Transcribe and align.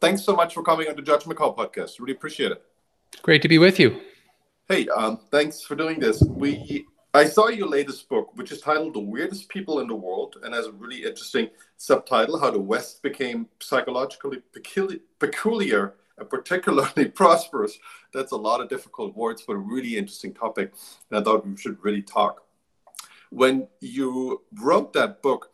thanks 0.00 0.22
so 0.22 0.34
much 0.34 0.54
for 0.54 0.62
coming 0.62 0.88
on 0.88 0.96
the 0.96 1.02
Judgment 1.02 1.38
Call 1.38 1.54
podcast. 1.54 2.00
Really 2.00 2.12
appreciate 2.12 2.52
it. 2.52 2.62
Great 3.22 3.42
to 3.42 3.48
be 3.48 3.58
with 3.58 3.78
you. 3.78 4.00
Hey, 4.68 4.88
um, 4.88 5.20
thanks 5.30 5.62
for 5.62 5.74
doing 5.74 5.98
this. 5.98 6.22
We 6.22 6.86
I 7.12 7.24
saw 7.24 7.48
your 7.48 7.66
latest 7.66 8.08
book, 8.08 8.30
which 8.36 8.52
is 8.52 8.60
titled 8.60 8.94
"The 8.94 9.00
Weirdest 9.00 9.48
People 9.48 9.80
in 9.80 9.88
the 9.88 9.96
World," 9.96 10.36
and 10.42 10.54
has 10.54 10.66
a 10.66 10.72
really 10.72 11.04
interesting 11.04 11.50
subtitle: 11.76 12.38
"How 12.38 12.52
the 12.52 12.60
West 12.60 13.02
Became 13.02 13.48
Psychologically 13.58 14.42
Peculiar, 14.52 15.00
peculiar 15.18 15.94
and 16.18 16.30
Particularly 16.30 17.06
Prosperous." 17.16 17.78
That's 18.12 18.30
a 18.30 18.36
lot 18.36 18.60
of 18.60 18.68
difficult 18.68 19.16
words, 19.16 19.42
but 19.44 19.54
a 19.54 19.58
really 19.58 19.96
interesting 19.96 20.32
topic, 20.32 20.72
and 21.10 21.18
I 21.18 21.22
thought 21.24 21.44
we 21.44 21.56
should 21.56 21.82
really 21.82 22.02
talk. 22.02 22.44
When 23.30 23.66
you 23.80 24.42
wrote 24.60 24.92
that 24.92 25.20
book, 25.20 25.50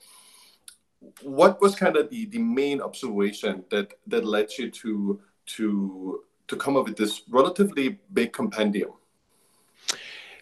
what 1.23 1.61
was 1.61 1.75
kind 1.75 1.97
of 1.97 2.11
the, 2.11 2.27
the 2.27 2.39
main 2.39 2.81
observation 2.81 3.65
that 3.71 3.95
that 4.07 4.25
led 4.25 4.49
you 4.59 4.71
to 4.71 5.21
to 5.47 6.21
to 6.49 6.57
come 6.57 6.77
up 6.77 6.87
with 6.87 6.97
this 6.97 7.23
relatively 7.29 7.99
big 8.13 8.33
compendium? 8.33 8.93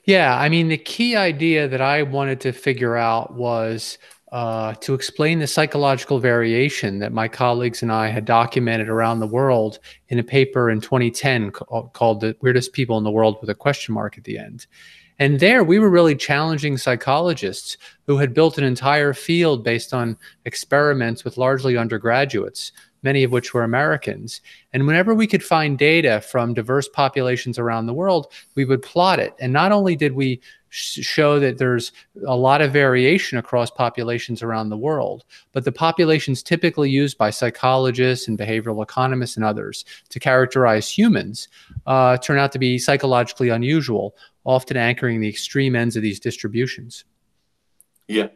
Yeah, 0.05 0.37
I 0.38 0.51
mean, 0.51 0.69
the 0.69 0.77
key 0.77 1.16
idea 1.16 1.66
that 1.66 1.80
I 1.80 2.02
wanted 2.02 2.41
to 2.42 2.52
figure 2.52 2.95
out 2.97 3.34
was 3.34 3.97
uh, 4.33 4.75
to 4.75 4.95
explain 4.95 5.38
the 5.38 5.47
psychological 5.47 6.19
variation 6.19 6.98
that 6.98 7.12
my 7.12 7.28
colleagues 7.28 7.83
and 7.83 7.91
I 7.91 8.09
had 8.09 8.25
documented 8.25 8.89
around 8.89 9.20
the 9.20 9.27
world 9.27 9.78
in 10.09 10.19
a 10.19 10.25
paper 10.25 10.70
in 10.70 10.80
2010 10.80 11.52
called 11.52 12.20
The 12.20 12.36
Weirdest 12.41 12.73
People 12.73 12.98
in 12.98 13.05
the 13.05 13.11
World 13.11 13.39
with 13.41 13.48
a 13.48 13.55
question 13.55 13.95
mark 13.95 14.19
at 14.19 14.25
the 14.25 14.36
end. 14.36 14.66
And 15.18 15.41
there 15.41 15.62
we 15.62 15.78
were 15.78 15.91
really 15.91 16.16
challenging 16.16 16.77
psychologists 16.77 17.77
who 18.06 18.18
had 18.18 18.34
built 18.34 18.59
an 18.59 18.64
entire 18.64 19.14
field 19.14 19.62
based 19.62 19.95
on 19.95 20.16
experiments 20.45 21.24
with 21.24 21.38
largely 21.38 21.77
undergraduates 21.77 22.72
many 23.05 23.22
of 23.22 23.30
which 23.30 23.55
were 23.55 23.62
Americans. 23.62 24.41
And 24.72 24.86
whenever 24.86 25.14
we 25.14 25.28
could 25.28 25.44
find 25.44 25.78
data 25.78 26.22
from 26.22 26.55
diverse 26.55 26.89
populations 26.89 27.58
around 27.58 27.86
the 27.86 27.94
world, 27.94 28.33
we 28.56 28.64
would 28.64 28.83
plot 28.83 29.20
it. 29.20 29.34
And 29.39 29.52
not 29.52 29.70
only 29.70 29.94
did 29.94 30.14
we 30.14 30.41
show 30.70 31.39
that 31.39 31.58
there's 31.58 31.92
a 32.27 32.34
lot 32.34 32.61
of 32.61 32.72
variation 32.72 33.39
across 33.39 33.70
populations 33.70 34.42
around 34.42 34.70
the 34.70 34.77
world, 34.77 35.24
but 35.52 35.64
the 35.64 35.70
populations 35.70 36.42
typically 36.42 36.91
used 36.91 37.17
by 37.17 37.30
psychologists 37.30 38.27
and 38.27 38.36
behavioral 38.36 38.83
economists 38.83 39.36
and 39.36 39.44
others 39.44 39.84
to 40.08 40.19
characterize 40.19 40.89
humans 40.89 41.46
uh, 41.86 42.17
turn 42.17 42.39
out 42.39 42.50
to 42.50 42.58
be 42.58 42.77
psychologically 42.77 43.50
unusual, 43.50 44.17
often 44.45 44.77
anchoring 44.77 45.20
the 45.20 45.28
extreme 45.28 45.75
ends 45.75 45.97
of 45.97 46.03
these 46.03 46.20
distributions. 46.20 47.05
Yeah. 48.09 48.28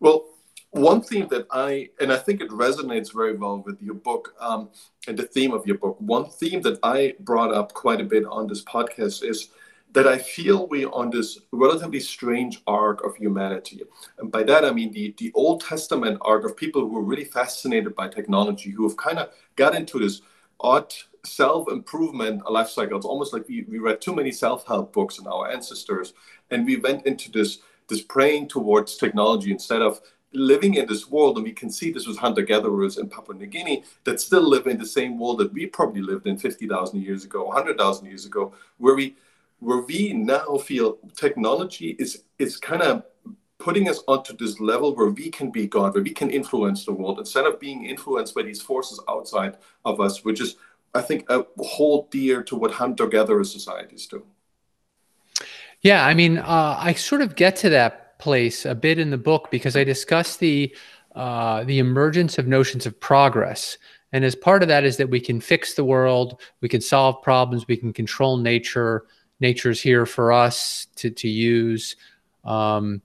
Well, 0.00 0.26
one 0.70 1.02
theme 1.02 1.28
that 1.28 1.46
I, 1.52 1.90
and 2.00 2.12
I 2.12 2.16
think 2.16 2.40
it 2.40 2.50
resonates 2.50 3.12
very 3.12 3.36
well 3.36 3.62
with 3.64 3.80
your 3.80 3.94
book 3.94 4.34
um, 4.40 4.70
and 5.06 5.16
the 5.16 5.22
theme 5.22 5.52
of 5.52 5.64
your 5.66 5.78
book, 5.78 5.96
one 6.00 6.28
theme 6.28 6.62
that 6.62 6.80
I 6.82 7.14
brought 7.20 7.54
up 7.54 7.72
quite 7.74 8.00
a 8.00 8.04
bit 8.04 8.24
on 8.24 8.48
this 8.48 8.64
podcast 8.64 9.22
is 9.22 9.50
that 9.92 10.08
I 10.08 10.18
feel 10.18 10.66
we're 10.66 10.90
on 10.90 11.10
this 11.10 11.38
relatively 11.52 12.00
strange 12.00 12.60
arc 12.66 13.04
of 13.04 13.14
humanity. 13.14 13.82
And 14.18 14.32
by 14.32 14.42
that, 14.42 14.64
I 14.64 14.72
mean 14.72 14.90
the, 14.92 15.14
the 15.18 15.30
Old 15.34 15.60
Testament 15.60 16.18
arc 16.22 16.44
of 16.44 16.56
people 16.56 16.82
who 16.82 16.98
are 16.98 17.02
really 17.02 17.24
fascinated 17.24 17.94
by 17.94 18.08
technology, 18.08 18.70
who 18.70 18.88
have 18.88 18.96
kind 18.96 19.20
of 19.20 19.30
got 19.54 19.76
into 19.76 20.00
this 20.00 20.22
odd 20.58 20.92
self 21.26 21.70
improvement 21.70 22.48
life 22.50 22.68
cycle. 22.68 22.96
It's 22.96 23.06
almost 23.06 23.32
like 23.32 23.48
we, 23.48 23.62
we 23.62 23.78
read 23.78 24.00
too 24.00 24.14
many 24.14 24.32
self 24.32 24.66
help 24.66 24.92
books 24.92 25.18
in 25.18 25.26
our 25.26 25.50
ancestors, 25.50 26.14
and 26.50 26.66
we 26.66 26.76
went 26.76 27.06
into 27.06 27.30
this 27.30 27.58
this 27.88 28.02
praying 28.02 28.48
towards 28.48 28.96
technology 28.96 29.50
instead 29.50 29.82
of 29.82 30.00
living 30.32 30.74
in 30.74 30.86
this 30.86 31.08
world, 31.08 31.36
and 31.36 31.44
we 31.44 31.52
can 31.52 31.70
see 31.70 31.92
this 31.92 32.06
with 32.06 32.18
hunter 32.18 32.42
gatherers 32.42 32.98
in 32.98 33.08
Papua 33.08 33.36
New 33.36 33.46
Guinea 33.46 33.84
that 34.02 34.20
still 34.20 34.42
live 34.42 34.66
in 34.66 34.78
the 34.78 34.86
same 34.86 35.18
world 35.18 35.38
that 35.38 35.52
we 35.52 35.66
probably 35.66 36.02
lived 36.02 36.26
in 36.26 36.36
50,000 36.36 37.00
years 37.00 37.24
ago, 37.24 37.44
100,000 37.44 38.06
years 38.06 38.26
ago, 38.26 38.52
where 38.78 38.94
we 38.94 39.16
where 39.60 39.78
we 39.78 40.12
now 40.12 40.56
feel 40.58 40.98
technology 41.16 41.96
is 41.98 42.24
is 42.38 42.56
kind 42.56 42.82
of 42.82 43.04
putting 43.58 43.88
us 43.88 44.02
onto 44.08 44.36
this 44.36 44.60
level 44.60 44.94
where 44.94 45.08
we 45.08 45.30
can 45.30 45.50
be 45.50 45.66
God, 45.66 45.94
where 45.94 46.02
we 46.02 46.10
can 46.10 46.28
influence 46.30 46.84
the 46.84 46.92
world 46.92 47.18
instead 47.18 47.46
of 47.46 47.58
being 47.58 47.86
influenced 47.86 48.34
by 48.34 48.42
these 48.42 48.60
forces 48.60 49.00
outside 49.08 49.56
of 49.86 50.00
us, 50.00 50.22
which 50.22 50.40
is, 50.40 50.56
I 50.94 51.02
think, 51.02 51.28
a 51.28 51.44
whole 51.58 52.08
dear 52.10 52.42
to 52.44 52.56
what 52.56 52.70
hunter 52.72 53.06
gatherer 53.06 53.44
societies 53.44 54.06
do. 54.06 54.24
Yeah, 55.80 56.06
I 56.06 56.14
mean, 56.14 56.38
uh, 56.38 56.76
I 56.78 56.94
sort 56.94 57.20
of 57.20 57.36
get 57.36 57.56
to 57.56 57.68
that 57.70 58.18
place 58.18 58.64
a 58.64 58.74
bit 58.74 58.98
in 58.98 59.10
the 59.10 59.18
book 59.18 59.50
because 59.50 59.76
I 59.76 59.84
discuss 59.84 60.36
the 60.36 60.74
uh, 61.14 61.62
the 61.64 61.78
emergence 61.78 62.38
of 62.38 62.46
notions 62.46 62.86
of 62.86 62.98
progress. 62.98 63.78
And 64.12 64.24
as 64.24 64.34
part 64.34 64.62
of 64.62 64.68
that 64.68 64.84
is 64.84 64.96
that 64.96 65.10
we 65.10 65.20
can 65.20 65.40
fix 65.40 65.74
the 65.74 65.84
world, 65.84 66.40
we 66.60 66.68
can 66.68 66.80
solve 66.80 67.22
problems, 67.22 67.68
we 67.68 67.76
can 67.76 67.92
control 67.92 68.36
nature. 68.36 69.04
Nature's 69.40 69.80
here 69.80 70.06
for 70.06 70.32
us 70.32 70.86
to 70.96 71.10
to 71.10 71.28
use. 71.28 71.96
Um, 72.44 73.02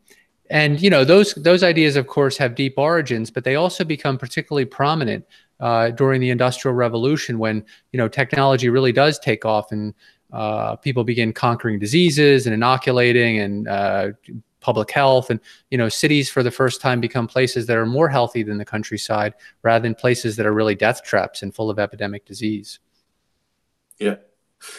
and 0.49 0.81
you 0.81 0.89
know 0.89 1.03
those 1.03 1.33
those 1.33 1.63
ideas, 1.63 1.95
of 1.95 2.07
course, 2.07 2.37
have 2.37 2.55
deep 2.55 2.75
origins, 2.77 3.29
but 3.29 3.43
they 3.43 3.55
also 3.55 3.83
become 3.83 4.17
particularly 4.17 4.65
prominent 4.65 5.25
uh, 5.59 5.91
during 5.91 6.21
the 6.21 6.29
Industrial 6.29 6.73
Revolution 6.73 7.39
when 7.39 7.63
you 7.91 7.97
know 7.97 8.07
technology 8.07 8.69
really 8.69 8.91
does 8.91 9.19
take 9.19 9.45
off 9.45 9.71
and 9.71 9.93
uh, 10.31 10.75
people 10.75 11.03
begin 11.03 11.33
conquering 11.33 11.79
diseases 11.79 12.45
and 12.45 12.53
inoculating 12.53 13.39
and 13.39 13.67
uh, 13.67 14.09
public 14.59 14.91
health 14.91 15.29
and 15.29 15.39
you 15.71 15.77
know 15.77 15.89
cities 15.89 16.29
for 16.29 16.43
the 16.43 16.51
first 16.51 16.81
time 16.81 16.99
become 16.99 17.27
places 17.27 17.65
that 17.65 17.77
are 17.77 17.85
more 17.85 18.09
healthy 18.09 18.43
than 18.43 18.57
the 18.57 18.65
countryside 18.65 19.33
rather 19.63 19.81
than 19.83 19.95
places 19.95 20.35
that 20.35 20.45
are 20.45 20.53
really 20.53 20.75
death 20.75 21.03
traps 21.03 21.41
and 21.41 21.55
full 21.55 21.69
of 21.69 21.79
epidemic 21.79 22.25
disease. 22.25 22.79
Yeah. 23.99 24.15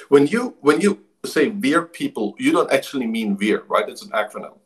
When 0.08 0.26
you 0.26 0.56
when 0.60 0.80
you 0.80 1.04
say 1.24 1.48
weird 1.48 1.92
people 1.92 2.34
you 2.38 2.52
don't 2.52 2.72
actually 2.72 3.06
mean 3.06 3.36
weird 3.36 3.64
right? 3.68 3.88
It's 3.88 4.02
an 4.02 4.10
acronym 4.10 4.56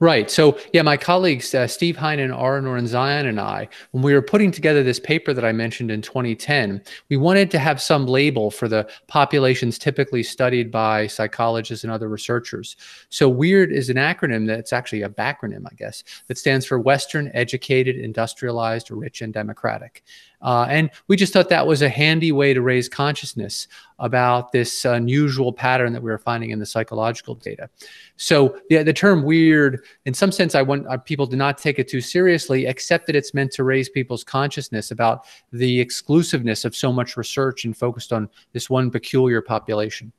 Right. 0.00 0.30
So, 0.30 0.58
yeah, 0.72 0.82
my 0.82 0.96
colleagues, 0.96 1.54
uh, 1.54 1.66
Steve 1.66 1.96
Heine, 1.96 2.30
Ara 2.30 2.86
Zion, 2.86 3.26
and 3.26 3.40
I, 3.40 3.68
when 3.90 4.02
we 4.02 4.14
were 4.14 4.22
putting 4.22 4.50
together 4.50 4.82
this 4.82 5.00
paper 5.00 5.32
that 5.34 5.44
I 5.44 5.52
mentioned 5.52 5.90
in 5.90 6.02
2010, 6.02 6.82
we 7.08 7.16
wanted 7.16 7.50
to 7.50 7.58
have 7.58 7.82
some 7.82 8.06
label 8.06 8.50
for 8.50 8.68
the 8.68 8.88
populations 9.08 9.78
typically 9.78 10.22
studied 10.22 10.70
by 10.70 11.06
psychologists 11.06 11.84
and 11.84 11.92
other 11.92 12.08
researchers. 12.08 12.76
So, 13.08 13.28
WEIRD 13.28 13.72
is 13.72 13.90
an 13.90 13.96
acronym 13.96 14.46
that's 14.46 14.72
actually 14.72 15.02
a 15.02 15.08
backronym, 15.08 15.64
I 15.66 15.74
guess, 15.74 16.04
that 16.28 16.38
stands 16.38 16.64
for 16.64 16.78
Western 16.78 17.30
Educated, 17.34 17.96
Industrialized, 17.96 18.90
Rich, 18.90 19.22
and 19.22 19.32
Democratic. 19.32 20.04
Uh, 20.40 20.66
and 20.68 20.90
we 21.08 21.16
just 21.16 21.32
thought 21.32 21.48
that 21.48 21.66
was 21.66 21.82
a 21.82 21.88
handy 21.88 22.30
way 22.30 22.54
to 22.54 22.62
raise 22.62 22.88
consciousness 22.88 23.66
about 23.98 24.52
this 24.52 24.84
unusual 24.84 25.52
pattern 25.52 25.92
that 25.92 26.02
we 26.02 26.10
were 26.10 26.18
finding 26.18 26.50
in 26.50 26.58
the 26.58 26.66
psychological 26.66 27.34
data. 27.34 27.68
So 28.16 28.60
yeah, 28.70 28.84
the 28.84 28.92
term 28.92 29.24
weird, 29.24 29.84
in 30.04 30.14
some 30.14 30.30
sense, 30.30 30.54
I 30.54 30.62
want 30.62 30.86
uh, 30.86 30.96
people 30.98 31.26
to 31.26 31.36
not 31.36 31.58
take 31.58 31.78
it 31.80 31.88
too 31.88 32.00
seriously, 32.00 32.66
except 32.66 33.06
that 33.08 33.16
it's 33.16 33.34
meant 33.34 33.50
to 33.52 33.64
raise 33.64 33.88
people's 33.88 34.22
consciousness 34.22 34.92
about 34.92 35.26
the 35.52 35.80
exclusiveness 35.80 36.64
of 36.64 36.76
so 36.76 36.92
much 36.92 37.16
research 37.16 37.64
and 37.64 37.76
focused 37.76 38.12
on 38.12 38.28
this 38.52 38.70
one 38.70 38.90
peculiar 38.90 39.42
population. 39.42 40.12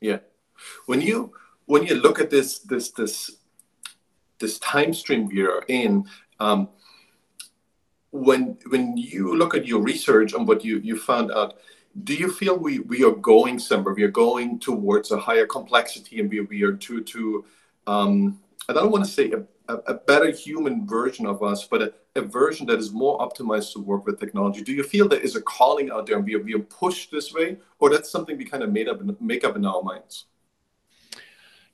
Yeah, 0.00 0.18
when 0.86 1.00
you 1.00 1.32
when 1.66 1.84
you 1.86 1.94
look 1.94 2.20
at 2.20 2.30
this 2.30 2.58
this 2.58 2.90
this 2.90 3.30
this 4.40 4.58
time 4.58 4.92
stream 4.92 5.28
we 5.28 5.42
are 5.42 5.64
in. 5.68 6.04
Um, 6.40 6.68
when 8.12 8.58
when 8.68 8.96
you 8.96 9.34
look 9.36 9.54
at 9.54 9.66
your 9.66 9.80
research 9.80 10.34
and 10.34 10.46
what 10.46 10.64
you 10.64 10.78
you 10.78 10.98
found 10.98 11.32
out 11.32 11.58
do 12.04 12.14
you 12.14 12.30
feel 12.30 12.56
we 12.56 12.78
we 12.80 13.04
are 13.04 13.12
going 13.12 13.58
somewhere? 13.58 13.94
We 13.94 14.02
are 14.04 14.10
going 14.10 14.58
towards 14.58 15.10
a 15.10 15.18
higher 15.18 15.46
complexity 15.46 16.20
and 16.20 16.30
we, 16.30 16.40
we 16.40 16.62
are 16.62 16.74
to 16.74 17.02
to 17.02 17.44
um, 17.86 18.38
i 18.68 18.72
don't 18.72 18.92
want 18.92 19.04
to 19.04 19.10
say 19.10 19.32
a, 19.32 19.74
a, 19.74 19.94
better 19.94 20.30
human 20.30 20.86
version 20.86 21.26
of 21.26 21.42
us 21.42 21.66
but 21.66 21.82
a, 21.82 21.92
a, 22.16 22.22
version 22.22 22.66
that 22.66 22.78
is 22.78 22.92
more 22.92 23.18
optimized 23.18 23.72
to 23.72 23.80
work 23.80 24.06
with 24.06 24.20
technology. 24.20 24.62
Do 24.62 24.72
you 24.72 24.84
feel 24.84 25.08
there 25.08 25.18
is 25.18 25.34
a 25.34 25.42
calling 25.42 25.90
out 25.90 26.06
there 26.06 26.16
and 26.16 26.24
we 26.24 26.34
are, 26.36 26.42
we 26.42 26.54
are 26.54 26.60
pushed 26.60 27.10
this 27.10 27.32
way 27.32 27.56
or 27.80 27.90
that's 27.90 28.10
something 28.10 28.36
we 28.36 28.44
kind 28.44 28.62
of 28.62 28.70
made 28.70 28.88
up 28.88 29.00
make 29.20 29.42
up 29.44 29.56
in 29.56 29.64
our 29.66 29.82
minds? 29.82 30.26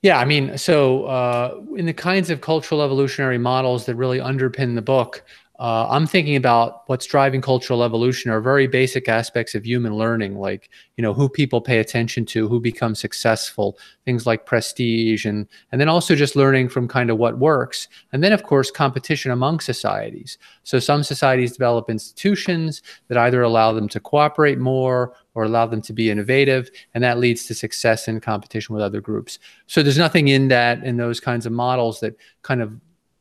Yeah, 0.01 0.19
I 0.21 0.25
mean, 0.25 0.57
so 0.57 1.07
uh, 1.07 1.61
in 1.77 1.85
the 1.85 1.93
kinds 1.93 2.31
of 2.31 2.41
cultural 2.41 2.83
evolutionary 2.83 3.39
models 3.39 3.85
that 3.87 3.97
really 3.97 4.21
underpin 4.21 4.77
the 4.77 4.83
book, 4.83 5.25
uh, 5.59 5.89
I'm 5.91 6.07
thinking 6.07 6.37
about 6.37 6.85
what's 6.87 7.05
driving 7.05 7.41
cultural 7.41 7.83
evolution 7.83 8.31
are 8.31 8.41
very 8.41 8.69
basic 8.69 9.09
aspects 9.09 9.57
of 9.57 9.67
human 9.67 9.97
learning, 9.97 10.39
like 10.39 10.71
you 10.97 11.03
know 11.03 11.13
who 11.13 11.29
people 11.29 11.61
pay 11.61 11.79
attention 11.79 12.25
to, 12.27 12.47
who 12.47 12.61
becomes 12.61 13.01
successful, 13.01 13.77
things 14.05 14.25
like 14.25 14.47
prestige, 14.47 15.27
and 15.27 15.49
and 15.73 15.81
then 15.81 15.89
also 15.89 16.15
just 16.15 16.37
learning 16.37 16.69
from 16.69 16.87
kind 16.87 17.11
of 17.11 17.19
what 17.19 17.39
works, 17.39 17.89
and 18.13 18.23
then 18.23 18.33
of 18.33 18.45
course 18.45 18.71
competition 18.71 19.33
among 19.33 19.59
societies. 19.59 20.39
So 20.63 20.79
some 20.79 21.03
societies 21.03 21.55
develop 21.55 21.91
institutions 21.91 22.81
that 23.09 23.19
either 23.19 23.43
allow 23.43 23.73
them 23.73 23.89
to 23.89 23.99
cooperate 23.99 24.59
more 24.59 25.15
or 25.35 25.43
allow 25.43 25.67
them 25.67 25.83
to 25.83 25.93
be 25.93 26.09
innovative, 26.09 26.71
and 26.95 27.03
that 27.03 27.19
leads 27.19 27.47
to 27.47 27.55
success 27.55 28.07
in 28.07 28.21
competition 28.21 28.77
with 28.77 28.85
other 28.85 29.01
groups. 29.01 29.41
So 29.67 29.83
there's 29.83 29.99
nothing 29.99 30.29
in 30.29 30.47
that 30.49 30.85
in 30.85 30.99
those 30.99 31.19
kinds 31.19 31.47
of 31.47 31.53
models 31.53 31.99
that 31.99 32.15
kind 32.43 32.63
of 32.63 32.79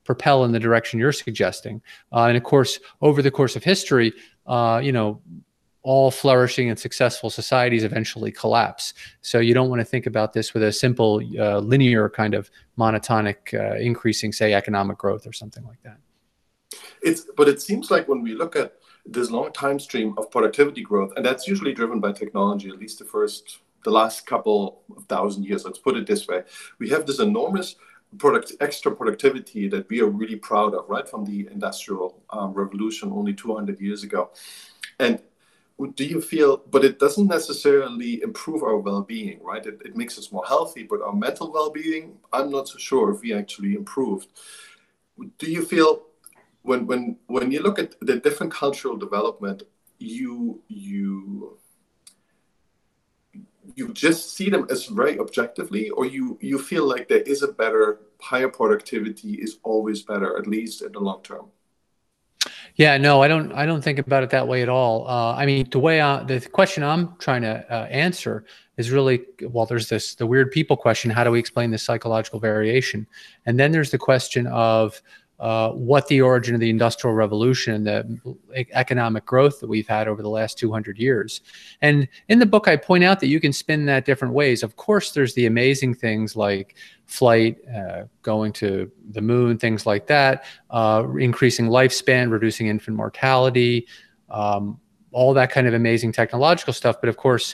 propel 0.08 0.46
in 0.46 0.52
the 0.52 0.60
direction 0.60 1.00
you're 1.00 1.12
suggesting. 1.12 1.82
Uh, 2.12 2.24
and 2.30 2.38
of 2.38 2.44
course, 2.44 2.80
over 3.02 3.22
the 3.22 3.30
course 3.30 3.56
of 3.56 3.64
history, 3.64 4.12
uh, 4.48 4.82
you 4.84 4.92
know, 4.92 5.22
all 5.84 6.10
flourishing 6.10 6.70
and 6.70 6.80
successful 6.80 7.30
societies 7.30 7.84
eventually 7.84 8.32
collapse. 8.32 8.94
So 9.22 9.40
you 9.40 9.54
don't 9.54 9.70
want 9.70 9.80
to 9.80 9.86
think 9.86 10.06
about 10.06 10.34
this 10.34 10.54
with 10.54 10.64
a 10.64 10.72
simple 10.72 11.22
uh, 11.40 11.60
linear 11.60 12.10
kind 12.10 12.34
of 12.34 12.50
monotonic 12.78 13.54
uh, 13.54 13.78
increasing, 13.78 14.34
say, 14.34 14.54
economic 14.54 14.98
growth 14.98 15.28
or 15.28 15.34
something 15.34 15.64
like 15.66 15.82
that. 15.84 15.98
It's 17.02 17.22
but 17.38 17.48
it 17.48 17.62
seems 17.62 17.92
like 17.92 18.08
when 18.08 18.22
we 18.22 18.34
look 18.34 18.56
at 18.56 18.74
this 19.06 19.30
long 19.30 19.52
time 19.54 19.80
stream 19.80 20.14
of 20.18 20.30
productivity 20.32 20.82
growth, 20.82 21.14
and 21.16 21.26
that's 21.26 21.48
usually 21.48 21.74
driven 21.74 22.00
by 22.00 22.12
technology, 22.12 22.70
at 22.70 22.80
least 22.80 23.00
the 23.00 23.06
first, 23.06 23.60
the 23.86 23.92
last 23.92 24.26
couple 24.26 24.82
of 24.98 25.06
thousand 25.06 25.46
years. 25.46 25.64
Let's 25.64 25.80
put 25.80 25.96
it 25.96 26.06
this 26.06 26.28
way: 26.28 26.44
we 26.80 26.90
have 26.90 27.06
this 27.06 27.20
enormous 27.20 27.76
product 28.18 28.54
extra 28.62 28.96
productivity 28.96 29.68
that 29.68 29.90
we 29.90 30.02
are 30.02 30.08
really 30.08 30.38
proud 30.38 30.74
of, 30.74 30.90
right 30.90 31.08
from 31.08 31.26
the 31.26 31.48
industrial 31.52 32.24
um, 32.30 32.54
revolution 32.54 33.12
only 33.12 33.34
200 33.34 33.80
years 33.80 34.04
ago, 34.04 34.32
and 35.00 35.22
do 35.96 36.04
you 36.06 36.20
feel 36.22 36.58
but 36.72 36.84
it 36.84 36.98
doesn't 36.98 37.28
necessarily 37.28 38.22
improve 38.24 38.64
our 38.64 38.78
well-being 38.78 39.40
right? 39.44 39.66
It, 39.66 39.80
it 39.86 39.96
makes 39.96 40.18
us 40.18 40.32
more 40.32 40.44
healthy 40.46 40.84
but 40.84 41.02
our 41.02 41.14
mental 41.14 41.52
well-being 41.52 42.18
i'm 42.34 42.50
not 42.50 42.68
so 42.68 42.80
sure 42.80 43.14
if 43.14 43.22
we 43.22 43.34
actually 43.34 43.76
improved. 43.76 44.28
Do 45.38 45.52
you 45.52 45.64
feel 45.64 46.08
when 46.64 46.88
when 46.88 47.18
when 47.28 47.52
you 47.52 47.62
look 47.62 47.80
at 47.80 47.96
the 48.02 48.18
different 48.18 48.52
cultural 48.52 48.98
development 48.98 49.64
you 50.00 50.62
you 50.68 51.58
you 53.78 53.94
just 53.94 54.36
see 54.36 54.50
them 54.50 54.66
as 54.72 54.88
very 54.88 55.20
objectively 55.20 55.90
or 55.92 56.06
you 56.06 56.38
you 56.42 56.58
feel 56.58 56.86
like 56.86 57.08
there 57.08 57.22
is 57.34 57.44
a 57.44 57.52
better 57.64 58.00
higher 58.20 58.50
productivity 58.50 59.34
is 59.36 59.60
always 59.64 60.02
better 60.02 60.38
at 60.38 60.48
least 60.48 60.82
in 60.82 60.92
the 60.92 61.00
long 61.00 61.22
term 61.22 61.48
yeah, 62.76 62.96
no, 62.98 63.24
I 63.24 63.28
don't. 63.28 63.52
I 63.54 63.66
don't 63.66 63.84
think 63.84 63.98
about 63.98 64.22
it 64.22 64.30
that 64.30 64.48
way 64.48 64.62
at 64.62 64.70
all. 64.70 65.08
Uh, 65.08 65.34
I 65.34 65.48
mean, 65.48 65.68
the 65.72 65.80
way 65.80 66.00
I, 66.00 66.24
the 66.24 66.40
question 66.40 66.84
I'm 66.84 67.16
trying 67.18 67.42
to 67.42 67.66
uh, 67.74 67.86
answer 67.86 68.46
is 68.78 68.92
really 68.92 69.26
well. 69.42 69.66
There's 69.66 69.90
this 69.90 70.14
the 70.14 70.28
weird 70.28 70.52
people 70.52 70.78
question: 70.78 71.10
How 71.10 71.24
do 71.24 71.32
we 71.32 71.40
explain 71.40 71.72
this 71.72 71.82
psychological 71.82 72.40
variation? 72.40 73.08
And 73.48 73.60
then 73.60 73.72
there's 73.72 73.90
the 73.90 73.98
question 73.98 74.46
of 74.46 75.02
uh, 75.40 75.70
what 75.70 76.08
the 76.08 76.20
origin 76.20 76.56
of 76.56 76.62
the 76.62 76.70
industrial 76.70 77.16
revolution 77.16 77.88
and 77.88 78.20
the 78.24 78.66
economic 78.72 79.26
growth 79.26 79.60
that 79.60 79.68
we've 79.68 79.88
had 79.88 80.08
over 80.08 80.24
the 80.24 80.30
last 80.30 80.58
200 80.58 80.98
years. 80.98 81.42
And 81.82 82.08
in 82.28 82.40
the 82.40 82.46
book, 82.46 82.68
I 82.68 82.76
point 82.76 83.04
out 83.04 83.20
that 83.20 83.28
you 83.28 83.40
can 83.40 83.54
spin 83.54 83.86
that 83.86 84.06
different 84.06 84.34
ways. 84.34 84.64
Of 84.64 84.76
course, 84.78 85.12
there's 85.12 85.36
the 85.36 85.46
amazing 85.46 85.94
things 85.94 86.36
like 86.36 86.76
flight, 87.06 87.58
uh, 87.74 88.06
going 88.24 88.52
to 88.54 88.92
the 89.12 89.22
moon, 89.22 89.60
things 89.60 89.86
like 89.86 90.08
that, 90.08 90.46
uh, 90.72 91.06
increasing 91.20 91.68
lifespan, 91.68 92.32
reducing 92.32 92.68
infant 92.68 92.98
mortality, 92.98 93.88
um, 94.30 94.80
all 95.12 95.34
that 95.36 95.52
kind 95.52 95.68
of 95.68 95.76
amazing 95.76 96.12
technological 96.12 96.74
stuff. 96.74 97.00
But 97.00 97.10
of 97.10 97.18
course, 97.18 97.54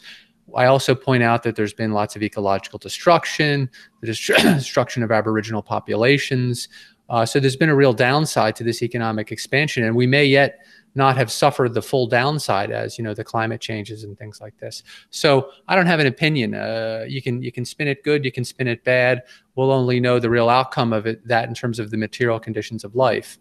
I 0.55 0.65
also 0.65 0.93
point 0.93 1.23
out 1.23 1.43
that 1.43 1.55
there's 1.55 1.73
been 1.73 1.93
lots 1.93 2.15
of 2.15 2.23
ecological 2.23 2.79
destruction, 2.79 3.69
the 4.01 4.07
destruction 4.07 5.03
of 5.03 5.11
Aboriginal 5.11 5.61
populations, 5.61 6.67
uh, 7.09 7.25
so 7.25 7.39
there's 7.39 7.55
been 7.55 7.69
a 7.69 7.75
real 7.75 7.93
downside 7.93 8.55
to 8.57 8.63
this 8.63 8.81
economic 8.81 9.31
expansion, 9.31 9.83
and 9.83 9.95
we 9.95 10.07
may 10.07 10.25
yet 10.25 10.59
not 10.95 11.17
have 11.17 11.31
suffered 11.31 11.73
the 11.73 11.81
full 11.81 12.07
downside 12.07 12.71
as 12.71 12.97
you 12.97 13.03
know 13.03 13.13
the 13.13 13.23
climate 13.23 13.59
changes 13.59 14.03
and 14.03 14.17
things 14.17 14.39
like 14.39 14.57
this. 14.57 14.83
So 15.09 15.49
I 15.67 15.75
don't 15.75 15.87
have 15.87 15.99
an 15.99 16.07
opinion. 16.07 16.53
Uh, 16.53 17.05
you 17.07 17.21
can 17.21 17.41
you 17.41 17.51
can 17.51 17.65
spin 17.65 17.87
it 17.87 18.03
good, 18.03 18.23
you 18.23 18.31
can 18.31 18.45
spin 18.45 18.67
it 18.67 18.83
bad. 18.83 19.23
We'll 19.55 19.71
only 19.71 19.99
know 19.99 20.19
the 20.19 20.29
real 20.29 20.49
outcome 20.49 20.93
of 20.93 21.05
it 21.05 21.27
that 21.27 21.47
in 21.47 21.55
terms 21.55 21.79
of 21.79 21.91
the 21.91 21.97
material 21.97 22.39
conditions 22.39 22.83
of 22.83 22.95
life. 22.95 23.37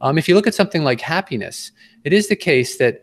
Um, 0.00 0.18
if 0.18 0.28
you 0.28 0.34
look 0.34 0.46
at 0.46 0.54
something 0.54 0.82
like 0.82 1.00
happiness, 1.00 1.70
it 2.04 2.12
is 2.12 2.28
the 2.28 2.36
case 2.36 2.78
that 2.78 3.02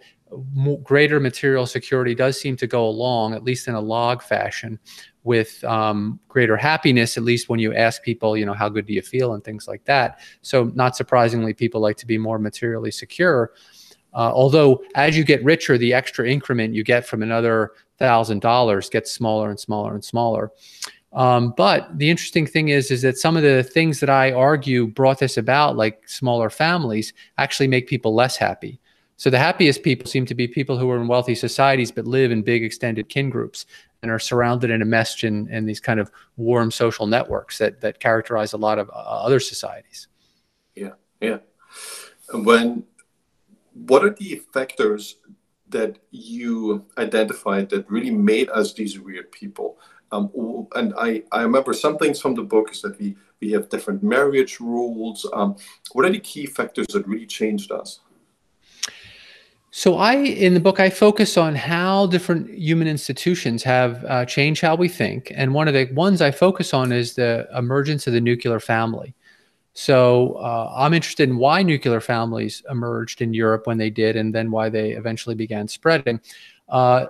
greater 0.84 1.20
material 1.20 1.66
security 1.66 2.16
does 2.16 2.40
seem 2.40 2.56
to 2.58 2.68
go 2.68 2.88
along, 2.88 3.34
at 3.34 3.44
least 3.44 3.68
in 3.68 3.76
a 3.76 3.82
log 3.82 4.22
fashion, 4.22 4.80
with 5.24 5.64
um, 5.64 6.20
greater 6.28 6.56
happiness, 6.56 7.18
at 7.18 7.24
least 7.24 7.50
when 7.50 7.60
you 7.60 7.74
ask 7.74 8.04
people, 8.04 8.38
you 8.38 8.46
know, 8.46 8.54
how 8.54 8.70
good 8.70 8.86
do 8.86 8.94
you 8.94 9.02
feel 9.02 9.34
and 9.34 9.44
things 9.44 9.68
like 9.68 9.84
that. 9.86 10.20
So, 10.42 10.72
not 10.76 10.96
surprisingly, 10.96 11.54
people 11.54 11.82
like 11.82 11.98
to 11.98 12.08
be 12.08 12.18
more 12.18 12.40
materially 12.40 12.92
secure. 12.92 13.52
Uh, 14.14 14.32
although, 14.34 14.84
as 14.96 15.18
you 15.18 15.24
get 15.24 15.44
richer, 15.44 15.78
the 15.78 15.94
extra 15.94 16.28
increment 16.28 16.74
you 16.74 16.84
get 16.84 17.06
from 17.06 17.22
another 17.22 17.74
thousand 17.98 18.42
dollars 18.42 18.90
gets 18.90 19.12
smaller 19.12 19.50
and 19.50 19.60
smaller 19.60 19.94
and 19.94 20.04
smaller. 20.04 20.52
Um, 21.12 21.54
but 21.58 21.98
the 21.98 22.10
interesting 22.10 22.46
thing 22.46 22.70
is, 22.70 22.92
is 22.92 23.02
that 23.02 23.18
some 23.18 23.36
of 23.36 23.44
the 23.44 23.64
things 23.64 24.00
that 24.00 24.10
I 24.10 24.32
argue 24.32 24.88
brought 24.88 25.20
this 25.20 25.38
about, 25.38 25.76
like 25.76 26.08
smaller 26.08 26.50
families, 26.50 27.14
actually 27.38 27.68
make 27.68 27.88
people 27.88 28.14
less 28.14 28.38
happy. 28.38 28.80
So 29.20 29.30
the 29.30 29.38
happiest 29.38 29.84
people 29.84 30.08
seem 30.08 30.26
to 30.28 30.34
be 30.34 30.48
people 30.48 30.78
who 30.78 30.90
are 30.90 30.96
in 30.96 31.10
wealthy 31.10 31.36
societies 31.36 31.92
but 31.92 32.08
live 32.08 32.32
in 32.32 32.42
big 32.42 32.64
extended 32.64 33.10
kin 33.10 33.30
groups 33.30 33.66
and 34.02 34.10
are 34.10 34.18
surrounded 34.18 34.72
and 34.72 34.82
enmeshed 34.82 35.26
in, 35.26 35.50
in 35.50 35.66
these 35.66 35.82
kind 35.82 36.00
of 36.00 36.10
warm 36.38 36.72
social 36.72 37.06
networks 37.06 37.58
that 37.58 37.82
that 37.82 38.00
characterize 38.00 38.54
a 38.54 38.58
lot 38.58 38.80
of 38.80 38.90
uh, 38.90 38.94
other 38.94 39.42
societies. 39.42 40.08
Yeah, 40.74 40.94
yeah. 41.20 41.40
When 42.34 42.86
what 43.74 44.06
are 44.06 44.12
the 44.12 44.42
factors 44.54 45.18
that 45.68 46.00
you 46.12 46.86
identified 46.98 47.68
that 47.72 47.92
really 47.92 48.12
made 48.12 48.50
us 48.52 48.72
these 48.72 49.02
weird 49.02 49.34
people? 49.34 49.80
Um, 50.14 50.32
and 50.76 50.94
I, 50.98 51.24
I 51.34 51.42
remember 51.42 51.74
some 51.74 51.98
things 51.98 52.22
from 52.22 52.36
the 52.36 52.44
book 52.44 52.72
is 52.72 52.82
that 52.84 52.98
we 52.98 53.18
we 53.42 53.52
have 53.52 53.68
different 53.68 54.02
marriage 54.02 54.62
rules. 54.62 55.28
Um, 55.34 55.58
what 55.92 56.06
are 56.06 56.10
the 56.10 56.22
key 56.22 56.46
factors 56.46 56.88
that 56.94 57.06
really 57.06 57.26
changed 57.26 57.74
us? 57.74 58.00
So 59.72 59.98
I, 59.98 60.16
in 60.16 60.56
the 60.56 60.60
book, 60.60 60.80
I 60.80 60.90
focus 60.90 61.38
on 61.38 61.54
how 61.54 62.08
different 62.08 62.50
human 62.50 62.88
institutions 62.88 63.62
have 63.64 64.04
uh, 64.06 64.26
changed 64.26 64.62
how 64.62 64.76
we 64.76 64.88
think, 64.88 65.32
and 65.36 65.54
one 65.54 65.68
of 65.68 65.76
the 65.76 65.86
ones 65.94 66.22
I 66.22 66.32
focus 66.32 66.74
on 66.74 66.92
is 66.92 67.14
the 67.14 67.48
emergence 67.56 68.08
of 68.08 68.14
the 68.14 68.22
nuclear 68.22 68.60
family. 68.60 69.14
So 69.74 70.34
uh, 70.34 70.74
I'm 70.76 70.96
interested 70.96 71.30
in 71.30 71.38
why 71.38 71.62
nuclear 71.62 72.02
families 72.02 72.64
emerged 72.70 73.22
in 73.22 73.34
Europe 73.34 73.68
when 73.68 73.78
they 73.78 73.92
did, 73.92 74.16
and 74.16 74.34
then 74.34 74.50
why 74.50 74.70
they 74.70 74.92
eventually 74.92 75.36
began 75.36 75.68
spreading, 75.68 76.20
uh, 76.70 77.06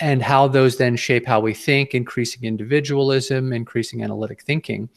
and 0.00 0.22
how 0.22 0.46
those 0.46 0.76
then 0.76 0.94
shape 0.96 1.26
how 1.26 1.40
we 1.40 1.52
think, 1.52 1.94
increasing 1.94 2.44
individualism, 2.44 3.52
increasing 3.52 4.04
analytic 4.04 4.42
thinking. 4.42 4.88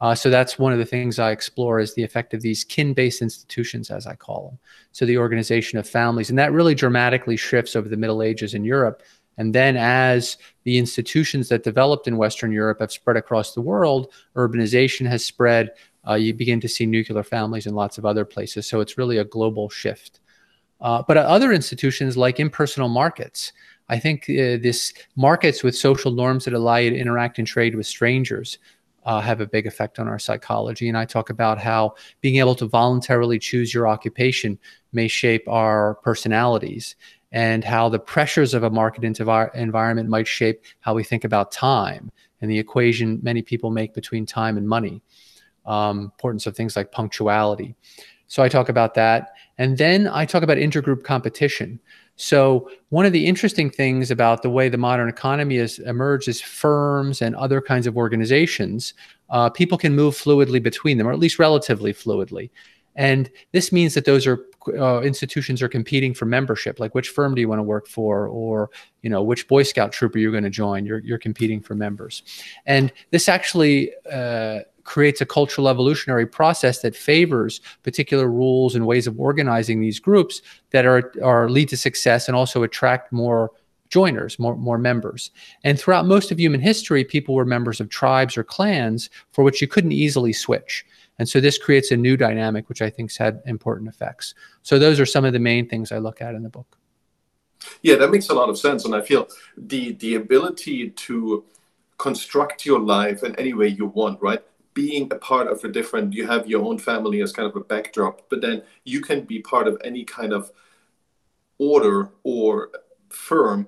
Uh, 0.00 0.14
so 0.14 0.28
that's 0.28 0.58
one 0.58 0.72
of 0.72 0.78
the 0.78 0.84
things 0.84 1.18
I 1.18 1.30
explore 1.30 1.80
is 1.80 1.94
the 1.94 2.02
effect 2.02 2.34
of 2.34 2.42
these 2.42 2.64
kin-based 2.64 3.22
institutions, 3.22 3.90
as 3.90 4.06
I 4.06 4.14
call 4.14 4.48
them. 4.48 4.58
So 4.92 5.06
the 5.06 5.18
organization 5.18 5.78
of 5.78 5.88
families, 5.88 6.28
and 6.28 6.38
that 6.38 6.52
really 6.52 6.74
dramatically 6.74 7.36
shifts 7.36 7.74
over 7.74 7.88
the 7.88 7.96
Middle 7.96 8.22
Ages 8.22 8.52
in 8.54 8.64
Europe. 8.64 9.02
And 9.38 9.54
then 9.54 9.76
as 9.76 10.36
the 10.64 10.78
institutions 10.78 11.48
that 11.48 11.64
developed 11.64 12.08
in 12.08 12.16
Western 12.16 12.52
Europe 12.52 12.80
have 12.80 12.92
spread 12.92 13.16
across 13.16 13.54
the 13.54 13.60
world, 13.60 14.12
urbanization 14.34 15.06
has 15.06 15.24
spread. 15.24 15.70
Uh, 16.06 16.14
you 16.14 16.32
begin 16.34 16.60
to 16.60 16.68
see 16.68 16.86
nuclear 16.86 17.22
families 17.22 17.66
in 17.66 17.74
lots 17.74 17.98
of 17.98 18.06
other 18.06 18.24
places. 18.24 18.66
So 18.66 18.80
it's 18.80 18.98
really 18.98 19.18
a 19.18 19.24
global 19.24 19.68
shift. 19.68 20.20
Uh, 20.80 21.02
but 21.06 21.16
other 21.16 21.52
institutions 21.52 22.16
like 22.16 22.38
impersonal 22.38 22.88
markets, 22.88 23.52
I 23.88 23.98
think 23.98 24.24
uh, 24.24 24.60
this 24.60 24.92
markets 25.16 25.62
with 25.62 25.76
social 25.76 26.12
norms 26.12 26.44
that 26.44 26.54
allow 26.54 26.76
you 26.76 26.90
to 26.90 26.96
interact 26.96 27.38
and 27.38 27.46
trade 27.46 27.74
with 27.74 27.86
strangers, 27.86 28.58
uh, 29.06 29.20
have 29.20 29.40
a 29.40 29.46
big 29.46 29.66
effect 29.66 29.98
on 29.98 30.08
our 30.08 30.18
psychology. 30.18 30.88
And 30.88 30.98
I 30.98 31.04
talk 31.04 31.30
about 31.30 31.58
how 31.58 31.94
being 32.20 32.36
able 32.36 32.56
to 32.56 32.66
voluntarily 32.66 33.38
choose 33.38 33.72
your 33.72 33.86
occupation 33.88 34.58
may 34.92 35.06
shape 35.08 35.48
our 35.48 35.94
personalities 36.02 36.96
and 37.30 37.62
how 37.62 37.88
the 37.88 38.00
pressures 38.00 38.52
of 38.52 38.64
a 38.64 38.70
market 38.70 39.04
env- 39.04 39.54
environment 39.54 40.08
might 40.08 40.26
shape 40.26 40.64
how 40.80 40.92
we 40.92 41.04
think 41.04 41.22
about 41.24 41.52
time 41.52 42.10
and 42.40 42.50
the 42.50 42.58
equation 42.58 43.20
many 43.22 43.42
people 43.42 43.70
make 43.70 43.94
between 43.94 44.26
time 44.26 44.56
and 44.56 44.68
money. 44.68 45.00
Um, 45.64 46.00
importance 46.00 46.46
of 46.46 46.54
things 46.56 46.76
like 46.76 46.92
punctuality. 46.92 47.74
So 48.28 48.42
I 48.42 48.48
talk 48.48 48.68
about 48.68 48.94
that. 48.94 49.32
And 49.58 49.78
then 49.78 50.06
I 50.06 50.24
talk 50.24 50.42
about 50.42 50.58
intergroup 50.58 51.02
competition. 51.02 51.80
So, 52.16 52.70
one 52.88 53.04
of 53.04 53.12
the 53.12 53.26
interesting 53.26 53.68
things 53.68 54.10
about 54.10 54.42
the 54.42 54.50
way 54.50 54.68
the 54.68 54.78
modern 54.78 55.08
economy 55.08 55.58
has 55.58 55.78
emerged 55.80 56.28
is 56.28 56.40
firms 56.40 57.20
and 57.20 57.36
other 57.36 57.60
kinds 57.60 57.86
of 57.86 57.96
organizations, 57.96 58.94
uh, 59.28 59.50
people 59.50 59.76
can 59.76 59.94
move 59.94 60.14
fluidly 60.16 60.62
between 60.62 60.96
them, 60.96 61.06
or 61.06 61.12
at 61.12 61.18
least 61.18 61.38
relatively 61.38 61.92
fluidly. 61.92 62.50
And 62.96 63.30
this 63.52 63.70
means 63.70 63.92
that 63.94 64.06
those 64.06 64.26
are 64.26 64.40
uh, 64.68 65.02
institutions 65.02 65.62
are 65.62 65.68
competing 65.68 66.14
for 66.14 66.24
membership. 66.24 66.80
Like, 66.80 66.94
which 66.94 67.10
firm 67.10 67.34
do 67.34 67.42
you 67.42 67.48
want 67.48 67.58
to 67.58 67.62
work 67.64 67.86
for, 67.86 68.26
or 68.26 68.70
you 69.02 69.10
know, 69.10 69.22
which 69.22 69.46
Boy 69.46 69.62
Scout 69.62 69.92
troop 69.92 70.14
are 70.14 70.18
you 70.18 70.30
going 70.30 70.44
to 70.44 70.50
join? 70.50 70.86
You're 70.86 71.00
you're 71.00 71.18
competing 71.18 71.60
for 71.60 71.74
members, 71.74 72.22
and 72.64 72.90
this 73.10 73.28
actually 73.28 73.92
uh, 74.10 74.60
creates 74.86 75.20
a 75.20 75.26
cultural 75.26 75.68
evolutionary 75.68 76.26
process 76.26 76.80
that 76.80 76.96
favors 76.96 77.60
particular 77.82 78.28
rules 78.28 78.74
and 78.74 78.86
ways 78.86 79.06
of 79.06 79.20
organizing 79.20 79.80
these 79.80 80.00
groups 80.00 80.40
that 80.70 80.86
are, 80.86 81.12
are 81.22 81.50
lead 81.50 81.68
to 81.68 81.76
success 81.76 82.28
and 82.28 82.36
also 82.36 82.62
attract 82.62 83.12
more 83.12 83.50
joiners, 83.88 84.38
more, 84.38 84.56
more 84.56 84.78
members. 84.78 85.30
And 85.64 85.78
throughout 85.78 86.06
most 86.06 86.30
of 86.32 86.40
human 86.40 86.60
history, 86.60 87.04
people 87.04 87.34
were 87.34 87.44
members 87.44 87.80
of 87.80 87.88
tribes 87.88 88.36
or 88.36 88.44
clans 88.44 89.10
for 89.32 89.44
which 89.44 89.60
you 89.60 89.68
couldn't 89.68 89.92
easily 89.92 90.32
switch. 90.32 90.84
And 91.18 91.28
so 91.28 91.40
this 91.40 91.58
creates 91.58 91.90
a 91.90 91.96
new 91.96 92.16
dynamic, 92.16 92.68
which 92.68 92.82
I 92.82 92.90
think's 92.90 93.16
had 93.16 93.42
important 93.46 93.88
effects. 93.88 94.34
So 94.62 94.78
those 94.78 95.00
are 95.00 95.06
some 95.06 95.24
of 95.24 95.32
the 95.32 95.38
main 95.38 95.68
things 95.68 95.92
I 95.92 95.98
look 95.98 96.20
at 96.20 96.34
in 96.34 96.42
the 96.42 96.48
book. 96.48 96.78
Yeah, 97.82 97.96
that 97.96 98.10
makes 98.10 98.28
a 98.28 98.34
lot 98.34 98.48
of 98.48 98.58
sense, 98.58 98.84
and 98.84 98.94
I 98.94 99.00
feel 99.00 99.26
the 99.56 99.92
the 99.94 100.14
ability 100.14 100.90
to 100.90 101.44
construct 101.98 102.66
your 102.66 102.78
life 102.78 103.24
in 103.24 103.34
any 103.36 103.54
way 103.54 103.68
you 103.68 103.86
want, 103.86 104.20
right? 104.20 104.42
Being 104.82 105.04
a 105.10 105.18
part 105.30 105.46
of 105.48 105.64
a 105.64 105.68
different, 105.78 106.12
you 106.18 106.26
have 106.26 106.46
your 106.52 106.62
own 106.68 106.78
family 106.78 107.18
as 107.22 107.32
kind 107.32 107.48
of 107.50 107.56
a 107.56 107.64
backdrop, 107.72 108.14
but 108.30 108.40
then 108.44 108.62
you 108.84 109.00
can 109.00 109.24
be 109.32 109.38
part 109.40 109.66
of 109.70 109.80
any 109.82 110.04
kind 110.04 110.32
of 110.38 110.42
order 111.58 112.10
or 112.22 112.70
firm. 113.08 113.66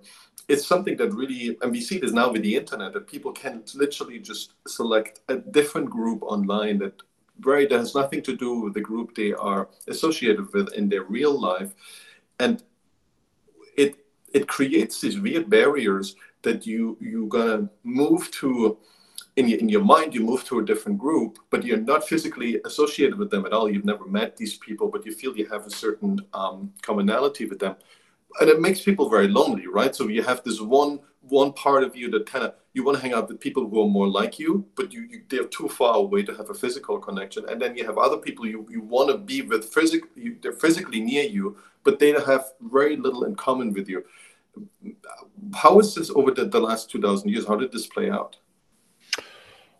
It's 0.48 0.66
something 0.66 0.96
that 0.98 1.12
really, 1.20 1.56
and 1.62 1.72
we 1.72 1.80
see 1.80 1.98
this 1.98 2.12
now 2.12 2.30
with 2.32 2.42
the 2.42 2.56
internet, 2.62 2.92
that 2.92 3.06
people 3.14 3.32
can 3.32 3.62
literally 3.74 4.18
just 4.30 4.52
select 4.66 5.20
a 5.28 5.36
different 5.58 5.88
group 5.96 6.22
online 6.22 6.76
that 6.78 6.96
very 7.40 7.66
that 7.66 7.78
has 7.78 7.94
nothing 7.94 8.22
to 8.22 8.36
do 8.36 8.60
with 8.60 8.74
the 8.74 8.80
group 8.90 9.14
they 9.14 9.32
are 9.32 9.68
associated 9.94 10.52
with 10.52 10.72
in 10.74 10.88
their 10.88 11.04
real 11.04 11.34
life, 11.50 11.70
and 12.38 12.62
it 13.76 13.92
it 14.38 14.44
creates 14.56 15.00
these 15.00 15.18
weird 15.26 15.46
barriers 15.48 16.16
that 16.42 16.66
you 16.66 16.96
you're 17.00 17.34
gonna 17.38 17.70
move 17.84 18.30
to 18.40 18.76
in 19.38 19.46
your, 19.48 19.58
in 19.60 19.68
your 19.68 19.84
mind 19.84 20.12
you 20.14 20.20
move 20.20 20.44
to 20.44 20.58
a 20.58 20.64
different 20.64 20.98
group 20.98 21.38
but 21.50 21.64
you're 21.64 21.86
not 21.92 22.06
physically 22.06 22.60
associated 22.64 23.16
with 23.16 23.30
them 23.30 23.46
at 23.46 23.52
all. 23.52 23.70
You've 23.70 23.84
never 23.84 24.04
met 24.04 24.36
these 24.36 24.56
people 24.56 24.88
but 24.88 25.06
you 25.06 25.12
feel 25.12 25.36
you 25.36 25.46
have 25.46 25.64
a 25.64 25.70
certain 25.70 26.18
um, 26.34 26.72
commonality 26.82 27.46
with 27.46 27.60
them. 27.60 27.76
And 28.40 28.50
it 28.50 28.60
makes 28.60 28.80
people 28.82 29.08
very 29.08 29.28
lonely 29.28 29.66
right? 29.68 29.94
So 29.94 30.08
you 30.08 30.22
have 30.24 30.42
this 30.42 30.60
one 30.60 30.98
one 31.20 31.52
part 31.52 31.84
of 31.84 31.94
you 31.94 32.10
that 32.10 32.26
kind 32.26 32.44
of 32.44 32.54
you 32.72 32.82
want 32.82 32.96
to 32.96 33.02
hang 33.02 33.12
out 33.12 33.28
with 33.28 33.38
people 33.38 33.68
who 33.68 33.82
are 33.82 33.88
more 33.88 34.08
like 34.08 34.38
you 34.40 34.66
but 34.74 34.92
you, 34.92 35.02
you 35.02 35.22
they're 35.28 35.44
too 35.44 35.68
far 35.68 35.94
away 35.96 36.22
to 36.24 36.34
have 36.34 36.50
a 36.50 36.54
physical 36.54 36.98
connection. 36.98 37.44
And 37.48 37.62
then 37.62 37.76
you 37.76 37.84
have 37.86 37.98
other 37.98 38.16
people 38.16 38.44
you, 38.44 38.66
you 38.68 38.80
want 38.80 39.08
to 39.10 39.18
be 39.18 39.42
with 39.42 39.64
physically 39.72 40.36
they're 40.42 40.60
physically 40.66 41.00
near 41.00 41.24
you 41.24 41.56
but 41.84 42.00
they 42.00 42.10
have 42.10 42.44
very 42.60 42.96
little 42.96 43.22
in 43.24 43.36
common 43.36 43.72
with 43.72 43.88
you. 43.88 44.04
How 45.54 45.78
is 45.78 45.94
this 45.94 46.10
over 46.10 46.32
the, 46.32 46.46
the 46.46 46.60
last 46.60 46.90
2000 46.90 47.28
years? 47.28 47.46
How 47.46 47.54
did 47.54 47.70
this 47.70 47.86
play 47.86 48.10
out 48.10 48.36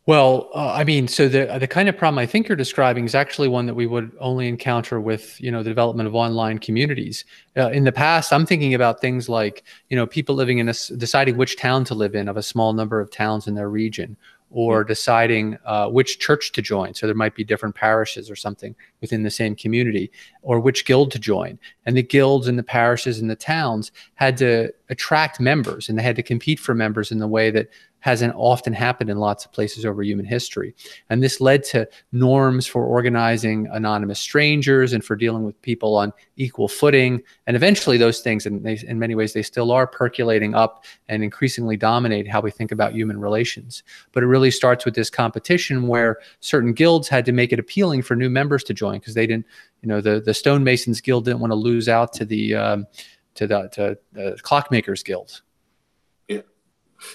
well, 0.08 0.48
uh, 0.54 0.72
I 0.72 0.84
mean, 0.84 1.06
so 1.06 1.28
the 1.28 1.58
the 1.60 1.68
kind 1.68 1.86
of 1.86 1.94
problem 1.94 2.18
I 2.18 2.24
think 2.24 2.48
you're 2.48 2.56
describing 2.56 3.04
is 3.04 3.14
actually 3.14 3.46
one 3.46 3.66
that 3.66 3.74
we 3.74 3.86
would 3.86 4.10
only 4.20 4.48
encounter 4.48 4.98
with 4.98 5.38
you 5.38 5.50
know 5.50 5.62
the 5.62 5.68
development 5.68 6.06
of 6.06 6.14
online 6.14 6.60
communities. 6.60 7.26
Uh, 7.58 7.68
in 7.68 7.84
the 7.84 7.92
past, 7.92 8.32
I'm 8.32 8.46
thinking 8.46 8.72
about 8.72 9.02
things 9.02 9.28
like 9.28 9.64
you 9.90 9.96
know 9.98 10.06
people 10.06 10.34
living 10.34 10.60
in 10.60 10.68
a 10.70 10.72
deciding 10.96 11.36
which 11.36 11.58
town 11.58 11.84
to 11.84 11.94
live 11.94 12.14
in 12.14 12.26
of 12.26 12.38
a 12.38 12.42
small 12.42 12.72
number 12.72 13.02
of 13.02 13.10
towns 13.10 13.48
in 13.48 13.54
their 13.54 13.68
region, 13.68 14.16
or 14.50 14.82
deciding 14.82 15.58
uh, 15.66 15.88
which 15.88 16.18
church 16.18 16.52
to 16.52 16.62
join. 16.62 16.94
So 16.94 17.04
there 17.04 17.14
might 17.14 17.34
be 17.34 17.44
different 17.44 17.74
parishes 17.74 18.30
or 18.30 18.36
something 18.36 18.74
within 19.00 19.22
the 19.22 19.30
same 19.30 19.54
community, 19.54 20.10
or 20.42 20.60
which 20.60 20.84
guild 20.84 21.10
to 21.12 21.18
join. 21.18 21.58
And 21.86 21.96
the 21.96 22.02
guilds 22.02 22.48
and 22.48 22.58
the 22.58 22.62
parishes 22.62 23.18
and 23.18 23.30
the 23.30 23.36
towns 23.36 23.92
had 24.14 24.36
to 24.38 24.72
attract 24.90 25.40
members 25.40 25.88
and 25.88 25.98
they 25.98 26.02
had 26.02 26.16
to 26.16 26.22
compete 26.22 26.58
for 26.58 26.74
members 26.74 27.12
in 27.12 27.18
the 27.18 27.28
way 27.28 27.50
that 27.50 27.68
hasn't 28.00 28.34
often 28.36 28.72
happened 28.72 29.10
in 29.10 29.18
lots 29.18 29.44
of 29.44 29.52
places 29.52 29.84
over 29.84 30.02
human 30.02 30.24
history. 30.24 30.74
And 31.10 31.22
this 31.22 31.40
led 31.40 31.64
to 31.64 31.88
norms 32.12 32.66
for 32.66 32.84
organizing 32.84 33.68
anonymous 33.72 34.20
strangers 34.20 34.92
and 34.92 35.04
for 35.04 35.16
dealing 35.16 35.44
with 35.44 35.60
people 35.62 35.96
on 35.96 36.12
equal 36.36 36.68
footing. 36.68 37.22
And 37.46 37.56
eventually, 37.56 37.96
those 37.96 38.20
things, 38.20 38.46
and 38.46 38.64
they, 38.64 38.78
in 38.86 38.98
many 38.98 39.14
ways, 39.14 39.32
they 39.32 39.42
still 39.42 39.72
are 39.72 39.86
percolating 39.86 40.54
up 40.54 40.84
and 41.08 41.24
increasingly 41.24 41.76
dominate 41.76 42.28
how 42.28 42.40
we 42.40 42.50
think 42.50 42.70
about 42.70 42.94
human 42.94 43.20
relations. 43.20 43.82
But 44.12 44.22
it 44.22 44.26
really 44.26 44.52
starts 44.52 44.84
with 44.84 44.94
this 44.94 45.10
competition 45.10 45.88
where 45.88 46.18
certain 46.40 46.72
guilds 46.72 47.08
had 47.08 47.24
to 47.24 47.32
make 47.32 47.52
it 47.52 47.58
appealing 47.58 48.02
for 48.02 48.14
new 48.14 48.30
members 48.30 48.62
to 48.64 48.74
join 48.74 48.88
because 48.97 49.14
they 49.14 49.26
didn't, 49.26 49.47
you 49.83 49.88
know, 49.88 50.00
the, 50.00 50.21
the 50.21 50.33
stonemasons 50.33 51.00
guild 51.00 51.25
didn't 51.25 51.40
want 51.40 51.50
to 51.50 51.57
lose 51.57 51.88
out 51.88 52.12
to 52.14 52.25
the, 52.25 52.54
um, 52.54 52.87
to 53.35 53.47
the, 53.47 53.68
to 53.73 53.99
the 54.12 54.38
clockmakers 54.42 55.04
guild 55.04 55.42
yeah, 56.28 56.40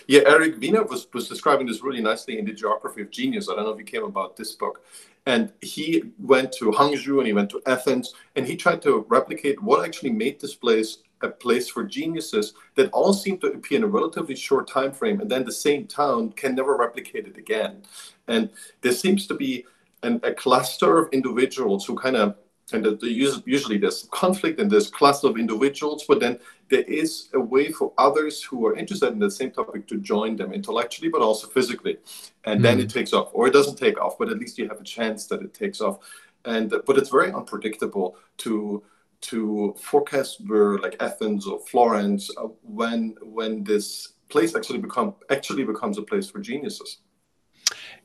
yeah. 0.08 0.22
Eric 0.26 0.62
Weiner 0.62 0.84
was, 0.84 1.08
was 1.14 1.28
describing 1.28 1.68
this 1.68 1.82
really 1.82 2.02
nicely 2.02 2.40
in 2.40 2.46
the 2.46 2.54
Geography 2.54 3.02
of 3.02 3.12
Genius. 3.12 3.50
I 3.50 3.56
don't 3.56 3.66
know 3.66 3.72
if 3.72 3.80
you 3.80 3.86
came 3.86 4.04
about 4.04 4.36
this 4.36 4.54
book. 4.54 4.86
And 5.26 5.54
he 5.62 6.04
went 6.20 6.52
to 6.54 6.72
Hangzhou 6.72 7.20
and 7.20 7.28
he 7.28 7.34
went 7.34 7.50
to 7.52 7.62
Athens 7.66 8.14
and 8.36 8.46
he 8.46 8.58
tried 8.58 8.82
to 8.82 9.06
replicate 9.08 9.62
what 9.64 9.86
actually 9.86 10.12
made 10.12 10.40
this 10.40 10.56
place 10.56 11.00
a 11.22 11.30
place 11.30 11.70
for 11.70 11.86
geniuses 11.86 12.54
that 12.76 12.92
all 12.92 13.14
seem 13.14 13.38
to 13.38 13.48
appear 13.48 13.78
in 13.78 13.86
a 13.86 13.88
relatively 13.88 14.36
short 14.36 14.68
time 14.68 14.92
frame 14.92 15.22
and 15.22 15.32
then 15.32 15.46
the 15.46 15.52
same 15.54 15.88
town 15.88 16.30
can 16.34 16.54
never 16.54 16.76
replicate 16.76 17.26
it 17.26 17.38
again. 17.38 17.82
And 18.28 18.50
there 18.82 18.92
seems 18.92 19.26
to 19.28 19.34
be 19.34 19.66
an, 20.04 20.20
a 20.24 20.34
cluster 20.34 20.98
of 20.98 21.10
individuals 21.12 21.86
who 21.86 21.96
kind 21.96 22.16
of 22.16 22.36
and 22.72 22.86
the, 22.86 22.96
the, 22.96 23.12
usually 23.12 23.78
there's 23.78 24.08
conflict 24.12 24.60
and 24.60 24.72
there's 24.72 24.90
cluster 24.90 25.28
of 25.28 25.38
individuals, 25.38 26.06
but 26.08 26.22
then 26.22 26.40
there 26.70 26.84
is 26.84 27.30
a 27.34 27.40
way 27.40 27.72
for 27.72 27.92
others 27.98 28.42
who 28.42 28.66
are 28.66 28.76
interested 28.76 29.12
in 29.12 29.20
the 29.20 29.30
same 29.30 29.52
topic 29.52 29.86
to 29.88 29.98
join 29.98 30.38
them 30.38 30.54
intellectually, 30.54 31.10
but 31.10 31.22
also 31.22 31.48
physically, 31.48 31.98
and 32.46 32.62
mm. 32.62 32.64
then 32.64 32.80
it 32.80 32.84
hmm. 32.84 33.00
takes 33.00 33.12
off, 33.12 33.30
or 33.34 33.48
it 33.48 33.52
doesn't 33.52 33.78
take 33.78 34.00
off, 34.00 34.18
but 34.18 34.30
at 34.30 34.40
least 34.40 34.58
you 34.58 34.68
have 34.70 34.80
a 34.80 34.84
chance 34.84 35.28
that 35.28 35.42
it 35.42 35.54
takes 35.54 35.82
off, 35.82 36.00
and 36.46 36.74
but 36.86 36.98
it's 36.98 37.10
very 37.10 37.32
unpredictable 37.34 38.18
to 38.38 38.82
to 39.22 39.76
forecast 39.80 40.42
where 40.48 40.78
like 40.80 40.96
Athens 41.00 41.48
or 41.48 41.60
Florence 41.60 42.30
uh, 42.38 42.48
when 42.62 43.16
when 43.22 43.64
this 43.64 44.14
place 44.30 44.56
actually 44.56 44.80
become 44.80 45.16
actually 45.30 45.64
becomes 45.64 45.98
a 45.98 46.02
place 46.02 46.30
for 46.30 46.40
geniuses. 46.40 47.00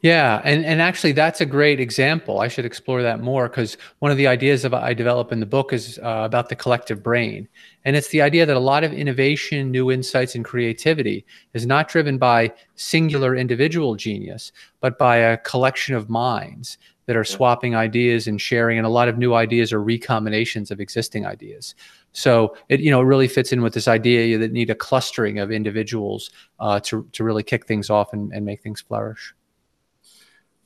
Yeah, 0.00 0.40
and 0.44 0.64
and 0.64 0.80
actually 0.80 1.12
that's 1.12 1.40
a 1.40 1.46
great 1.46 1.80
example. 1.80 2.40
I 2.40 2.48
should 2.48 2.64
explore 2.64 3.02
that 3.02 3.20
more 3.20 3.48
because 3.48 3.76
one 3.98 4.10
of 4.12 4.16
the 4.16 4.28
ideas 4.28 4.64
of 4.64 4.72
I 4.72 4.94
develop 4.94 5.32
in 5.32 5.40
the 5.40 5.46
book 5.46 5.72
is 5.72 5.98
uh, 5.98 6.22
about 6.24 6.48
the 6.48 6.54
collective 6.54 7.02
brain, 7.02 7.48
and 7.84 7.96
it's 7.96 8.08
the 8.08 8.22
idea 8.22 8.46
that 8.46 8.56
a 8.56 8.60
lot 8.60 8.84
of 8.84 8.92
innovation, 8.92 9.70
new 9.72 9.90
insights, 9.90 10.34
and 10.36 10.44
creativity 10.44 11.26
is 11.52 11.66
not 11.66 11.88
driven 11.88 12.16
by 12.16 12.52
singular 12.76 13.34
individual 13.34 13.96
genius, 13.96 14.52
but 14.80 14.98
by 14.98 15.16
a 15.16 15.36
collection 15.38 15.96
of 15.96 16.08
minds 16.08 16.78
that 17.06 17.16
are 17.16 17.24
swapping 17.24 17.74
ideas 17.74 18.28
and 18.28 18.40
sharing, 18.40 18.78
and 18.78 18.86
a 18.86 18.90
lot 18.90 19.08
of 19.08 19.18
new 19.18 19.34
ideas 19.34 19.72
are 19.72 19.80
recombinations 19.80 20.70
of 20.70 20.78
existing 20.80 21.26
ideas. 21.26 21.74
So 22.12 22.56
it 22.68 22.78
you 22.80 22.92
know 22.92 23.02
really 23.02 23.26
fits 23.26 23.52
in 23.52 23.62
with 23.62 23.74
this 23.74 23.88
idea 23.88 24.38
that 24.38 24.52
need 24.52 24.70
a 24.70 24.76
clustering 24.76 25.40
of 25.40 25.50
individuals 25.50 26.30
uh, 26.60 26.78
to 26.80 27.08
to 27.12 27.24
really 27.24 27.42
kick 27.42 27.66
things 27.66 27.90
off 27.90 28.12
and, 28.12 28.32
and 28.32 28.44
make 28.46 28.62
things 28.62 28.80
flourish 28.80 29.34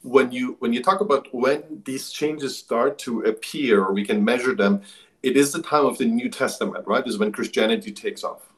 when 0.03 0.33
you 0.33 0.57
when 0.59 0.73
you 0.73 0.83
talk 0.83 1.01
about 1.01 1.33
when 1.33 1.63
these 1.85 2.11
changes 2.11 2.57
start 2.57 2.99
to 2.99 3.23
appear 3.23 3.83
or 3.83 3.93
we 3.93 4.05
can 4.05 4.25
measure 4.25 4.55
them 4.55 4.83
it 5.23 5.37
is 5.37 5.53
the 5.53 5.63
time 5.63 5.87
of 5.87 5.99
the 5.99 6.05
new 6.05 6.29
testament 6.29 6.85
right? 6.87 7.07
Is 7.07 7.19
when 7.19 7.33
christianity 7.33 7.93
takes 7.93 8.25
off. 8.25 8.49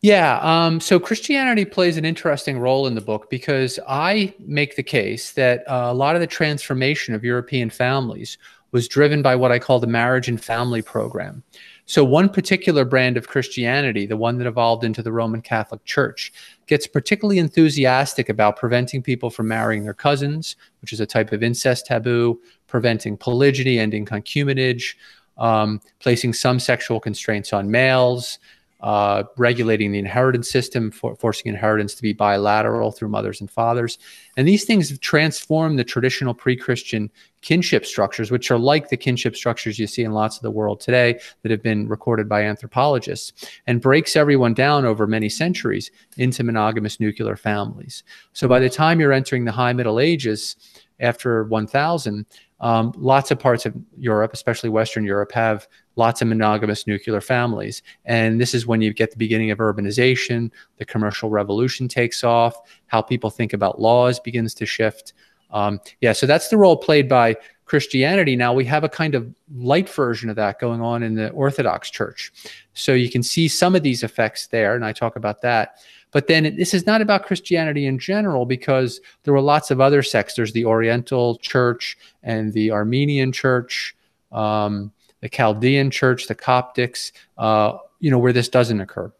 Yeah 0.00 0.38
um, 0.42 0.80
so 0.80 1.00
christianity 1.00 1.64
plays 1.64 1.96
an 1.96 2.04
interesting 2.04 2.58
role 2.58 2.86
in 2.86 2.94
the 2.94 3.00
book 3.00 3.28
because 3.28 3.78
i 3.88 4.32
make 4.38 4.76
the 4.76 4.82
case 4.82 5.32
that 5.32 5.68
uh, 5.68 5.88
a 5.90 5.94
lot 5.94 6.14
of 6.14 6.20
the 6.20 6.26
transformation 6.26 7.14
of 7.14 7.24
european 7.24 7.68
families 7.68 8.38
was 8.70 8.86
driven 8.86 9.22
by 9.22 9.34
what 9.34 9.50
i 9.50 9.58
call 9.58 9.80
the 9.80 9.86
marriage 9.88 10.28
and 10.28 10.42
family 10.42 10.82
program 10.82 11.42
so, 11.88 12.04
one 12.04 12.28
particular 12.28 12.84
brand 12.84 13.16
of 13.16 13.28
Christianity, 13.28 14.04
the 14.04 14.18
one 14.18 14.36
that 14.36 14.46
evolved 14.46 14.84
into 14.84 15.02
the 15.02 15.10
Roman 15.10 15.40
Catholic 15.40 15.82
Church, 15.86 16.30
gets 16.66 16.86
particularly 16.86 17.38
enthusiastic 17.38 18.28
about 18.28 18.58
preventing 18.58 19.02
people 19.02 19.30
from 19.30 19.48
marrying 19.48 19.84
their 19.84 19.94
cousins, 19.94 20.56
which 20.82 20.92
is 20.92 21.00
a 21.00 21.06
type 21.06 21.32
of 21.32 21.42
incest 21.42 21.86
taboo, 21.86 22.38
preventing 22.66 23.16
polygyny, 23.16 23.78
ending 23.78 24.04
concubinage, 24.04 24.96
um, 25.38 25.80
placing 25.98 26.34
some 26.34 26.60
sexual 26.60 27.00
constraints 27.00 27.54
on 27.54 27.70
males, 27.70 28.38
uh, 28.80 29.24
regulating 29.36 29.90
the 29.90 29.98
inheritance 29.98 30.48
system, 30.48 30.90
for, 30.90 31.16
forcing 31.16 31.48
inheritance 31.48 31.94
to 31.94 32.02
be 32.02 32.12
bilateral 32.12 32.92
through 32.92 33.08
mothers 33.08 33.40
and 33.40 33.50
fathers. 33.50 33.98
And 34.36 34.46
these 34.46 34.64
things 34.64 34.88
have 34.88 35.00
transformed 35.00 35.78
the 35.78 35.84
traditional 35.84 36.34
pre 36.34 36.56
Christian 36.56 37.10
kinship 37.40 37.86
structures, 37.86 38.30
which 38.30 38.50
are 38.50 38.58
like 38.58 38.88
the 38.88 38.96
kinship 38.96 39.34
structures 39.36 39.78
you 39.78 39.86
see 39.86 40.02
in 40.02 40.12
lots 40.12 40.36
of 40.36 40.42
the 40.42 40.50
world 40.50 40.80
today 40.80 41.20
that 41.42 41.50
have 41.50 41.62
been 41.62 41.88
recorded 41.88 42.28
by 42.28 42.42
anthropologists, 42.42 43.32
and 43.66 43.80
breaks 43.80 44.16
everyone 44.16 44.54
down 44.54 44.84
over 44.84 45.06
many 45.06 45.28
centuries 45.28 45.90
into 46.16 46.44
monogamous 46.44 47.00
nuclear 47.00 47.36
families. 47.36 48.04
So 48.32 48.46
by 48.46 48.60
the 48.60 48.70
time 48.70 49.00
you're 49.00 49.12
entering 49.12 49.44
the 49.44 49.52
high 49.52 49.72
Middle 49.72 50.00
Ages, 50.00 50.56
after 51.00 51.44
1000, 51.44 52.26
um, 52.60 52.92
lots 52.96 53.30
of 53.30 53.38
parts 53.38 53.66
of 53.66 53.74
Europe, 53.96 54.32
especially 54.32 54.70
Western 54.70 55.04
Europe, 55.04 55.32
have 55.32 55.68
lots 55.98 56.22
of 56.22 56.28
monogamous 56.28 56.86
nuclear 56.86 57.20
families. 57.20 57.82
And 58.04 58.40
this 58.40 58.54
is 58.54 58.66
when 58.66 58.80
you 58.80 58.94
get 58.94 59.10
the 59.10 59.16
beginning 59.16 59.50
of 59.50 59.58
urbanization, 59.58 60.50
the 60.78 60.84
commercial 60.84 61.28
revolution 61.28 61.88
takes 61.88 62.24
off, 62.24 62.56
how 62.86 63.02
people 63.02 63.28
think 63.28 63.52
about 63.52 63.80
laws 63.80 64.20
begins 64.20 64.54
to 64.54 64.64
shift. 64.64 65.12
Um, 65.50 65.80
yeah, 66.00 66.12
so 66.12 66.26
that's 66.26 66.48
the 66.48 66.56
role 66.56 66.76
played 66.76 67.08
by 67.08 67.36
Christianity. 67.64 68.36
Now 68.36 68.54
we 68.54 68.64
have 68.64 68.84
a 68.84 68.88
kind 68.88 69.14
of 69.14 69.28
light 69.54 69.88
version 69.88 70.30
of 70.30 70.36
that 70.36 70.58
going 70.58 70.80
on 70.80 71.02
in 71.02 71.14
the 71.14 71.30
Orthodox 71.30 71.90
Church. 71.90 72.32
So 72.74 72.94
you 72.94 73.10
can 73.10 73.22
see 73.22 73.48
some 73.48 73.74
of 73.74 73.82
these 73.82 74.02
effects 74.02 74.46
there, 74.46 74.74
and 74.74 74.84
I 74.84 74.92
talk 74.92 75.16
about 75.16 75.42
that. 75.42 75.78
But 76.10 76.28
then 76.28 76.56
this 76.56 76.72
is 76.72 76.86
not 76.86 77.02
about 77.02 77.26
Christianity 77.26 77.86
in 77.86 77.98
general 77.98 78.46
because 78.46 79.00
there 79.24 79.34
were 79.34 79.42
lots 79.42 79.70
of 79.70 79.80
other 79.80 80.02
sects. 80.02 80.34
There's 80.34 80.52
the 80.52 80.64
Oriental 80.64 81.36
Church 81.38 81.98
and 82.22 82.52
the 82.52 82.70
Armenian 82.70 83.32
Church. 83.32 83.94
Um, 84.32 84.92
the 85.20 85.28
Chaldean 85.28 85.90
church, 85.90 86.26
the 86.26 86.34
Coptics, 86.34 87.12
uh, 87.36 87.78
you 88.00 88.10
know, 88.10 88.18
where 88.18 88.32
this 88.32 88.48
doesn't 88.48 88.80
occur. 88.80 89.12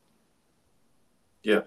Yeah. 1.43 1.61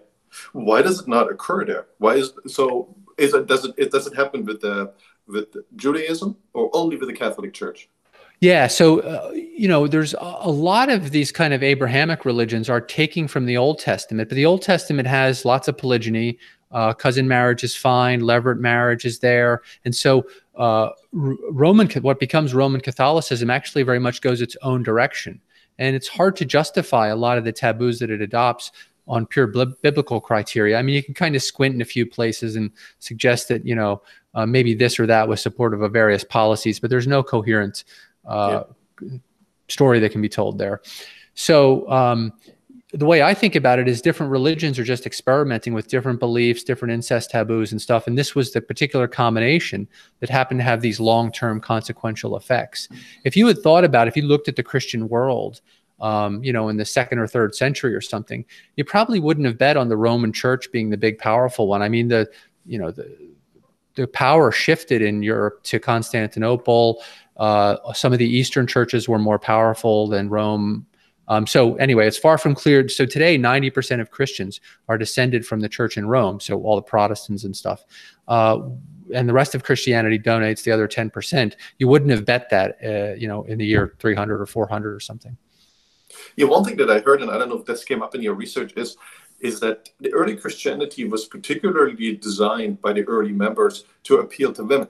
Why 0.54 0.82
does 0.82 1.02
it 1.02 1.08
not 1.08 1.32
occur 1.32 1.66
there? 1.66 1.88
Why 1.98 2.16
is 2.16 2.34
so? 2.48 2.96
Is 3.18 3.34
it 3.34 3.48
does 3.48 3.66
it, 3.66 3.76
it 3.78 3.92
does 3.92 4.08
it 4.08 4.16
happen 4.16 4.46
with 4.46 4.62
the 4.62 4.94
with 5.28 5.56
Judaism 5.76 6.38
or 6.54 6.70
only 6.74 6.96
with 6.96 7.10
the 7.10 7.16
Catholic 7.16 7.54
Church? 7.54 7.90
Yeah, 8.40 8.66
so 8.68 9.02
uh, 9.02 9.32
you 9.34 9.68
know, 9.68 9.88
there's 9.88 10.16
a 10.18 10.50
lot 10.50 10.90
of 10.90 11.12
these 11.12 11.32
kind 11.32 11.54
of 11.54 11.62
Abrahamic 11.62 12.26
religions 12.26 12.70
are 12.70 12.82
taking 12.82 13.28
from 13.28 13.46
the 13.46 13.56
Old 13.56 13.78
Testament, 13.78 14.30
but 14.30 14.36
the 14.36 14.48
Old 14.48 14.64
Testament 14.64 15.08
has 15.08 15.46
lots 15.46 15.68
of 15.68 15.78
polygyny. 15.78 16.40
Uh, 16.72 16.94
cousin 16.94 17.28
marriage 17.28 17.64
is 17.64 17.76
fine, 17.76 18.22
levirate 18.22 18.60
marriage 18.60 19.06
is 19.06 19.20
there, 19.20 19.62
and 19.86 19.96
so 19.96 20.26
uh, 20.56 20.90
Roman 21.12 21.90
what 22.02 22.20
becomes 22.20 22.54
Roman 22.54 22.82
Catholicism 22.82 23.50
actually 23.50 23.84
very 23.84 24.00
much 24.00 24.22
goes 24.22 24.42
its 24.42 24.56
own 24.62 24.84
direction, 24.84 25.42
and 25.80 25.96
it's 25.96 26.08
hard 26.08 26.36
to 26.38 26.46
justify 26.46 27.08
a 27.08 27.16
lot 27.16 27.38
of 27.38 27.44
the 27.44 27.52
taboos 27.52 28.00
that 28.00 28.10
it 28.10 28.22
adopts 28.22 28.72
on 29.08 29.26
pure 29.26 29.48
biblical 29.48 30.22
criteria. 30.22 30.78
I 30.78 30.82
mean, 30.82 30.96
you 30.96 31.04
can 31.04 31.14
kind 31.14 31.36
of 31.36 31.44
squint 31.44 31.76
in 31.76 31.82
a 31.82 31.86
few 31.86 32.06
places 32.06 32.56
and 32.56 32.72
suggest 33.00 33.48
that 33.50 33.66
you 33.66 33.76
know 33.76 34.02
uh, 34.34 34.46
maybe 34.46 34.74
this 34.74 35.00
or 35.00 35.06
that 35.08 35.28
was 35.28 35.42
supportive 35.42 35.82
of 35.82 35.92
various 35.92 36.24
policies, 36.24 36.80
but 36.80 36.90
there's 36.90 37.08
no 37.08 37.22
coherent 37.22 37.84
uh, 38.26 38.64
yeah. 39.02 39.18
story 39.68 40.00
that 40.00 40.12
can 40.12 40.22
be 40.22 40.30
told 40.30 40.58
there. 40.58 40.82
So 41.34 41.90
um, 41.90 42.34
the 42.94 43.06
way 43.06 43.24
I 43.24 43.34
think 43.34 43.56
about 43.56 43.80
it 43.80 43.88
is 43.88 44.02
different 44.02 44.32
religions 44.32 44.78
are 44.78 44.84
just 44.84 45.06
experimenting 45.06 45.74
with 45.74 45.88
different 45.88 46.20
beliefs, 46.20 46.64
different 46.64 46.94
incest 46.94 47.32
taboos 47.32 47.72
and 47.72 47.82
stuff. 47.82 48.06
And 48.06 48.18
this 48.18 48.36
was 48.36 48.52
the 48.52 48.62
particular 48.62 49.08
combination 49.08 49.88
that 50.20 50.30
happened 50.30 50.60
to 50.60 50.66
have 50.66 50.82
these 50.82 51.00
long-term 51.00 51.62
consequential 51.62 52.36
effects. 52.36 52.90
If 53.24 53.38
you 53.38 53.48
had 53.48 53.60
thought 53.60 53.86
about, 53.86 54.10
if 54.10 54.18
you 54.18 54.24
looked 54.24 54.50
at 54.50 54.58
the 54.58 54.64
Christian 54.64 55.08
world, 55.08 55.62
um, 56.02 56.44
you 56.44 56.52
know, 56.52 56.68
in 56.68 56.78
the 56.78 56.86
second 56.86 57.20
or 57.20 57.28
third 57.28 57.56
century 57.56 57.94
or 57.94 58.02
something, 58.02 58.44
you 58.76 58.84
probably 58.84 59.20
wouldn't 59.20 59.46
have 59.46 59.58
bet 59.58 59.78
on 59.78 59.88
the 59.88 59.98
Roman 59.98 60.34
Church 60.34 60.72
being 60.72 60.90
the 60.90 60.98
big 60.98 61.18
powerful 61.18 61.68
one. 61.68 61.82
I 61.82 61.90
mean, 61.90 62.08
the 62.08 62.30
you 62.66 62.78
know 62.80 62.92
the 62.92 63.16
the 63.96 64.08
power 64.08 64.52
shifted 64.52 65.02
in 65.02 65.22
Europe 65.22 65.62
to 65.64 65.80
Constantinople. 65.80 67.04
Uh, 67.38 67.94
some 67.94 68.14
of 68.14 68.20
the 68.20 68.28
Eastern 68.28 68.66
churches 68.66 69.08
were 69.08 69.20
more 69.20 69.40
powerful 69.40 70.08
than 70.08 70.30
Rome. 70.30 70.86
Um, 71.32 71.48
so 71.48 71.76
anyway, 71.76 72.08
it's 72.08 72.18
far 72.18 72.38
from 72.38 72.54
clear. 72.54 72.90
So 72.90 73.06
today, 73.06 73.38
90% 73.38 74.02
of 74.02 74.12
Christians 74.12 74.60
are 74.90 74.98
descended 74.98 75.48
from 75.48 75.62
the 75.62 75.70
church 75.70 75.96
in 75.96 76.06
Rome. 76.06 76.42
So 76.42 76.62
all 76.62 76.76
the 76.76 76.82
Protestants 76.82 77.46
and 77.46 77.56
stuff. 77.56 77.86
Uh, 78.28 78.60
and 79.14 79.30
the 79.30 79.34
rest 79.34 79.56
of 79.56 79.64
Christianity 79.64 80.20
donates 80.20 80.64
the 80.64 80.72
other 80.74 80.90
10%. 80.90 81.54
You 81.78 81.88
wouldn't 81.88 82.12
have 82.12 82.26
bet 82.26 82.50
that, 82.50 82.78
uh, 82.84 83.16
you 83.16 83.30
know, 83.30 83.44
in 83.44 83.60
the 83.60 83.66
year 83.66 83.96
300 84.00 84.42
or 84.42 84.46
400 84.46 84.94
or 84.94 85.00
something. 85.00 85.38
Yeah, 86.36 86.48
one 86.48 86.66
thing 86.66 86.76
that 86.76 86.92
I 86.92 87.00
heard, 87.00 87.22
and 87.22 87.32
I 87.32 87.38
don't 87.38 87.48
know 87.48 87.60
if 87.60 87.66
this 87.66 87.86
came 87.86 88.04
up 88.04 88.14
in 88.14 88.22
your 88.22 88.34
research, 88.34 88.74
is 88.76 88.98
is 89.40 89.60
that 89.60 89.90
the 90.00 90.14
early 90.14 90.36
Christianity 90.36 91.06
was 91.06 91.26
particularly 91.26 92.16
designed 92.18 92.80
by 92.80 92.94
the 92.94 93.04
early 93.06 93.32
members 93.32 93.86
to 94.04 94.18
appeal 94.18 94.54
to 94.54 94.64
women 94.64 94.88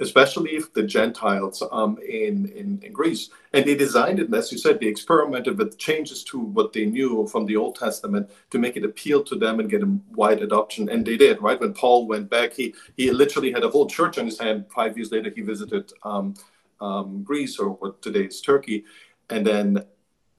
especially 0.00 0.50
if 0.50 0.72
the 0.72 0.82
Gentiles 0.82 1.62
um, 1.72 1.98
in, 1.98 2.46
in, 2.50 2.80
in 2.82 2.92
Greece. 2.92 3.30
And 3.52 3.64
they 3.64 3.74
designed 3.74 4.20
it, 4.20 4.32
as 4.32 4.52
you 4.52 4.58
said, 4.58 4.80
they 4.80 4.86
experimented 4.86 5.58
with 5.58 5.78
changes 5.78 6.22
to 6.24 6.38
what 6.38 6.72
they 6.72 6.86
knew 6.86 7.26
from 7.26 7.46
the 7.46 7.56
Old 7.56 7.76
Testament 7.76 8.30
to 8.50 8.58
make 8.58 8.76
it 8.76 8.84
appeal 8.84 9.22
to 9.24 9.34
them 9.34 9.60
and 9.60 9.70
get 9.70 9.82
a 9.82 9.98
wide 10.10 10.42
adoption. 10.42 10.88
And 10.88 11.04
they 11.04 11.16
did, 11.16 11.42
right? 11.42 11.60
When 11.60 11.74
Paul 11.74 12.06
went 12.06 12.30
back, 12.30 12.52
he, 12.52 12.74
he 12.96 13.10
literally 13.10 13.52
had 13.52 13.64
a 13.64 13.70
whole 13.70 13.86
church 13.86 14.18
on 14.18 14.26
his 14.26 14.38
hand. 14.38 14.66
Five 14.74 14.96
years 14.96 15.10
later, 15.10 15.30
he 15.34 15.42
visited 15.42 15.92
um, 16.02 16.34
um, 16.80 17.22
Greece 17.22 17.58
or 17.58 17.70
what 17.70 18.02
today 18.02 18.24
is 18.24 18.40
Turkey. 18.40 18.84
And 19.30 19.46
then 19.46 19.84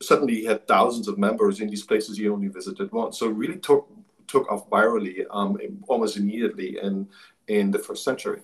suddenly 0.01 0.35
he 0.35 0.45
had 0.45 0.67
thousands 0.67 1.07
of 1.07 1.17
members 1.17 1.59
in 1.59 1.69
these 1.69 1.83
places 1.83 2.17
he 2.17 2.29
only 2.29 2.47
visited 2.47 2.91
once. 2.91 3.19
So 3.19 3.27
really 3.27 3.57
took 3.57 3.87
took 4.27 4.49
off 4.51 4.69
virally 4.69 5.25
um, 5.31 5.57
almost 5.87 6.17
immediately 6.17 6.77
in 6.81 7.07
in 7.47 7.71
the 7.71 7.79
first 7.79 8.03
century. 8.03 8.41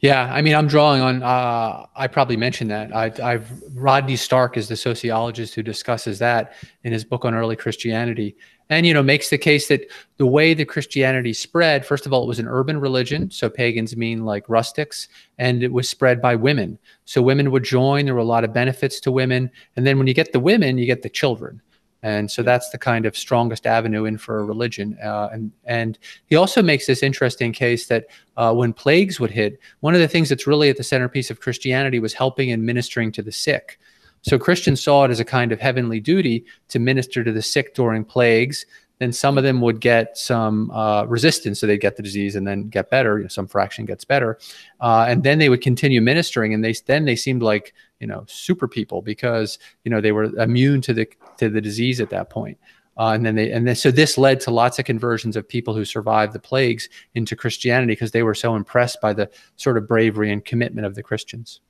Yeah, 0.00 0.32
I 0.32 0.42
mean, 0.42 0.54
I'm 0.54 0.66
drawing 0.66 1.00
on. 1.00 1.22
Uh, 1.22 1.86
I 1.94 2.06
probably 2.06 2.36
mentioned 2.36 2.70
that. 2.70 2.94
I, 2.94 3.12
I've 3.22 3.50
Rodney 3.74 4.16
Stark 4.16 4.56
is 4.56 4.68
the 4.68 4.76
sociologist 4.76 5.54
who 5.54 5.62
discusses 5.62 6.18
that 6.18 6.54
in 6.84 6.92
his 6.92 7.04
book 7.04 7.24
on 7.24 7.34
early 7.34 7.56
Christianity, 7.56 8.36
and 8.70 8.86
you 8.86 8.94
know 8.94 9.02
makes 9.02 9.30
the 9.30 9.38
case 9.38 9.68
that 9.68 9.88
the 10.16 10.26
way 10.26 10.54
that 10.54 10.66
Christianity 10.66 11.32
spread, 11.32 11.84
first 11.84 12.06
of 12.06 12.12
all, 12.12 12.22
it 12.24 12.28
was 12.28 12.38
an 12.38 12.48
urban 12.48 12.80
religion, 12.80 13.30
so 13.30 13.48
pagans 13.48 13.96
mean 13.96 14.24
like 14.24 14.48
rustics, 14.48 15.08
and 15.38 15.62
it 15.62 15.72
was 15.72 15.88
spread 15.88 16.20
by 16.20 16.34
women. 16.34 16.78
So 17.04 17.22
women 17.22 17.50
would 17.50 17.64
join. 17.64 18.04
There 18.04 18.14
were 18.14 18.20
a 18.20 18.24
lot 18.24 18.44
of 18.44 18.52
benefits 18.52 19.00
to 19.00 19.12
women, 19.12 19.50
and 19.76 19.86
then 19.86 19.98
when 19.98 20.06
you 20.06 20.14
get 20.14 20.32
the 20.32 20.40
women, 20.40 20.78
you 20.78 20.86
get 20.86 21.02
the 21.02 21.10
children. 21.10 21.60
And 22.02 22.30
so 22.30 22.42
that's 22.42 22.70
the 22.70 22.78
kind 22.78 23.06
of 23.06 23.16
strongest 23.16 23.66
avenue 23.66 24.04
in 24.04 24.18
for 24.18 24.38
a 24.38 24.44
religion. 24.44 24.96
Uh, 25.02 25.28
and, 25.32 25.50
and 25.64 25.98
he 26.26 26.36
also 26.36 26.62
makes 26.62 26.86
this 26.86 27.02
interesting 27.02 27.52
case 27.52 27.86
that 27.88 28.06
uh, 28.36 28.54
when 28.54 28.72
plagues 28.72 29.18
would 29.18 29.30
hit, 29.30 29.58
one 29.80 29.94
of 29.94 30.00
the 30.00 30.08
things 30.08 30.28
that's 30.28 30.46
really 30.46 30.68
at 30.68 30.76
the 30.76 30.84
centerpiece 30.84 31.30
of 31.30 31.40
Christianity 31.40 31.98
was 31.98 32.14
helping 32.14 32.52
and 32.52 32.64
ministering 32.64 33.10
to 33.12 33.22
the 33.22 33.32
sick. 33.32 33.78
So 34.22 34.38
Christians 34.38 34.82
saw 34.82 35.04
it 35.04 35.10
as 35.10 35.20
a 35.20 35.24
kind 35.24 35.52
of 35.52 35.60
heavenly 35.60 36.00
duty 36.00 36.44
to 36.68 36.78
minister 36.78 37.22
to 37.22 37.32
the 37.32 37.42
sick 37.42 37.74
during 37.74 38.04
plagues. 38.04 38.66
Then 38.98 39.12
some 39.12 39.36
of 39.36 39.44
them 39.44 39.60
would 39.60 39.80
get 39.80 40.16
some 40.16 40.70
uh, 40.70 41.04
resistance, 41.04 41.60
so 41.60 41.66
they'd 41.66 41.80
get 41.80 41.96
the 41.96 42.02
disease 42.02 42.34
and 42.34 42.46
then 42.46 42.68
get 42.68 42.90
better. 42.90 43.18
You 43.18 43.24
know, 43.24 43.28
some 43.28 43.46
fraction 43.46 43.84
gets 43.84 44.04
better, 44.04 44.38
uh, 44.80 45.04
and 45.06 45.22
then 45.22 45.38
they 45.38 45.50
would 45.50 45.60
continue 45.60 46.00
ministering. 46.00 46.54
And 46.54 46.64
they 46.64 46.74
then 46.86 47.04
they 47.04 47.14
seemed 47.14 47.42
like 47.42 47.74
you 48.00 48.06
know 48.06 48.24
super 48.28 48.68
people 48.68 49.02
because 49.02 49.58
you 49.84 49.90
know 49.90 50.00
they 50.00 50.12
were 50.12 50.24
immune 50.38 50.80
to 50.82 50.92
the 50.92 51.08
to 51.38 51.48
the 51.48 51.60
disease 51.60 52.00
at 52.00 52.10
that 52.10 52.30
point. 52.30 52.58
Uh, 52.98 53.12
and 53.12 53.26
then 53.26 53.34
they 53.34 53.52
and 53.52 53.68
then 53.68 53.76
so 53.76 53.90
this 53.90 54.16
led 54.16 54.40
to 54.40 54.50
lots 54.50 54.78
of 54.78 54.86
conversions 54.86 55.36
of 55.36 55.46
people 55.46 55.74
who 55.74 55.84
survived 55.84 56.32
the 56.32 56.38
plagues 56.38 56.88
into 57.14 57.36
Christianity 57.36 57.92
because 57.92 58.10
they 58.10 58.22
were 58.22 58.34
so 58.34 58.56
impressed 58.56 59.00
by 59.02 59.12
the 59.12 59.30
sort 59.56 59.76
of 59.76 59.86
bravery 59.86 60.32
and 60.32 60.44
commitment 60.44 60.86
of 60.86 60.94
the 60.94 61.02
Christians. 61.02 61.60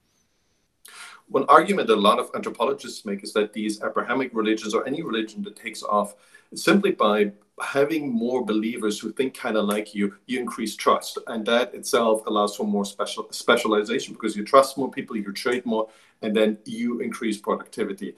One 1.28 1.44
argument 1.48 1.88
that 1.88 1.94
a 1.94 2.00
lot 2.00 2.20
of 2.20 2.30
anthropologists 2.36 3.04
make 3.04 3.24
is 3.24 3.32
that 3.32 3.52
these 3.52 3.82
Abrahamic 3.82 4.30
religions 4.32 4.72
or 4.72 4.86
any 4.86 5.02
religion 5.02 5.42
that 5.42 5.56
takes 5.56 5.82
off 5.82 6.14
simply 6.54 6.92
by 6.92 7.32
having 7.62 8.12
more 8.12 8.44
believers 8.44 8.98
who 8.98 9.12
think 9.12 9.34
kind 9.34 9.56
of 9.56 9.64
like 9.64 9.94
you, 9.94 10.14
you 10.26 10.38
increase 10.38 10.76
trust, 10.76 11.18
and 11.26 11.46
that 11.46 11.74
itself 11.74 12.26
allows 12.26 12.56
for 12.56 12.64
more 12.64 12.84
special 12.84 13.26
specialization 13.30 14.12
because 14.12 14.36
you 14.36 14.44
trust 14.44 14.76
more 14.76 14.90
people, 14.90 15.16
you 15.16 15.32
trade 15.32 15.64
more, 15.64 15.88
and 16.22 16.34
then 16.36 16.58
you 16.64 17.00
increase 17.00 17.38
productivity. 17.38 18.14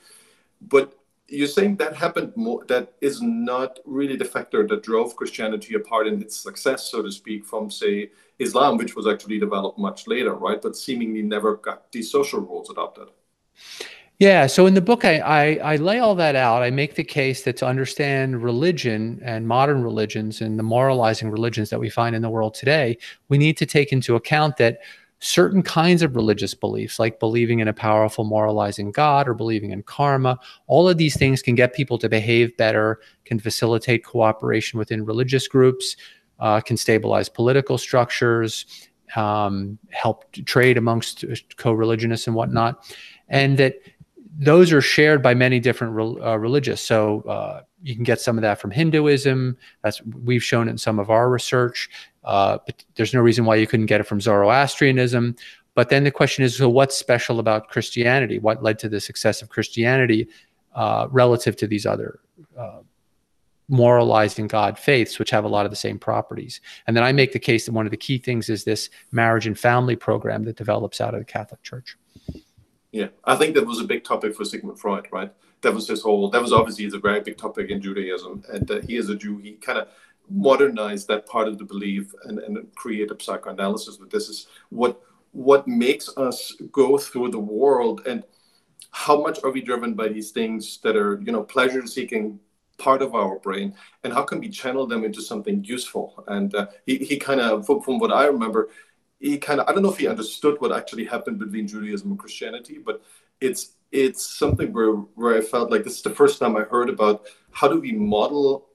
But 0.60 0.98
you're 1.28 1.46
saying 1.46 1.76
that 1.76 1.94
happened 1.94 2.32
more 2.36 2.64
that 2.66 2.94
is 3.00 3.20
not 3.20 3.78
really 3.84 4.16
the 4.16 4.24
factor 4.24 4.66
that 4.66 4.82
drove 4.82 5.14
christianity 5.14 5.74
apart 5.74 6.06
in 6.06 6.20
its 6.22 6.36
success 6.36 6.90
so 6.90 7.02
to 7.02 7.12
speak 7.12 7.44
from 7.44 7.70
say 7.70 8.10
islam 8.38 8.78
which 8.78 8.96
was 8.96 9.06
actually 9.06 9.38
developed 9.38 9.78
much 9.78 10.06
later 10.06 10.34
right? 10.34 10.62
But 10.62 10.74
seemingly 10.74 11.22
never 11.22 11.56
got 11.56 11.92
these 11.92 12.10
social 12.10 12.40
rules 12.40 12.70
adopted 12.70 13.08
yeah 14.18 14.46
so 14.46 14.66
in 14.66 14.74
the 14.74 14.80
book 14.80 15.04
I, 15.04 15.18
I, 15.18 15.74
I 15.74 15.76
lay 15.76 15.98
all 15.98 16.14
that 16.16 16.36
out 16.36 16.62
i 16.62 16.70
make 16.70 16.94
the 16.94 17.04
case 17.04 17.42
that 17.42 17.56
to 17.58 17.66
understand 17.66 18.42
religion 18.42 19.20
and 19.22 19.46
modern 19.46 19.82
religions 19.82 20.40
and 20.40 20.58
the 20.58 20.62
moralizing 20.62 21.30
religions 21.30 21.70
that 21.70 21.80
we 21.80 21.90
find 21.90 22.14
in 22.16 22.22
the 22.22 22.30
world 22.30 22.54
today 22.54 22.98
we 23.28 23.38
need 23.38 23.56
to 23.58 23.66
take 23.66 23.92
into 23.92 24.16
account 24.16 24.56
that 24.58 24.78
certain 25.20 25.62
kinds 25.62 26.02
of 26.02 26.14
religious 26.14 26.54
beliefs, 26.54 26.98
like 26.98 27.18
believing 27.18 27.58
in 27.58 27.68
a 27.68 27.72
powerful 27.72 28.24
moralizing 28.24 28.92
God 28.92 29.28
or 29.28 29.34
believing 29.34 29.70
in 29.70 29.82
karma, 29.82 30.38
all 30.66 30.88
of 30.88 30.96
these 30.96 31.16
things 31.16 31.42
can 31.42 31.54
get 31.54 31.74
people 31.74 31.98
to 31.98 32.08
behave 32.08 32.56
better, 32.56 33.00
can 33.24 33.40
facilitate 33.40 34.04
cooperation 34.04 34.78
within 34.78 35.04
religious 35.04 35.48
groups, 35.48 35.96
uh, 36.38 36.60
can 36.60 36.76
stabilize 36.76 37.28
political 37.28 37.78
structures, 37.78 38.88
um, 39.16 39.78
help 39.90 40.30
trade 40.44 40.76
amongst 40.76 41.24
co 41.56 41.72
religionists 41.72 42.26
and 42.26 42.36
whatnot. 42.36 42.84
And 43.28 43.58
that 43.58 43.74
those 44.38 44.72
are 44.72 44.80
shared 44.80 45.20
by 45.20 45.34
many 45.34 45.58
different 45.58 46.22
uh, 46.22 46.38
religious. 46.38 46.80
So 46.80 47.22
uh, 47.22 47.62
you 47.82 47.96
can 47.96 48.04
get 48.04 48.20
some 48.20 48.38
of 48.38 48.42
that 48.42 48.60
from 48.60 48.70
Hinduism. 48.70 49.56
That's 49.82 50.00
we've 50.02 50.44
shown 50.44 50.68
in 50.68 50.78
some 50.78 51.00
of 51.00 51.10
our 51.10 51.28
research. 51.28 51.90
Uh, 52.22 52.58
but 52.64 52.84
there's 52.94 53.12
no 53.12 53.20
reason 53.20 53.44
why 53.44 53.56
you 53.56 53.66
couldn't 53.66 53.86
get 53.86 54.00
it 54.00 54.04
from 54.04 54.20
Zoroastrianism. 54.20 55.34
But 55.74 55.88
then 55.88 56.04
the 56.04 56.12
question 56.12 56.44
is, 56.44 56.56
so 56.56 56.68
what's 56.68 56.96
special 56.96 57.40
about 57.40 57.68
Christianity? 57.68 58.38
What 58.38 58.62
led 58.62 58.78
to 58.80 58.88
the 58.88 59.00
success 59.00 59.42
of 59.42 59.48
Christianity 59.48 60.28
uh, 60.74 61.08
relative 61.10 61.56
to 61.56 61.66
these 61.66 61.84
other 61.84 62.20
uh, 62.56 62.80
moralizing 63.68 64.46
God 64.46 64.78
faiths, 64.78 65.18
which 65.18 65.30
have 65.30 65.44
a 65.44 65.48
lot 65.48 65.66
of 65.66 65.70
the 65.70 65.76
same 65.76 65.98
properties? 65.98 66.60
And 66.86 66.96
then 66.96 67.02
I 67.02 67.12
make 67.12 67.32
the 67.32 67.38
case 67.40 67.66
that 67.66 67.72
one 67.72 67.86
of 67.86 67.90
the 67.90 67.96
key 67.96 68.18
things 68.18 68.48
is 68.48 68.64
this 68.64 68.88
marriage 69.10 69.48
and 69.48 69.58
family 69.58 69.96
program 69.96 70.44
that 70.44 70.56
develops 70.56 71.00
out 71.00 71.14
of 71.14 71.20
the 71.20 71.24
Catholic 71.24 71.62
Church. 71.62 71.96
Yeah, 72.92 73.08
I 73.24 73.36
think 73.36 73.54
that 73.54 73.66
was 73.66 73.80
a 73.80 73.84
big 73.84 74.04
topic 74.04 74.34
for 74.34 74.44
Sigmund 74.44 74.80
Freud, 74.80 75.08
right? 75.12 75.30
That 75.60 75.74
was 75.74 75.86
his 75.88 76.02
whole. 76.02 76.30
That 76.30 76.40
was 76.40 76.52
obviously 76.52 76.86
a 76.86 77.00
very 77.00 77.20
big 77.20 77.36
topic 77.36 77.70
in 77.70 77.82
Judaism, 77.82 78.44
and 78.50 78.70
uh, 78.70 78.80
he 78.80 78.96
is 78.96 79.10
a 79.10 79.16
Jew. 79.16 79.38
He 79.38 79.52
kind 79.52 79.78
of 79.78 79.88
modernized 80.30 81.08
that 81.08 81.26
part 81.26 81.48
of 81.48 81.58
the 81.58 81.64
belief 81.64 82.12
and, 82.24 82.38
and 82.38 82.74
create 82.74 83.10
a 83.10 83.16
psychoanalysis 83.18 83.96
but 83.96 84.10
this 84.10 84.28
is 84.28 84.46
what 84.70 85.00
what 85.32 85.66
makes 85.66 86.10
us 86.16 86.52
go 86.72 86.98
through 86.98 87.30
the 87.30 87.38
world 87.38 88.02
and 88.06 88.24
how 88.90 89.20
much 89.20 89.42
are 89.44 89.50
we 89.50 89.60
driven 89.60 89.94
by 89.94 90.08
these 90.08 90.30
things 90.30 90.78
that 90.82 90.96
are 90.96 91.20
you 91.24 91.32
know 91.32 91.42
pleasure 91.42 91.86
seeking 91.86 92.38
part 92.78 93.02
of 93.02 93.14
our 93.14 93.38
brain 93.40 93.74
and 94.04 94.12
how 94.12 94.22
can 94.22 94.38
we 94.38 94.48
channel 94.48 94.86
them 94.86 95.04
into 95.04 95.20
something 95.20 95.64
useful 95.64 96.22
and 96.28 96.54
uh, 96.54 96.66
he, 96.86 96.98
he 96.98 97.16
kind 97.16 97.40
of 97.40 97.66
from 97.66 97.98
what 97.98 98.12
i 98.12 98.26
remember 98.26 98.68
he 99.18 99.38
kind 99.38 99.60
of 99.60 99.68
i 99.68 99.72
don't 99.72 99.82
know 99.82 99.92
if 99.92 99.98
he 99.98 100.06
understood 100.06 100.56
what 100.60 100.72
actually 100.72 101.04
happened 101.04 101.38
between 101.38 101.66
judaism 101.66 102.10
and 102.10 102.18
christianity 102.18 102.78
but 102.78 103.02
it's 103.40 103.72
it's 103.92 104.38
something 104.38 104.72
where 104.72 104.92
where 104.92 105.36
i 105.36 105.40
felt 105.40 105.70
like 105.70 105.84
this 105.84 105.96
is 105.96 106.02
the 106.02 106.10
first 106.10 106.38
time 106.38 106.56
i 106.56 106.62
heard 106.62 106.88
about 106.88 107.26
how 107.50 107.68
do 107.68 107.80
we 107.80 107.92
model 107.92 108.68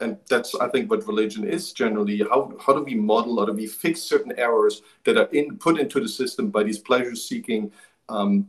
and 0.00 0.16
that's 0.28 0.54
i 0.56 0.68
think 0.68 0.90
what 0.90 1.06
religion 1.06 1.44
is 1.44 1.72
generally 1.72 2.18
how, 2.18 2.52
how 2.64 2.72
do 2.72 2.82
we 2.82 2.94
model 2.94 3.38
how 3.38 3.46
do 3.46 3.52
we 3.52 3.66
fix 3.66 4.00
certain 4.00 4.32
errors 4.36 4.82
that 5.04 5.16
are 5.16 5.28
in 5.32 5.56
put 5.58 5.78
into 5.78 6.00
the 6.00 6.08
system 6.08 6.50
by 6.50 6.62
these 6.62 6.78
pleasure 6.78 7.14
seeking 7.14 7.70
um, 8.08 8.46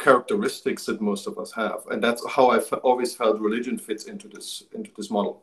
characteristics 0.00 0.86
that 0.86 1.00
most 1.00 1.26
of 1.26 1.38
us 1.38 1.52
have? 1.52 1.86
And 1.90 2.02
that's 2.02 2.26
how 2.28 2.48
I've 2.48 2.72
always 2.82 3.14
felt 3.14 3.38
religion 3.38 3.78
fits 3.78 4.04
into 4.04 4.26
this 4.26 4.64
into 4.74 4.90
this 4.96 5.10
model 5.10 5.42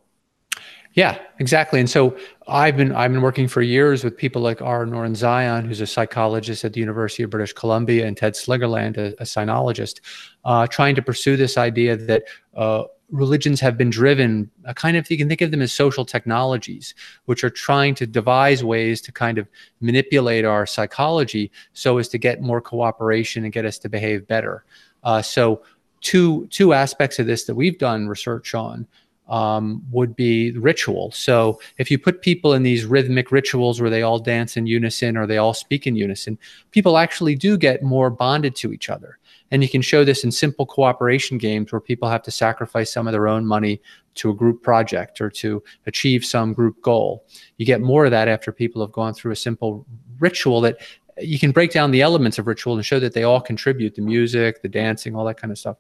yeah 0.98 1.18
exactly. 1.40 1.80
And 1.80 1.90
so 1.90 2.18
i've 2.50 2.76
been 2.76 2.92
i've 2.94 3.12
been 3.12 3.22
working 3.22 3.48
for 3.48 3.62
years 3.62 4.04
with 4.04 4.18
people 4.18 4.42
like 4.42 4.62
Ara 4.62 4.86
Norenzayan 4.86 5.66
who's 5.66 5.80
a 5.80 5.88
psychologist 5.88 6.66
at 6.66 6.74
the 6.74 6.80
university 6.80 7.24
of 7.24 7.30
british 7.30 7.54
columbia 7.54 8.06
and 8.08 8.18
ted 8.18 8.34
slingerland 8.34 8.98
a, 8.98 9.08
a 9.22 9.26
sinologist 9.26 10.00
uh, 10.46 10.66
trying 10.68 10.96
to 10.96 11.02
pursue 11.02 11.36
this 11.38 11.58
idea 11.58 11.96
that 11.96 12.24
uh, 12.56 12.84
religions 13.12 13.62
have 13.62 13.78
been 13.78 13.90
driven 13.90 14.50
a 14.66 14.74
kind 14.74 14.98
of 14.98 15.10
you 15.10 15.18
can 15.18 15.28
think 15.28 15.42
of 15.42 15.52
them 15.52 15.62
as 15.62 15.72
social 15.72 16.06
technologies 16.06 16.96
which 17.26 17.44
are 17.44 17.50
trying 17.50 17.96
to 17.96 18.06
devise 18.06 18.64
ways 18.64 19.00
to 19.02 19.12
kind 19.12 19.38
of 19.38 19.48
manipulate 19.80 20.44
our 20.44 20.66
psychology 20.66 21.52
so 21.74 21.98
as 21.98 22.10
to 22.10 22.18
get 22.18 22.42
more 22.42 22.60
cooperation 22.60 23.44
and 23.44 23.54
get 23.54 23.66
us 23.66 23.78
to 23.78 23.88
behave 23.88 24.28
better. 24.28 24.66
Uh, 25.04 25.22
so 25.22 25.62
two 26.02 26.48
two 26.48 26.74
aspects 26.74 27.18
of 27.20 27.26
this 27.26 27.46
that 27.46 27.56
we've 27.56 27.78
done 27.78 28.08
research 28.08 28.54
on 28.54 28.86
um, 29.28 29.84
would 29.92 30.16
be 30.16 30.52
ritual. 30.52 31.12
So 31.12 31.60
if 31.78 31.92
you 31.92 32.00
put 32.00 32.22
people 32.22 32.54
in 32.54 32.64
these 32.64 32.86
rhythmic 32.86 33.32
rituals 33.32 33.82
where 33.82 33.90
they 33.90 34.02
all 34.02 34.20
dance 34.20 34.58
in 34.58 34.68
unison 34.68 35.18
or 35.18 35.26
they 35.26 35.38
all 35.38 35.54
speak 35.54 35.88
in 35.88 35.96
unison, 35.96 36.38
people 36.72 36.98
actually 36.98 37.36
do 37.36 37.58
get 37.58 37.84
more 37.84 38.10
bonded 38.10 38.56
to 38.58 38.72
each 38.72 38.90
other. 38.90 39.20
And 39.52 39.64
you 39.64 39.70
can 39.70 39.82
show 39.82 40.04
this 40.04 40.24
in 40.24 40.32
simple 40.32 40.66
cooperation 40.66 41.38
games 41.38 41.72
where 41.72 41.80
people 41.80 42.10
have 42.10 42.24
to 42.24 42.32
sacrifice 42.32 42.92
some 42.92 43.08
of 43.08 43.14
their 43.14 43.28
own 43.28 43.46
money 43.46 43.82
to 44.16 44.30
a 44.30 44.34
group 44.34 44.62
project 44.62 45.22
or 45.22 45.30
to 45.30 45.64
achieve 45.86 46.26
some 46.26 46.54
group 46.54 46.82
goal. 46.82 47.26
You 47.58 47.66
get 47.66 47.82
more 47.82 48.06
of 48.06 48.12
that 48.12 48.28
after 48.28 48.52
people 48.52 48.82
have 48.82 48.92
gone 48.92 49.14
through 49.14 49.32
a 49.32 49.38
simple 49.38 49.86
ritual 50.20 50.60
that 50.62 50.80
you 51.20 51.40
can 51.40 51.52
break 51.52 51.72
down 51.72 51.92
the 51.92 52.02
elements 52.02 52.38
of 52.38 52.48
ritual 52.48 52.76
and 52.76 52.86
show 52.86 53.00
that 53.00 53.14
they 53.14 53.24
all 53.24 53.42
contribute 53.42 53.96
the 53.96 54.02
music, 54.02 54.62
the 54.62 54.70
dancing, 54.70 55.16
all 55.16 55.26
that 55.26 55.40
kind 55.40 55.52
of 55.52 55.58
stuff. 55.58 55.78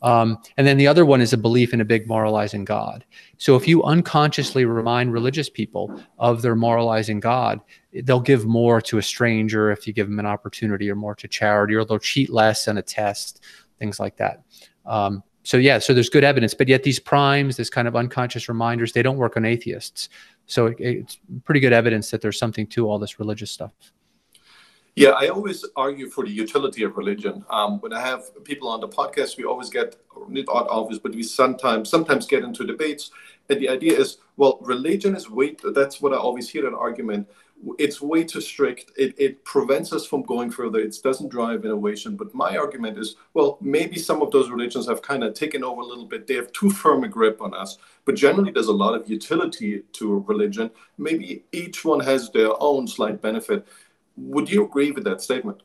Um, 0.00 0.38
and 0.56 0.66
then 0.66 0.76
the 0.76 0.86
other 0.86 1.04
one 1.04 1.20
is 1.20 1.32
a 1.32 1.36
belief 1.38 1.74
in 1.74 1.80
a 1.80 1.84
big 1.84 2.06
moralizing 2.06 2.64
God. 2.64 3.04
So 3.36 3.56
if 3.56 3.66
you 3.66 3.82
unconsciously 3.82 4.64
remind 4.64 5.12
religious 5.12 5.50
people 5.50 6.00
of 6.18 6.40
their 6.40 6.54
moralizing 6.54 7.18
God, 7.18 7.60
they'll 8.04 8.20
give 8.20 8.46
more 8.46 8.80
to 8.82 8.98
a 8.98 9.02
stranger 9.02 9.72
if 9.72 9.86
you 9.86 9.92
give 9.92 10.08
them 10.08 10.20
an 10.20 10.26
opportunity, 10.26 10.88
or 10.90 10.94
more 10.94 11.16
to 11.16 11.26
charity, 11.26 11.74
or 11.74 11.84
they'll 11.84 11.98
cheat 11.98 12.30
less 12.30 12.68
on 12.68 12.78
a 12.78 12.82
test, 12.82 13.42
things 13.78 13.98
like 13.98 14.16
that. 14.18 14.42
Um, 14.86 15.22
so 15.42 15.56
yeah, 15.56 15.78
so 15.78 15.94
there's 15.94 16.10
good 16.10 16.24
evidence, 16.24 16.54
but 16.54 16.68
yet 16.68 16.82
these 16.82 17.00
primes, 17.00 17.56
this 17.56 17.70
kind 17.70 17.88
of 17.88 17.96
unconscious 17.96 18.48
reminders, 18.48 18.92
they 18.92 19.02
don't 19.02 19.16
work 19.16 19.36
on 19.36 19.44
atheists. 19.44 20.10
So 20.46 20.66
it, 20.66 20.76
it's 20.78 21.18
pretty 21.44 21.60
good 21.60 21.72
evidence 21.72 22.10
that 22.10 22.20
there's 22.20 22.38
something 22.38 22.66
to 22.68 22.88
all 22.88 22.98
this 22.98 23.18
religious 23.18 23.50
stuff. 23.50 23.72
Yeah, 24.98 25.10
I 25.10 25.28
always 25.28 25.64
argue 25.76 26.08
for 26.10 26.24
the 26.24 26.32
utility 26.32 26.82
of 26.82 26.96
religion. 26.96 27.44
Um, 27.50 27.78
when 27.78 27.92
I 27.92 28.00
have 28.00 28.32
people 28.42 28.68
on 28.68 28.80
the 28.80 28.88
podcast, 28.88 29.36
we 29.36 29.44
always 29.44 29.70
get 29.70 29.94
not 30.28 30.48
always, 30.48 30.98
but 30.98 31.14
we 31.14 31.22
sometimes 31.22 31.88
sometimes 31.88 32.26
get 32.26 32.42
into 32.42 32.66
debates. 32.66 33.12
And 33.48 33.60
the 33.60 33.68
idea 33.68 33.96
is, 33.96 34.16
well, 34.36 34.58
religion 34.60 35.14
is 35.14 35.30
way. 35.30 35.56
That's 35.72 36.00
what 36.02 36.12
I 36.12 36.16
always 36.16 36.50
hear 36.50 36.66
an 36.66 36.74
argument. 36.74 37.28
It's 37.78 38.00
way 38.00 38.24
too 38.24 38.40
strict. 38.40 38.90
It, 38.96 39.14
it 39.18 39.44
prevents 39.44 39.92
us 39.92 40.04
from 40.04 40.22
going 40.22 40.50
further. 40.50 40.80
It 40.80 40.96
doesn't 41.02 41.28
drive 41.28 41.64
innovation. 41.64 42.16
But 42.16 42.34
my 42.34 42.56
argument 42.56 42.98
is, 42.98 43.14
well, 43.34 43.58
maybe 43.60 43.98
some 43.98 44.20
of 44.20 44.32
those 44.32 44.50
religions 44.50 44.88
have 44.88 45.02
kind 45.02 45.22
of 45.22 45.34
taken 45.34 45.62
over 45.62 45.80
a 45.80 45.86
little 45.86 46.06
bit. 46.06 46.26
They 46.26 46.34
have 46.34 46.50
too 46.52 46.70
firm 46.70 47.04
a 47.04 47.08
grip 47.08 47.40
on 47.40 47.54
us. 47.54 47.78
But 48.04 48.16
generally, 48.16 48.50
there's 48.50 48.66
a 48.66 48.72
lot 48.84 48.94
of 48.94 49.08
utility 49.08 49.82
to 49.92 50.24
religion. 50.26 50.72
Maybe 50.98 51.44
each 51.52 51.84
one 51.84 52.00
has 52.00 52.30
their 52.30 52.50
own 52.60 52.88
slight 52.88 53.22
benefit 53.22 53.64
would 54.18 54.50
you 54.50 54.64
agree 54.64 54.90
with 54.90 55.04
that 55.04 55.20
statement? 55.20 55.62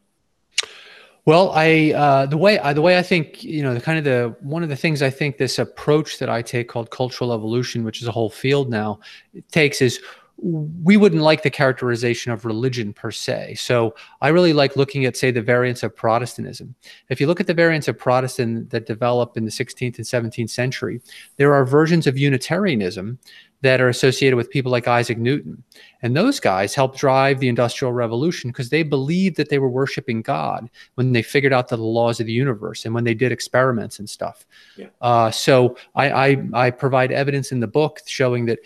Well, 1.26 1.52
I 1.56 1.94
uh, 1.96 2.26
the 2.26 2.38
way 2.38 2.60
I, 2.60 2.74
the 2.74 2.82
way 2.82 2.98
I 2.98 3.02
think 3.02 3.44
you 3.44 3.64
know 3.64 3.74
the 3.74 3.80
kind 3.80 3.98
of 3.98 4.04
the 4.04 4.36
one 4.42 4.62
of 4.62 4.70
the 4.70 4.76
things 4.76 5.02
I 5.02 5.10
think 5.10 5.38
this 5.38 5.58
approach 5.58 6.20
that 6.20 6.30
I 6.30 6.42
take 6.42 6.68
called 6.68 6.90
cultural 6.92 7.32
evolution, 7.32 7.86
which 7.86 8.02
is 8.02 8.08
a 8.08 8.12
whole 8.12 8.30
field 8.30 8.70
now, 8.70 9.00
it 9.34 9.48
takes 9.50 9.82
is 9.82 10.02
we 10.44 10.98
wouldn't 10.98 11.22
like 11.22 11.42
the 11.42 11.50
characterization 11.50 12.34
of 12.34 12.44
religion 12.44 12.92
per 12.92 13.12
se. 13.12 13.56
So 13.56 13.96
I 14.22 14.28
really 14.28 14.52
like 14.52 14.76
looking 14.76 15.06
at, 15.06 15.16
say, 15.16 15.32
the 15.32 15.42
variants 15.42 15.84
of 15.84 15.96
Protestantism. 15.96 16.76
If 17.08 17.22
you 17.22 17.28
look 17.28 17.40
at 17.40 17.48
the 17.48 17.54
variants 17.54 17.88
of 17.88 17.98
Protestant 17.98 18.70
that 18.72 18.86
develop 18.86 19.38
in 19.38 19.46
the 19.46 19.52
16th 19.52 19.98
and 19.98 20.06
17th 20.06 20.50
century, 20.50 21.00
there 21.38 21.54
are 21.54 21.64
versions 21.64 22.08
of 22.08 22.18
Unitarianism 22.18 23.20
that 23.62 23.80
are 23.80 23.88
associated 23.88 24.36
with 24.36 24.50
people 24.50 24.70
like 24.70 24.90
Isaac 24.90 25.18
Newton. 25.18 25.64
And 26.02 26.18
those 26.18 26.42
guys 26.42 26.76
helped 26.76 26.98
drive 26.98 27.40
the 27.40 27.48
Industrial 27.48 27.94
Revolution 27.94 28.50
because 28.50 28.70
they 28.70 28.84
believed 28.84 29.38
that 29.38 29.48
they 29.48 29.58
were 29.58 29.70
worshiping 29.70 30.22
God 30.22 30.70
when 30.96 31.14
they 31.14 31.22
figured 31.22 31.54
out 31.54 31.70
the 31.70 31.78
laws 31.78 32.20
of 32.20 32.26
the 32.26 32.34
universe 32.34 32.84
and 32.84 32.94
when 32.94 33.06
they 33.06 33.14
did 33.14 33.32
experiments 33.32 34.00
and 34.00 34.10
stuff. 34.10 34.46
Yeah. 34.76 34.88
Uh, 35.00 35.32
so 35.32 35.78
I, 35.96 36.12
I, 36.12 36.48
I 36.54 36.72
provide 36.72 37.14
evidence 37.14 37.54
in 37.54 37.62
the 37.62 37.68
book 37.68 38.02
showing 38.06 38.46
that 38.48 38.60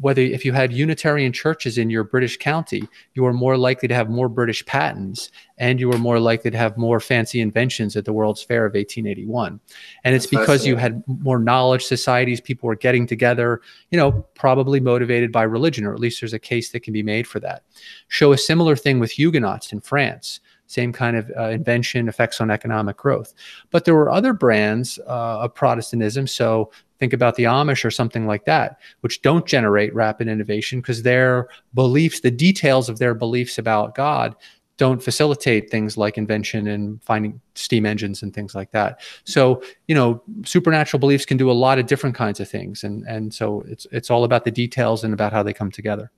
whether 0.00 0.20
if 0.20 0.44
you 0.44 0.52
had 0.52 0.72
Unitarian 0.72 1.32
churches 1.32 1.78
in 1.78 1.88
your 1.88 2.04
British 2.04 2.36
county, 2.36 2.82
you 3.14 3.22
were 3.22 3.32
more 3.32 3.56
likely 3.56 3.88
to 3.88 3.94
have 3.94 4.10
more 4.10 4.28
British 4.28 4.64
patents 4.66 5.30
and 5.56 5.80
you 5.80 5.88
were 5.88 5.98
more 5.98 6.20
likely 6.20 6.50
to 6.50 6.58
have 6.58 6.76
more 6.76 7.00
fancy 7.00 7.40
inventions 7.40 7.96
at 7.96 8.04
the 8.04 8.12
World's 8.12 8.42
Fair 8.42 8.66
of 8.66 8.74
1881. 8.74 9.58
And 10.04 10.14
it's 10.14 10.26
That's 10.26 10.40
because 10.40 10.66
you 10.66 10.76
had 10.76 11.02
more 11.06 11.38
knowledge 11.38 11.84
societies, 11.84 12.40
people 12.40 12.66
were 12.66 12.76
getting 12.76 13.06
together, 13.06 13.62
you 13.90 13.96
know, 13.96 14.12
probably 14.34 14.80
motivated 14.80 15.32
by 15.32 15.44
religion, 15.44 15.86
or 15.86 15.94
at 15.94 16.00
least 16.00 16.20
there's 16.20 16.34
a 16.34 16.38
case 16.38 16.72
that 16.72 16.80
can 16.80 16.92
be 16.92 17.02
made 17.02 17.26
for 17.26 17.40
that. 17.40 17.62
Show 18.08 18.32
a 18.32 18.38
similar 18.38 18.76
thing 18.76 18.98
with 18.98 19.12
Huguenots 19.12 19.72
in 19.72 19.80
France 19.80 20.40
same 20.66 20.92
kind 20.92 21.16
of 21.16 21.28
uh, 21.36 21.48
invention 21.48 22.08
effects 22.08 22.40
on 22.40 22.48
economic 22.48 22.96
growth 22.96 23.34
but 23.70 23.84
there 23.84 23.94
were 23.96 24.08
other 24.08 24.32
brands 24.32 25.00
uh, 25.08 25.40
of 25.40 25.52
protestantism 25.52 26.28
so 26.28 26.70
think 27.00 27.12
about 27.12 27.34
the 27.34 27.44
Amish 27.44 27.84
or 27.84 27.90
something 27.90 28.26
like 28.26 28.44
that, 28.44 28.78
which 29.00 29.22
don't 29.22 29.46
generate 29.46 29.92
rapid 29.94 30.28
innovation 30.28 30.80
because 30.80 31.02
their 31.02 31.48
beliefs, 31.74 32.20
the 32.20 32.30
details 32.30 32.88
of 32.88 32.98
their 32.98 33.14
beliefs 33.14 33.58
about 33.58 33.94
God, 33.94 34.36
don't 34.76 35.02
facilitate 35.02 35.70
things 35.70 35.98
like 35.98 36.16
invention 36.16 36.66
and 36.68 37.02
finding 37.02 37.38
steam 37.54 37.84
engines 37.84 38.22
and 38.22 38.32
things 38.32 38.54
like 38.54 38.70
that. 38.70 39.00
So, 39.24 39.62
you 39.88 39.94
know, 39.94 40.22
supernatural 40.44 40.98
beliefs 40.98 41.26
can 41.26 41.36
do 41.36 41.50
a 41.50 41.52
lot 41.52 41.78
of 41.78 41.86
different 41.86 42.14
kinds 42.14 42.40
of 42.40 42.48
things. 42.48 42.84
And 42.84 43.06
and 43.06 43.34
so 43.34 43.62
it's 43.66 43.86
it's 43.92 44.10
all 44.10 44.24
about 44.24 44.44
the 44.44 44.50
details 44.50 45.04
and 45.04 45.12
about 45.12 45.32
how 45.32 45.42
they 45.42 45.52
come 45.52 45.70
together. 45.70 46.10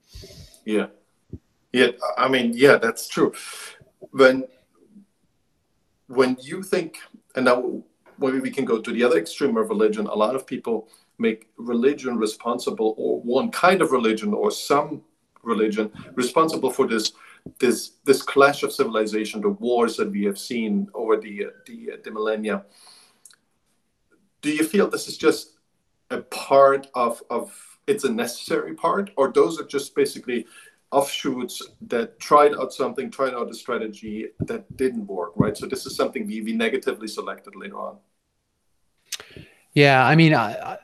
Yeah. 0.63 0.87
Yeah. 1.73 1.91
I 2.17 2.29
mean, 2.29 2.53
yeah, 2.55 2.77
that's 2.77 3.07
true. 3.09 3.33
When 4.11 4.45
when 6.07 6.37
you 6.41 6.63
think 6.63 6.99
and 7.35 7.45
now 7.45 7.83
maybe 8.17 8.39
we 8.39 8.51
can 8.51 8.65
go 8.65 8.79
to 8.79 8.91
the 8.91 9.03
other 9.03 9.17
extreme 9.17 9.57
of 9.57 9.69
religion. 9.69 10.07
A 10.07 10.15
lot 10.15 10.35
of 10.35 10.45
people 10.45 10.89
make 11.17 11.47
religion 11.57 12.17
responsible, 12.17 12.95
or 12.97 13.21
one 13.21 13.51
kind 13.51 13.81
of 13.81 13.91
religion, 13.91 14.33
or 14.33 14.51
some 14.51 15.03
religion 15.43 15.91
responsible 16.15 16.71
for 16.71 16.87
this 16.87 17.13
this 17.59 17.91
this 18.05 18.21
clash 18.21 18.63
of 18.63 18.71
civilization, 18.71 19.41
the 19.41 19.49
wars 19.49 19.97
that 19.97 20.09
we 20.09 20.23
have 20.23 20.37
seen 20.37 20.87
over 20.93 21.17
the 21.17 21.47
the, 21.65 21.91
the 22.03 22.11
millennia. 22.11 22.63
Do 24.41 24.51
you 24.51 24.63
feel 24.63 24.89
this 24.89 25.07
is 25.07 25.17
just 25.17 25.57
a 26.09 26.21
part 26.21 26.87
of 26.93 27.21
of 27.29 27.53
it's 27.87 28.05
a 28.05 28.11
necessary 28.11 28.73
part, 28.73 29.11
or 29.17 29.31
those 29.31 29.59
are 29.59 29.65
just 29.65 29.93
basically 29.95 30.45
offshoots 30.93 31.61
that 31.87 32.19
tried 32.19 32.53
out 32.53 32.71
something, 32.71 33.09
tried 33.09 33.33
out 33.33 33.49
a 33.49 33.53
strategy 33.53 34.27
that 34.41 34.77
didn't 34.77 35.07
work, 35.07 35.33
right? 35.35 35.57
So 35.57 35.65
this 35.65 35.85
is 35.85 35.95
something 35.95 36.27
we, 36.27 36.41
we 36.41 36.53
negatively 36.53 37.07
selected 37.07 37.55
later 37.55 37.79
on. 37.79 37.97
Yeah, 39.73 40.05
I 40.05 40.15
mean, 40.15 40.35
I, 40.35 40.53
I, 40.53 40.77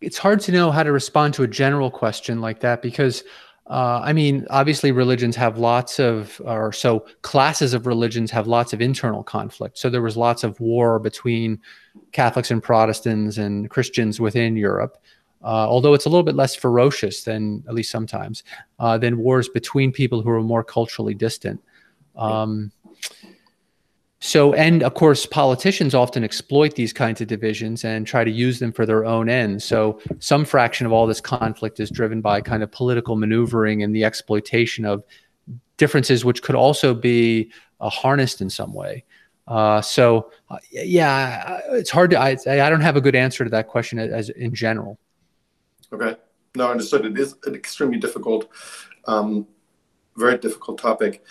it's 0.00 0.18
hard 0.18 0.40
to 0.40 0.52
know 0.52 0.70
how 0.70 0.84
to 0.84 0.92
respond 0.92 1.34
to 1.34 1.42
a 1.42 1.48
general 1.48 1.90
question 1.90 2.40
like 2.40 2.60
that 2.60 2.80
because, 2.80 3.24
uh, 3.66 4.00
I 4.02 4.12
mean, 4.12 4.46
obviously 4.50 4.92
religions 4.92 5.34
have 5.36 5.58
lots 5.58 5.98
of, 5.98 6.40
or 6.44 6.72
so 6.72 7.06
classes 7.22 7.74
of 7.74 7.86
religions 7.86 8.30
have 8.30 8.46
lots 8.46 8.72
of 8.72 8.80
internal 8.80 9.24
conflict. 9.24 9.78
So 9.78 9.90
there 9.90 10.00
was 10.00 10.16
lots 10.16 10.44
of 10.44 10.60
war 10.60 11.00
between 11.00 11.60
Catholics 12.12 12.52
and 12.52 12.62
Protestants 12.62 13.36
and 13.36 13.68
Christians 13.68 14.20
within 14.20 14.56
Europe 14.56 14.96
uh, 15.42 15.66
although 15.68 15.94
it's 15.94 16.04
a 16.04 16.08
little 16.08 16.22
bit 16.22 16.34
less 16.34 16.54
ferocious 16.54 17.24
than, 17.24 17.64
at 17.68 17.74
least 17.74 17.90
sometimes, 17.90 18.44
uh, 18.78 18.98
than 18.98 19.18
wars 19.18 19.48
between 19.48 19.92
people 19.92 20.22
who 20.22 20.30
are 20.30 20.42
more 20.42 20.64
culturally 20.64 21.14
distant. 21.14 21.60
Um, 22.16 22.72
so, 24.22 24.52
and 24.52 24.82
of 24.82 24.92
course, 24.92 25.24
politicians 25.24 25.94
often 25.94 26.22
exploit 26.22 26.74
these 26.74 26.92
kinds 26.92 27.22
of 27.22 27.26
divisions 27.26 27.84
and 27.84 28.06
try 28.06 28.22
to 28.22 28.30
use 28.30 28.58
them 28.58 28.70
for 28.70 28.84
their 28.84 29.06
own 29.06 29.30
ends. 29.30 29.64
So, 29.64 29.98
some 30.18 30.44
fraction 30.44 30.84
of 30.84 30.92
all 30.92 31.06
this 31.06 31.22
conflict 31.22 31.80
is 31.80 31.90
driven 31.90 32.20
by 32.20 32.42
kind 32.42 32.62
of 32.62 32.70
political 32.70 33.16
maneuvering 33.16 33.82
and 33.82 33.96
the 33.96 34.04
exploitation 34.04 34.84
of 34.84 35.02
differences, 35.78 36.22
which 36.22 36.42
could 36.42 36.54
also 36.54 36.92
be 36.92 37.50
uh, 37.80 37.88
harnessed 37.88 38.42
in 38.42 38.50
some 38.50 38.74
way. 38.74 39.04
Uh, 39.48 39.80
so, 39.80 40.30
uh, 40.50 40.58
yeah, 40.70 41.58
it's 41.70 41.90
hard 41.90 42.10
to. 42.10 42.20
I, 42.20 42.36
I 42.46 42.68
don't 42.68 42.82
have 42.82 42.96
a 42.96 43.00
good 43.00 43.16
answer 43.16 43.42
to 43.44 43.50
that 43.50 43.68
question 43.68 43.98
as, 43.98 44.12
as 44.12 44.28
in 44.28 44.54
general. 44.54 44.98
Okay, 45.92 46.16
no, 46.54 46.68
I 46.68 46.70
understood. 46.70 47.04
It 47.04 47.18
is 47.18 47.34
an 47.46 47.54
extremely 47.54 47.98
difficult, 47.98 48.48
um, 49.06 49.46
very 50.16 50.38
difficult 50.38 50.78
topic. 50.78 51.24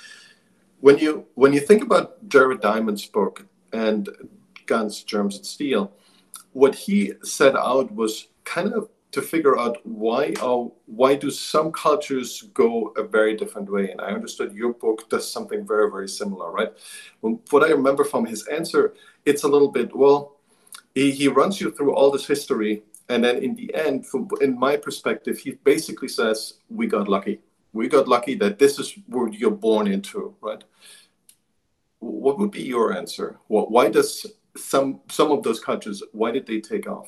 When 0.82 0.98
you 0.98 1.26
when 1.36 1.54
you 1.54 1.60
think 1.60 1.84
about 1.84 2.28
Jared 2.28 2.62
Diamond's 2.62 3.06
book 3.06 3.46
and 3.74 4.10
Guns, 4.66 5.04
Germs, 5.04 5.38
and 5.38 5.46
Steel, 5.46 5.92
what 6.54 6.76
he 6.76 7.14
set 7.24 7.56
out 7.56 7.94
was 7.94 8.28
kind 8.44 8.74
of 8.74 8.90
to 9.12 9.22
figure 9.22 9.58
out 9.58 9.78
why 9.86 10.34
are 10.42 10.72
why 10.86 11.16
do 11.16 11.32
some 11.32 11.72
cultures 11.72 12.44
go 12.54 12.94
a 12.98 13.04
very 13.04 13.36
different 13.36 13.72
way? 13.72 13.92
And 13.92 14.02
i 14.02 14.12
understood 14.12 14.54
your 14.54 14.74
book 14.74 15.10
does 15.10 15.32
something 15.32 15.66
very 15.66 15.90
very 15.90 16.08
similar 16.08 16.52
right? 16.52 16.72
What 17.22 17.64
i 17.64 17.70
remember 17.70 18.04
from 18.04 18.26
his 18.26 18.46
answer 18.48 18.94
it's 19.26 19.44
a 19.44 19.48
little 19.48 19.72
bit 19.72 19.96
well 19.96 20.36
he, 20.94 21.12
he 21.12 21.28
runs 21.28 21.60
you 21.60 21.72
through 21.72 21.94
all 21.96 22.12
this 22.12 22.28
history 22.28 22.84
and 23.10 23.24
then 23.24 23.38
in 23.38 23.56
the 23.56 23.74
end 23.74 24.06
from 24.06 24.28
in 24.42 24.58
my 24.58 24.78
perspective 24.78 25.38
he 25.38 25.52
basically 25.64 26.08
says 26.08 26.56
we 26.70 26.88
got 26.88 27.08
lucky 27.08 27.40
we 27.74 27.88
got 27.88 28.08
lucky 28.08 28.36
that 28.36 28.60
this 28.60 28.80
is 28.80 28.96
what 29.08 29.34
you're 29.34 29.52
born 29.52 29.88
into, 29.88 30.36
right? 30.42 30.64
What 32.00 32.40
would 32.40 32.52
be 32.52 32.64
your 32.64 32.94
answer? 32.94 33.38
What, 33.48 33.72
why 33.72 33.90
does 33.90 34.26
some 34.58 35.02
some 35.10 35.32
of 35.32 35.44
those 35.44 35.60
countries 35.60 36.02
why 36.12 36.32
did 36.32 36.48
they 36.48 36.60
take 36.60 36.88
off? 36.88 37.08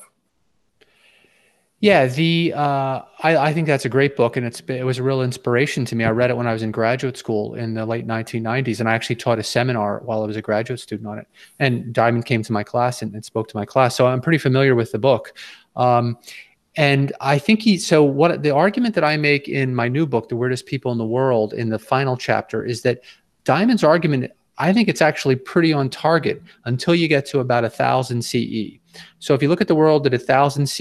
Yeah, 1.80 2.06
the 2.06 2.52
uh, 2.54 3.02
I, 3.24 3.36
I 3.36 3.52
think 3.52 3.66
that's 3.66 3.84
a 3.84 3.88
great 3.88 4.14
book, 4.14 4.36
and 4.36 4.46
it's 4.46 4.60
it 4.68 4.84
was 4.84 4.98
a 4.98 5.02
real 5.02 5.20
inspiration 5.20 5.84
to 5.86 5.96
me. 5.96 6.04
I 6.04 6.10
read 6.10 6.30
it 6.30 6.36
when 6.36 6.46
I 6.46 6.52
was 6.52 6.62
in 6.62 6.70
graduate 6.70 7.16
school 7.16 7.56
in 7.56 7.74
the 7.74 7.84
late 7.84 8.06
1990s, 8.06 8.78
and 8.78 8.88
I 8.88 8.94
actually 8.94 9.16
taught 9.16 9.40
a 9.40 9.42
seminar 9.42 10.00
while 10.04 10.22
I 10.22 10.26
was 10.26 10.36
a 10.36 10.42
graduate 10.42 10.78
student 10.78 11.08
on 11.08 11.18
it. 11.18 11.26
And 11.58 11.92
Diamond 11.92 12.24
came 12.24 12.44
to 12.44 12.52
my 12.52 12.62
class 12.62 13.02
and, 13.02 13.12
and 13.14 13.24
spoke 13.24 13.48
to 13.48 13.56
my 13.56 13.64
class, 13.64 13.96
so 13.96 14.06
I'm 14.06 14.20
pretty 14.20 14.38
familiar 14.38 14.76
with 14.76 14.92
the 14.92 15.00
book. 15.00 15.32
Um, 15.76 16.18
and 16.76 17.12
I 17.20 17.38
think 17.38 17.60
he, 17.62 17.78
so 17.78 18.02
what 18.02 18.42
the 18.42 18.50
argument 18.50 18.94
that 18.94 19.04
I 19.04 19.16
make 19.16 19.48
in 19.48 19.74
my 19.74 19.88
new 19.88 20.06
book, 20.06 20.28
The 20.28 20.36
Weirdest 20.36 20.66
People 20.66 20.90
in 20.92 20.98
the 20.98 21.04
World, 21.04 21.52
in 21.52 21.68
the 21.68 21.78
final 21.78 22.16
chapter, 22.16 22.64
is 22.64 22.82
that 22.82 23.02
Diamond's 23.44 23.84
argument, 23.84 24.30
I 24.62 24.72
think 24.72 24.88
it's 24.88 25.02
actually 25.02 25.34
pretty 25.34 25.72
on 25.72 25.90
target 25.90 26.40
until 26.66 26.94
you 26.94 27.08
get 27.08 27.26
to 27.26 27.40
about 27.40 27.70
thousand 27.72 28.22
CE. 28.22 28.78
So 29.18 29.34
if 29.34 29.42
you 29.42 29.48
look 29.48 29.60
at 29.60 29.66
the 29.66 29.74
world 29.74 30.06
at 30.06 30.22
thousand 30.22 30.68
CE, 30.68 30.80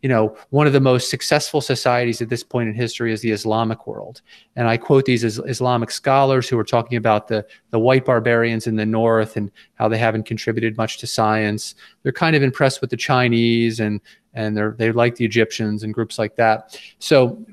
you 0.00 0.08
know, 0.08 0.34
one 0.48 0.66
of 0.66 0.72
the 0.72 0.80
most 0.80 1.10
successful 1.10 1.60
societies 1.60 2.22
at 2.22 2.30
this 2.30 2.42
point 2.42 2.70
in 2.70 2.74
history 2.74 3.12
is 3.12 3.20
the 3.20 3.30
Islamic 3.30 3.86
world. 3.86 4.22
And 4.56 4.66
I 4.68 4.78
quote 4.78 5.04
these 5.04 5.22
as 5.22 5.38
Islamic 5.40 5.90
scholars 5.90 6.48
who 6.48 6.58
are 6.58 6.64
talking 6.64 6.96
about 6.96 7.28
the, 7.28 7.46
the 7.72 7.78
white 7.78 8.06
barbarians 8.06 8.66
in 8.66 8.76
the 8.76 8.86
north 8.86 9.36
and 9.36 9.50
how 9.74 9.86
they 9.86 9.98
haven't 9.98 10.24
contributed 10.24 10.78
much 10.78 10.96
to 10.98 11.06
science. 11.06 11.74
They're 12.04 12.12
kind 12.12 12.34
of 12.34 12.42
impressed 12.42 12.80
with 12.80 12.88
the 12.88 12.96
Chinese 12.96 13.80
and 13.80 14.00
and 14.32 14.56
they're 14.56 14.74
they 14.78 14.92
like 14.92 15.16
the 15.16 15.26
Egyptians 15.26 15.82
and 15.82 15.92
groups 15.92 16.18
like 16.18 16.36
that. 16.36 16.80
So 17.00 17.44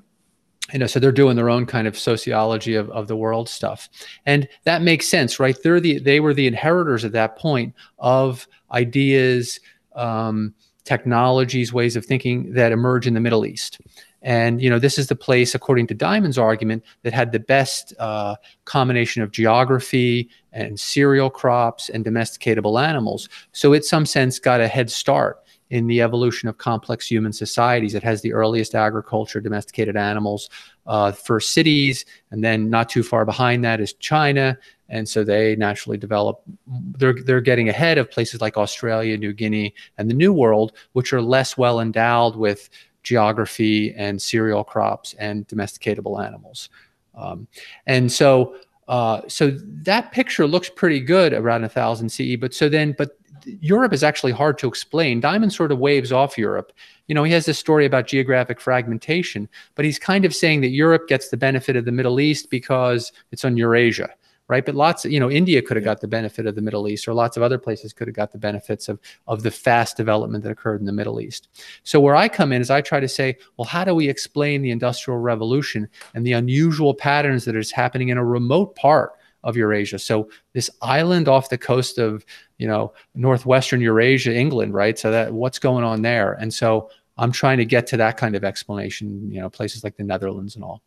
you 0.73 0.79
know, 0.79 0.87
so 0.87 0.99
they're 0.99 1.11
doing 1.11 1.35
their 1.35 1.49
own 1.49 1.65
kind 1.65 1.87
of 1.87 1.97
sociology 1.97 2.75
of, 2.75 2.89
of 2.91 3.07
the 3.07 3.15
world 3.15 3.49
stuff. 3.49 3.89
And 4.25 4.47
that 4.63 4.81
makes 4.81 5.07
sense, 5.07 5.39
right? 5.39 5.57
They're 5.63 5.79
the 5.79 5.99
they 5.99 6.19
were 6.19 6.33
the 6.33 6.47
inheritors 6.47 7.05
at 7.05 7.11
that 7.13 7.37
point 7.37 7.73
of 7.99 8.47
ideas, 8.71 9.59
um, 9.95 10.53
technologies, 10.83 11.73
ways 11.73 11.95
of 11.95 12.05
thinking 12.05 12.53
that 12.53 12.71
emerge 12.71 13.07
in 13.07 13.13
the 13.13 13.19
Middle 13.19 13.45
East. 13.45 13.79
And 14.21 14.61
you 14.61 14.69
know, 14.69 14.79
this 14.79 14.99
is 14.99 15.07
the 15.07 15.15
place, 15.15 15.55
according 15.55 15.87
to 15.87 15.95
Diamond's 15.95 16.37
argument, 16.37 16.83
that 17.03 17.13
had 17.13 17.31
the 17.31 17.39
best 17.39 17.93
uh, 17.99 18.35
combination 18.65 19.23
of 19.23 19.31
geography 19.31 20.29
and 20.51 20.79
cereal 20.79 21.29
crops 21.29 21.89
and 21.89 22.05
domesticatable 22.05 22.81
animals. 22.81 23.29
So, 23.51 23.73
it, 23.73 23.83
some 23.83 24.05
sense, 24.05 24.37
got 24.37 24.61
a 24.61 24.67
head 24.67 24.91
start 24.91 25.39
in 25.71 25.87
the 25.87 26.01
evolution 26.01 26.49
of 26.49 26.57
complex 26.57 27.07
human 27.07 27.31
societies. 27.31 27.95
It 27.95 28.03
has 28.03 28.21
the 28.21 28.33
earliest 28.33 28.75
agriculture, 28.75 29.39
domesticated 29.39 29.95
animals 29.95 30.49
uh, 30.85 31.13
for 31.13 31.39
cities, 31.39 32.05
and 32.29 32.43
then 32.43 32.69
not 32.69 32.89
too 32.89 33.03
far 33.03 33.25
behind 33.25 33.63
that 33.63 33.79
is 33.79 33.93
China. 33.93 34.57
And 34.89 35.07
so 35.07 35.23
they 35.23 35.55
naturally 35.55 35.97
develop. 35.97 36.41
They're 36.67 37.15
they're 37.25 37.39
getting 37.39 37.69
ahead 37.69 37.97
of 37.97 38.11
places 38.11 38.41
like 38.41 38.57
Australia, 38.57 39.17
New 39.17 39.31
Guinea, 39.31 39.73
and 39.97 40.09
the 40.09 40.13
New 40.13 40.33
World, 40.33 40.73
which 40.91 41.13
are 41.13 41.21
less 41.21 41.57
well 41.57 41.79
endowed 41.79 42.35
with 42.35 42.69
geography 43.03 43.93
and 43.95 44.21
cereal 44.21 44.65
crops 44.65 45.15
and 45.17 45.47
domesticatable 45.47 46.23
animals. 46.23 46.67
Um, 47.15 47.47
and 47.87 48.11
so 48.11 48.57
uh, 48.89 49.21
so 49.29 49.51
that 49.51 50.11
picture 50.11 50.45
looks 50.45 50.69
pretty 50.69 50.99
good 50.99 51.31
around 51.31 51.65
thousand 51.69 52.09
CE. 52.09 52.35
But 52.35 52.53
so 52.53 52.67
then, 52.67 52.93
but 52.97 53.17
Europe 53.45 53.93
is 53.93 54.03
actually 54.03 54.31
hard 54.31 54.57
to 54.59 54.67
explain. 54.67 55.19
Diamond 55.19 55.53
sort 55.53 55.71
of 55.71 55.79
waves 55.79 56.11
off 56.11 56.37
Europe. 56.37 56.71
You 57.07 57.15
know, 57.15 57.23
he 57.23 57.33
has 57.33 57.45
this 57.45 57.59
story 57.59 57.85
about 57.85 58.07
geographic 58.07 58.59
fragmentation, 58.59 59.49
but 59.75 59.85
he's 59.85 59.99
kind 59.99 60.25
of 60.25 60.35
saying 60.35 60.61
that 60.61 60.69
Europe 60.69 61.07
gets 61.07 61.29
the 61.29 61.37
benefit 61.37 61.75
of 61.75 61.85
the 61.85 61.91
Middle 61.91 62.19
East 62.19 62.49
because 62.49 63.11
it's 63.31 63.43
on 63.43 63.57
Eurasia, 63.57 64.09
right? 64.47 64.65
But 64.65 64.75
lots, 64.75 65.03
of, 65.05 65.11
you 65.11 65.19
know, 65.19 65.29
India 65.29 65.61
could 65.61 65.77
have 65.77 65.83
got 65.83 66.01
the 66.01 66.07
benefit 66.07 66.45
of 66.45 66.55
the 66.55 66.61
Middle 66.61 66.87
East, 66.87 67.07
or 67.07 67.13
lots 67.13 67.37
of 67.37 67.43
other 67.43 67.57
places 67.57 67.91
could 67.91 68.07
have 68.07 68.15
got 68.15 68.31
the 68.31 68.37
benefits 68.37 68.87
of 68.87 68.99
of 69.27 69.43
the 69.43 69.51
fast 69.51 69.97
development 69.97 70.43
that 70.43 70.51
occurred 70.51 70.79
in 70.79 70.85
the 70.85 70.93
Middle 70.93 71.19
East. 71.19 71.49
So 71.83 71.99
where 71.99 72.15
I 72.15 72.29
come 72.29 72.51
in 72.51 72.61
is 72.61 72.69
I 72.69 72.81
try 72.81 72.99
to 72.99 73.07
say, 73.07 73.37
well, 73.57 73.65
how 73.65 73.83
do 73.83 73.93
we 73.93 74.07
explain 74.07 74.61
the 74.61 74.71
Industrial 74.71 75.19
Revolution 75.19 75.89
and 76.13 76.25
the 76.25 76.33
unusual 76.33 76.93
patterns 76.93 77.45
that 77.45 77.55
is 77.55 77.71
happening 77.71 78.09
in 78.09 78.17
a 78.17 78.25
remote 78.25 78.75
part 78.75 79.13
of 79.43 79.57
Eurasia. 79.57 79.99
So 79.99 80.29
this 80.53 80.69
island 80.81 81.27
off 81.27 81.49
the 81.49 81.57
coast 81.57 81.97
of, 81.97 82.25
you 82.57 82.67
know, 82.67 82.93
northwestern 83.15 83.81
Eurasia, 83.81 84.33
England, 84.33 84.73
right? 84.73 84.97
So 84.97 85.11
that 85.11 85.33
what's 85.33 85.59
going 85.59 85.83
on 85.83 86.01
there? 86.01 86.33
And 86.33 86.53
so 86.53 86.89
I'm 87.17 87.31
trying 87.31 87.57
to 87.57 87.65
get 87.65 87.87
to 87.87 87.97
that 87.97 88.17
kind 88.17 88.35
of 88.35 88.43
explanation, 88.43 89.31
you 89.31 89.41
know, 89.41 89.49
places 89.49 89.83
like 89.83 89.97
the 89.97 90.03
Netherlands 90.03 90.55
and 90.55 90.63
all. 90.63 90.81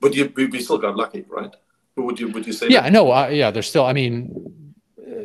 But 0.00 0.14
you, 0.14 0.32
we 0.36 0.60
still 0.60 0.78
got 0.78 0.96
lucky, 0.96 1.24
right? 1.28 1.54
Would 1.96 2.18
you 2.18 2.28
would 2.28 2.46
you 2.46 2.52
say? 2.52 2.68
Yeah, 2.68 2.82
that? 2.82 2.92
no, 2.92 3.10
uh, 3.12 3.28
yeah. 3.28 3.50
There's 3.50 3.68
still. 3.68 3.86
I 3.86 3.92
mean, 3.92 4.52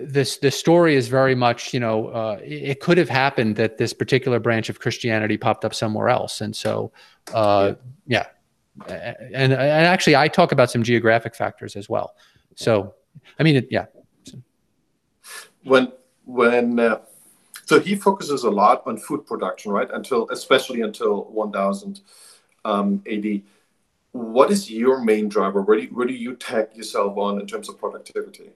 this 0.04 0.38
this 0.38 0.56
story 0.58 0.96
is 0.96 1.08
very 1.08 1.36
much 1.36 1.74
you 1.74 1.80
know 1.80 2.08
uh, 2.08 2.40
it 2.44 2.80
could 2.80 2.98
have 2.98 3.10
happened 3.10 3.56
that 3.56 3.78
this 3.78 3.92
particular 3.92 4.40
branch 4.40 4.70
of 4.70 4.80
Christianity 4.80 5.36
popped 5.36 5.66
up 5.66 5.74
somewhere 5.74 6.10
else, 6.10 6.42
and 6.42 6.56
so 6.56 6.92
uh, 7.34 7.74
yeah. 8.06 8.20
yeah 8.20 8.26
and, 8.88 9.54
and 9.54 9.54
actually 9.54 10.16
i 10.16 10.28
talk 10.28 10.52
about 10.52 10.72
some 10.72 10.84
geographic 10.84 11.36
factors 11.36 11.76
as 11.76 11.90
well. 11.90 12.16
So 12.56 12.94
i 13.40 13.44
mean 13.44 13.58
it, 13.58 13.68
yeah. 13.70 13.86
When 15.64 15.92
when 16.26 16.80
uh, 16.80 17.00
so 17.66 17.80
he 17.80 17.96
focuses 17.96 18.44
a 18.44 18.50
lot 18.50 18.84
on 18.86 18.98
food 18.98 19.26
production 19.26 19.72
right? 19.72 19.90
Until 19.92 20.28
especially 20.30 20.82
until 20.82 21.26
1000 21.26 22.02
um, 22.66 23.04
ad 23.10 23.42
what 24.12 24.50
is 24.50 24.72
your 24.72 25.04
main 25.04 25.30
driver? 25.30 25.62
Where 25.62 25.80
do 25.80 25.88
where 25.88 26.08
do 26.08 26.14
you 26.14 26.36
tag 26.36 26.76
yourself 26.76 27.18
on 27.18 27.40
in 27.40 27.46
terms 27.46 27.70
of 27.70 27.78
productivity 27.78 28.50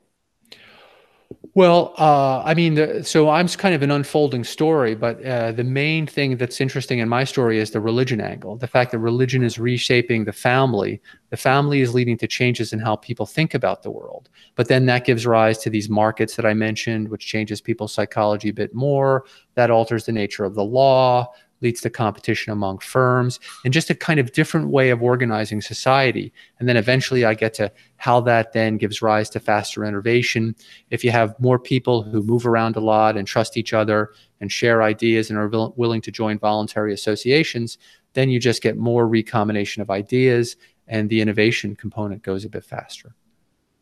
well, 1.56 1.94
uh, 2.00 2.42
I 2.44 2.56
mean, 2.56 2.74
the, 2.74 3.04
so 3.04 3.30
I'm 3.30 3.48
kind 3.48 3.76
of 3.76 3.84
an 3.84 3.92
unfolding 3.92 4.44
story, 4.44 4.96
but 4.96 5.24
uh, 5.24 5.52
the 5.52 5.64
main 5.64 6.08
thing 6.08 6.38
that's 6.38 6.60
interesting 6.60 6.98
in 6.98 7.08
my 7.08 7.24
story 7.24 7.60
is 7.60 7.70
the 7.70 7.80
religion 7.80 8.20
angle. 8.20 8.56
The 8.56 8.66
fact 8.66 8.92
that 8.92 8.98
religion 8.98 9.44
is 9.44 9.60
reshaping 9.60 10.26
the 10.26 10.34
family. 10.34 11.00
The 11.30 11.38
family 11.38 11.82
is 11.82 11.94
leading 11.94 12.18
to 12.18 12.28
changes 12.28 12.74
in 12.74 12.80
how 12.80 12.96
people 12.96 13.28
think 13.28 13.54
about 13.54 13.84
the 13.84 13.92
world. 13.92 14.30
But 14.56 14.68
then 14.68 14.88
that 14.88 15.06
gives 15.06 15.28
rise 15.28 15.60
to 15.60 15.70
these 15.70 15.90
markets 15.90 16.36
that 16.38 16.46
I 16.46 16.56
mentioned, 16.56 17.10
which 17.10 17.28
changes 17.28 17.62
people's 17.62 17.94
psychology 17.94 18.50
a 18.50 18.54
bit 18.54 18.74
more. 18.74 19.26
That 19.54 19.70
alters 19.70 20.06
the 20.06 20.12
nature 20.12 20.46
of 20.46 20.56
the 20.56 20.66
law 20.66 21.32
leads 21.64 21.82
to 21.82 21.90
competition 21.90 22.52
among 22.52 22.80
firms 22.80 23.40
and 23.64 23.74
just 23.74 23.90
a 23.90 23.96
kind 23.96 24.20
of 24.20 24.34
different 24.34 24.70
way 24.70 24.90
of 24.90 25.02
organizing 25.02 25.62
society. 25.62 26.32
And 26.60 26.70
then 26.70 26.78
eventually 26.78 27.26
I 27.26 27.34
get 27.34 27.54
to 27.56 27.72
how 27.96 28.20
that 28.22 28.54
then 28.54 28.78
gives 28.78 29.02
rise 29.02 29.30
to 29.32 29.40
faster 29.40 29.84
innovation. 29.84 30.56
If 30.92 31.04
you 31.04 31.12
have 31.12 31.40
more 31.40 31.58
people 31.58 32.04
who 32.04 32.22
move 32.22 32.46
around 32.46 32.76
a 32.76 32.82
lot 32.82 33.18
and 33.18 33.28
trust 33.28 33.58
each 33.58 33.74
other 33.74 34.12
and 34.42 34.52
share 34.52 34.84
ideas 34.84 35.30
and 35.30 35.40
are 35.40 35.48
will- 35.48 35.74
willing 35.78 36.02
to 36.02 36.12
join 36.12 36.38
voluntary 36.38 36.94
associations, 36.94 37.78
then 38.14 38.30
you 38.30 38.40
just 38.40 38.62
get 38.62 38.78
more 38.78 39.08
recombination 39.08 39.82
of 39.82 39.90
ideas 39.90 40.56
and 40.88 41.10
the 41.10 41.22
innovation 41.22 41.76
component 41.76 42.22
goes 42.22 42.46
a 42.46 42.50
bit 42.50 42.66
faster. 42.66 43.16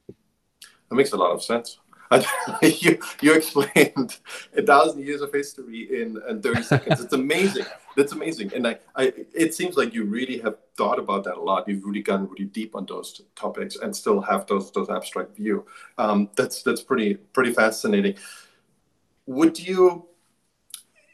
That 0.08 0.96
makes 0.96 1.12
a 1.12 1.17
lot 1.17 1.32
of 1.32 1.44
sense. 1.44 1.80
You, 2.62 3.00
you 3.21 3.34
explained 3.34 4.17
a 4.56 4.62
thousand 4.62 5.04
years 5.04 5.21
of 5.21 5.32
history 5.32 6.02
in, 6.02 6.21
in 6.28 6.41
30 6.41 6.63
seconds. 6.63 7.02
It's 7.02 7.13
amazing. 7.13 7.65
That's 7.95 8.12
amazing. 8.12 8.54
And 8.54 8.67
I, 8.67 8.80
I, 8.95 9.13
it 9.34 9.54
seems 9.54 9.78
like 9.78 9.93
you 9.93 10.04
really 10.06 10.39
have 10.39 10.58
thought 10.76 11.00
about 11.00 11.24
that 11.26 11.36
a 11.36 11.41
lot. 11.41 11.67
You've 11.67 11.86
really 11.86 12.02
gone 12.02 12.28
really 12.30 12.45
deep 12.45 12.76
on 12.76 12.86
those 12.86 13.21
topics 13.36 13.78
and 13.78 13.95
still 13.95 14.21
have 14.21 14.45
those, 14.47 14.71
those 14.71 14.89
abstract 14.89 15.36
view. 15.36 15.65
Um, 15.97 16.30
that's, 16.36 16.63
that's 16.63 16.82
pretty, 16.82 17.15
pretty 17.15 17.54
fascinating. 17.54 18.15
Would 19.26 19.60
you, 19.60 20.08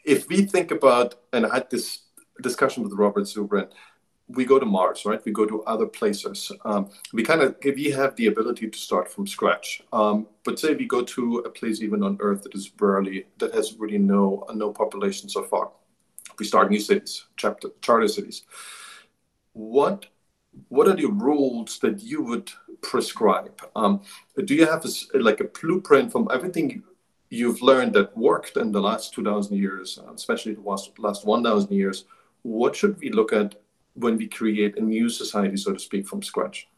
if 0.04 0.28
we 0.28 0.42
think 0.46 0.70
about, 0.70 1.16
and 1.32 1.46
I 1.46 1.54
had 1.54 1.70
this 1.70 2.00
discussion 2.42 2.82
with 2.82 2.92
Robert 2.92 3.24
Zubrin, 3.24 3.68
we 4.28 4.44
go 4.44 4.58
to 4.58 4.66
Mars, 4.66 5.04
right? 5.06 5.24
We 5.24 5.32
go 5.32 5.46
to 5.46 5.62
other 5.64 5.86
places. 5.86 6.52
Um, 6.64 6.90
we 7.12 7.22
kind 7.22 7.40
of 7.40 7.56
we 7.64 7.90
have 7.90 8.14
the 8.16 8.26
ability 8.26 8.68
to 8.68 8.78
start 8.78 9.10
from 9.10 9.26
scratch. 9.26 9.82
Um, 9.92 10.26
but 10.44 10.58
say 10.58 10.74
we 10.74 10.86
go 10.86 11.02
to 11.02 11.38
a 11.38 11.50
place 11.50 11.80
even 11.80 12.02
on 12.02 12.18
Earth 12.20 12.42
that 12.42 12.54
is 12.54 12.68
barely 12.68 13.26
that 13.38 13.54
has 13.54 13.74
really 13.78 13.98
no 13.98 14.44
no 14.54 14.70
population 14.70 15.28
so 15.28 15.44
far. 15.44 15.70
We 16.38 16.44
start 16.44 16.70
new 16.70 16.80
cities, 16.80 17.24
chapter, 17.36 17.70
charter 17.80 18.08
cities. 18.08 18.42
What 19.52 20.06
what 20.68 20.88
are 20.88 20.96
the 20.96 21.06
rules 21.06 21.78
that 21.78 22.02
you 22.02 22.22
would 22.22 22.50
prescribe? 22.82 23.62
Um, 23.76 24.02
do 24.44 24.54
you 24.54 24.66
have 24.66 24.84
a, 24.84 25.18
like 25.18 25.40
a 25.40 25.44
blueprint 25.44 26.12
from 26.12 26.28
everything 26.32 26.82
you've 27.30 27.62
learned 27.62 27.92
that 27.94 28.16
worked 28.16 28.56
in 28.56 28.72
the 28.72 28.80
last 28.80 29.14
two 29.14 29.24
thousand 29.24 29.56
years, 29.56 29.98
uh, 29.98 30.12
especially 30.12 30.54
the 30.54 30.60
last 30.60 30.98
last 30.98 31.24
one 31.24 31.42
thousand 31.42 31.72
years? 31.72 32.04
What 32.42 32.76
should 32.76 33.00
we 33.00 33.10
look 33.10 33.32
at 33.32 33.54
when 33.98 34.16
we 34.16 34.28
create 34.28 34.76
a 34.78 34.80
new 34.80 35.08
society, 35.08 35.56
so 35.56 35.72
to 35.72 35.78
speak, 35.78 36.06
from 36.06 36.22
scratch? 36.22 36.68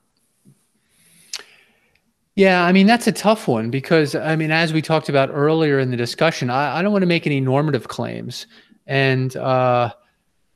Yeah, 2.36 2.64
I 2.64 2.72
mean, 2.72 2.86
that's 2.86 3.06
a 3.06 3.12
tough 3.12 3.48
one 3.48 3.70
because, 3.70 4.14
I 4.14 4.36
mean, 4.36 4.50
as 4.50 4.72
we 4.72 4.80
talked 4.80 5.08
about 5.08 5.30
earlier 5.30 5.78
in 5.78 5.90
the 5.90 5.96
discussion, 5.96 6.48
I, 6.48 6.78
I 6.78 6.82
don't 6.82 6.92
want 6.92 7.02
to 7.02 7.06
make 7.06 7.26
any 7.26 7.40
normative 7.40 7.88
claims. 7.88 8.46
And 8.86 9.36
uh, 9.36 9.92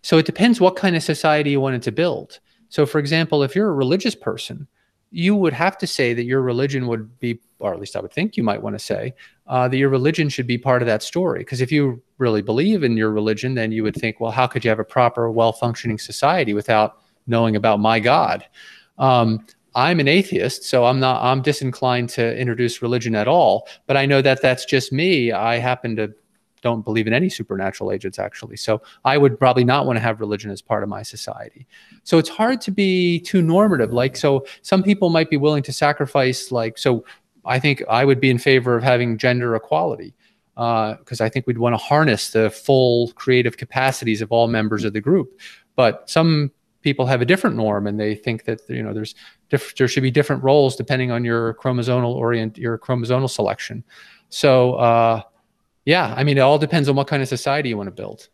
so 0.03 0.19
it 0.19 0.27
depends 0.27 0.61
what 0.61 0.77
kind 0.77 0.97
of 0.97 1.03
society 1.03 1.51
you 1.51 1.61
wanted 1.61 1.83
to 1.83 1.93
build. 1.93 2.41
So, 2.69 2.87
for 2.87 2.99
example, 2.99 3.43
if 3.43 3.55
you're 3.55 3.69
a 3.69 3.75
religious 3.75 4.15
person, 4.15 4.67
you 5.11 5.37
would 5.37 5.53
have 5.53 5.77
to 5.79 5.87
say 5.87 6.15
that 6.15 6.25
your 6.25 6.43
religion 6.43 6.87
would 6.87 7.19
be, 7.21 7.41
or 7.59 7.75
at 7.75 7.81
least 7.81 7.97
I 7.97 8.01
would 8.01 8.13
think 8.13 8.37
you 8.37 8.43
might 8.43 8.63
want 8.63 8.75
to 8.75 8.85
say, 8.85 9.15
uh, 9.47 9.69
that 9.69 9.77
your 9.77 9.91
religion 9.91 10.29
should 10.29 10.47
be 10.47 10.59
part 10.59 10.83
of 10.83 10.87
that 10.87 11.03
story. 11.03 11.41
Because 11.41 11.61
if 11.61 11.71
you 11.71 12.03
really 12.19 12.43
believe 12.43 12.83
in 12.83 12.97
your 12.97 13.11
religion, 13.11 13.55
then 13.55 13.73
you 13.73 13.83
would 13.83 13.97
think, 13.97 14.21
well, 14.21 14.31
how 14.31 14.47
could 14.47 14.65
you 14.65 14.69
have 14.69 14.79
a 14.79 14.85
proper, 14.85 15.31
well 15.31 15.53
functioning 15.53 15.99
society 15.99 16.55
without 16.55 16.99
knowing 17.27 17.57
about 17.57 17.81
my 17.81 18.01
God? 18.01 18.47
Um, 18.99 19.47
I'm 19.75 19.99
an 19.99 20.07
atheist, 20.07 20.65
so 20.65 20.85
I'm 20.85 21.01
not, 21.01 21.23
I'm 21.23 21.43
disinclined 21.43 22.09
to 22.11 22.37
introduce 22.39 22.81
religion 22.81 23.17
at 23.17 23.27
all. 23.27 23.67
But 23.87 23.97
I 23.97 24.07
know 24.07 24.23
that 24.23 24.41
that's 24.41 24.65
just 24.65 24.93
me. 24.93 25.33
I 25.33 25.59
happen 25.59 25.97
to 25.97 26.15
don't 26.65 26.83
believe 26.83 27.07
in 27.07 27.13
any 27.13 27.29
supernatural 27.29 27.93
agents 27.93 28.19
actually. 28.19 28.57
So 28.57 28.81
I 29.05 29.19
would 29.19 29.39
probably 29.39 29.65
not 29.65 29.85
want 29.87 29.99
to 29.99 30.01
have 30.01 30.19
religion 30.19 30.51
as 30.51 30.63
part 30.63 30.83
of 30.83 30.89
my 30.89 31.03
society. 31.03 31.67
So 32.05 32.17
it's 32.17 32.31
hard 32.31 32.61
to 32.63 32.71
be 32.71 33.21
too 33.21 33.43
normative. 33.43 33.93
Like, 33.93 34.17
so 34.17 34.47
some 34.63 34.83
people 34.83 35.11
might 35.11 35.29
be 35.29 35.37
willing 35.37 35.63
to 35.65 35.73
sacrifice, 35.73 36.51
like, 36.51 36.79
so 36.79 37.05
I 37.45 37.59
think 37.61 37.83
I 37.89 38.07
would 38.07 38.19
be 38.19 38.31
in 38.31 38.39
favor 38.39 38.75
of 38.77 38.83
having 38.83 39.19
gender 39.19 39.55
equality 39.55 40.15
because 40.55 41.21
uh, 41.21 41.25
I 41.25 41.29
think 41.29 41.47
we'd 41.47 41.59
want 41.59 41.75
to 41.75 41.79
harness 41.79 42.31
the 42.31 42.51
full 42.51 43.13
creative 43.13 43.57
capacities 43.57 44.23
of 44.23 44.31
all 44.31 44.47
members 44.49 44.85
of 44.85 44.93
the 44.93 45.01
group. 45.01 45.41
But 45.77 46.09
some 46.09 46.53
people 46.83 47.07
have 47.07 47.23
a 47.23 47.25
different 47.25 47.57
norm 47.57 47.87
and 47.87 47.99
they 47.99 48.15
think 48.15 48.45
that 48.45 48.61
you 48.69 48.83
know 48.83 48.93
there's 48.93 49.15
there 49.51 49.89
should 49.89 50.03
be 50.03 50.11
different 50.11 50.43
roles 50.45 50.77
depending 50.77 51.11
on 51.11 51.25
your 51.25 51.55
chromosomal 51.55 52.15
orient 52.15 52.59
your 52.59 52.79
chromosomal 52.79 53.31
selection. 53.31 53.83
So 54.29 54.75
uh, 54.75 55.23
yeah, 55.85 56.15
I 56.17 56.25
mean, 56.25 56.39
it 56.39 56.41
all 56.41 56.59
depends 56.59 56.89
on 56.89 56.97
what 56.97 57.07
kind 57.07 57.23
of 57.23 57.29
society 57.29 57.69
you 57.71 57.77
want 57.77 57.89
to 57.89 57.93
build. 57.93 58.29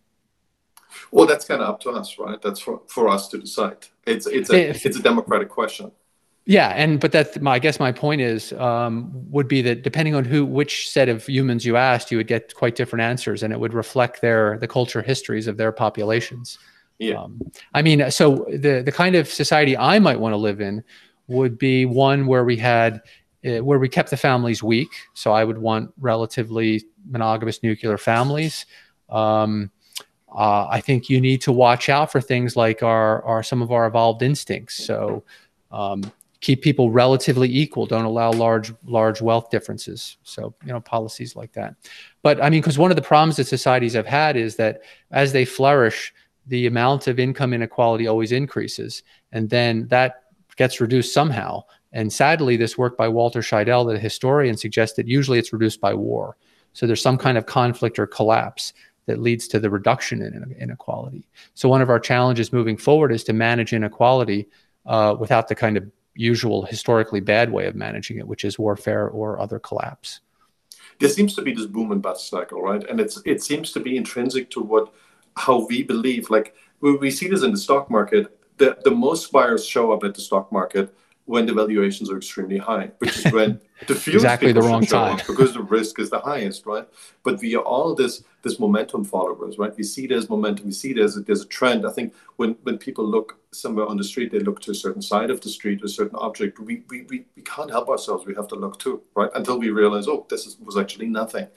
Well, 1.11 1.27
that's 1.27 1.45
kind 1.45 1.63
of 1.63 1.69
up 1.69 1.81
to 1.81 1.91
us, 1.91 2.19
right? 2.19 2.41
That's 2.41 2.61
for, 2.61 2.83
for 2.87 3.09
us 3.09 3.29
to 3.29 3.39
decide. 3.39 3.87
It's 4.07 4.27
it's 4.27 4.51
a 4.51 4.71
if, 4.71 4.87
it's 4.87 4.97
a 4.97 5.03
democratic 5.03 5.49
question. 5.49 5.93
Yeah, 6.51 6.71
and 6.71 6.99
but 6.99 7.13
that 7.13 7.41
my 7.41 7.53
I 7.53 7.59
guess 7.61 7.79
my 7.79 7.93
point 7.93 8.21
is 8.21 8.53
um, 8.55 9.13
would 9.31 9.47
be 9.47 9.63
that 9.63 9.83
depending 9.85 10.17
on 10.17 10.25
who 10.25 10.45
which 10.45 10.91
set 10.91 11.09
of 11.09 11.25
humans 11.25 11.65
you 11.65 11.77
asked, 11.77 12.11
you 12.11 12.17
would 12.17 12.27
get 12.27 12.57
quite 12.57 12.75
different 12.75 13.03
answers, 13.03 13.45
and 13.45 13.53
it 13.53 13.61
would 13.61 13.73
reflect 13.73 14.21
their 14.21 14.59
the 14.59 14.67
culture 14.67 15.01
histories 15.01 15.47
of 15.47 15.59
their 15.59 15.71
populations. 15.71 16.59
Yeah. 16.99 17.23
Um, 17.23 17.41
I 17.73 17.83
mean, 17.83 18.11
so 18.11 18.47
the 18.49 18.83
the 18.85 18.91
kind 18.91 19.15
of 19.15 19.29
society 19.29 19.77
I 19.77 20.01
might 20.01 20.19
want 20.19 20.33
to 20.33 20.39
live 20.39 20.61
in 20.61 20.83
would 21.29 21.57
be 21.57 21.87
one 21.87 22.27
where 22.27 22.45
we 22.45 22.57
had 22.57 23.01
uh, 23.47 23.59
where 23.59 23.79
we 23.79 23.89
kept 23.89 24.11
the 24.11 24.17
families 24.17 24.61
weak. 24.61 24.91
So 25.15 25.31
I 25.31 25.45
would 25.45 25.59
want 25.59 25.93
relatively 26.01 26.83
monogamous 27.09 27.63
nuclear 27.63 27.97
families. 27.97 28.67
Um, 29.09 29.71
uh, 30.35 30.67
I 30.69 30.81
think 30.81 31.09
you 31.09 31.21
need 31.21 31.43
to 31.43 31.53
watch 31.53 31.89
out 31.89 32.11
for 32.11 32.21
things 32.21 32.57
like 32.57 32.83
our, 32.83 33.23
our 33.23 33.45
some 33.45 33.63
of 33.63 33.71
our 33.71 33.87
evolved 33.87 34.23
instincts. 34.23 34.85
So 34.85 35.23
um, 35.71 36.03
keep 36.41 36.63
people 36.63 36.91
relatively 36.91 37.55
equal. 37.55 37.87
Don't 37.87 38.05
allow 38.05 38.33
large 38.33 38.73
large 38.85 39.21
wealth 39.21 39.51
differences. 39.51 40.17
So 40.23 40.55
you 40.65 40.73
know 40.73 40.81
policies 40.81 41.37
like 41.37 41.53
that. 41.53 41.75
But 42.23 42.43
I 42.43 42.51
mean, 42.51 42.61
because 42.61 42.79
one 42.79 42.91
of 42.91 42.97
the 42.97 43.03
problems 43.03 43.37
that 43.37 43.47
societies 43.47 43.95
have 43.95 44.07
had 44.07 44.37
is 44.37 44.57
that 44.57 44.83
as 45.11 45.33
they 45.33 45.45
flourish, 45.45 46.13
the 46.47 46.67
amount 46.67 47.07
of 47.07 47.19
income 47.19 47.53
inequality 47.53 48.07
always 48.07 48.33
increases, 48.33 49.03
and 49.33 49.51
then 49.51 49.87
that 49.89 50.25
gets 50.57 50.81
reduced 50.81 51.15
somehow. 51.15 51.63
And 51.93 52.13
sadly, 52.13 52.57
this 52.57 52.79
work 52.79 52.97
by 52.97 53.09
Walter 53.09 53.41
Scheidel, 53.41 53.91
the 53.91 53.99
historian, 53.99 54.57
suggests 54.57 54.97
that 54.97 55.09
usually 55.09 55.39
it's 55.39 55.53
reduced 55.53 55.81
by 55.81 55.93
war. 55.93 56.37
So 56.73 56.87
there's 56.87 57.03
some 57.03 57.19
kind 57.19 57.37
of 57.37 57.47
conflict 57.47 57.99
or 57.99 58.07
collapse 58.07 58.73
that 59.07 59.19
leads 59.19 59.49
to 59.49 59.59
the 59.59 59.71
reduction 59.71 60.23
in 60.23 60.55
inequality. 60.59 61.27
So 61.55 61.69
one 61.69 61.83
of 61.83 61.91
our 61.91 61.99
challenges 61.99 62.53
moving 62.53 62.77
forward 62.77 63.11
is 63.11 63.25
to 63.25 63.33
manage 63.33 63.73
inequality 63.73 64.49
uh, 64.87 65.17
without 65.19 65.49
the 65.49 65.57
kind 65.57 65.77
of 65.77 65.91
usual 66.15 66.65
historically 66.65 67.21
bad 67.21 67.53
way 67.53 67.67
of 67.67 67.75
managing 67.75 68.19
it, 68.19 68.27
which 68.27 68.45
is 68.45 68.59
warfare 68.59 69.09
or 69.09 69.41
other 69.41 69.59
collapse. 69.59 70.21
There 70.99 71.09
seems 71.09 71.35
to 71.37 71.43
be 71.43 71.55
this 71.55 71.67
boom 71.67 71.93
and 71.93 72.03
bust 72.03 72.29
cycle, 72.29 72.61
right? 72.63 72.85
And 72.89 73.01
it's 73.01 73.23
it 73.25 73.43
seems 73.43 73.73
to 73.73 73.81
be 73.81 73.97
intrinsic 73.97 74.51
to 74.51 74.61
what 74.61 74.93
how 75.37 75.67
we 75.67 75.83
believe. 75.83 76.31
Like 76.31 76.55
we, 76.81 76.97
we 76.97 77.11
see 77.11 77.29
this 77.29 77.43
in 77.43 77.53
the 77.53 77.59
stock 77.59 77.91
market. 77.91 78.39
The, 78.59 78.77
the 78.85 78.91
most 78.91 79.33
buyers 79.33 79.65
show 79.65 79.93
up 79.93 80.05
at 80.05 80.15
the 80.15 80.21
stock 80.21 80.53
market 80.53 80.95
when 81.25 81.47
the 81.47 81.55
valuations 81.55 82.11
are 82.11 82.19
extremely 82.19 82.59
high, 82.59 82.91
which 82.99 83.17
is 83.19 83.33
when 83.33 83.61
the 83.87 83.95
exactly 83.95 84.53
the 84.53 84.61
wrong 84.61 84.85
time 84.85 85.17
because 85.27 85.55
the 85.55 85.63
risk 85.63 85.99
is 85.99 86.11
the 86.11 86.21
highest, 86.21 86.67
right? 86.67 86.87
But 87.23 87.41
we 87.41 87.55
are 87.55 87.63
all 87.63 87.95
this 87.95 88.23
this 88.43 88.59
momentum 88.59 89.05
followers, 89.05 89.59
right? 89.59 89.75
We 89.77 89.83
see 89.83 90.07
there's 90.07 90.29
momentum, 90.29 90.67
we 90.67 90.73
see 90.73 90.93
there's 90.93 91.17
a, 91.17 91.21
there's 91.21 91.43
a 91.43 91.47
trend. 91.47 91.87
I 91.87 91.91
think 91.91 92.15
when 92.37 92.57
when 92.63 92.79
people 92.79 93.05
look 93.05 93.39
somewhere 93.53 93.87
on 93.87 93.97
the 93.97 94.05
street, 94.05 94.33
they 94.33 94.41
look 94.41 94.61
to 94.63 94.71
a 94.71 94.75
certain 94.75 95.03
side 95.03 95.31
of 95.31 95.41
the 95.41 95.49
street, 95.49 95.83
a 95.83 95.89
certain 95.89 96.17
object. 96.17 96.59
We 96.59 96.83
we, 96.89 97.03
we, 97.03 97.25
we 97.37 97.43
can't 97.43 97.71
help 97.71 97.89
ourselves. 97.89 98.27
We 98.27 98.35
have 98.35 98.49
to 98.49 98.57
look 98.57 98.79
too, 98.79 99.03
right? 99.15 99.31
Until 99.35 99.59
we 99.59 99.71
realize, 99.71 100.09
oh, 100.09 100.27
this 100.29 100.47
is, 100.47 100.59
was 100.59 100.77
actually 100.77 101.09
nothing, 101.09 101.49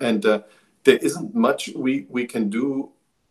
and 0.00 0.24
uh, 0.24 0.42
there 0.84 0.98
isn't 0.98 1.34
much 1.34 1.70
we 1.74 2.06
we 2.08 2.26
can 2.26 2.50
do 2.50 2.90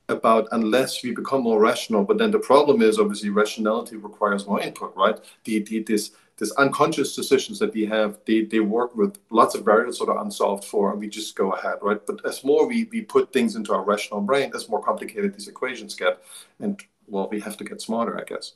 about 0.09 0.47
unless 0.51 1.03
we 1.03 1.11
become 1.11 1.43
more 1.43 1.59
rational. 1.59 2.03
But 2.03 2.17
then 2.17 2.31
the 2.31 2.39
problem 2.39 2.81
is 2.81 2.99
obviously 2.99 3.29
rationality 3.29 3.95
requires 3.95 4.45
more 4.45 4.59
input, 4.61 4.93
right? 4.95 5.17
The, 5.45 5.59
the, 5.59 5.79
this 5.83 6.11
this 6.37 6.51
unconscious 6.53 7.15
decisions 7.15 7.59
that 7.59 7.73
we 7.73 7.85
have, 7.85 8.17
they, 8.25 8.43
they 8.43 8.59
work 8.59 8.95
with 8.95 9.17
lots 9.29 9.55
of 9.55 9.63
variables 9.63 9.99
that 9.99 10.09
are 10.09 10.21
unsolved 10.23 10.65
for, 10.65 10.91
and 10.91 10.99
we 10.99 11.07
just 11.07 11.35
go 11.35 11.51
ahead, 11.51 11.75
right? 11.81 12.03
But 12.05 12.25
as 12.25 12.43
more 12.43 12.67
we, 12.67 12.85
we 12.85 13.01
put 13.01 13.31
things 13.31 13.55
into 13.55 13.73
our 13.73 13.83
rational 13.83 14.21
brain, 14.21 14.51
as 14.55 14.67
more 14.67 14.81
complicated 14.81 15.33
these 15.33 15.47
equations 15.47 15.95
get. 15.95 16.23
And 16.59 16.81
well, 17.07 17.29
we 17.29 17.39
have 17.41 17.57
to 17.57 17.63
get 17.63 17.81
smarter, 17.81 18.19
I 18.19 18.23
guess. 18.23 18.53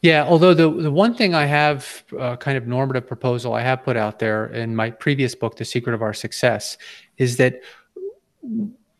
Yeah, 0.00 0.24
although 0.24 0.54
the, 0.54 0.70
the 0.70 0.90
one 0.90 1.14
thing 1.14 1.34
I 1.34 1.44
have, 1.44 2.02
uh, 2.18 2.36
kind 2.36 2.56
of 2.56 2.66
normative 2.66 3.06
proposal 3.06 3.52
I 3.52 3.60
have 3.60 3.82
put 3.82 3.98
out 3.98 4.18
there 4.18 4.46
in 4.46 4.74
my 4.74 4.90
previous 4.90 5.34
book, 5.34 5.56
The 5.56 5.66
Secret 5.66 5.92
of 5.92 6.00
Our 6.00 6.14
Success, 6.14 6.78
is 7.18 7.36
that 7.36 7.60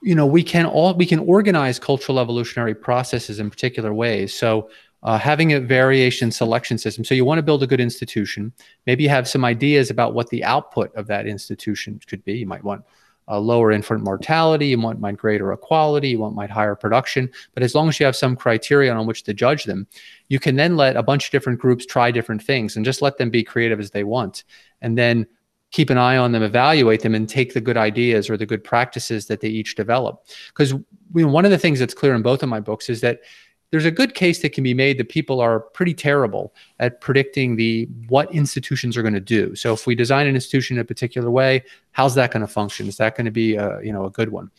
you 0.02 0.14
know 0.14 0.26
we 0.26 0.42
can 0.42 0.66
all 0.66 0.94
we 0.94 1.06
can 1.06 1.18
organize 1.20 1.78
cultural 1.78 2.18
evolutionary 2.20 2.74
processes 2.74 3.38
in 3.38 3.50
particular 3.50 3.92
ways 3.92 4.34
so 4.34 4.70
uh, 5.02 5.18
having 5.18 5.52
a 5.52 5.60
variation 5.60 6.30
selection 6.30 6.78
system. 6.78 7.04
So 7.04 7.14
you 7.14 7.24
want 7.24 7.38
to 7.38 7.42
build 7.42 7.62
a 7.62 7.66
good 7.66 7.80
institution. 7.80 8.52
Maybe 8.86 9.02
you 9.04 9.08
have 9.08 9.28
some 9.28 9.44
ideas 9.44 9.90
about 9.90 10.14
what 10.14 10.28
the 10.30 10.44
output 10.44 10.94
of 10.94 11.06
that 11.06 11.26
institution 11.26 12.00
could 12.06 12.24
be. 12.24 12.34
You 12.34 12.46
might 12.46 12.64
want 12.64 12.84
a 13.28 13.38
lower 13.38 13.70
infant 13.70 14.02
mortality. 14.02 14.66
You 14.66 14.78
might 14.78 14.98
want 14.98 15.16
greater 15.16 15.52
equality. 15.52 16.08
You 16.08 16.18
want 16.18 16.34
might 16.34 16.50
higher 16.50 16.74
production. 16.74 17.30
But 17.54 17.62
as 17.62 17.74
long 17.74 17.88
as 17.88 18.00
you 18.00 18.06
have 18.06 18.16
some 18.16 18.36
criterion 18.36 18.96
on 18.96 19.06
which 19.06 19.22
to 19.24 19.34
judge 19.34 19.64
them 19.64 19.86
you 20.30 20.38
can 20.38 20.56
then 20.56 20.76
let 20.76 20.96
a 20.96 21.02
bunch 21.02 21.26
of 21.26 21.32
different 21.32 21.58
groups 21.58 21.84
try 21.84 22.10
different 22.10 22.40
things 22.42 22.76
and 22.76 22.84
just 22.84 23.02
let 23.02 23.18
them 23.18 23.28
be 23.28 23.42
creative 23.42 23.80
as 23.80 23.90
they 23.90 24.04
want. 24.04 24.44
And 24.80 24.96
then 24.96 25.26
keep 25.72 25.90
an 25.90 25.98
eye 25.98 26.16
on 26.16 26.32
them, 26.32 26.42
evaluate 26.42 27.02
them, 27.02 27.16
and 27.16 27.28
take 27.28 27.52
the 27.52 27.60
good 27.60 27.76
ideas 27.76 28.30
or 28.30 28.36
the 28.36 28.46
good 28.46 28.62
practices 28.62 29.26
that 29.26 29.40
they 29.40 29.48
each 29.48 29.74
develop. 29.74 30.24
Because 30.48 30.70
you 30.70 30.84
know, 31.14 31.28
one 31.28 31.44
of 31.44 31.50
the 31.50 31.58
things 31.58 31.80
that's 31.80 31.94
clear 31.94 32.14
in 32.14 32.22
both 32.22 32.44
of 32.44 32.48
my 32.48 32.60
books 32.60 32.88
is 32.88 33.00
that 33.00 33.20
there's 33.70 33.84
a 33.84 33.90
good 33.90 34.14
case 34.14 34.42
that 34.42 34.52
can 34.52 34.64
be 34.64 34.74
made 34.74 34.98
that 34.98 35.08
people 35.08 35.40
are 35.40 35.60
pretty 35.60 35.94
terrible 35.94 36.52
at 36.78 37.00
predicting 37.00 37.56
the 37.56 37.88
what 38.08 38.32
institutions 38.34 38.96
are 38.96 39.02
going 39.02 39.14
to 39.14 39.20
do. 39.20 39.54
So 39.54 39.72
if 39.72 39.86
we 39.86 39.94
design 39.94 40.26
an 40.26 40.34
institution 40.34 40.76
in 40.76 40.80
a 40.80 40.84
particular 40.84 41.30
way, 41.30 41.62
how's 41.92 42.14
that 42.16 42.32
going 42.32 42.40
to 42.40 42.48
function? 42.48 42.88
Is 42.88 42.96
that 42.96 43.16
going 43.16 43.26
to 43.26 43.30
be 43.30 43.54
a, 43.54 43.80
you 43.82 43.92
know 43.92 44.04
a 44.04 44.10
good 44.10 44.30
one? 44.30 44.50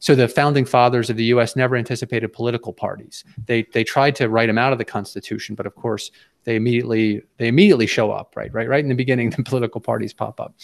So 0.00 0.14
the 0.14 0.28
founding 0.28 0.64
fathers 0.64 1.10
of 1.10 1.16
the 1.16 1.24
U.S. 1.24 1.56
never 1.56 1.74
anticipated 1.74 2.32
political 2.32 2.72
parties. 2.72 3.24
They 3.46 3.64
they 3.72 3.84
tried 3.84 4.14
to 4.16 4.28
write 4.28 4.46
them 4.46 4.58
out 4.58 4.72
of 4.72 4.78
the 4.78 4.84
Constitution, 4.84 5.54
but 5.54 5.66
of 5.66 5.74
course 5.74 6.10
they 6.44 6.54
immediately 6.56 7.22
they 7.38 7.48
immediately 7.48 7.86
show 7.86 8.12
up 8.12 8.36
right 8.36 8.52
right 8.54 8.68
right 8.68 8.82
in 8.82 8.88
the 8.88 8.94
beginning. 8.94 9.32
The 9.38 9.42
political 9.44 9.80
parties 9.80 10.12
pop 10.12 10.40
up, 10.40 10.54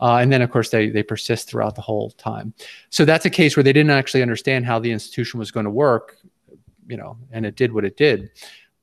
uh, 0.00 0.16
and 0.16 0.32
then 0.32 0.42
of 0.42 0.50
course 0.50 0.70
they 0.70 0.90
they 0.90 1.02
persist 1.02 1.48
throughout 1.48 1.74
the 1.74 1.82
whole 1.82 2.10
time. 2.10 2.54
So 2.90 3.04
that's 3.04 3.24
a 3.24 3.30
case 3.30 3.56
where 3.56 3.64
they 3.64 3.72
didn't 3.72 3.90
actually 3.90 4.22
understand 4.22 4.66
how 4.66 4.78
the 4.78 4.90
institution 4.90 5.38
was 5.38 5.50
going 5.50 5.64
to 5.64 5.70
work, 5.70 6.16
you 6.92 6.98
know, 6.98 7.16
and 7.30 7.46
it 7.46 7.56
did 7.56 7.72
what 7.72 7.86
it 7.86 7.96
did. 7.96 8.28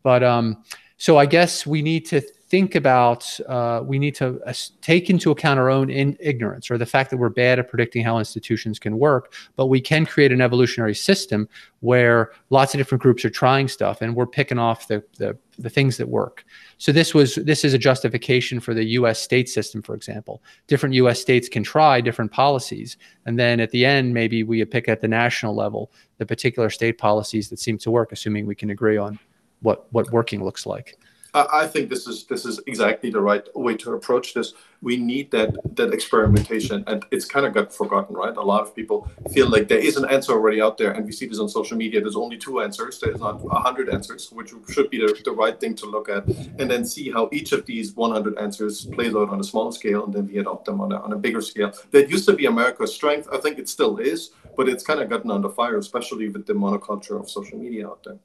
But 0.01 0.23
um, 0.23 0.63
so 0.97 1.19
I 1.19 1.27
guess 1.27 1.67
we 1.67 1.83
need 1.83 2.07
to 2.07 2.23
think 2.49 2.73
about, 2.73 3.39
uh, 3.47 3.81
we 3.85 3.99
need 3.99 4.15
to 4.15 4.41
uh, 4.45 4.53
take 4.81 5.09
into 5.09 5.29
account 5.29 5.59
our 5.59 5.69
own 5.69 5.89
in- 5.89 6.17
ignorance 6.19 6.71
or 6.71 6.77
the 6.77 6.85
fact 6.85 7.11
that 7.11 7.17
we're 7.17 7.29
bad 7.29 7.59
at 7.59 7.69
predicting 7.69 8.03
how 8.03 8.17
institutions 8.17 8.79
can 8.79 8.97
work, 8.97 9.33
but 9.55 9.67
we 9.67 9.79
can 9.79 10.05
create 10.05 10.31
an 10.31 10.41
evolutionary 10.41 10.95
system 10.95 11.47
where 11.81 12.31
lots 12.49 12.73
of 12.73 12.79
different 12.79 13.01
groups 13.01 13.23
are 13.23 13.29
trying 13.29 13.67
stuff 13.67 14.01
and 14.01 14.15
we're 14.15 14.25
picking 14.25 14.57
off 14.57 14.87
the, 14.87 15.03
the, 15.17 15.37
the 15.59 15.69
things 15.69 15.97
that 15.97 16.09
work. 16.09 16.43
So 16.79 16.91
this 16.91 17.13
was 17.13 17.35
this 17.35 17.63
is 17.63 17.73
a 17.73 17.77
justification 17.77 18.59
for 18.59 18.73
the 18.73 18.83
U.S. 18.85 19.21
state 19.21 19.49
system, 19.49 19.81
for 19.81 19.93
example. 19.93 20.41
Different 20.67 20.95
U.S. 20.95 21.19
states 21.19 21.49
can 21.49 21.61
try 21.61 21.99
different 21.99 22.31
policies, 22.31 22.95
and 23.25 23.37
then 23.37 23.59
at 23.59 23.69
the 23.71 23.85
end, 23.85 24.13
maybe 24.13 24.43
we 24.43 24.63
pick 24.63 24.87
at 24.87 25.01
the 25.01 25.07
national 25.07 25.53
level 25.53 25.91
the 26.17 26.25
particular 26.25 26.69
state 26.69 26.97
policies 26.97 27.49
that 27.49 27.59
seem 27.59 27.77
to 27.79 27.91
work, 27.91 28.13
assuming 28.13 28.45
we 28.45 28.55
can 28.55 28.69
agree 28.69 28.97
on 28.97 29.19
what 29.61 29.91
what 29.91 30.09
working 30.11 30.43
looks 30.43 30.65
like. 30.65 30.97
I 31.33 31.67
think 31.67 31.89
this 31.89 32.07
is 32.07 32.23
this 32.23 32.43
is 32.43 32.59
exactly 32.65 33.11
the 33.11 33.21
right 33.21 33.45
way 33.55 33.77
to 33.77 33.93
approach 33.93 34.33
this. 34.33 34.53
We 34.81 34.97
need 34.97 35.29
that 35.31 35.55
that 35.75 35.93
experimentation, 35.93 36.83
and 36.87 37.05
it's 37.11 37.25
kind 37.25 37.45
of 37.45 37.53
got 37.53 37.71
forgotten, 37.71 38.15
right? 38.15 38.35
A 38.35 38.41
lot 38.41 38.61
of 38.61 38.75
people 38.75 39.07
feel 39.31 39.47
like 39.47 39.67
there 39.67 39.77
is 39.77 39.95
an 39.95 40.05
answer 40.05 40.31
already 40.31 40.59
out 40.59 40.79
there, 40.79 40.91
and 40.91 41.05
we 41.05 41.11
see 41.11 41.27
this 41.27 41.39
on 41.39 41.47
social 41.47 41.77
media. 41.77 42.01
There's 42.01 42.15
only 42.15 42.37
two 42.37 42.61
answers. 42.61 42.99
There's 42.99 43.19
not 43.19 43.41
hundred 43.51 43.89
answers, 43.89 44.31
which 44.31 44.53
should 44.71 44.89
be 44.89 44.97
the, 44.97 45.21
the 45.23 45.31
right 45.31 45.59
thing 45.59 45.75
to 45.75 45.85
look 45.85 46.09
at, 46.09 46.25
and 46.25 46.69
then 46.71 46.83
see 46.83 47.11
how 47.11 47.29
each 47.31 47.51
of 47.51 47.65
these 47.67 47.95
100 47.95 48.39
answers 48.39 48.85
plays 48.85 49.15
out 49.15 49.29
on 49.29 49.39
a 49.39 49.43
small 49.43 49.71
scale, 49.71 50.05
and 50.05 50.13
then 50.13 50.27
we 50.27 50.39
adopt 50.39 50.65
them 50.65 50.81
on 50.81 50.91
a, 50.91 50.99
on 50.99 51.13
a 51.13 51.17
bigger 51.17 51.41
scale. 51.41 51.73
That 51.91 52.09
used 52.09 52.27
to 52.27 52.33
be 52.33 52.47
America's 52.47 52.93
strength. 52.93 53.27
I 53.31 53.37
think 53.37 53.59
it 53.59 53.69
still 53.69 53.97
is, 53.97 54.31
but 54.57 54.67
it's 54.67 54.83
kind 54.83 54.99
of 54.99 55.09
gotten 55.09 55.29
under 55.29 55.49
fire, 55.49 55.77
especially 55.77 56.29
with 56.29 56.47
the 56.47 56.53
monoculture 56.53 57.19
of 57.19 57.29
social 57.29 57.59
media 57.59 57.87
out 57.87 58.03
there. 58.03 58.17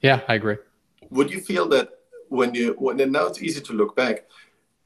Yeah, 0.00 0.20
I 0.28 0.34
agree 0.34 0.58
would 1.10 1.30
you 1.30 1.40
feel 1.40 1.68
that 1.68 1.90
when 2.28 2.54
you 2.54 2.74
when 2.78 3.00
and 3.00 3.12
now 3.12 3.26
it's 3.26 3.42
easy 3.42 3.60
to 3.60 3.72
look 3.72 3.94
back 3.96 4.26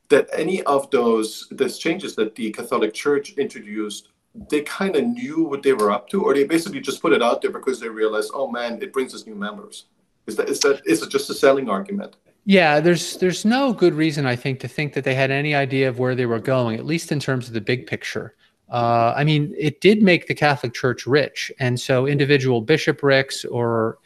that 0.09 0.29
any 0.33 0.63
of 0.65 0.91
those 0.91 1.49
those 1.51 1.79
changes 1.79 2.15
that 2.17 2.35
the 2.35 2.51
Catholic 2.51 2.95
Church 2.95 3.33
introduced 3.35 4.09
they 4.51 4.63
kind 4.63 4.97
of 4.97 5.05
knew 5.05 5.45
what 5.45 5.63
they 5.63 5.73
were 5.73 5.91
up 5.91 6.09
to, 6.11 6.23
or 6.23 6.35
they 6.35 6.45
basically 6.45 6.81
just 6.81 7.01
put 7.03 7.13
it 7.13 7.23
out 7.23 7.43
there 7.43 7.51
because 7.51 7.81
they 7.81 7.89
realized, 7.89 8.31
oh 8.35 8.51
man, 8.51 8.81
it 8.83 8.93
brings 8.93 9.15
us 9.15 9.27
new 9.27 9.35
members. 9.35 9.87
Is 10.27 10.37
that 10.37 10.49
is 10.49 10.61
that 10.61 10.83
is 10.87 11.03
it 11.03 11.11
just 11.11 11.31
a 11.31 11.35
selling 11.35 11.69
argument? 11.69 12.17
Yeah, 12.45 12.81
there's 12.81 13.17
there's 13.17 13.45
no 13.45 13.73
good 13.73 13.95
reason 13.95 14.27
I 14.27 14.37
think 14.37 14.61
to 14.61 14.69
think 14.69 14.93
that 14.95 15.05
they 15.05 15.15
had 15.15 15.31
any 15.31 15.55
idea 15.55 15.89
of 15.89 15.99
where 15.99 16.15
they 16.15 16.27
were 16.27 16.39
going, 16.39 16.79
at 16.79 16.87
least 16.87 17.11
in 17.11 17.21
terms 17.21 17.49
of 17.49 17.55
the 17.55 17.61
big 17.61 17.87
picture. 17.87 18.35
Uh, 18.71 19.15
I 19.17 19.25
mean, 19.25 19.55
it 19.57 19.81
did 19.81 20.03
make 20.03 20.27
the 20.27 20.35
Catholic 20.35 20.75
Church 20.75 21.07
rich, 21.07 21.51
and 21.59 21.81
so 21.81 22.07
individual 22.07 22.61
bishoprics 22.61 23.45
or 23.47 23.99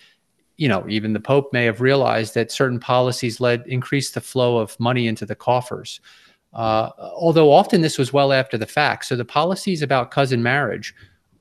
you 0.62 0.68
know, 0.68 0.84
even 0.88 1.12
the 1.12 1.18
Pope 1.18 1.52
may 1.52 1.64
have 1.64 1.80
realized 1.80 2.34
that 2.34 2.52
certain 2.52 2.78
policies 2.78 3.40
led 3.40 3.66
increased 3.66 4.14
the 4.14 4.20
flow 4.20 4.58
of 4.58 4.78
money 4.78 5.08
into 5.08 5.26
the 5.26 5.34
coffers. 5.34 6.00
Uh, 6.52 6.90
although 7.16 7.50
often 7.50 7.80
this 7.80 7.98
was 7.98 8.12
well 8.12 8.32
after 8.32 8.56
the 8.56 8.64
fact. 8.64 9.06
So 9.06 9.16
the 9.16 9.24
policies 9.24 9.82
about 9.82 10.12
cousin 10.12 10.40
marriage 10.40 10.94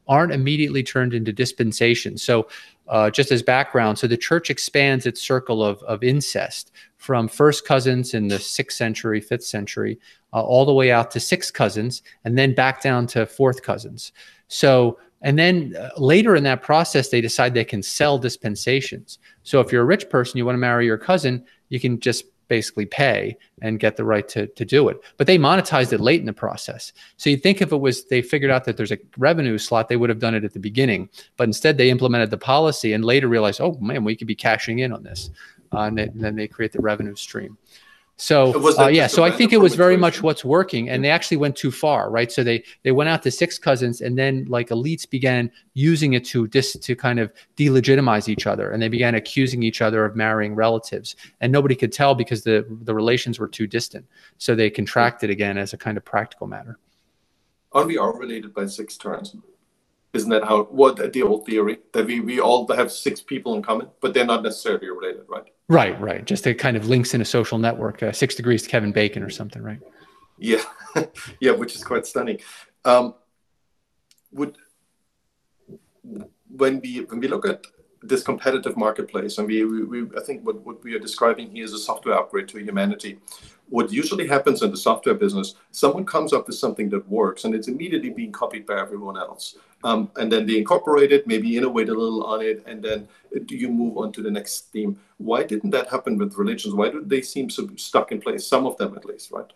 aren't 0.07 0.31
immediately 0.31 0.81
turned 0.81 1.13
into 1.13 1.31
dispensation. 1.31 2.17
So 2.17 2.47
uh, 2.87 3.11
just 3.11 3.31
as 3.31 3.43
background, 3.43 3.99
so 3.99 4.07
the 4.07 4.17
church 4.17 4.49
expands 4.49 5.05
its 5.05 5.21
circle 5.21 5.63
of, 5.63 5.83
of 5.83 6.03
incest 6.03 6.71
from 6.97 7.27
first 7.27 7.63
cousins 7.63 8.15
in 8.15 8.27
the 8.27 8.39
sixth 8.39 8.75
century, 8.75 9.21
fifth 9.21 9.45
century, 9.45 9.99
uh, 10.33 10.41
all 10.41 10.65
the 10.65 10.73
way 10.73 10.89
out 10.89 11.11
to 11.11 11.19
sixth 11.19 11.53
cousins, 11.53 12.01
and 12.25 12.39
then 12.39 12.55
back 12.55 12.81
down 12.81 13.05
to 13.05 13.27
fourth 13.27 13.61
cousins. 13.61 14.13
So 14.47 14.97
and 15.21 15.37
then 15.37 15.75
uh, 15.79 15.89
later 15.97 16.35
in 16.35 16.43
that 16.43 16.61
process, 16.61 17.09
they 17.09 17.21
decide 17.21 17.53
they 17.53 17.63
can 17.63 17.83
sell 17.83 18.17
dispensations. 18.17 19.19
So 19.43 19.59
if 19.59 19.71
you're 19.71 19.83
a 19.83 19.85
rich 19.85 20.09
person, 20.09 20.37
you 20.37 20.45
want 20.45 20.55
to 20.55 20.59
marry 20.59 20.85
your 20.85 20.97
cousin, 20.97 21.45
you 21.69 21.79
can 21.79 21.99
just 21.99 22.25
basically 22.47 22.85
pay 22.85 23.37
and 23.61 23.79
get 23.79 23.95
the 23.95 24.03
right 24.03 24.27
to, 24.27 24.45
to 24.45 24.65
do 24.65 24.89
it. 24.89 24.97
But 25.15 25.25
they 25.25 25.37
monetized 25.37 25.93
it 25.93 26.01
late 26.01 26.19
in 26.19 26.25
the 26.25 26.33
process. 26.33 26.91
So 27.15 27.29
you 27.29 27.37
think 27.37 27.61
if 27.61 27.71
it 27.71 27.77
was 27.77 28.05
they 28.05 28.21
figured 28.21 28.51
out 28.51 28.65
that 28.65 28.75
there's 28.75 28.91
a 28.91 28.97
revenue 29.17 29.57
slot, 29.57 29.87
they 29.87 29.95
would 29.95 30.09
have 30.09 30.19
done 30.19 30.35
it 30.35 30.43
at 30.43 30.51
the 30.51 30.59
beginning. 30.59 31.07
But 31.37 31.45
instead, 31.45 31.77
they 31.77 31.89
implemented 31.89 32.29
the 32.29 32.37
policy 32.37 32.91
and 32.91 33.05
later 33.05 33.29
realized, 33.29 33.61
oh 33.61 33.77
man, 33.79 34.03
we 34.03 34.17
could 34.17 34.27
be 34.27 34.35
cashing 34.35 34.79
in 34.79 34.91
on 34.91 35.01
this. 35.01 35.29
Uh, 35.73 35.83
and, 35.83 35.97
they, 35.97 36.03
and 36.03 36.19
then 36.19 36.35
they 36.35 36.47
create 36.47 36.73
the 36.73 36.81
revenue 36.81 37.15
stream. 37.15 37.57
So 38.21 38.53
uh, 38.77 38.85
yeah, 38.85 39.07
so 39.07 39.23
I 39.23 39.31
think 39.31 39.51
it 39.51 39.57
was 39.57 39.73
very 39.73 39.97
much 39.97 40.21
what's 40.21 40.45
working, 40.45 40.89
and 40.89 41.03
they 41.03 41.09
actually 41.09 41.37
went 41.37 41.55
too 41.55 41.71
far, 41.71 42.11
right? 42.11 42.31
So 42.31 42.43
they 42.43 42.63
they 42.83 42.91
went 42.91 43.09
out 43.09 43.23
to 43.23 43.31
six 43.31 43.57
cousins, 43.57 43.99
and 43.99 44.15
then 44.15 44.45
like 44.47 44.69
elites 44.69 45.09
began 45.09 45.51
using 45.73 46.13
it 46.13 46.23
to 46.25 46.47
dis 46.47 46.73
to 46.73 46.95
kind 46.95 47.19
of 47.19 47.33
delegitimize 47.57 48.29
each 48.29 48.45
other, 48.45 48.69
and 48.69 48.79
they 48.79 48.89
began 48.89 49.15
accusing 49.15 49.63
each 49.63 49.81
other 49.81 50.05
of 50.05 50.15
marrying 50.15 50.53
relatives, 50.53 51.15
and 51.39 51.51
nobody 51.51 51.73
could 51.73 51.91
tell 51.91 52.13
because 52.13 52.43
the 52.43 52.63
the 52.83 52.93
relations 52.93 53.39
were 53.39 53.47
too 53.47 53.65
distant. 53.65 54.05
So 54.37 54.53
they 54.53 54.69
contracted 54.69 55.31
again 55.31 55.57
as 55.57 55.73
a 55.73 55.77
kind 55.77 55.97
of 55.97 56.05
practical 56.05 56.45
matter. 56.45 56.77
Are 57.71 57.87
we 57.87 57.97
all 57.97 58.13
related 58.13 58.53
by 58.53 58.67
six 58.67 58.97
turns? 58.97 59.35
Isn't 60.13 60.29
that 60.29 60.43
how 60.43 60.63
what 60.63 61.13
the 61.13 61.23
old 61.23 61.45
theory 61.45 61.77
that 61.93 62.05
we 62.05 62.19
we 62.19 62.39
all 62.39 62.67
have 62.73 62.91
six 62.91 63.21
people 63.21 63.55
in 63.55 63.61
common, 63.61 63.87
but 64.01 64.13
they're 64.13 64.25
not 64.25 64.43
necessarily 64.43 64.89
related, 64.89 65.23
right? 65.29 65.45
Right, 65.69 65.99
right. 66.01 66.25
Just 66.25 66.45
it 66.47 66.55
kind 66.55 66.75
of 66.75 66.89
links 66.89 67.13
in 67.13 67.21
a 67.21 67.25
social 67.25 67.57
network, 67.57 68.03
uh, 68.03 68.11
six 68.11 68.35
degrees 68.35 68.63
to 68.63 68.69
Kevin 68.69 68.91
Bacon 68.91 69.23
or 69.23 69.29
something, 69.29 69.63
right? 69.63 69.79
Yeah, 70.37 70.63
yeah, 71.39 71.51
which 71.51 71.75
is 71.75 71.83
quite 71.83 72.05
stunning. 72.05 72.39
Um, 72.83 73.15
would 74.33 74.57
when 76.03 76.81
we 76.81 77.01
when 77.01 77.19
we 77.19 77.27
look 77.27 77.47
at 77.47 77.65
this 78.03 78.23
competitive 78.23 78.75
marketplace, 78.77 79.37
and 79.37 79.47
we, 79.47 79.63
we, 79.63 79.83
we, 79.83 80.17
I 80.17 80.21
think 80.21 80.43
what, 80.45 80.65
what 80.65 80.83
we 80.83 80.95
are 80.95 80.99
describing 80.99 81.51
here 81.51 81.63
is 81.63 81.73
a 81.73 81.77
software 81.77 82.15
upgrade 82.15 82.47
to 82.49 82.57
humanity. 82.57 83.19
What 83.69 83.91
usually 83.91 84.27
happens 84.27 84.63
in 84.63 84.71
the 84.71 84.77
software 84.77 85.15
business, 85.15 85.55
someone 85.71 86.05
comes 86.05 86.33
up 86.33 86.47
with 86.47 86.57
something 86.57 86.89
that 86.89 87.07
works, 87.07 87.45
and 87.45 87.53
it's 87.53 87.67
immediately 87.67 88.09
being 88.09 88.31
copied 88.31 88.65
by 88.65 88.79
everyone 88.79 89.17
else. 89.17 89.55
Um, 89.83 90.11
and 90.17 90.31
then 90.31 90.45
they 90.45 90.57
incorporate 90.57 91.11
it, 91.11 91.27
maybe 91.27 91.55
innovate 91.57 91.89
a 91.89 91.93
little 91.93 92.23
on 92.23 92.41
it, 92.41 92.63
and 92.65 92.83
then 92.83 93.07
do 93.45 93.55
you 93.55 93.69
move 93.69 93.97
on 93.97 94.11
to 94.13 94.21
the 94.21 94.31
next 94.31 94.71
theme? 94.71 94.99
Why 95.17 95.43
didn't 95.43 95.69
that 95.71 95.87
happen 95.89 96.17
with 96.17 96.35
religions? 96.37 96.73
Why 96.73 96.89
do 96.89 97.03
they 97.05 97.21
seem 97.21 97.49
so 97.49 97.69
stuck 97.75 98.11
in 98.11 98.19
place? 98.19 98.45
Some 98.45 98.65
of 98.65 98.77
them, 98.77 98.95
at 98.95 99.05
least, 99.05 99.31
right? 99.31 99.51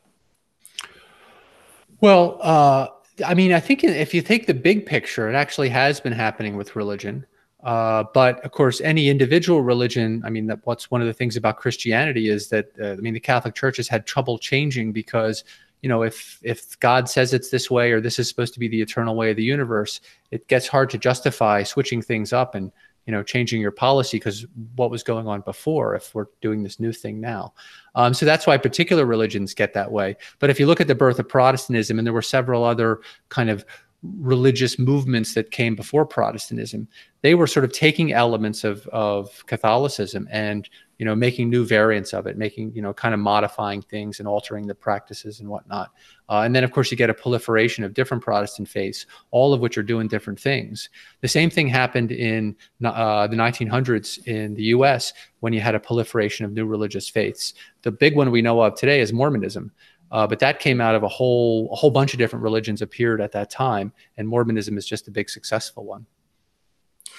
Well, 2.00 2.38
uh, 2.42 2.88
I 3.26 3.34
mean, 3.34 3.54
I 3.54 3.60
think 3.60 3.84
if 3.84 4.14
you 4.14 4.22
take 4.22 4.46
the 4.46 4.54
big 4.54 4.86
picture, 4.86 5.30
it 5.30 5.36
actually 5.36 5.70
has 5.70 6.00
been 6.00 6.14
happening 6.14 6.56
with 6.56 6.76
religion. 6.76 7.26
Uh, 7.66 8.04
but 8.14 8.40
of 8.46 8.52
course, 8.52 8.80
any 8.82 9.10
individual 9.10 9.64
religion, 9.64 10.22
I 10.24 10.30
mean, 10.30 10.46
that 10.48 10.60
what's 10.66 10.92
one 10.92 11.02
of 11.02 11.08
the 11.08 11.14
things 11.14 11.36
about 11.36 11.58
Christianity 11.58 12.30
is 12.30 12.50
that, 12.50 12.68
uh, 12.80 12.92
I 12.92 12.96
mean, 12.98 13.16
the 13.16 13.20
Catholic 13.20 13.56
Church 13.56 13.78
has 13.78 13.88
had 13.88 14.06
trouble 14.06 14.38
changing 14.38 14.92
because, 14.92 15.44
you 15.82 15.90
know, 15.90 16.04
if 16.04 16.40
if 16.44 16.80
God 16.80 17.10
says 17.10 17.34
it's 17.34 17.50
this 17.50 17.72
way 17.72 17.92
or 17.92 18.00
this 18.00 18.20
is 18.20 18.30
supposed 18.30 18.54
to 18.54 18.60
be 18.60 18.68
the 18.68 18.82
eternal 18.82 19.16
way 19.16 19.32
of 19.32 19.36
the 19.36 19.44
universe, 19.44 20.00
it 20.30 20.48
gets 20.48 20.68
hard 20.68 20.92
to 20.92 21.00
justify 21.00 21.64
switching 21.64 22.04
things 22.04 22.32
up 22.32 22.54
and 22.54 22.72
you 23.08 23.12
know 23.12 23.24
changing 23.24 23.62
your 23.62 23.72
policy 23.72 24.18
because 24.18 24.46
what 24.76 24.90
was 24.90 25.04
going 25.04 25.28
on 25.28 25.42
before 25.42 25.96
if 25.96 26.14
we're 26.16 26.28
doing 26.42 26.64
this 26.64 26.80
new 26.80 26.92
thing 26.92 27.20
now. 27.20 27.54
Um, 27.94 28.14
so 28.14 28.26
that's 28.26 28.46
why 28.46 28.58
particular 28.58 29.06
religions 29.06 29.54
get 29.54 29.74
that 29.74 29.92
way. 29.92 30.18
But 30.40 30.50
if 30.50 30.60
you 30.60 30.68
look 30.68 30.82
at 30.82 30.88
the 30.88 30.96
birth 30.96 31.20
of 31.20 31.30
protestantism 31.30 31.98
and 31.98 32.06
there 32.06 32.14
were 32.14 32.22
several 32.22 32.64
other 32.64 33.02
kind 33.30 33.50
of 33.50 33.66
religious 34.04 34.78
movements 34.78 35.34
that 35.34 35.52
came 35.52 35.76
before 35.76 36.06
Protestantism, 36.06 36.88
they 37.22 37.34
were 37.34 37.48
sort 37.48 37.64
of 37.64 37.74
taking 37.74 38.14
elements 38.14 38.64
of, 38.64 38.86
of 38.88 39.46
Catholicism 39.48 40.28
and 40.32 40.70
you 40.98 41.06
know 41.06 41.16
making 41.16 41.50
new 41.50 41.66
variants 41.66 42.14
of 42.14 42.28
it, 42.28 42.38
making 42.38 42.72
you 42.74 42.82
know 42.82 42.94
kind 42.94 43.14
of 43.14 43.20
modifying 43.20 43.82
things 43.82 44.20
and 44.20 44.28
altering 44.28 44.68
the 44.68 44.76
practices 44.76 45.40
and 45.40 45.50
whatnot. 45.50 45.92
Uh, 46.30 46.42
and 46.42 46.56
then 46.56 46.64
of 46.64 46.72
course 46.72 46.90
you 46.90 46.98
get 46.98 47.10
a 47.10 47.14
proliferation 47.14 47.84
of 47.84 47.94
different 47.94 48.24
Protestant 48.24 48.70
faiths, 48.70 49.06
all 49.32 49.54
of 49.54 49.60
which 49.60 49.78
are 49.78 49.84
doing 49.84 50.08
different 50.08 50.40
things. 50.40 50.90
The 51.22 51.28
same 51.28 51.50
thing 51.50 51.68
happened 51.68 52.12
in 52.12 52.56
uh, 52.84 53.28
the 53.28 53.36
1900s 53.36 54.26
in 54.28 54.54
the 54.54 54.64
U.S. 54.64 55.12
when 55.42 55.52
you 55.52 55.60
had 55.60 55.76
a 55.76 55.80
proliferation 55.80 56.46
of 56.46 56.54
new 56.54 56.66
religious 56.66 57.10
faiths. 57.10 57.54
The 57.82 57.92
big 57.92 58.16
one 58.16 58.32
we 58.32 58.42
know 58.42 58.62
of 58.62 58.76
today 58.76 59.02
is 59.02 59.12
Mormonism. 59.12 59.72
Uh, 60.16 60.26
but 60.26 60.40
that 60.40 60.62
came 60.62 60.80
out 60.80 60.96
of 60.96 61.04
a 61.04 61.10
whole 61.10 61.68
a 61.74 61.76
whole 61.76 61.92
bunch 61.92 62.14
of 62.14 62.18
different 62.18 62.42
religions 62.42 62.82
appeared 62.82 63.20
at 63.20 63.34
that 63.34 63.50
time, 63.50 63.92
and 64.16 64.26
Mormonism 64.26 64.78
is 64.78 64.86
just 64.86 65.10
a 65.10 65.12
big 65.12 65.30
successful 65.30 65.84
one. 65.84 66.06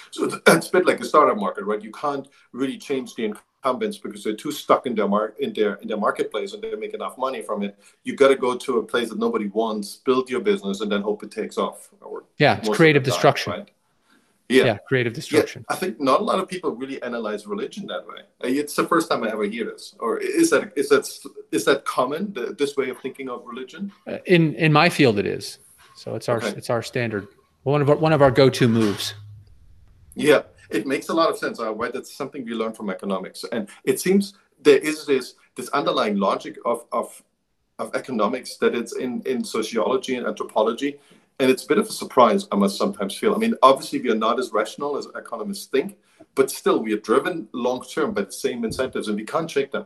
So 0.09 0.41
it's 0.47 0.69
a 0.69 0.71
bit 0.71 0.87
like 0.87 0.97
the 0.97 1.05
startup 1.05 1.37
market, 1.37 1.65
right? 1.65 1.79
You 1.79 1.91
can't 1.91 2.27
really 2.53 2.75
change 2.79 3.13
the 3.13 3.25
incumbents 3.25 3.99
because 3.99 4.23
they're 4.23 4.35
too 4.35 4.51
stuck 4.51 4.87
in 4.87 4.95
their 4.95 5.07
mar- 5.07 5.35
in 5.37 5.53
their 5.53 5.75
in 5.75 5.87
their 5.87 5.97
marketplace 5.97 6.53
and 6.53 6.63
they 6.63 6.73
make 6.73 6.95
enough 6.95 7.19
money 7.19 7.43
from 7.43 7.61
it. 7.61 7.77
You 8.03 8.15
got 8.15 8.29
to 8.29 8.35
go 8.35 8.57
to 8.57 8.79
a 8.79 8.83
place 8.83 9.09
that 9.09 9.19
nobody 9.19 9.47
wants, 9.49 9.97
build 9.97 10.27
your 10.27 10.41
business, 10.41 10.81
and 10.81 10.91
then 10.91 11.03
hope 11.03 11.21
it 11.21 11.29
takes 11.29 11.59
off. 11.59 11.89
yeah, 12.39 12.57
it's 12.57 12.69
creative 12.69 13.03
destruction. 13.03 13.53
Right? 13.53 13.71
Yeah. 14.49 14.63
yeah, 14.63 14.77
creative 14.87 15.11
destruction. 15.11 15.65
Yeah, 15.69 15.75
I 15.75 15.77
think 15.77 15.99
not 15.99 16.21
a 16.21 16.23
lot 16.23 16.39
of 16.39 16.47
people 16.47 16.71
really 16.71 17.01
analyze 17.03 17.45
religion 17.45 17.85
that 17.87 18.07
way. 18.07 18.21
Uh, 18.41 18.47
it's 18.47 18.75
the 18.75 18.85
first 18.85 19.09
time 19.09 19.23
I 19.25 19.31
ever 19.31 19.43
hear 19.43 19.65
this. 19.65 19.93
Or 19.99 20.19
is 20.19 20.49
that 20.51 20.71
is 20.77 20.87
that 20.87 21.05
is 21.51 21.65
that 21.65 21.83
common? 21.83 22.31
The, 22.31 22.55
this 22.57 22.77
way 22.77 22.89
of 22.89 22.97
thinking 22.99 23.27
of 23.29 23.43
religion? 23.45 23.91
Uh, 24.07 24.19
in 24.25 24.55
in 24.55 24.71
my 24.71 24.87
field, 24.89 25.19
it 25.19 25.25
is. 25.25 25.59
So 25.95 26.15
it's 26.15 26.29
our 26.29 26.37
okay. 26.37 26.53
it's 26.55 26.69
our 26.69 26.81
standard. 26.81 27.27
One 27.63 27.81
of 27.81 27.89
our, 27.89 27.97
one 27.97 28.13
of 28.13 28.21
our 28.21 28.31
go 28.31 28.49
to 28.49 28.67
moves. 28.69 29.15
Yeah, 30.15 30.43
it 30.69 30.87
makes 30.87 31.09
a 31.09 31.13
lot 31.13 31.29
of 31.29 31.37
sense. 31.37 31.59
Uh, 31.59 31.73
right, 31.73 31.91
that's 31.91 32.15
something 32.15 32.45
we 32.45 32.53
learn 32.53 32.71
from 32.71 32.89
economics, 32.89 33.43
and 33.51 33.67
it 33.83 33.99
seems 33.99 34.33
there 34.61 34.77
is 34.77 35.05
this 35.05 35.35
this 35.55 35.67
underlying 35.69 36.15
logic 36.15 36.57
of 36.63 36.85
of 36.93 37.21
of 37.79 37.93
economics 37.95 38.55
that 38.57 38.75
it's 38.75 38.95
in 38.95 39.21
in 39.25 39.43
sociology 39.43 40.15
and 40.15 40.25
anthropology 40.25 40.99
and 41.39 41.51
it's 41.51 41.63
a 41.63 41.67
bit 41.67 41.77
of 41.77 41.87
a 41.87 41.91
surprise, 41.91 42.47
I 42.51 42.55
must 42.55 42.77
sometimes 42.77 43.15
feel. 43.15 43.35
I 43.35 43.37
mean, 43.37 43.55
obviously, 43.61 44.01
we 44.01 44.09
are 44.09 44.15
not 44.15 44.39
as 44.39 44.51
rational 44.51 44.97
as 44.97 45.07
economists 45.15 45.67
think, 45.67 45.97
but 46.35 46.49
still, 46.49 46.79
we 46.79 46.93
are 46.93 46.99
driven 46.99 47.47
long 47.53 47.83
term 47.83 48.13
by 48.13 48.23
the 48.23 48.31
same 48.31 48.65
incentives, 48.65 49.07
and 49.07 49.17
we 49.17 49.25
can't 49.25 49.49
shake 49.49 49.71
them. 49.71 49.85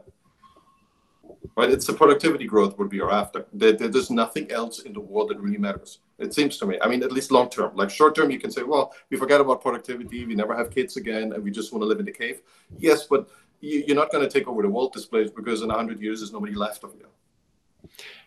Right? 1.58 1.70
It's 1.70 1.88
the 1.88 1.94
productivity 1.94 2.46
growth 2.46 2.78
what 2.78 2.92
we 2.92 3.02
are 3.02 3.12
after. 3.12 3.46
There, 3.52 3.74
there, 3.74 3.90
there's 3.90 4.10
nothing 4.10 4.50
else 4.52 4.80
in 4.80 4.94
the 4.94 5.02
world 5.02 5.30
that 5.30 5.40
really 5.40 5.58
matters. 5.58 6.00
It 6.20 6.34
seems 6.34 6.58
to 6.60 6.66
me. 6.66 6.78
I 6.82 6.88
mean, 6.88 7.04
at 7.04 7.12
least 7.12 7.32
long 7.32 7.50
term. 7.50 7.76
Like 7.76 7.90
short 7.90 8.16
term, 8.16 8.32
you 8.32 8.40
can 8.40 8.52
say, 8.52 8.64
well, 8.64 8.94
we 9.10 9.18
forget 9.18 9.42
about 9.42 9.62
productivity, 9.62 10.26
we 10.26 10.36
never 10.36 10.56
have 10.56 10.70
kids 10.70 10.96
again, 10.96 11.34
and 11.34 11.44
we 11.44 11.52
just 11.52 11.74
want 11.74 11.82
to 11.82 11.88
live 11.88 12.00
in 12.00 12.06
the 12.06 12.12
cave. 12.12 12.42
Yes, 12.78 13.08
but 13.08 13.28
you, 13.60 13.84
you're 13.88 13.96
not 13.96 14.12
going 14.12 14.24
to 14.24 14.30
take 14.30 14.48
over 14.48 14.62
the 14.62 14.70
world 14.70 14.94
displays 14.94 15.32
because 15.32 15.62
in 15.62 15.68
100 15.68 16.00
years, 16.00 16.20
there's 16.22 16.32
nobody 16.32 16.54
left 16.54 16.84
of 16.84 16.94
you. 16.98 17.08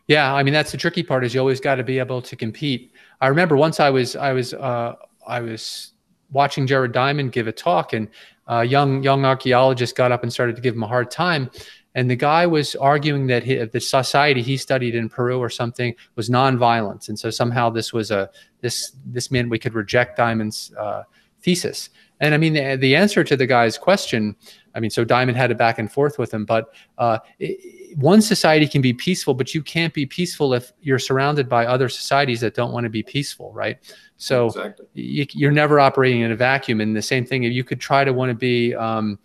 Yeah, 0.06 0.34
I 0.34 0.42
mean 0.42 0.52
that's 0.52 0.72
the 0.72 0.78
tricky 0.78 1.02
part 1.02 1.24
is 1.24 1.34
you 1.34 1.40
always 1.40 1.60
got 1.60 1.76
to 1.76 1.84
be 1.84 1.98
able 1.98 2.20
to 2.22 2.36
compete. 2.36 2.92
I 3.20 3.28
remember 3.28 3.56
once 3.56 3.80
I 3.80 3.90
was 3.90 4.16
I 4.16 4.32
was 4.32 4.52
uh, 4.52 4.94
I 5.26 5.40
was 5.40 5.92
watching 6.30 6.66
Jared 6.66 6.92
Diamond 6.92 7.32
give 7.32 7.48
a 7.48 7.52
talk, 7.52 7.92
and 7.94 8.08
a 8.46 8.64
young 8.64 9.02
young 9.02 9.24
archaeologist 9.24 9.96
got 9.96 10.12
up 10.12 10.22
and 10.22 10.32
started 10.32 10.56
to 10.56 10.62
give 10.62 10.74
him 10.74 10.82
a 10.82 10.86
hard 10.86 11.10
time. 11.10 11.50
And 11.96 12.10
the 12.10 12.16
guy 12.16 12.44
was 12.44 12.74
arguing 12.74 13.28
that 13.28 13.44
he, 13.44 13.54
the 13.64 13.80
society 13.80 14.42
he 14.42 14.56
studied 14.56 14.96
in 14.96 15.08
Peru 15.08 15.38
or 15.38 15.48
something 15.48 15.94
was 16.16 16.28
nonviolent, 16.28 17.08
and 17.08 17.18
so 17.18 17.30
somehow 17.30 17.70
this 17.70 17.92
was 17.92 18.10
a 18.10 18.28
this 18.60 18.92
this 19.06 19.30
meant 19.30 19.48
we 19.48 19.58
could 19.58 19.74
reject 19.74 20.18
Diamond's 20.18 20.72
uh, 20.78 21.04
thesis. 21.40 21.90
And 22.20 22.34
I 22.34 22.36
mean, 22.38 22.52
the, 22.52 22.76
the 22.76 22.96
answer 22.96 23.24
to 23.24 23.36
the 23.36 23.46
guy's 23.46 23.78
question, 23.78 24.36
I 24.74 24.80
mean, 24.80 24.90
so 24.90 25.04
Diamond 25.04 25.36
had 25.36 25.50
it 25.50 25.58
back 25.58 25.78
and 25.78 25.90
forth 25.90 26.18
with 26.18 26.34
him, 26.34 26.44
but 26.44 26.74
uh, 26.98 27.18
it, 27.38 27.96
one 27.96 28.20
society 28.20 28.66
can 28.66 28.82
be 28.82 28.92
peaceful, 28.92 29.34
but 29.34 29.54
you 29.54 29.62
can't 29.62 29.94
be 29.94 30.04
peaceful 30.04 30.52
if 30.52 30.72
you're 30.80 30.98
surrounded 30.98 31.48
by 31.48 31.66
other 31.66 31.88
societies 31.88 32.40
that 32.40 32.54
don't 32.54 32.72
want 32.72 32.84
to 32.84 32.90
be 32.90 33.02
peaceful, 33.02 33.52
right? 33.52 33.78
So 34.16 34.46
exactly. 34.46 34.86
you, 34.94 35.48
are 35.48 35.52
never 35.52 35.78
operating 35.78 36.22
in 36.22 36.32
a 36.32 36.36
vacuum. 36.36 36.80
And 36.80 36.96
the 36.96 37.02
same 37.02 37.24
thing, 37.24 37.44
if 37.44 37.52
you 37.52 37.62
could 37.62 37.80
try 37.80 38.04
to 38.04 38.12
want 38.12 38.30
to 38.30 38.34
be, 38.34 38.74
um, 38.74 39.18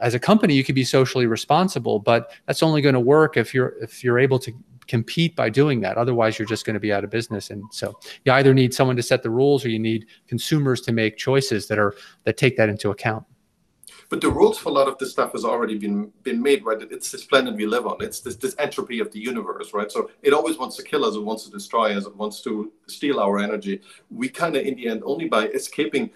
as 0.00 0.14
a 0.14 0.18
company, 0.18 0.54
you 0.54 0.64
could 0.64 0.74
be 0.74 0.84
socially 0.84 1.26
responsible, 1.26 1.98
but 1.98 2.32
that's 2.46 2.62
only 2.62 2.82
going 2.82 2.94
to 2.94 3.00
work 3.00 3.36
if 3.36 3.54
you're 3.54 3.74
if 3.80 4.02
you're 4.02 4.18
able 4.18 4.38
to 4.40 4.52
compete 4.86 5.34
by 5.34 5.48
doing 5.48 5.80
that. 5.80 5.96
Otherwise, 5.96 6.38
you're 6.38 6.48
just 6.48 6.66
going 6.66 6.74
to 6.74 6.80
be 6.80 6.92
out 6.92 7.04
of 7.04 7.10
business. 7.10 7.50
And 7.50 7.62
so 7.72 7.98
you 8.24 8.32
either 8.32 8.52
need 8.52 8.74
someone 8.74 8.96
to 8.96 9.02
set 9.02 9.22
the 9.22 9.30
rules 9.30 9.64
or 9.64 9.68
you 9.68 9.78
need 9.78 10.06
consumers 10.26 10.80
to 10.82 10.92
make 10.92 11.16
choices 11.16 11.68
that 11.68 11.78
are 11.78 11.94
that 12.24 12.36
take 12.36 12.56
that 12.56 12.68
into 12.68 12.90
account. 12.90 13.24
But 14.10 14.20
the 14.20 14.30
rules 14.30 14.58
for 14.58 14.68
a 14.68 14.72
lot 14.72 14.88
of 14.88 14.98
this 14.98 15.10
stuff 15.10 15.32
has 15.32 15.44
already 15.44 15.78
been 15.78 16.12
been 16.22 16.42
made, 16.42 16.64
right? 16.64 16.80
It's 16.80 17.10
this 17.10 17.24
planet 17.24 17.54
we 17.54 17.66
live 17.66 17.86
on. 17.86 17.96
It's 18.00 18.20
this, 18.20 18.36
this 18.36 18.54
entropy 18.58 19.00
of 19.00 19.10
the 19.12 19.18
universe, 19.18 19.72
right? 19.72 19.90
So 19.90 20.10
it 20.22 20.32
always 20.32 20.58
wants 20.58 20.76
to 20.76 20.82
kill 20.82 21.04
us, 21.04 21.16
it 21.16 21.22
wants 21.22 21.44
to 21.44 21.50
destroy 21.50 21.96
us, 21.96 22.06
it 22.06 22.16
wants 22.16 22.42
to 22.42 22.72
steal 22.86 23.18
our 23.20 23.38
energy. 23.38 23.80
We 24.10 24.28
kind 24.28 24.56
of, 24.56 24.64
in 24.64 24.76
the 24.76 24.88
end, 24.88 25.02
only 25.04 25.28
by 25.28 25.48
escaping 25.48 26.10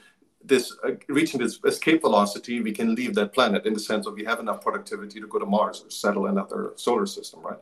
this, 0.44 0.74
uh, 0.84 0.92
reaching 1.08 1.40
this 1.40 1.58
escape 1.64 2.02
velocity, 2.02 2.60
we 2.60 2.72
can 2.72 2.94
leave 2.94 3.14
that 3.14 3.32
planet 3.32 3.66
in 3.66 3.74
the 3.74 3.80
sense 3.80 4.06
of 4.06 4.14
we 4.14 4.24
have 4.24 4.40
enough 4.40 4.60
productivity 4.62 5.20
to 5.20 5.26
go 5.26 5.38
to 5.38 5.46
Mars 5.46 5.82
or 5.84 5.90
settle 5.90 6.26
another 6.26 6.72
solar 6.76 7.06
system, 7.06 7.40
right? 7.40 7.58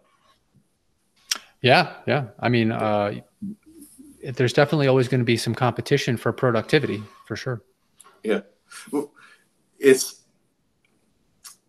Yeah, 1.63 1.95
yeah. 2.07 2.27
I 2.39 2.49
mean, 2.49 2.71
uh, 2.71 3.15
there's 4.23 4.53
definitely 4.53 4.89
always 4.89 5.09
going 5.09 5.21
to 5.21 5.25
be 5.25 5.37
some 5.37 5.55
competition 5.55 6.17
for 6.17 6.33
productivity, 6.33 7.03
for 7.27 7.37
sure. 7.37 7.63
Yeah, 8.23 8.41
well, 8.91 9.11
is 9.79 10.23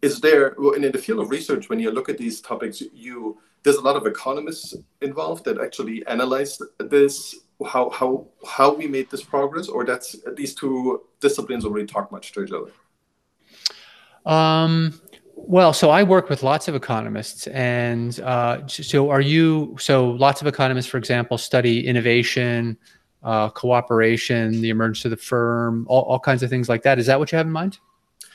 is 0.02 0.22
there 0.22 0.56
in 0.76 0.82
the 0.92 0.98
field 0.98 1.20
of 1.20 1.30
research 1.30 1.70
when 1.70 1.80
you 1.80 1.92
look 1.92 2.08
at 2.08 2.18
these 2.18 2.40
topics, 2.42 2.82
you 2.94 3.38
there's 3.64 3.78
a 3.78 3.82
lot 3.82 3.96
of 3.96 4.06
economists 4.06 4.76
involved 5.02 5.44
that 5.46 5.60
actually 5.60 6.06
analyze 6.08 6.58
this 6.80 7.36
how 7.66 7.90
how 7.90 8.28
how 8.48 8.74
we 8.74 8.88
made 8.88 9.10
this 9.10 9.24
progress, 9.24 9.68
or 9.68 9.84
that's 9.86 10.16
these 10.36 10.54
two 10.54 11.02
disciplines 11.20 11.66
already 11.66 11.88
talk 11.88 12.12
much 12.12 12.32
to 12.34 12.44
each 12.44 12.52
other. 12.52 12.72
Um, 14.26 15.02
well, 15.36 15.74
so 15.74 15.90
I 15.90 16.04
work 16.04 16.30
with 16.30 16.44
lots 16.44 16.68
of 16.68 16.76
economists, 16.76 17.48
and 17.48 18.20
uh, 18.20 18.68
so 18.68 19.10
are 19.10 19.22
you? 19.22 19.76
So 19.80 20.12
lots 20.12 20.42
of 20.42 20.48
economists, 20.48 20.88
for 20.88 20.98
example, 20.98 21.38
study 21.38 21.88
innovation, 21.88 22.78
uh, 23.24 23.50
cooperation, 23.50 24.62
the 24.62 24.70
emergence 24.70 25.06
of 25.06 25.12
the 25.12 25.18
firm, 25.18 25.86
all, 25.90 26.04
all 26.04 26.20
kinds 26.20 26.44
of 26.44 26.50
things 26.50 26.70
like 26.70 26.84
that. 26.84 27.00
Is 27.00 27.08
that 27.08 27.20
what 27.20 27.32
you 27.32 27.38
have 27.38 27.48
in 27.48 27.54
mind? 27.54 27.80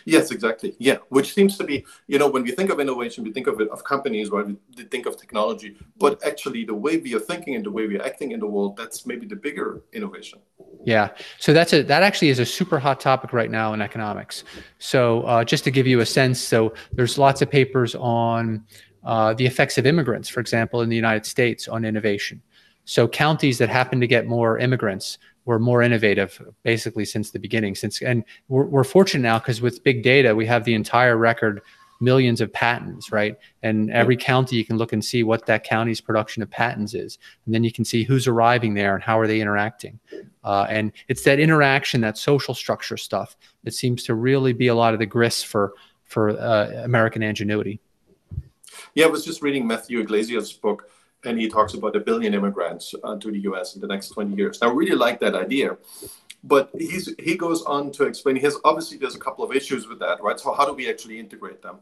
Yes, 0.04 0.30
exactly. 0.30 0.74
Yeah, 0.78 0.98
which 1.08 1.34
seems 1.34 1.56
to 1.58 1.64
be, 1.64 1.84
you 2.06 2.18
know, 2.18 2.28
when 2.28 2.42
we 2.42 2.52
think 2.52 2.70
of 2.70 2.80
innovation, 2.80 3.24
we 3.24 3.32
think 3.32 3.46
of 3.46 3.60
it 3.60 3.68
of 3.70 3.84
companies, 3.84 4.30
right? 4.30 4.46
We 4.46 4.84
think 4.84 5.06
of 5.06 5.16
technology, 5.16 5.76
but 5.96 6.24
actually, 6.24 6.64
the 6.64 6.74
way 6.74 6.98
we 6.98 7.14
are 7.14 7.20
thinking 7.20 7.54
and 7.54 7.64
the 7.64 7.70
way 7.70 7.86
we 7.86 7.98
are 7.98 8.04
acting 8.04 8.32
in 8.32 8.40
the 8.40 8.46
world, 8.46 8.76
that's 8.76 9.06
maybe 9.06 9.26
the 9.26 9.36
bigger 9.36 9.82
innovation. 9.92 10.40
Yeah. 10.84 11.10
So 11.38 11.52
that's 11.52 11.72
a 11.72 11.82
that 11.82 12.02
actually 12.02 12.28
is 12.28 12.38
a 12.38 12.46
super 12.46 12.78
hot 12.78 13.00
topic 13.00 13.32
right 13.32 13.50
now 13.50 13.72
in 13.72 13.80
economics. 13.80 14.44
So 14.78 15.22
uh, 15.22 15.44
just 15.44 15.64
to 15.64 15.70
give 15.70 15.86
you 15.86 16.00
a 16.00 16.06
sense, 16.06 16.40
so 16.40 16.74
there's 16.92 17.18
lots 17.18 17.42
of 17.42 17.50
papers 17.50 17.94
on 17.94 18.64
uh, 19.04 19.34
the 19.34 19.46
effects 19.46 19.78
of 19.78 19.86
immigrants, 19.86 20.28
for 20.28 20.40
example, 20.40 20.80
in 20.80 20.88
the 20.88 20.96
United 20.96 21.26
States 21.26 21.68
on 21.68 21.84
innovation. 21.84 22.42
So 22.84 23.06
counties 23.06 23.58
that 23.58 23.68
happen 23.68 24.00
to 24.00 24.06
get 24.06 24.26
more 24.26 24.58
immigrants 24.58 25.18
were 25.44 25.58
more 25.58 25.82
innovative 25.82 26.40
basically 26.62 27.04
since 27.04 27.30
the 27.30 27.38
beginning 27.38 27.74
since 27.74 28.00
and 28.02 28.24
we're, 28.48 28.64
we're 28.64 28.84
fortunate 28.84 29.22
now 29.22 29.38
because 29.38 29.60
with 29.60 29.82
big 29.82 30.02
data 30.02 30.34
we 30.34 30.46
have 30.46 30.64
the 30.64 30.74
entire 30.74 31.16
record 31.16 31.62
millions 32.02 32.40
of 32.40 32.52
patents 32.52 33.12
right? 33.12 33.36
And 33.62 33.90
every 33.90 34.16
county 34.16 34.56
you 34.56 34.64
can 34.64 34.76
look 34.76 34.92
and 34.92 35.04
see 35.04 35.22
what 35.22 35.46
that 35.46 35.62
county's 35.62 36.00
production 36.00 36.42
of 36.42 36.50
patents 36.50 36.94
is. 36.94 37.16
And 37.46 37.54
then 37.54 37.62
you 37.62 37.72
can 37.72 37.84
see 37.84 38.02
who's 38.02 38.26
arriving 38.26 38.74
there 38.74 38.94
and 38.94 39.02
how 39.02 39.20
are 39.20 39.28
they 39.28 39.40
interacting. 39.40 40.00
Uh, 40.42 40.66
and 40.68 40.90
it's 41.06 41.22
that 41.22 41.38
interaction 41.38 42.00
that 42.00 42.18
social 42.18 42.54
structure 42.54 42.96
stuff 42.96 43.36
that 43.62 43.72
seems 43.72 44.02
to 44.02 44.14
really 44.16 44.52
be 44.52 44.66
a 44.66 44.74
lot 44.74 44.92
of 44.92 44.98
the 44.98 45.06
grist 45.06 45.46
for 45.46 45.72
for 46.04 46.30
uh, 46.30 46.82
american 46.84 47.22
ingenuity. 47.22 47.80
Yeah 48.94 49.06
i 49.06 49.08
was 49.08 49.24
just 49.24 49.40
reading 49.40 49.66
matthew 49.66 50.00
yglesias 50.00 50.52
book 50.52 50.90
and 51.24 51.38
he 51.38 51.48
talks 51.48 51.74
about 51.74 51.96
a 51.96 52.00
billion 52.00 52.34
immigrants 52.34 52.94
uh, 53.04 53.16
to 53.16 53.30
the 53.30 53.40
US 53.40 53.74
in 53.74 53.80
the 53.80 53.86
next 53.86 54.08
20 54.10 54.34
years. 54.34 54.60
Now, 54.60 54.70
I 54.70 54.72
really 54.72 54.96
like 54.96 55.20
that 55.20 55.34
idea. 55.34 55.76
But 56.44 56.70
he's, 56.76 57.14
he 57.20 57.36
goes 57.36 57.62
on 57.62 57.92
to 57.92 58.04
explain, 58.04 58.34
he 58.34 58.42
has 58.42 58.58
obviously 58.64 58.98
there's 58.98 59.14
a 59.14 59.20
couple 59.20 59.44
of 59.44 59.54
issues 59.54 59.86
with 59.86 60.00
that, 60.00 60.20
right? 60.20 60.38
So 60.40 60.52
how 60.52 60.66
do 60.66 60.72
we 60.72 60.90
actually 60.90 61.20
integrate 61.20 61.62
them? 61.62 61.76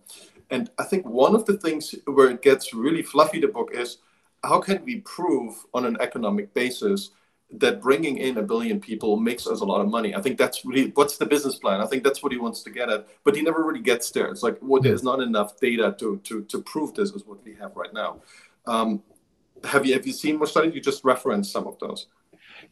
And 0.51 0.71
I 0.79 0.85
think 0.85 1.07
one 1.07 1.35
of 1.35 1.47
the 1.47 1.57
things 1.57 1.95
where 2.05 2.29
it 2.29 2.43
gets 2.43 2.75
really 2.75 3.03
fluffy, 3.03 3.41
the 3.41 3.49
book, 3.49 3.71
is 3.73 3.99
how 4.45 4.61
can 4.61 4.85
we 4.85 5.01
prove 5.01 5.55
on 5.73 5.87
an 5.87 5.97
economic 6.01 6.53
basis 6.53 7.11
that 7.53 7.81
bringing 7.81 8.19
in 8.19 8.39
a 8.39 8.43
billion 8.43 8.81
people 8.81 9.17
makes 9.17 9.47
us 9.47 9.61
a 9.61 9.65
lot 9.65 9.81
of 9.81 9.89
money. 9.89 10.15
I 10.15 10.21
think 10.21 10.39
that's 10.39 10.65
really 10.65 10.93
what's 10.95 11.17
the 11.17 11.27
business 11.27 11.57
plan. 11.57 11.81
I 11.81 11.87
think 11.87 12.05
that's 12.05 12.23
what 12.23 12.31
he 12.31 12.39
wants 12.39 12.63
to 12.63 12.71
get 12.71 12.89
at, 12.89 13.09
but 13.25 13.35
he 13.35 13.43
never 13.43 13.65
really 13.65 13.81
gets 13.81 14.11
there. 14.11 14.29
It's 14.29 14.43
like 14.43 14.59
well, 14.61 14.81
there's 14.81 15.03
not 15.03 15.21
enough 15.21 15.59
data 15.59 15.95
to 15.99 16.19
to 16.25 16.45
to 16.45 16.63
prove 16.63 16.95
this 16.95 17.11
is 17.11 17.27
what 17.27 17.45
we 17.45 17.55
have 17.55 17.75
right 17.75 17.93
now. 17.93 18.21
Um, 18.67 19.03
have 19.65 19.87
you 19.87 19.95
have 19.95 20.07
you 20.07 20.13
seen 20.13 20.37
more 20.37 20.47
studies? 20.47 20.75
You 20.75 20.81
just 20.81 21.05
referenced 21.05 21.53
some 21.53 21.67
of 21.67 21.79
those. 21.79 22.07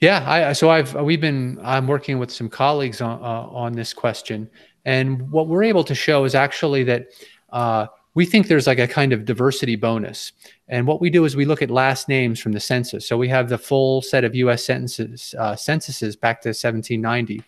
Yeah, 0.00 0.24
I, 0.30 0.52
so 0.52 0.70
I've 0.70 0.94
we've 0.94 1.20
been 1.20 1.58
I'm 1.62 1.86
working 1.86 2.18
with 2.18 2.30
some 2.30 2.48
colleagues 2.48 3.00
on 3.00 3.20
uh, 3.20 3.48
on 3.50 3.72
this 3.72 3.92
question, 3.92 4.48
and 4.84 5.30
what 5.30 5.48
we're 5.48 5.64
able 5.64 5.84
to 5.84 5.94
show 5.94 6.24
is 6.24 6.34
actually 6.34 6.84
that 6.84 7.06
uh, 7.50 7.86
we 8.14 8.26
think 8.26 8.48
there's 8.48 8.66
like 8.66 8.78
a 8.78 8.88
kind 8.88 9.12
of 9.12 9.24
diversity 9.24 9.76
bonus. 9.76 10.32
And 10.68 10.86
what 10.86 11.00
we 11.00 11.08
do 11.08 11.24
is 11.24 11.36
we 11.36 11.44
look 11.44 11.62
at 11.62 11.70
last 11.70 12.08
names 12.08 12.40
from 12.40 12.52
the 12.52 12.60
census. 12.60 13.06
So 13.06 13.16
we 13.16 13.28
have 13.28 13.48
the 13.48 13.58
full 13.58 14.02
set 14.02 14.24
of 14.24 14.34
U.S. 14.34 14.64
census 14.64 15.34
uh, 15.34 15.56
censuses 15.56 16.16
back 16.16 16.40
to 16.42 16.48
1790, 16.48 17.42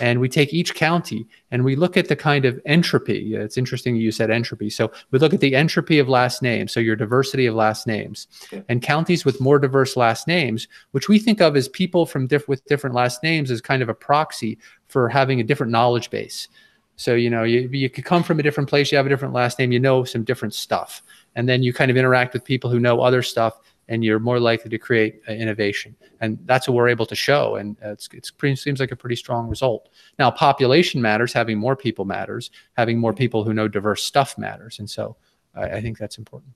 and 0.00 0.20
we 0.20 0.28
take 0.28 0.52
each 0.52 0.74
county 0.74 1.26
and 1.50 1.64
we 1.64 1.76
look 1.76 1.96
at 1.96 2.08
the 2.08 2.16
kind 2.16 2.44
of 2.44 2.60
entropy. 2.64 3.34
It's 3.34 3.58
interesting 3.58 3.96
you 3.96 4.12
said 4.12 4.30
entropy. 4.30 4.70
So 4.70 4.90
we 5.10 5.18
look 5.18 5.34
at 5.34 5.40
the 5.40 5.54
entropy 5.54 5.98
of 5.98 6.08
last 6.08 6.42
names, 6.42 6.72
so 6.72 6.80
your 6.80 6.96
diversity 6.96 7.46
of 7.46 7.54
last 7.54 7.86
names, 7.86 8.28
and 8.68 8.82
counties 8.82 9.24
with 9.24 9.40
more 9.40 9.58
diverse 9.58 9.96
last 9.96 10.26
names, 10.26 10.68
which 10.92 11.08
we 11.08 11.18
think 11.18 11.40
of 11.40 11.56
as 11.56 11.68
people 11.68 12.06
from 12.06 12.26
diff- 12.26 12.48
with 12.48 12.64
different 12.66 12.94
last 12.94 13.22
names, 13.22 13.50
as 13.50 13.60
kind 13.60 13.82
of 13.82 13.88
a 13.88 13.94
proxy 13.94 14.58
for 14.88 15.08
having 15.08 15.40
a 15.40 15.44
different 15.44 15.72
knowledge 15.72 16.10
base. 16.10 16.48
So 16.96 17.14
you 17.14 17.30
know 17.30 17.42
you 17.42 17.68
you 17.72 17.90
could 17.90 18.04
come 18.04 18.22
from 18.22 18.38
a 18.38 18.42
different 18.42 18.68
place, 18.68 18.92
you 18.92 18.96
have 18.96 19.06
a 19.06 19.08
different 19.08 19.34
last 19.34 19.58
name, 19.58 19.72
you 19.72 19.80
know 19.80 20.04
some 20.04 20.24
different 20.24 20.54
stuff, 20.54 21.02
and 21.34 21.48
then 21.48 21.62
you 21.62 21.72
kind 21.72 21.90
of 21.90 21.96
interact 21.96 22.32
with 22.32 22.44
people 22.44 22.70
who 22.70 22.78
know 22.78 23.00
other 23.00 23.22
stuff 23.22 23.58
and 23.92 24.02
you're 24.02 24.18
more 24.18 24.40
likely 24.40 24.70
to 24.70 24.78
create 24.78 25.20
uh, 25.28 25.32
innovation. 25.32 25.94
And 26.22 26.38
that's 26.46 26.66
what 26.66 26.74
we're 26.74 26.88
able 26.88 27.04
to 27.04 27.14
show. 27.14 27.56
And 27.56 27.76
it's, 27.82 28.08
it's 28.14 28.30
pretty, 28.30 28.56
seems 28.56 28.80
like 28.80 28.90
a 28.90 28.96
pretty 28.96 29.16
strong 29.16 29.48
result. 29.48 29.90
Now, 30.18 30.30
population 30.30 31.02
matters. 31.02 31.30
Having 31.34 31.58
more 31.58 31.76
people 31.76 32.06
matters. 32.06 32.50
Having 32.72 32.98
more 32.98 33.12
people 33.12 33.44
who 33.44 33.52
know 33.52 33.68
diverse 33.68 34.02
stuff 34.02 34.38
matters. 34.38 34.78
And 34.78 34.88
so 34.88 35.16
I, 35.54 35.64
I 35.64 35.80
think 35.82 35.98
that's 35.98 36.16
important. 36.16 36.54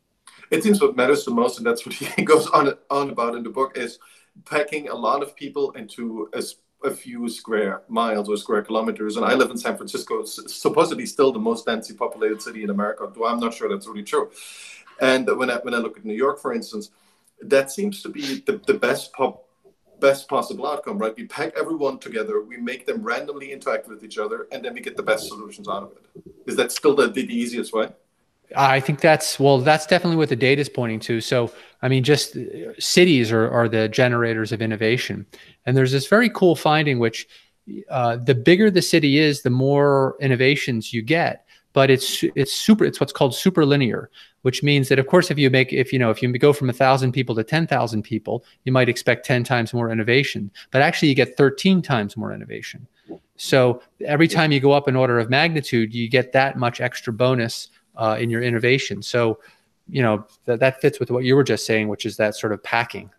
It 0.51 0.63
seems 0.63 0.81
what 0.81 0.97
matters 0.97 1.27
the 1.27 1.31
most, 1.31 1.59
and 1.59 1.67
that's 1.67 1.85
what 1.85 1.95
he 2.17 2.23
goes 2.25 2.47
on 2.49 2.73
on 2.91 3.11
about 3.11 3.35
in 3.35 3.43
the 3.43 3.51
book, 3.51 3.77
is 3.77 3.99
packing 4.47 4.89
a 4.89 4.95
lot 4.95 5.23
of 5.23 5.37
people 5.37 5.73
into 5.73 6.31
a, 6.33 6.43
a 6.85 6.91
few 6.91 7.29
square 7.29 7.83
miles 7.89 8.31
or 8.31 8.39
square 8.39 8.63
kilometers. 8.63 9.17
And 9.19 9.27
I 9.27 9.35
live 9.35 9.51
in 9.51 9.59
San 9.59 9.77
Francisco, 9.77 10.25
supposedly 10.25 11.05
still 11.05 11.33
the 11.33 11.39
most 11.39 11.67
densely 11.67 11.97
populated 11.97 12.41
city 12.41 12.63
in 12.63 12.71
America, 12.71 13.11
though 13.15 13.27
I'm 13.27 13.41
not 13.41 13.53
sure 13.53 13.69
that's 13.69 13.87
really 13.87 14.05
true. 14.05 14.31
And 15.01 15.29
when 15.37 15.51
I 15.51 15.57
when 15.57 15.75
I 15.75 15.79
look 15.79 15.99
at 15.99 16.05
New 16.07 16.15
York, 16.15 16.41
for 16.41 16.55
instance, 16.55 16.91
that 17.43 17.71
seems 17.71 18.03
to 18.03 18.09
be 18.09 18.43
the, 18.47 18.61
the 18.67 18.75
best 18.75 19.13
pop, 19.13 19.45
best 20.01 20.29
possible 20.29 20.67
outcome, 20.67 20.99
right? 20.99 21.15
We 21.17 21.27
pack 21.27 21.53
everyone 21.57 21.99
together, 21.99 22.43
we 22.43 22.57
make 22.57 22.87
them 22.87 23.03
randomly 23.03 23.53
interact 23.53 23.89
with 23.89 24.05
each 24.05 24.19
other, 24.19 24.47
and 24.53 24.65
then 24.65 24.75
we 24.75 24.81
get 24.81 24.97
the 24.97 25.03
best 25.03 25.29
solutions 25.29 25.69
out 25.69 25.83
of 25.83 25.93
it. 25.93 26.23
Is 26.47 26.57
that 26.57 26.73
still 26.73 26.95
the, 26.95 27.09
the, 27.09 27.23
easiest 27.23 27.73
way? 27.73 27.89
I 28.57 28.79
think 28.79 29.01
that's 29.01 29.41
well, 29.41 29.59
that's 29.59 29.87
definitely 29.87 30.17
what 30.17 30.29
the 30.29 30.37
data 30.37 30.61
is 30.61 30.69
pointing 30.69 31.01
to. 31.01 31.21
So, 31.21 31.51
I 31.83 31.89
mean, 31.89 32.05
just 32.05 32.37
cities 32.79 33.33
are, 33.33 33.51
are 33.51 33.69
the 33.69 33.89
generators 33.89 34.53
of 34.53 34.63
innovation. 34.63 35.27
And 35.65 35.77
there's 35.77 35.91
this 35.91 36.07
very 36.07 36.31
cool 36.31 36.55
finding, 36.55 37.01
which 37.01 37.27
uh, 37.91 38.17
the 38.17 38.35
bigger 38.35 38.71
the 38.71 38.83
city 38.83 39.19
is, 39.19 39.43
the 39.43 39.51
more 39.51 40.17
innovations 40.21 40.93
you 40.93 41.03
get. 41.03 41.46
But 41.77 41.91
it's 41.91 42.25
it's 42.35 42.53
super. 42.53 42.87
It's 42.89 43.01
what's 43.01 43.13
called 43.13 43.35
super 43.35 43.67
linear, 43.67 44.09
which 44.47 44.63
means 44.63 44.89
that 44.91 45.01
of 45.01 45.09
course 45.09 45.29
if 45.33 45.39
you 45.41 45.51
make 45.51 45.73
if 45.73 45.93
you 45.93 45.99
know 45.99 46.09
if 46.09 46.23
you 46.23 46.33
go 46.39 46.53
from 46.53 46.71
a 46.71 46.73
thousand 46.73 47.11
people 47.11 47.35
to 47.35 47.43
10,000 47.43 48.03
people 48.03 48.45
you 48.65 48.71
might 48.71 48.89
expect 48.89 49.27
10 49.27 49.43
times 49.43 49.75
more 49.75 49.91
innovation 49.91 50.53
but 50.71 50.81
actually 50.83 51.09
you 51.09 51.17
get 51.17 51.37
13 51.37 51.83
times 51.83 52.17
more 52.17 52.33
innovation 52.33 52.87
so 53.35 53.83
every 54.05 54.29
time 54.29 54.53
you 54.53 54.61
go 54.61 54.71
up 54.71 54.87
an 54.87 54.95
order 54.95 55.19
of 55.19 55.29
magnitude 55.29 55.93
you 55.93 56.09
get 56.09 56.31
that 56.31 56.57
much 56.57 56.81
extra 56.81 57.13
bonus 57.13 57.71
uh, 57.97 58.17
in 58.21 58.31
your 58.31 58.41
innovation 58.41 59.03
so 59.03 59.41
you 59.89 60.01
know 60.01 60.25
that, 60.45 60.61
that 60.61 60.81
fits 60.81 61.01
with 61.01 61.11
what 61.11 61.25
you 61.25 61.35
were 61.35 61.43
just 61.43 61.67
saying 61.67 61.89
which 61.89 62.07
is 62.07 62.17
that 62.17 62.37
sort 62.37 62.53
of 62.53 62.63
packing 62.63 63.11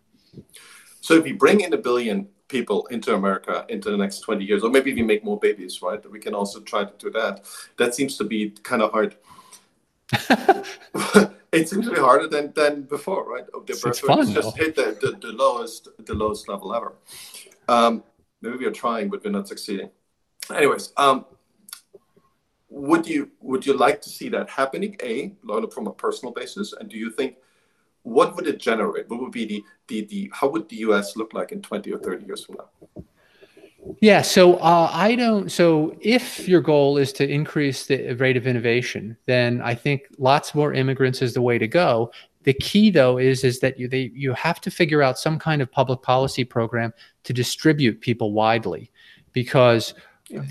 so 1.02 1.12
if 1.12 1.26
you 1.26 1.36
bring 1.36 1.60
in 1.60 1.74
a 1.74 1.76
billion 1.76 2.26
people 2.48 2.86
into 2.86 3.14
America 3.14 3.64
into 3.68 3.90
the 3.90 3.96
next 3.96 4.20
20 4.20 4.44
years, 4.44 4.64
or 4.64 4.70
maybe 4.70 4.92
we 4.92 5.02
make 5.02 5.22
more 5.22 5.38
babies, 5.38 5.80
right? 5.82 6.10
We 6.10 6.18
can 6.18 6.34
also 6.34 6.60
try 6.60 6.84
to 6.84 6.92
do 6.98 7.10
that. 7.10 7.44
That 7.76 7.94
seems 7.94 8.16
to 8.18 8.24
be 8.24 8.50
kind 8.62 8.82
of 8.82 8.90
hard. 8.90 9.16
it 11.52 11.68
seems 11.68 11.86
to 11.86 11.92
be 11.92 12.00
harder 12.00 12.26
than, 12.26 12.52
than 12.54 12.82
before, 12.82 13.30
right? 13.30 13.44
The 13.46 13.72
it's, 13.72 13.84
it's 13.84 14.00
fun, 14.00 14.32
just 14.32 14.56
hit 14.56 14.74
the, 14.74 14.96
the, 15.00 15.18
the, 15.20 15.32
lowest 15.32 15.88
the 15.98 16.14
lowest 16.14 16.48
level 16.48 16.74
ever. 16.74 16.94
Um, 17.68 18.02
maybe 18.40 18.56
we 18.56 18.66
are 18.66 18.72
trying, 18.72 19.10
but 19.10 19.22
we're 19.22 19.30
not 19.30 19.46
succeeding. 19.48 19.90
Anyways, 20.54 20.92
um, 20.96 21.26
would 22.70 23.06
you 23.06 23.30
would 23.40 23.66
you 23.66 23.74
like 23.74 24.00
to 24.02 24.08
see 24.08 24.28
that 24.30 24.48
happening? 24.48 24.96
A, 25.02 25.32
from 25.70 25.86
a 25.86 25.92
personal 25.92 26.32
basis, 26.32 26.72
and 26.72 26.88
do 26.88 26.96
you 26.96 27.10
think 27.10 27.36
what 28.08 28.34
would 28.36 28.46
it 28.46 28.58
generate? 28.58 29.08
What 29.08 29.20
would 29.20 29.32
be 29.32 29.44
the 29.44 29.64
the, 29.88 30.06
the 30.06 30.30
how 30.32 30.48
would 30.48 30.68
the 30.68 30.76
U.S. 30.76 31.16
look 31.16 31.34
like 31.34 31.52
in 31.52 31.62
twenty 31.62 31.92
or 31.92 31.98
thirty 31.98 32.26
years 32.26 32.44
from 32.44 32.56
now? 32.56 33.04
Yeah, 34.00 34.22
so 34.22 34.56
uh, 34.56 34.90
I 34.92 35.14
don't. 35.14 35.50
So 35.50 35.96
if 36.00 36.48
your 36.48 36.60
goal 36.60 36.98
is 36.98 37.12
to 37.14 37.28
increase 37.28 37.86
the 37.86 38.12
rate 38.14 38.36
of 38.36 38.46
innovation, 38.46 39.16
then 39.26 39.60
I 39.62 39.74
think 39.74 40.02
lots 40.18 40.54
more 40.54 40.74
immigrants 40.74 41.22
is 41.22 41.34
the 41.34 41.42
way 41.42 41.58
to 41.58 41.68
go. 41.68 42.10
The 42.42 42.54
key, 42.54 42.90
though, 42.90 43.18
is 43.18 43.44
is 43.44 43.60
that 43.60 43.78
you 43.78 43.88
they, 43.88 44.10
you 44.14 44.32
have 44.34 44.60
to 44.62 44.70
figure 44.70 45.02
out 45.02 45.18
some 45.18 45.38
kind 45.38 45.62
of 45.62 45.70
public 45.70 46.02
policy 46.02 46.44
program 46.44 46.92
to 47.24 47.32
distribute 47.32 48.00
people 48.00 48.32
widely, 48.32 48.90
because 49.32 49.94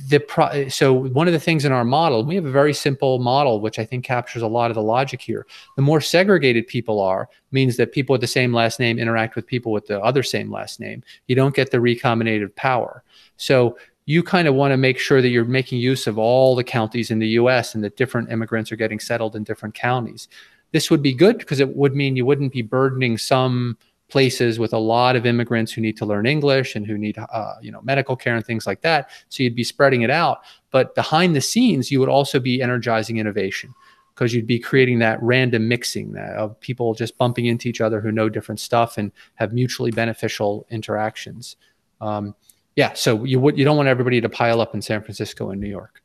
the 0.09 0.19
pro- 0.19 0.67
so 0.69 0.91
one 0.91 1.27
of 1.27 1.33
the 1.33 1.39
things 1.39 1.63
in 1.63 1.71
our 1.71 1.85
model 1.85 2.25
we 2.25 2.33
have 2.33 2.45
a 2.45 2.51
very 2.51 2.73
simple 2.73 3.19
model 3.19 3.61
which 3.61 3.77
i 3.77 3.85
think 3.85 4.03
captures 4.03 4.41
a 4.41 4.47
lot 4.47 4.71
of 4.71 4.75
the 4.75 4.81
logic 4.81 5.21
here. 5.21 5.45
The 5.75 5.81
more 5.81 5.99
segregated 5.99 6.67
people 6.67 7.01
are 7.01 7.29
means 7.51 7.75
that 7.77 7.91
people 7.91 8.13
with 8.13 8.21
the 8.21 8.27
same 8.27 8.53
last 8.53 8.79
name 8.79 8.97
interact 8.99 9.35
with 9.35 9.45
people 9.45 9.71
with 9.71 9.87
the 9.87 10.01
other 10.01 10.23
same 10.23 10.51
last 10.51 10.79
name. 10.79 11.03
You 11.27 11.35
don't 11.35 11.55
get 11.55 11.71
the 11.71 11.77
recombinative 11.77 12.55
power. 12.55 13.03
So 13.35 13.77
you 14.05 14.23
kind 14.23 14.47
of 14.47 14.55
want 14.55 14.71
to 14.71 14.77
make 14.77 14.99
sure 14.99 15.21
that 15.21 15.29
you're 15.29 15.45
making 15.45 15.79
use 15.79 16.07
of 16.07 16.17
all 16.17 16.55
the 16.55 16.63
counties 16.63 17.11
in 17.11 17.19
the 17.19 17.27
US 17.29 17.75
and 17.75 17.83
that 17.83 17.97
different 17.97 18.31
immigrants 18.31 18.71
are 18.71 18.77
getting 18.77 18.99
settled 18.99 19.35
in 19.35 19.43
different 19.43 19.75
counties. 19.75 20.29
This 20.71 20.89
would 20.89 21.01
be 21.01 21.13
good 21.13 21.37
because 21.39 21.59
it 21.59 21.75
would 21.75 21.95
mean 21.95 22.15
you 22.15 22.25
wouldn't 22.25 22.53
be 22.53 22.61
burdening 22.61 23.17
some 23.17 23.77
places 24.09 24.57
with 24.57 24.73
a 24.73 24.77
lot 24.77 25.15
of 25.15 25.25
immigrants 25.25 25.71
who 25.71 25.81
need 25.81 25.97
to 25.97 26.05
learn 26.05 26.25
English 26.25 26.75
and 26.75 26.85
who 26.85 26.97
need 26.97 27.17
uh, 27.17 27.53
you 27.61 27.71
know 27.71 27.81
medical 27.81 28.15
care 28.15 28.35
and 28.35 28.45
things 28.45 28.65
like 28.65 28.81
that. 28.81 29.09
So 29.29 29.43
you'd 29.43 29.55
be 29.55 29.63
spreading 29.63 30.01
it 30.01 30.09
out, 30.09 30.39
but 30.71 30.95
behind 30.95 31.35
the 31.35 31.41
scenes 31.41 31.91
you 31.91 31.99
would 31.99 32.09
also 32.09 32.39
be 32.39 32.61
energizing 32.61 33.17
innovation 33.17 33.73
because 34.13 34.33
you'd 34.33 34.47
be 34.47 34.59
creating 34.59 34.97
that 34.99 35.21
random 35.21 35.67
mixing 35.67 36.17
of 36.17 36.59
people 36.59 36.95
just 36.95 37.17
bumping 37.17 37.45
into 37.45 37.69
each 37.69 37.81
other 37.81 38.01
who 38.01 38.11
know 38.11 38.29
different 38.29 38.59
stuff 38.59 38.97
and 38.97 39.11
have 39.35 39.53
mutually 39.53 39.91
beneficial 39.91 40.65
interactions. 40.71 41.55
Um, 42.01 42.33
yeah, 42.75 42.93
so 42.93 43.23
you 43.23 43.39
would 43.39 43.57
you 43.57 43.65
don't 43.65 43.77
want 43.77 43.89
everybody 43.89 44.21
to 44.21 44.29
pile 44.29 44.61
up 44.61 44.73
in 44.73 44.81
San 44.81 45.01
Francisco 45.01 45.51
and 45.51 45.59
New 45.59 45.69
York. 45.69 46.01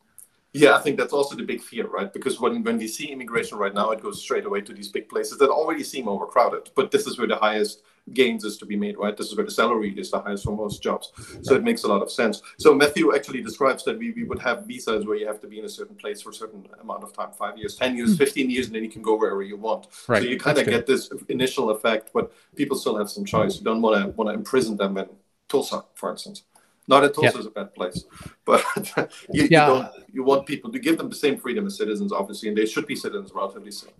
Yeah, 0.54 0.76
I 0.76 0.80
think 0.80 0.98
that's 0.98 1.14
also 1.14 1.34
the 1.34 1.44
big 1.44 1.62
fear, 1.62 1.86
right? 1.86 2.12
Because 2.12 2.38
when, 2.38 2.62
when 2.62 2.76
we 2.76 2.86
see 2.86 3.06
immigration 3.06 3.56
right 3.56 3.72
now, 3.72 3.90
it 3.90 4.02
goes 4.02 4.20
straight 4.20 4.44
away 4.44 4.60
to 4.60 4.74
these 4.74 4.88
big 4.88 5.08
places 5.08 5.38
that 5.38 5.48
already 5.48 5.82
seem 5.82 6.08
overcrowded. 6.08 6.70
But 6.74 6.90
this 6.90 7.06
is 7.06 7.16
where 7.16 7.26
the 7.26 7.36
highest 7.36 7.82
gains 8.12 8.44
is 8.44 8.56
to 8.58 8.66
be 8.66 8.76
made, 8.76 8.96
right? 8.98 9.16
This 9.16 9.28
is 9.28 9.36
where 9.36 9.44
the 9.44 9.50
salary 9.52 9.90
is 9.96 10.10
the 10.10 10.20
highest 10.20 10.44
for 10.44 10.56
most 10.56 10.82
jobs. 10.82 11.12
So 11.42 11.54
it 11.54 11.62
makes 11.62 11.84
a 11.84 11.88
lot 11.88 12.02
of 12.02 12.10
sense. 12.10 12.42
So 12.58 12.74
Matthew 12.74 13.14
actually 13.14 13.42
describes 13.42 13.84
that 13.84 13.98
we, 13.98 14.10
we 14.12 14.24
would 14.24 14.40
have 14.40 14.66
visas 14.66 15.06
where 15.06 15.16
you 15.16 15.26
have 15.26 15.40
to 15.40 15.46
be 15.46 15.58
in 15.58 15.64
a 15.64 15.68
certain 15.68 15.96
place 15.96 16.20
for 16.20 16.30
a 16.30 16.34
certain 16.34 16.66
amount 16.80 17.04
of 17.04 17.12
time, 17.12 17.30
five 17.32 17.56
years, 17.56 17.76
10 17.76 17.96
years, 17.96 18.10
hmm. 18.10 18.16
15 18.16 18.50
years, 18.50 18.66
and 18.66 18.74
then 18.74 18.82
you 18.82 18.90
can 18.90 19.02
go 19.02 19.16
wherever 19.16 19.42
you 19.42 19.56
want. 19.56 19.86
Right. 20.08 20.22
So 20.22 20.28
you 20.28 20.38
kind 20.38 20.58
of 20.58 20.66
get 20.66 20.86
this 20.86 21.10
initial 21.28 21.70
effect, 21.70 22.10
but 22.12 22.32
people 22.56 22.76
still 22.76 22.96
have 22.96 23.10
some 23.10 23.24
choice. 23.24 23.58
You 23.58 23.64
don't 23.64 23.80
want 23.80 24.02
to 24.02 24.10
want 24.10 24.28
to 24.28 24.34
imprison 24.34 24.76
them 24.76 24.98
in 24.98 25.08
Tulsa, 25.48 25.84
for 25.94 26.10
instance. 26.10 26.42
Not 26.88 27.00
that 27.00 27.14
Tulsa 27.14 27.38
is 27.38 27.46
a 27.46 27.50
bad 27.50 27.74
place, 27.74 28.04
but 28.44 28.64
you, 29.32 29.46
yeah. 29.48 29.66
you, 29.68 29.74
don't, 29.74 29.88
you 30.12 30.24
want 30.24 30.46
people 30.46 30.72
to 30.72 30.78
give 30.80 30.98
them 30.98 31.08
the 31.08 31.14
same 31.14 31.38
freedom 31.38 31.66
as 31.66 31.76
citizens, 31.76 32.12
obviously, 32.12 32.48
and 32.48 32.58
they 32.58 32.66
should 32.66 32.86
be 32.86 32.96
citizens 32.96 33.30
relatively 33.32 33.70
soon. 33.70 33.90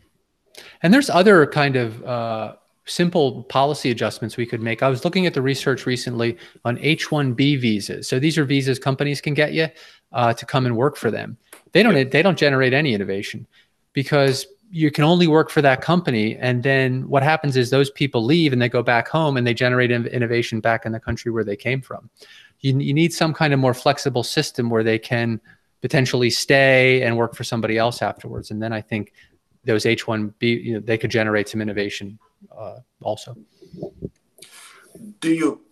And 0.83 0.93
there's 0.93 1.09
other 1.09 1.47
kind 1.47 1.77
of 1.77 2.05
uh, 2.05 2.57
simple 2.85 3.45
policy 3.45 3.91
adjustments 3.91 4.37
we 4.37 4.47
could 4.47 4.61
make. 4.61 4.83
I 4.83 4.89
was 4.89 5.05
looking 5.05 5.27
at 5.27 5.35
the 5.35 5.43
research 5.43 5.87
recently 5.87 6.37
on 6.65 6.79
H-1B 6.79 7.61
visas. 7.61 8.09
So 8.09 8.19
these 8.19 8.37
are 8.39 8.45
visas 8.45 8.79
companies 8.79 9.21
can 9.21 9.35
get 9.35 9.53
you 9.53 9.69
uh, 10.13 10.35
to 10.35 10.47
come 10.47 10.67
and 10.67 10.77
work 10.77 10.97
for 10.97 11.11
them. 11.11 11.37
They 11.73 11.83
don't. 11.83 12.11
They 12.11 12.23
don't 12.23 12.39
generate 12.39 12.75
any 12.75 12.93
innovation 12.93 13.47
because 13.93 14.47
you 14.71 14.91
can 14.91 15.05
only 15.05 15.27
work 15.27 15.51
for 15.51 15.61
that 15.61 15.83
company 15.83 16.35
and 16.37 16.63
then 16.63 17.07
what 17.09 17.23
happens 17.23 17.59
is 17.59 17.69
those 17.69 17.91
people 17.91 18.25
leave 18.25 18.55
and 18.55 18.63
they 18.63 18.71
go 18.71 18.83
back 18.83 19.07
home 19.07 19.37
and 19.37 19.47
they 19.47 19.53
generate 19.53 19.91
innovation 19.91 20.61
back 20.61 20.87
in 20.87 20.93
the 20.93 21.01
country 21.01 21.31
where 21.31 21.45
they 21.45 21.57
came 21.57 21.83
from 21.83 22.09
you, 22.63 22.79
you 22.79 22.95
need 22.95 23.13
some 23.13 23.35
kind 23.35 23.53
of 23.53 23.61
more 23.61 23.75
flexible 23.75 24.23
system 24.23 24.71
where 24.71 24.83
they 24.83 24.99
can 24.99 25.41
potentially 25.83 26.31
stay 26.31 27.03
and 27.03 27.17
work 27.17 27.35
for 27.35 27.45
somebody 27.45 27.77
else 27.77 28.01
afterwards. 28.01 28.51
And 28.51 28.63
then 28.63 28.73
I 28.73 28.81
think 28.81 29.13
those 29.65 29.85
H1B, 29.85 30.65
you 30.65 30.75
know, 30.75 30.81
they 30.81 30.97
could 30.97 31.11
generate 31.11 31.49
some 31.49 31.61
innovation 31.61 32.19
uh, 32.57 32.79
also. 33.03 33.37
Do 35.21 35.33
you, 35.33 35.63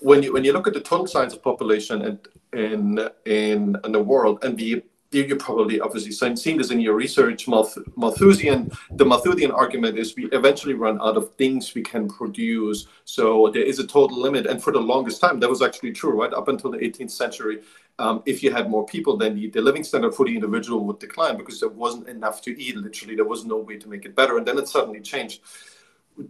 when 0.00 0.22
you 0.22 0.32
when 0.32 0.44
you 0.44 0.52
look 0.52 0.66
at 0.66 0.74
the 0.74 0.80
total 0.80 1.06
size 1.06 1.32
of 1.32 1.42
population 1.42 2.02
and 2.02 2.18
in 2.52 2.98
in 3.26 3.76
in 3.84 3.92
the 3.92 4.02
world 4.02 4.44
and 4.44 4.58
the 4.58 4.82
you 5.12 5.36
probably 5.36 5.80
obviously 5.80 6.12
seen 6.12 6.56
this 6.56 6.70
in 6.70 6.80
your 6.80 6.94
research. 6.94 7.48
Malthusian, 7.48 8.70
the 8.92 9.04
Malthusian 9.04 9.50
argument 9.50 9.98
is 9.98 10.14
we 10.14 10.26
eventually 10.26 10.74
run 10.74 11.00
out 11.00 11.16
of 11.16 11.34
things 11.34 11.74
we 11.74 11.82
can 11.82 12.08
produce. 12.08 12.86
So 13.04 13.50
there 13.52 13.64
is 13.64 13.80
a 13.80 13.86
total 13.86 14.20
limit. 14.20 14.46
And 14.46 14.62
for 14.62 14.72
the 14.72 14.78
longest 14.78 15.20
time, 15.20 15.40
that 15.40 15.50
was 15.50 15.62
actually 15.62 15.92
true, 15.92 16.20
right? 16.20 16.32
Up 16.32 16.46
until 16.46 16.70
the 16.70 16.78
18th 16.78 17.10
century, 17.10 17.62
um, 17.98 18.22
if 18.24 18.40
you 18.42 18.52
had 18.52 18.70
more 18.70 18.86
people, 18.86 19.16
then 19.16 19.34
the, 19.34 19.50
the 19.50 19.60
living 19.60 19.82
standard 19.82 20.14
for 20.14 20.26
the 20.26 20.34
individual 20.34 20.84
would 20.84 21.00
decline 21.00 21.36
because 21.36 21.58
there 21.58 21.68
wasn't 21.68 22.08
enough 22.08 22.40
to 22.42 22.60
eat, 22.60 22.76
literally. 22.76 23.16
There 23.16 23.24
was 23.24 23.44
no 23.44 23.56
way 23.56 23.78
to 23.78 23.88
make 23.88 24.04
it 24.04 24.14
better. 24.14 24.38
And 24.38 24.46
then 24.46 24.58
it 24.58 24.68
suddenly 24.68 25.00
changed. 25.00 25.40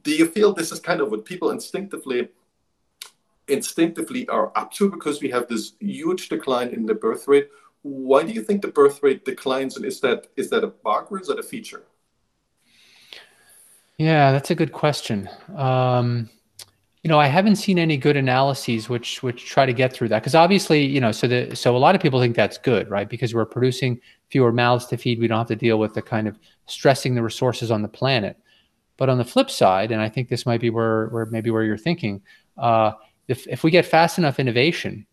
Do 0.03 0.13
you 0.13 0.27
feel 0.27 0.53
this 0.53 0.73
is 0.73 0.81
kind 0.81 1.01
of 1.01 1.11
what 1.11 1.25
people 1.25 1.51
instinctively 1.51 2.29
instinctively 3.51 4.29
are 4.29 4.53
up 4.57 4.73
to 4.73 4.91
because 4.91 5.21
we 5.21 5.31
have 5.31 5.49
this 5.49 5.73
huge 5.81 6.29
decline 6.29 6.69
in 6.69 6.87
the 6.87 6.95
birth 6.95 7.29
rate. 7.29 7.49
Why 7.83 8.23
do 8.23 8.33
you 8.33 8.43
think 8.43 8.63
the 8.63 8.69
birth 8.69 9.03
rate 9.03 9.25
declines, 9.25 9.77
and 9.77 9.85
is 9.85 10.01
that 10.01 10.29
is 10.37 10.51
that 10.51 10.65
a 10.65 10.69
bug 10.69 11.07
or 11.11 11.21
is 11.21 11.29
that 11.29 11.39
a 11.39 11.43
feature? 11.43 11.85
Yeah, 13.97 14.33
that's 14.33 14.51
a 14.51 14.55
good 14.55 14.73
question. 14.73 15.29
Um, 15.57 16.31
you 17.03 17.09
know, 17.09 17.19
I 17.19 17.27
haven't 17.27 17.57
seen 17.57 17.79
any 17.79 17.97
good 17.97 18.17
analyses 18.17 18.89
which 18.91 19.23
which 19.23 19.47
try 19.47 19.65
to 19.65 19.73
get 19.73 19.93
through 19.93 20.09
that 20.09 20.21
because 20.21 20.35
obviously, 20.35 20.85
you 20.85 21.01
know, 21.01 21.13
so 21.13 21.27
the 21.27 21.55
so 21.57 21.75
a 21.75 21.79
lot 21.79 21.95
of 21.95 22.03
people 22.03 22.21
think 22.21 22.37
that's 22.37 22.59
good, 22.59 22.91
right? 22.91 23.09
Because 23.09 23.35
we're 23.35 23.47
producing 23.47 24.01
fewer 24.29 24.53
mouths 24.53 24.87
to 24.87 24.97
feed, 24.99 25.19
we 25.19 25.27
don't 25.27 25.39
have 25.39 25.49
to 25.49 25.57
deal 25.57 25.79
with 25.79 25.95
the 25.95 26.03
kind 26.03 26.29
of 26.29 26.39
stressing 26.67 27.15
the 27.15 27.23
resources 27.23 27.71
on 27.71 27.83
the 27.83 27.89
planet. 27.89 28.37
But 29.01 29.09
on 29.09 29.17
the 29.17 29.25
flip 29.25 29.51
side, 29.51 29.93
and 29.93 30.03
I 30.03 30.11
think 30.11 30.29
this 30.29 30.45
might 30.45 30.61
be 30.61 30.69
where 30.69 31.07
where 31.07 31.25
maybe 31.25 31.51
where 31.51 31.63
you're 31.63 31.79
thinking, 31.79 32.21
uh, 32.59 32.93
if 33.29 33.47
if 33.47 33.65
we 33.65 33.71
get 33.71 33.87
fast 33.87 34.19
enough 34.19 34.39
innovation, 34.39 35.07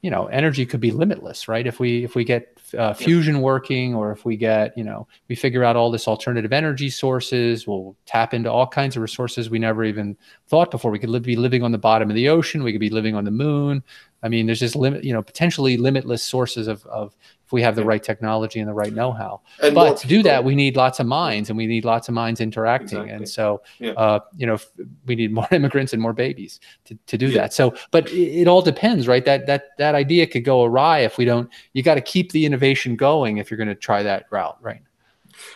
you 0.00 0.10
know 0.10 0.24
energy 0.28 0.64
could 0.64 0.80
be 0.80 0.90
limitless 0.90 1.48
right? 1.48 1.66
If 1.66 1.80
we 1.80 2.02
if 2.02 2.14
we 2.14 2.24
get 2.24 2.58
uh, 2.78 2.94
fusion 2.94 3.42
working 3.42 3.94
or 3.94 4.10
if 4.10 4.24
we 4.24 4.38
get 4.38 4.72
you 4.74 4.84
know 4.84 5.06
we 5.28 5.34
figure 5.34 5.64
out 5.64 5.76
all 5.76 5.90
this 5.90 6.08
alternative 6.08 6.50
energy 6.50 6.88
sources 6.88 7.66
we'll 7.66 7.94
tap 8.06 8.32
into 8.32 8.50
all 8.50 8.66
kinds 8.66 8.96
of 8.96 9.02
resources 9.02 9.50
we 9.50 9.58
never 9.58 9.84
even 9.84 10.16
thought 10.46 10.70
before. 10.70 10.90
We 10.90 10.98
could 10.98 11.10
live, 11.10 11.24
be 11.24 11.36
living 11.36 11.62
on 11.62 11.72
the 11.72 11.78
bottom 11.78 12.08
of 12.08 12.14
the 12.14 12.30
ocean 12.30 12.62
we 12.62 12.72
could 12.72 12.80
be 12.80 12.88
living 12.88 13.14
on 13.14 13.24
the 13.24 13.30
moon. 13.30 13.84
I 14.22 14.30
mean 14.30 14.46
there's 14.46 14.60
just 14.60 14.76
limit 14.76 15.04
you 15.04 15.12
know 15.12 15.22
potentially 15.22 15.76
limitless 15.76 16.22
sources 16.22 16.68
of, 16.68 16.86
of 16.86 17.14
if 17.48 17.52
we 17.52 17.62
have 17.62 17.76
the 17.76 17.84
right 17.84 18.02
technology 18.02 18.60
and 18.60 18.68
the 18.68 18.74
right 18.74 18.92
know-how. 18.92 19.40
And 19.62 19.74
but 19.74 19.96
to 19.96 20.06
do 20.06 20.22
that, 20.22 20.44
we 20.44 20.54
need 20.54 20.76
lots 20.76 21.00
of 21.00 21.06
minds, 21.06 21.48
and 21.48 21.56
we 21.56 21.66
need 21.66 21.82
lots 21.82 22.06
of 22.06 22.12
minds 22.12 22.42
interacting. 22.42 22.98
Exactly. 22.98 23.10
And 23.10 23.26
so, 23.26 23.62
yeah. 23.78 23.92
uh, 23.92 24.20
you 24.36 24.46
know, 24.46 24.58
we 25.06 25.16
need 25.16 25.32
more 25.32 25.48
immigrants 25.52 25.94
and 25.94 26.02
more 26.02 26.12
babies 26.12 26.60
to, 26.84 26.98
to 27.06 27.16
do 27.16 27.28
yeah. 27.28 27.40
that. 27.40 27.54
So, 27.54 27.74
but 27.90 28.06
it, 28.10 28.42
it, 28.42 28.48
all 28.48 28.60
depends, 28.60 29.08
right? 29.08 29.24
That 29.24 29.46
that 29.46 29.70
that 29.78 29.94
idea 29.94 30.26
could 30.26 30.44
go 30.44 30.62
awry 30.62 30.98
if 30.98 31.16
we 31.16 31.24
don't. 31.24 31.48
You 31.72 31.82
got 31.82 31.94
to 31.94 32.02
keep 32.02 32.32
the 32.32 32.44
innovation 32.44 32.96
going 32.96 33.38
if 33.38 33.50
you're 33.50 33.56
going 33.56 33.68
to 33.68 33.74
try 33.74 34.02
that 34.02 34.26
route, 34.30 34.58
right? 34.60 34.82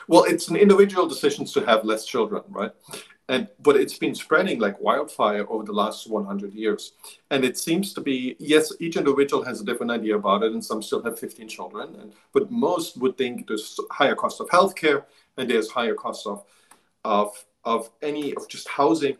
Well, 0.09 0.24
it's 0.24 0.49
an 0.49 0.57
individual 0.57 1.07
decision 1.07 1.45
to 1.45 1.61
have 1.66 1.84
less 1.84 2.07
children, 2.07 2.43
right? 2.49 2.70
And 3.28 3.48
but 3.60 3.76
it's 3.76 3.98
been 3.98 4.14
spreading 4.14 4.58
like 4.58 4.80
wildfire 4.80 5.46
over 5.48 5.64
the 5.64 5.72
last 5.72 6.10
100 6.10 6.52
years. 6.52 6.92
And 7.30 7.44
it 7.44 7.56
seems 7.56 7.94
to 7.94 8.00
be 8.00 8.36
yes, 8.38 8.72
each 8.80 8.96
individual 8.96 9.44
has 9.44 9.60
a 9.60 9.64
different 9.64 9.92
idea 9.92 10.16
about 10.16 10.42
it, 10.42 10.52
and 10.52 10.64
some 10.64 10.82
still 10.82 11.02
have 11.02 11.18
15 11.18 11.48
children. 11.48 11.94
And 12.00 12.12
but 12.32 12.50
most 12.50 12.96
would 12.98 13.16
think 13.16 13.46
there's 13.46 13.78
higher 13.90 14.16
cost 14.16 14.40
of 14.40 14.48
healthcare 14.48 15.04
and 15.36 15.48
there's 15.48 15.70
higher 15.70 15.94
cost 15.94 16.26
of 16.26 16.44
of 17.04 17.44
of 17.64 17.90
any 18.02 18.34
of 18.34 18.48
just 18.48 18.68
housing. 18.68 19.16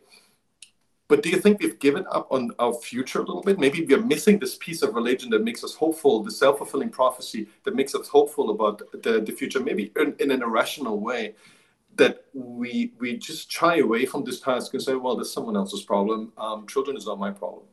But 1.09 1.23
do 1.23 1.29
you 1.29 1.37
think 1.37 1.61
we've 1.61 1.79
given 1.79 2.07
up 2.11 2.27
on 2.31 2.53
our 2.59 2.73
future 2.73 3.21
a 3.21 3.23
little 3.23 3.43
bit? 3.43 3.59
Maybe 3.59 3.85
we're 3.85 4.01
missing 4.01 4.39
this 4.39 4.57
piece 4.57 4.81
of 4.83 4.95
religion 4.95 5.29
that 5.31 5.45
makes 5.45 5.63
us 5.63 5.75
hopeful, 5.75 6.23
the 6.23 6.31
self 6.31 6.59
fulfilling 6.59 6.89
prophecy 6.89 7.49
that 7.65 7.75
makes 7.75 7.95
us 7.95 8.09
hopeful 8.09 8.51
about 8.51 8.81
the, 9.03 9.21
the 9.21 9.33
future, 9.33 9.61
maybe 9.61 9.93
in, 9.97 10.15
in 10.21 10.31
an 10.31 10.43
irrational 10.43 10.99
way 10.99 11.35
that 11.97 12.25
we 12.33 12.93
we 12.99 13.17
just 13.17 13.51
shy 13.51 13.79
away 13.79 14.07
from 14.07 14.25
this 14.25 14.41
task 14.41 14.75
and 14.75 14.83
say, 14.83 14.95
well, 14.95 15.17
that's 15.17 15.33
someone 15.33 15.57
else's 15.57 15.83
problem. 15.83 16.33
Um, 16.39 16.67
children 16.67 16.97
is 16.97 17.07
not 17.07 17.19
my 17.19 17.31
problem. 17.31 17.65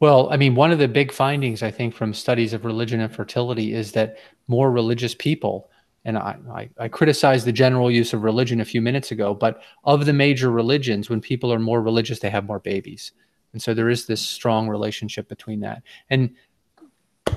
Well, 0.00 0.28
I 0.30 0.36
mean, 0.36 0.54
one 0.54 0.72
of 0.72 0.78
the 0.78 0.88
big 0.88 1.12
findings 1.12 1.62
I 1.62 1.70
think 1.70 1.94
from 1.94 2.12
studies 2.12 2.52
of 2.52 2.64
religion 2.64 3.00
and 3.00 3.14
fertility 3.14 3.72
is 3.72 3.92
that 3.92 4.18
more 4.46 4.70
religious 4.70 5.14
people, 5.14 5.70
and 6.04 6.18
I, 6.18 6.36
I, 6.52 6.68
I 6.78 6.88
criticized 6.88 7.46
the 7.46 7.52
general 7.52 7.90
use 7.90 8.12
of 8.12 8.22
religion 8.22 8.60
a 8.60 8.64
few 8.64 8.82
minutes 8.82 9.12
ago, 9.12 9.34
but 9.34 9.62
of 9.84 10.04
the 10.04 10.12
major 10.12 10.50
religions, 10.50 11.08
when 11.08 11.20
people 11.20 11.52
are 11.52 11.58
more 11.58 11.80
religious, 11.80 12.18
they 12.18 12.30
have 12.30 12.44
more 12.44 12.60
babies. 12.60 13.12
And 13.52 13.62
so 13.62 13.72
there 13.72 13.88
is 13.88 14.06
this 14.06 14.20
strong 14.20 14.68
relationship 14.68 15.28
between 15.28 15.60
that. 15.60 15.82
And 16.10 16.34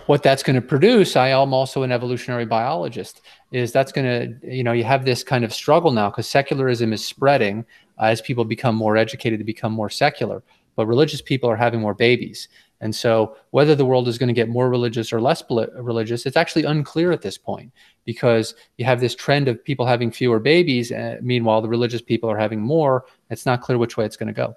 what 0.05 0.23
that's 0.23 0.43
going 0.43 0.55
to 0.55 0.61
produce 0.61 1.15
i 1.15 1.29
am 1.29 1.53
also 1.53 1.83
an 1.83 1.91
evolutionary 1.91 2.45
biologist 2.45 3.21
is 3.51 3.71
that's 3.71 3.91
going 3.91 4.05
to 4.05 4.55
you 4.55 4.63
know 4.63 4.71
you 4.71 4.83
have 4.83 5.05
this 5.05 5.23
kind 5.23 5.43
of 5.43 5.53
struggle 5.53 5.91
now 5.91 6.09
because 6.09 6.27
secularism 6.27 6.93
is 6.93 7.05
spreading 7.05 7.65
uh, 7.99 8.05
as 8.05 8.21
people 8.21 8.45
become 8.45 8.75
more 8.75 8.97
educated 8.97 9.39
to 9.39 9.45
become 9.45 9.71
more 9.71 9.89
secular 9.89 10.43
but 10.79 10.85
religious 10.85 11.21
people 11.21 11.49
are 11.49 11.57
having 11.57 11.81
more 11.81 11.93
babies. 11.93 12.47
And 12.79 12.95
so 12.95 13.35
whether 13.51 13.75
the 13.75 13.85
world 13.85 14.07
is 14.07 14.17
going 14.17 14.29
to 14.29 14.33
get 14.33 14.47
more 14.47 14.69
religious 14.69 15.11
or 15.11 15.19
less 15.19 15.43
religious 15.49 16.25
it's 16.25 16.37
actually 16.37 16.63
unclear 16.63 17.11
at 17.11 17.21
this 17.21 17.37
point 17.37 17.73
because 18.05 18.55
you 18.77 18.85
have 18.85 19.01
this 19.01 19.13
trend 19.13 19.49
of 19.49 19.61
people 19.61 19.85
having 19.85 20.09
fewer 20.09 20.39
babies 20.39 20.93
uh, 20.93 21.17
meanwhile 21.21 21.61
the 21.61 21.67
religious 21.67 22.01
people 22.01 22.31
are 22.31 22.37
having 22.37 22.61
more. 22.61 23.03
It's 23.29 23.45
not 23.45 23.59
clear 23.59 23.77
which 23.77 23.97
way 23.97 24.05
it's 24.05 24.15
going 24.15 24.27
to 24.27 24.33
go. 24.33 24.55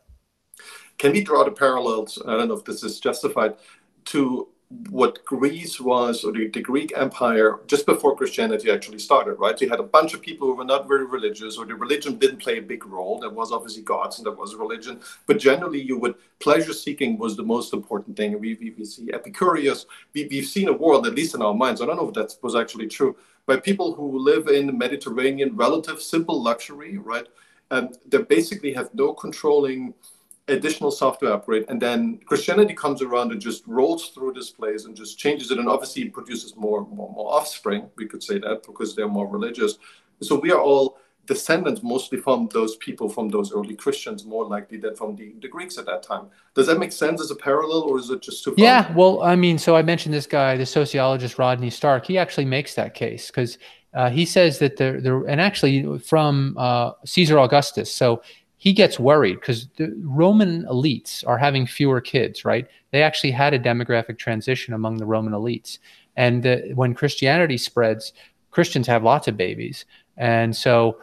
Can 0.98 1.10
we 1.10 1.24
draw 1.24 1.42
the 1.42 1.50
parallels 1.50 2.22
i 2.24 2.36
don't 2.36 2.46
know 2.46 2.54
if 2.54 2.64
this 2.64 2.84
is 2.84 3.00
justified 3.00 3.56
to 4.04 4.46
what 4.90 5.24
Greece 5.24 5.80
was, 5.80 6.24
or 6.24 6.32
the, 6.32 6.48
the, 6.48 6.60
Greek 6.60 6.92
Empire, 6.96 7.60
just 7.66 7.84
before 7.84 8.16
Christianity 8.16 8.70
actually 8.70 8.98
started, 8.98 9.34
right? 9.34 9.58
So 9.58 9.64
you 9.64 9.70
had 9.70 9.80
a 9.80 9.84
bunch 9.84 10.14
of 10.14 10.22
people 10.22 10.48
who 10.48 10.54
were 10.54 10.64
not 10.64 10.88
very 10.88 11.04
religious, 11.04 11.58
or 11.58 11.66
the 11.66 11.74
religion 11.74 12.18
didn't 12.18 12.38
play 12.38 12.58
a 12.58 12.62
big 12.62 12.86
role. 12.86 13.18
There 13.18 13.30
was 13.30 13.52
obviously 13.52 13.82
gods 13.82 14.18
and 14.18 14.26
there 14.26 14.32
was 14.32 14.54
religion, 14.54 15.00
but 15.26 15.38
generally, 15.38 15.80
you 15.80 15.98
would 15.98 16.14
pleasure 16.38 16.72
seeking 16.72 17.18
was 17.18 17.36
the 17.36 17.42
most 17.42 17.72
important 17.72 18.16
thing. 18.16 18.38
We, 18.38 18.54
we, 18.54 18.70
we 18.70 18.84
see 18.84 19.12
Epicurus. 19.12 19.86
We, 20.14 20.26
we've 20.30 20.46
seen 20.46 20.68
a 20.68 20.72
world, 20.72 21.06
at 21.06 21.14
least 21.14 21.34
in 21.34 21.42
our 21.42 21.54
minds. 21.54 21.80
I 21.80 21.86
don't 21.86 21.96
know 21.96 22.08
if 22.08 22.14
that 22.14 22.34
was 22.42 22.54
actually 22.54 22.88
true, 22.88 23.16
by 23.46 23.58
people 23.58 23.94
who 23.94 24.18
live 24.18 24.48
in 24.48 24.76
Mediterranean, 24.76 25.56
relative 25.56 26.00
simple 26.00 26.42
luxury, 26.42 26.98
right? 26.98 27.26
And 27.70 27.96
they 28.06 28.18
basically 28.18 28.72
have 28.74 28.90
no 28.94 29.12
controlling 29.12 29.94
additional 30.52 30.90
software 30.90 31.32
upgrade 31.32 31.64
and 31.68 31.80
then 31.80 32.18
christianity 32.26 32.74
comes 32.74 33.02
around 33.02 33.32
and 33.32 33.40
just 33.40 33.62
rolls 33.66 34.08
through 34.08 34.32
this 34.32 34.50
place 34.50 34.84
and 34.84 34.96
just 34.96 35.18
changes 35.18 35.50
it 35.50 35.58
and 35.58 35.68
obviously 35.68 36.08
produces 36.08 36.56
more, 36.56 36.86
more 36.88 37.10
more 37.12 37.32
offspring 37.32 37.88
we 37.96 38.06
could 38.06 38.22
say 38.22 38.38
that 38.38 38.62
because 38.66 38.94
they're 38.94 39.08
more 39.08 39.26
religious. 39.26 39.78
So 40.20 40.38
we 40.38 40.52
are 40.52 40.60
all 40.60 40.98
descendants 41.26 41.82
mostly 41.82 42.18
from 42.18 42.48
those 42.52 42.74
people 42.76 43.08
from 43.08 43.28
those 43.28 43.52
early 43.52 43.76
christians 43.76 44.24
more 44.24 44.44
likely 44.44 44.76
than 44.76 44.94
from 44.96 45.14
the, 45.14 45.34
the 45.40 45.46
greeks 45.46 45.78
at 45.78 45.86
that 45.86 46.02
time. 46.02 46.26
Does 46.54 46.66
that 46.66 46.80
make 46.80 46.90
sense 46.90 47.20
as 47.20 47.30
a 47.30 47.36
parallel 47.36 47.82
or 47.82 47.98
is 47.98 48.10
it 48.10 48.22
just 48.22 48.42
too 48.42 48.54
yeah 48.56 48.92
well 48.94 49.22
i 49.22 49.36
mean 49.36 49.56
so 49.56 49.76
i 49.76 49.82
mentioned 49.82 50.12
this 50.12 50.26
guy 50.26 50.56
the 50.56 50.66
sociologist 50.66 51.38
rodney 51.38 51.70
stark 51.70 52.06
he 52.06 52.18
actually 52.18 52.44
makes 52.44 52.74
that 52.74 52.94
case 52.94 53.28
because 53.28 53.56
uh, 53.94 54.08
he 54.08 54.24
says 54.24 54.58
that 54.58 54.78
there, 54.78 55.00
there 55.00 55.24
and 55.26 55.40
actually 55.40 55.98
from 56.00 56.56
uh, 56.58 56.90
caesar 57.04 57.38
augustus 57.38 57.94
so 57.94 58.20
he 58.62 58.72
gets 58.72 58.96
worried 58.96 59.40
because 59.40 59.66
the 59.76 59.92
Roman 60.04 60.62
elites 60.66 61.26
are 61.26 61.36
having 61.36 61.66
fewer 61.66 62.00
kids, 62.00 62.44
right? 62.44 62.68
They 62.92 63.02
actually 63.02 63.32
had 63.32 63.52
a 63.52 63.58
demographic 63.58 64.18
transition 64.18 64.72
among 64.72 64.98
the 64.98 65.04
Roman 65.04 65.32
elites. 65.32 65.80
And 66.14 66.46
uh, 66.46 66.58
when 66.76 66.94
Christianity 66.94 67.58
spreads, 67.58 68.12
Christians 68.52 68.86
have 68.86 69.02
lots 69.02 69.26
of 69.26 69.36
babies. 69.36 69.84
And 70.16 70.54
so, 70.54 71.00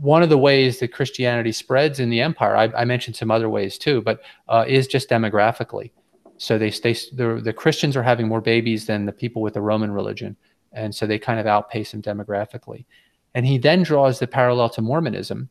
one 0.00 0.24
of 0.24 0.30
the 0.30 0.38
ways 0.38 0.80
that 0.80 0.92
Christianity 0.92 1.52
spreads 1.52 2.00
in 2.00 2.10
the 2.10 2.20
empire, 2.20 2.56
I, 2.56 2.64
I 2.82 2.84
mentioned 2.84 3.14
some 3.14 3.30
other 3.30 3.48
ways 3.48 3.78
too, 3.78 4.02
but 4.02 4.22
uh, 4.48 4.64
is 4.66 4.88
just 4.88 5.08
demographically. 5.08 5.92
So 6.38 6.58
they, 6.58 6.70
they 6.70 6.94
the, 7.12 7.40
the 7.40 7.52
Christians 7.52 7.96
are 7.96 8.02
having 8.02 8.26
more 8.26 8.40
babies 8.40 8.86
than 8.86 9.06
the 9.06 9.12
people 9.12 9.42
with 9.42 9.54
the 9.54 9.62
Roman 9.62 9.92
religion, 9.92 10.36
and 10.72 10.92
so 10.92 11.06
they 11.06 11.20
kind 11.20 11.38
of 11.38 11.46
outpace 11.46 11.92
them 11.92 12.02
demographically. 12.02 12.84
And 13.32 13.46
he 13.46 13.58
then 13.58 13.84
draws 13.84 14.18
the 14.18 14.26
parallel 14.26 14.70
to 14.70 14.82
Mormonism, 14.82 15.50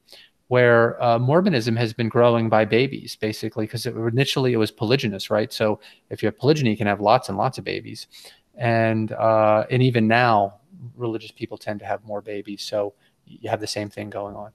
where 0.49 1.01
uh, 1.01 1.19
Mormonism 1.19 1.75
has 1.75 1.93
been 1.93 2.09
growing 2.09 2.49
by 2.49 2.65
babies, 2.65 3.15
basically, 3.15 3.65
because 3.65 3.85
initially 3.85 4.51
it 4.51 4.57
was 4.57 4.71
polygynous, 4.71 5.29
right? 5.29 5.53
So 5.53 5.79
if 6.09 6.21
you 6.21 6.27
have 6.27 6.37
polygyny, 6.37 6.71
you 6.71 6.77
can 6.77 6.87
have 6.87 6.99
lots 6.99 7.29
and 7.29 7.37
lots 7.37 7.59
of 7.59 7.63
babies, 7.63 8.07
and 8.55 9.11
uh, 9.11 9.65
and 9.69 9.81
even 9.83 10.07
now, 10.07 10.55
religious 10.97 11.31
people 11.31 11.57
tend 11.57 11.79
to 11.81 11.85
have 11.85 12.03
more 12.03 12.21
babies. 12.21 12.63
So 12.63 12.93
you 13.25 13.47
have 13.49 13.61
the 13.61 13.67
same 13.67 13.89
thing 13.89 14.09
going 14.09 14.35
on. 14.35 14.51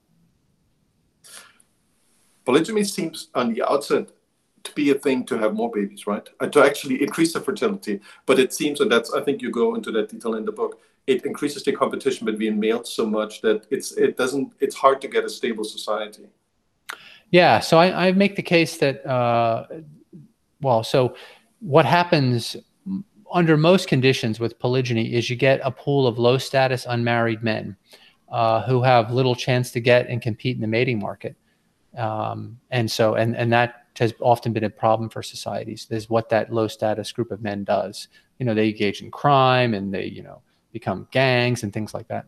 Polygamy 2.45 2.83
seems 2.85 3.29
on 3.35 3.55
the 3.55 3.63
outset 3.63 4.09
to 4.65 4.73
be 4.73 4.91
a 4.91 4.95
thing 4.95 5.25
to 5.27 5.39
have 5.39 5.55
more 5.55 5.71
babies, 5.71 6.09
right? 6.09 6.29
And 6.41 6.53
to 6.55 6.65
actually 6.65 7.03
increase 7.03 7.33
the 7.35 7.41
fertility. 7.41 8.01
But 8.27 8.41
it 8.41 8.53
seems, 8.53 8.81
and 8.81 8.91
that's 8.91 9.13
I 9.15 9.23
think 9.23 9.43
you 9.43 9.51
go 9.53 9.77
into 9.77 9.93
that 9.93 10.09
detail 10.09 10.35
in 10.35 10.45
the 10.45 10.53
book 10.53 10.81
it 11.07 11.25
increases 11.27 11.63
the 11.65 11.73
competition 11.73 12.25
between 12.25 12.59
males 12.59 12.93
so 12.93 13.07
much 13.07 13.41
that 13.43 13.67
it's 13.71 13.93
it 13.93 14.17
doesn't 14.17 14.53
it's 14.61 14.75
hard 14.75 15.01
to 15.03 15.09
get 15.09 15.25
a 15.25 15.29
stable 15.29 15.65
society. 15.65 16.27
Yeah, 17.31 17.61
so 17.61 17.79
I, 17.79 18.09
I 18.09 18.13
make 18.13 18.37
the 18.37 18.43
case 18.43 18.79
that 18.79 19.05
uh, 19.07 19.67
well, 20.61 20.83
so 20.83 21.17
what 21.61 21.85
happens 21.85 22.57
under 23.33 23.57
most 23.57 23.89
conditions 23.89 24.39
with 24.39 24.59
polygyny 24.59 25.13
is 25.15 25.29
you 25.29 25.37
get 25.37 25.61
a 25.65 25.71
pool 25.71 26.07
of 26.07 26.19
low 26.19 26.39
status 26.39 26.87
unmarried 26.89 27.43
men 27.43 27.77
uh, 28.31 28.63
who 28.63 28.83
have 28.83 29.11
little 29.11 29.35
chance 29.35 29.73
to 29.73 29.81
get 29.81 30.09
and 30.09 30.23
compete 30.23 30.55
in 30.57 30.63
the 30.63 30.69
mating 30.69 30.99
market, 30.99 31.37
um, 31.99 32.59
and 32.71 32.91
so 32.91 33.15
and 33.15 33.37
and 33.37 33.53
that 33.53 33.87
has 33.99 34.15
often 34.21 34.53
been 34.53 34.65
a 34.65 34.71
problem 34.71 35.11
for 35.11 35.23
societies. 35.23 35.87
Is 35.91 36.09
what 36.09 36.31
that 36.31 36.53
low 36.53 36.69
status 36.69 37.13
group 37.13 37.31
of 37.31 37.43
men 37.43 37.65
does. 37.65 38.09
You 38.39 38.47
know, 38.47 38.55
they 38.55 38.71
engage 38.71 39.03
in 39.03 39.11
crime 39.11 39.75
and 39.75 39.93
they 39.93 40.07
you 40.07 40.23
know 40.23 40.41
become 40.75 41.09
gangs 41.11 41.63
and 41.63 41.73
things 41.73 41.95
like 41.95 42.09
that? 42.09 42.27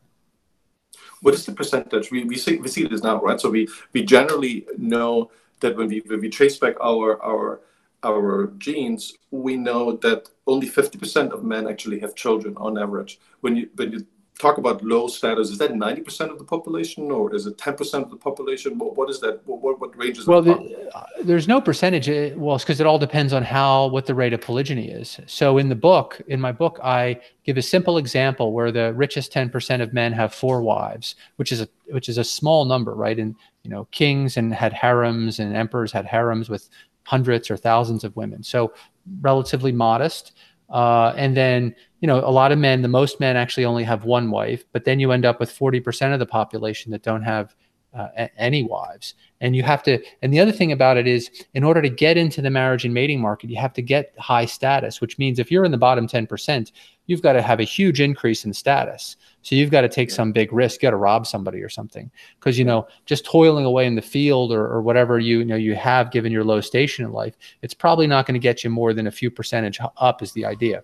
What 1.21 1.35
is 1.35 1.45
the 1.45 1.53
percentage? 1.53 2.11
We, 2.11 2.25
we 2.25 2.37
see 2.45 2.57
we 2.65 2.69
see 2.69 2.85
this 2.87 3.03
now, 3.03 3.21
right? 3.21 3.41
So 3.41 3.51
we 3.51 3.69
we 3.93 4.01
generally 4.17 4.67
know 4.79 5.31
that 5.61 5.77
when 5.77 5.89
we 5.89 5.99
when 6.07 6.21
we 6.25 6.31
trace 6.31 6.57
back 6.65 6.77
our 6.81 7.23
our 7.31 7.61
our 8.03 8.47
genes, 8.65 9.03
we 9.31 9.57
know 9.57 9.97
that 10.07 10.21
only 10.47 10.69
50% 10.69 11.33
of 11.33 11.43
men 11.43 11.67
actually 11.67 11.99
have 12.05 12.15
children 12.15 12.55
on 12.57 12.79
average. 12.79 13.19
When 13.43 13.57
you 13.57 13.69
when 13.79 13.89
you 13.93 14.07
talk 14.39 14.59
about 14.59 14.83
low 14.85 15.09
status, 15.09 15.51
is 15.51 15.59
that 15.59 15.73
90% 15.73 16.31
of 16.31 16.39
the 16.39 16.45
population 16.45 17.11
or 17.11 17.35
is 17.35 17.47
it 17.47 17.57
10% 17.57 18.03
of 18.03 18.11
the 18.11 18.17
population? 18.17 18.79
what, 18.79 18.97
what 18.97 19.09
is 19.09 19.21
that? 19.21 19.41
What, 19.47 19.81
what 19.81 19.97
ranges? 19.97 20.27
Well, 20.27 20.43
the, 20.43 20.91
uh, 20.95 21.05
there's 21.23 21.49
no 21.49 21.61
percentage. 21.61 22.09
Uh, 22.09 22.37
well, 22.37 22.57
it's 22.57 22.65
because 22.65 22.81
it 22.81 22.87
all 22.87 22.99
depends 22.99 23.33
on 23.33 23.43
how, 23.43 23.87
what 23.87 24.07
the 24.07 24.15
rate 24.15 24.35
of 24.35 24.43
polygyny 24.43 24.91
is. 24.91 25.19
So 25.27 25.57
in 25.57 25.69
the 25.69 25.75
book, 25.75 26.21
in 26.29 26.41
my 26.41 26.53
book, 26.53 26.79
I 26.83 27.21
give 27.45 27.57
a 27.57 27.63
simple 27.63 27.97
example 27.97 28.53
where 28.53 28.71
the 28.71 28.93
richest 28.93 29.33
10% 29.33 29.81
of 29.81 29.95
men 29.95 30.13
have 30.13 30.35
four 30.35 30.61
wives, 30.61 31.15
which 31.37 31.51
is 31.51 31.63
a, 31.63 31.69
which 31.87 32.09
is 32.09 32.19
a 32.19 32.25
small 32.25 32.67
number, 32.67 32.95
right? 32.95 33.19
And, 33.19 33.35
you 33.63 33.71
know, 33.71 33.87
kings 33.91 34.37
and 34.37 34.53
had 34.53 34.73
harems 34.73 35.39
and 35.39 35.57
emperors 35.57 35.93
had 35.93 36.05
harems 36.05 36.51
with 36.51 36.69
hundreds 37.05 37.51
or 37.51 37.57
thousands 37.57 38.05
of 38.05 38.15
women. 38.17 38.43
So 38.43 38.75
relatively 39.21 39.73
modest. 39.73 40.33
Uh, 40.69 41.15
and 41.17 41.37
then, 41.37 41.75
you 42.01 42.07
know, 42.07 42.19
a 42.19 42.31
lot 42.31 42.53
of 42.53 42.59
men, 42.59 42.83
the 42.83 42.89
most 42.89 43.21
men 43.21 43.37
actually 43.37 43.65
only 43.65 43.85
have 43.85 44.05
one 44.05 44.31
wife, 44.31 44.65
but 44.73 44.85
then 44.85 45.01
you 45.01 45.13
end 45.13 45.25
up 45.25 45.41
with 45.41 45.57
40% 45.57 46.13
of 46.13 46.19
the 46.19 46.27
population 46.27 46.93
that 46.93 47.03
don't 47.03 47.23
have 47.23 47.55
uh, 47.95 48.29
any 48.37 48.63
wives. 48.63 49.15
And 49.41 49.57
you 49.57 49.63
have 49.63 49.83
to, 49.85 50.03
and 50.21 50.33
the 50.33 50.41
other 50.41 50.53
thing 50.53 50.73
about 50.73 50.99
it 50.99 51.07
is, 51.07 51.31
in 51.55 51.65
order 51.65 51.81
to 51.81 51.89
get 51.89 52.19
into 52.19 52.43
the 52.43 52.51
marriage 52.51 52.85
and 52.85 52.93
mating 52.93 53.21
market, 53.21 53.49
you 53.49 53.57
have 53.57 53.73
to 53.75 53.83
get 53.83 54.15
high 54.19 54.45
status, 54.45 55.01
which 55.01 55.19
means 55.19 55.39
if 55.39 55.51
you're 55.51 55.65
in 55.65 55.71
the 55.71 55.79
bottom 55.79 56.07
10%, 56.07 56.73
you've 57.07 57.23
got 57.23 57.35
to 57.35 57.43
have 57.43 57.61
a 57.61 57.65
huge 57.65 58.01
increase 58.01 58.45
in 58.45 58.53
status. 58.53 59.17
So 59.43 59.55
you've 59.55 59.71
got 59.71 59.83
to 59.83 59.89
take 59.89 60.11
some 60.11 60.33
big 60.33 60.53
risk. 60.53 60.83
You 60.83 60.89
got 60.89 60.91
to 60.91 60.97
rob 60.97 61.27
somebody 61.27 61.63
or 61.63 61.69
something 61.69 62.11
because, 62.39 62.59
you 62.59 62.65
know, 62.65 62.87
just 63.07 63.25
toiling 63.25 63.65
away 63.65 63.87
in 63.87 63.95
the 63.95 64.03
field 64.03 64.53
or, 64.53 64.67
or 64.67 64.83
whatever 64.83 65.19
you, 65.19 65.39
you 65.39 65.45
know 65.45 65.57
you 65.57 65.75
have 65.75 66.11
given 66.11 66.33
your 66.33 66.45
low 66.45 66.61
station 66.61 67.05
in 67.05 67.13
life, 67.13 67.37
it's 67.63 67.75
probably 67.75 68.07
not 68.07 68.27
going 68.27 68.35
to 68.35 68.41
get 68.41 68.65
you 68.65 68.71
more 68.71 68.93
than 68.93 69.07
a 69.07 69.13
few 69.13 69.31
percentage 69.31 69.79
up 69.97 70.23
is 70.23 70.33
the 70.33 70.45
idea 70.45 70.83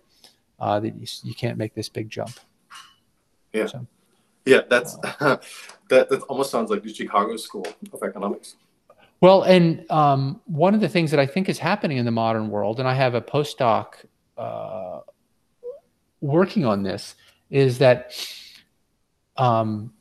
uh, 0.61 0.81
that 0.81 0.95
you, 0.95 1.07
you 1.23 1.35
can't 1.35 1.59
make 1.59 1.75
this 1.75 1.89
big 1.89 2.09
jump. 2.09 2.33
Yeah. 3.53 3.67
So, 3.67 3.87
yeah, 4.45 4.61
that's 4.69 4.97
uh, 5.21 5.37
that. 5.89 6.09
That 6.09 6.23
almost 6.23 6.51
sounds 6.51 6.71
like 6.71 6.83
the 6.83 6.93
Chicago 6.93 7.37
School 7.37 7.67
of 7.93 8.03
Economics. 8.03 8.57
Well, 9.21 9.43
and 9.43 9.89
um, 9.89 10.41
one 10.47 10.75
of 10.75 10.81
the 10.81 10.89
things 10.89 11.13
that 11.13 11.21
I 11.21 11.27
think 11.27 11.49
is 11.49 11.59
happening 11.59 11.99
in 11.99 12.05
the 12.05 12.11
modern 12.11 12.51
world, 12.51 12.81
and 12.81 12.89
I 12.89 12.95
have 12.95 13.15
a 13.15 13.21
postdoc 13.21 13.95
uh, 14.37 15.01
working 16.21 16.65
on 16.65 16.83
this, 16.83 17.15
is 17.49 17.79
that 17.79 18.15
um, 19.37 19.93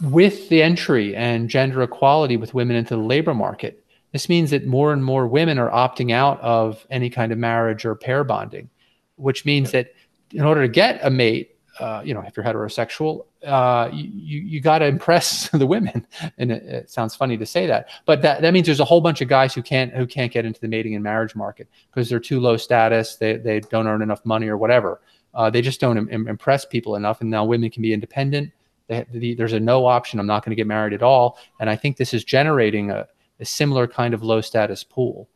with 0.00 0.48
the 0.50 0.62
entry 0.62 1.16
and 1.16 1.48
gender 1.48 1.82
equality 1.82 2.36
with 2.36 2.54
women 2.54 2.76
into 2.76 2.94
the 2.94 3.02
labor 3.02 3.34
market, 3.34 3.84
this 4.12 4.28
means 4.28 4.50
that 4.50 4.66
more 4.66 4.92
and 4.92 5.04
more 5.04 5.26
women 5.26 5.58
are 5.58 5.70
opting 5.70 6.12
out 6.12 6.40
of 6.40 6.86
any 6.90 7.10
kind 7.10 7.32
of 7.32 7.38
marriage 7.38 7.84
or 7.84 7.94
pair 7.94 8.24
bonding, 8.24 8.70
which 9.18 9.44
means 9.44 9.72
that 9.72 9.92
in 10.32 10.42
order 10.42 10.62
to 10.62 10.68
get 10.68 11.00
a 11.02 11.10
mate, 11.10 11.56
uh, 11.80 12.02
you 12.04 12.12
know, 12.12 12.20
if 12.20 12.36
you're 12.36 12.44
heterosexual, 12.44 13.26
uh, 13.44 13.88
you 13.92 14.40
you 14.40 14.60
got 14.60 14.78
to 14.78 14.86
impress 14.86 15.48
the 15.52 15.66
women, 15.66 16.06
and 16.38 16.50
it, 16.50 16.62
it, 16.64 16.90
sounds 16.90 17.14
funny 17.14 17.36
to 17.36 17.46
say 17.46 17.66
that, 17.66 17.88
but 18.04 18.20
that, 18.22 18.42
that 18.42 18.52
means 18.52 18.66
there's 18.66 18.80
a 18.80 18.84
whole 18.84 19.00
bunch 19.00 19.20
of 19.20 19.28
guys 19.28 19.54
who 19.54 19.62
can't 19.62 19.92
who 19.94 20.06
can't 20.06 20.32
get 20.32 20.44
into 20.44 20.60
the 20.60 20.66
mating 20.66 20.94
and 20.94 21.04
marriage 21.04 21.36
market 21.36 21.68
because 21.90 22.08
they're 22.08 22.18
too 22.18 22.40
low 22.40 22.56
status, 22.56 23.16
they 23.16 23.36
they 23.36 23.60
don't 23.60 23.86
earn 23.86 24.02
enough 24.02 24.24
money 24.24 24.48
or 24.48 24.56
whatever. 24.56 25.00
Uh, 25.34 25.48
they 25.50 25.62
just 25.62 25.80
don't 25.80 26.10
Im- 26.10 26.26
impress 26.26 26.64
people 26.64 26.96
enough, 26.96 27.20
and 27.20 27.30
now 27.30 27.44
women 27.44 27.70
can 27.70 27.82
be 27.82 27.92
independent. 27.92 28.50
They, 28.88 29.06
the, 29.12 29.34
there's 29.34 29.52
a 29.52 29.60
no 29.60 29.86
option. 29.86 30.18
I'm 30.18 30.26
not 30.26 30.44
going 30.44 30.50
to 30.50 30.56
get 30.56 30.66
married 30.66 30.94
at 30.94 31.02
all, 31.02 31.38
and 31.60 31.70
I 31.70 31.76
think 31.76 31.96
this 31.96 32.12
is 32.12 32.24
generating 32.24 32.90
a, 32.90 33.06
a 33.38 33.44
similar 33.44 33.86
kind 33.86 34.14
of 34.14 34.22
low 34.22 34.40
status 34.40 34.82
pool. 34.82 35.28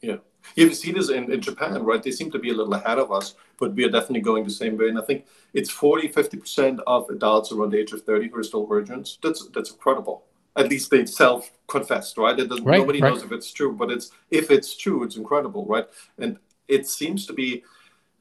Yeah. 0.00 0.16
You 0.54 0.72
see 0.72 0.92
this 0.92 1.10
in, 1.10 1.32
in 1.32 1.40
Japan, 1.40 1.82
right? 1.82 2.02
They 2.02 2.10
seem 2.10 2.30
to 2.32 2.38
be 2.38 2.50
a 2.50 2.54
little 2.54 2.74
ahead 2.74 2.98
of 2.98 3.12
us, 3.12 3.34
but 3.58 3.74
we 3.74 3.84
are 3.84 3.90
definitely 3.90 4.20
going 4.20 4.44
the 4.44 4.50
same 4.50 4.76
way. 4.76 4.88
And 4.88 4.98
I 4.98 5.02
think 5.02 5.26
it's 5.54 5.70
40, 5.70 6.08
50% 6.08 6.80
of 6.86 7.08
adults 7.10 7.52
around 7.52 7.70
the 7.70 7.78
age 7.78 7.92
of 7.92 8.02
30 8.02 8.28
who 8.28 8.38
are 8.38 8.42
still 8.42 8.66
virgins. 8.66 9.18
That's 9.22 9.46
that's 9.48 9.70
incredible. 9.70 10.24
At 10.56 10.68
least 10.68 10.90
they 10.90 11.06
self 11.06 11.50
confessed, 11.66 12.18
right? 12.18 12.36
right? 12.38 12.48
Nobody 12.48 13.00
right. 13.00 13.12
knows 13.12 13.22
if 13.22 13.32
it's 13.32 13.52
true, 13.52 13.72
but 13.72 13.90
it's 13.90 14.10
if 14.30 14.50
it's 14.50 14.76
true, 14.76 15.04
it's 15.04 15.16
incredible, 15.16 15.64
right? 15.66 15.86
And 16.18 16.38
it 16.68 16.88
seems 16.88 17.26
to 17.26 17.32
be 17.32 17.64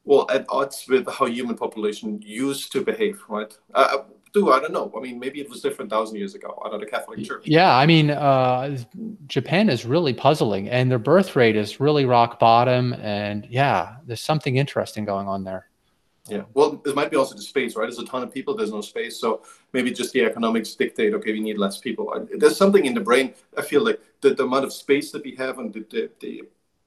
well 0.06 0.26
at 0.32 0.46
odds 0.50 0.86
with 0.88 1.08
how 1.08 1.26
human 1.26 1.56
population 1.56 2.22
used 2.24 2.72
to 2.72 2.84
behave, 2.84 3.22
right? 3.28 3.56
Uh, 3.74 3.98
do 4.34 4.52
I 4.52 4.60
don't 4.60 4.74
know. 4.74 4.92
I 4.96 5.00
mean, 5.00 5.20
maybe 5.20 5.40
it 5.40 5.50
was 5.50 5.62
different 5.62 5.90
thousand 5.90 6.18
years 6.18 6.36
ago 6.36 6.62
under 6.64 6.78
the 6.78 6.86
Catholic 6.86 7.24
Church. 7.24 7.44
Yeah, 7.46 7.76
I 7.76 7.86
mean, 7.86 8.12
uh, 8.12 8.78
Japan 9.28 9.70
is 9.70 9.86
really 9.86 10.14
puzzling, 10.14 10.70
and 10.70 10.90
their 10.90 11.00
birth 11.00 11.36
rate 11.36 11.56
is 11.56 11.80
really 11.80 12.06
rock 12.06 12.40
bottom. 12.40 12.94
And 12.94 13.46
yeah, 13.50 13.98
there's 14.06 14.22
something 14.22 14.58
interesting 14.58 15.06
going 15.06 15.28
on 15.28 15.44
there. 15.44 15.68
Yeah, 16.28 16.44
well, 16.54 16.82
it 16.86 16.96
might 16.96 17.10
be 17.10 17.18
also 17.18 17.36
the 17.36 17.42
space, 17.42 17.76
right? 17.76 17.86
There's 17.86 17.98
a 17.98 18.06
ton 18.06 18.22
of 18.22 18.32
people, 18.32 18.56
there's 18.56 18.72
no 18.72 18.82
space, 18.82 19.20
so 19.20 19.42
maybe 19.74 19.90
just 19.92 20.14
the 20.14 20.24
economics 20.24 20.76
dictate. 20.76 21.14
Okay, 21.16 21.32
we 21.32 21.40
need 21.40 21.58
less 21.58 21.80
people. 21.80 22.14
There's 22.38 22.56
something 22.56 22.86
in 22.86 22.94
the 22.94 23.02
brain. 23.02 23.34
I 23.58 23.64
feel 23.64 23.84
like 23.84 24.00
the, 24.22 24.36
the 24.36 24.44
amount 24.44 24.66
of 24.66 24.72
space 24.72 25.12
that 25.12 25.24
we 25.24 25.36
have 25.38 25.58
and 25.58 25.74
the, 25.74 25.86
the, 25.90 26.12
the 26.20 26.44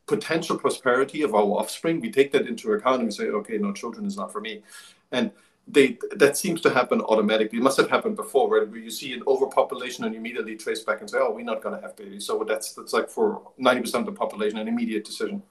potential 0.06 0.56
prosperity 0.56 1.22
of 1.22 1.34
our 1.34 1.42
offspring, 1.42 2.00
we 2.00 2.10
take 2.10 2.30
that 2.32 2.46
into 2.46 2.70
account 2.72 2.96
and 2.96 3.06
we 3.06 3.10
say, 3.10 3.24
okay, 3.24 3.58
no, 3.58 3.72
children 3.72 4.06
is 4.06 4.16
not 4.16 4.30
for 4.30 4.40
me. 4.40 4.62
And 5.10 5.32
they 5.68 5.98
that 6.16 6.36
seems 6.36 6.60
to 6.62 6.70
happen 6.70 7.00
automatically. 7.00 7.58
It 7.58 7.62
must 7.62 7.76
have 7.78 7.88
happened 7.88 8.16
before, 8.16 8.48
where 8.48 8.64
you 8.76 8.90
see 8.90 9.12
an 9.12 9.22
overpopulation 9.26 10.04
and 10.04 10.14
you 10.14 10.20
immediately 10.20 10.56
trace 10.56 10.80
back 10.80 11.00
and 11.00 11.08
say, 11.08 11.18
oh, 11.20 11.32
we're 11.32 11.44
not 11.44 11.62
going 11.62 11.74
to 11.74 11.80
have 11.80 11.96
babies. 11.96 12.26
So 12.26 12.44
that's 12.46 12.74
that's 12.74 12.92
like 12.92 13.08
for 13.08 13.42
90% 13.60 13.94
of 13.94 14.06
the 14.06 14.12
population, 14.12 14.58
an 14.58 14.68
immediate 14.68 15.04
decision. 15.04 15.42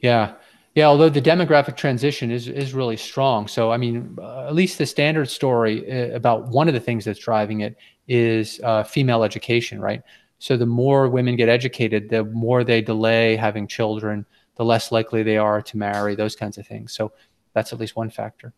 Yeah. 0.00 0.34
Yeah, 0.74 0.84
although 0.88 1.08
the 1.08 1.22
demographic 1.22 1.76
transition 1.76 2.30
is 2.30 2.48
is 2.48 2.74
really 2.74 2.98
strong. 2.98 3.48
So, 3.48 3.72
I 3.72 3.78
mean, 3.78 4.16
uh, 4.20 4.46
at 4.46 4.54
least 4.54 4.76
the 4.76 4.84
standard 4.84 5.30
story 5.30 5.90
uh, 5.90 6.14
about 6.14 6.48
one 6.48 6.68
of 6.68 6.74
the 6.74 6.80
things 6.80 7.06
that's 7.06 7.18
driving 7.18 7.62
it 7.62 7.76
is 8.08 8.60
uh, 8.62 8.84
female 8.84 9.24
education, 9.24 9.80
right? 9.80 10.02
So 10.38 10.56
the 10.58 10.66
more 10.66 11.08
women 11.08 11.34
get 11.34 11.48
educated, 11.48 12.10
the 12.10 12.24
more 12.24 12.62
they 12.62 12.82
delay 12.82 13.36
having 13.36 13.66
children, 13.66 14.26
the 14.56 14.66
less 14.66 14.92
likely 14.92 15.22
they 15.22 15.38
are 15.38 15.62
to 15.62 15.76
marry, 15.78 16.14
those 16.14 16.36
kinds 16.36 16.58
of 16.58 16.66
things. 16.66 16.92
So 16.92 17.12
that's 17.54 17.72
at 17.72 17.80
least 17.80 17.96
one 17.96 18.10
factor. 18.10 18.52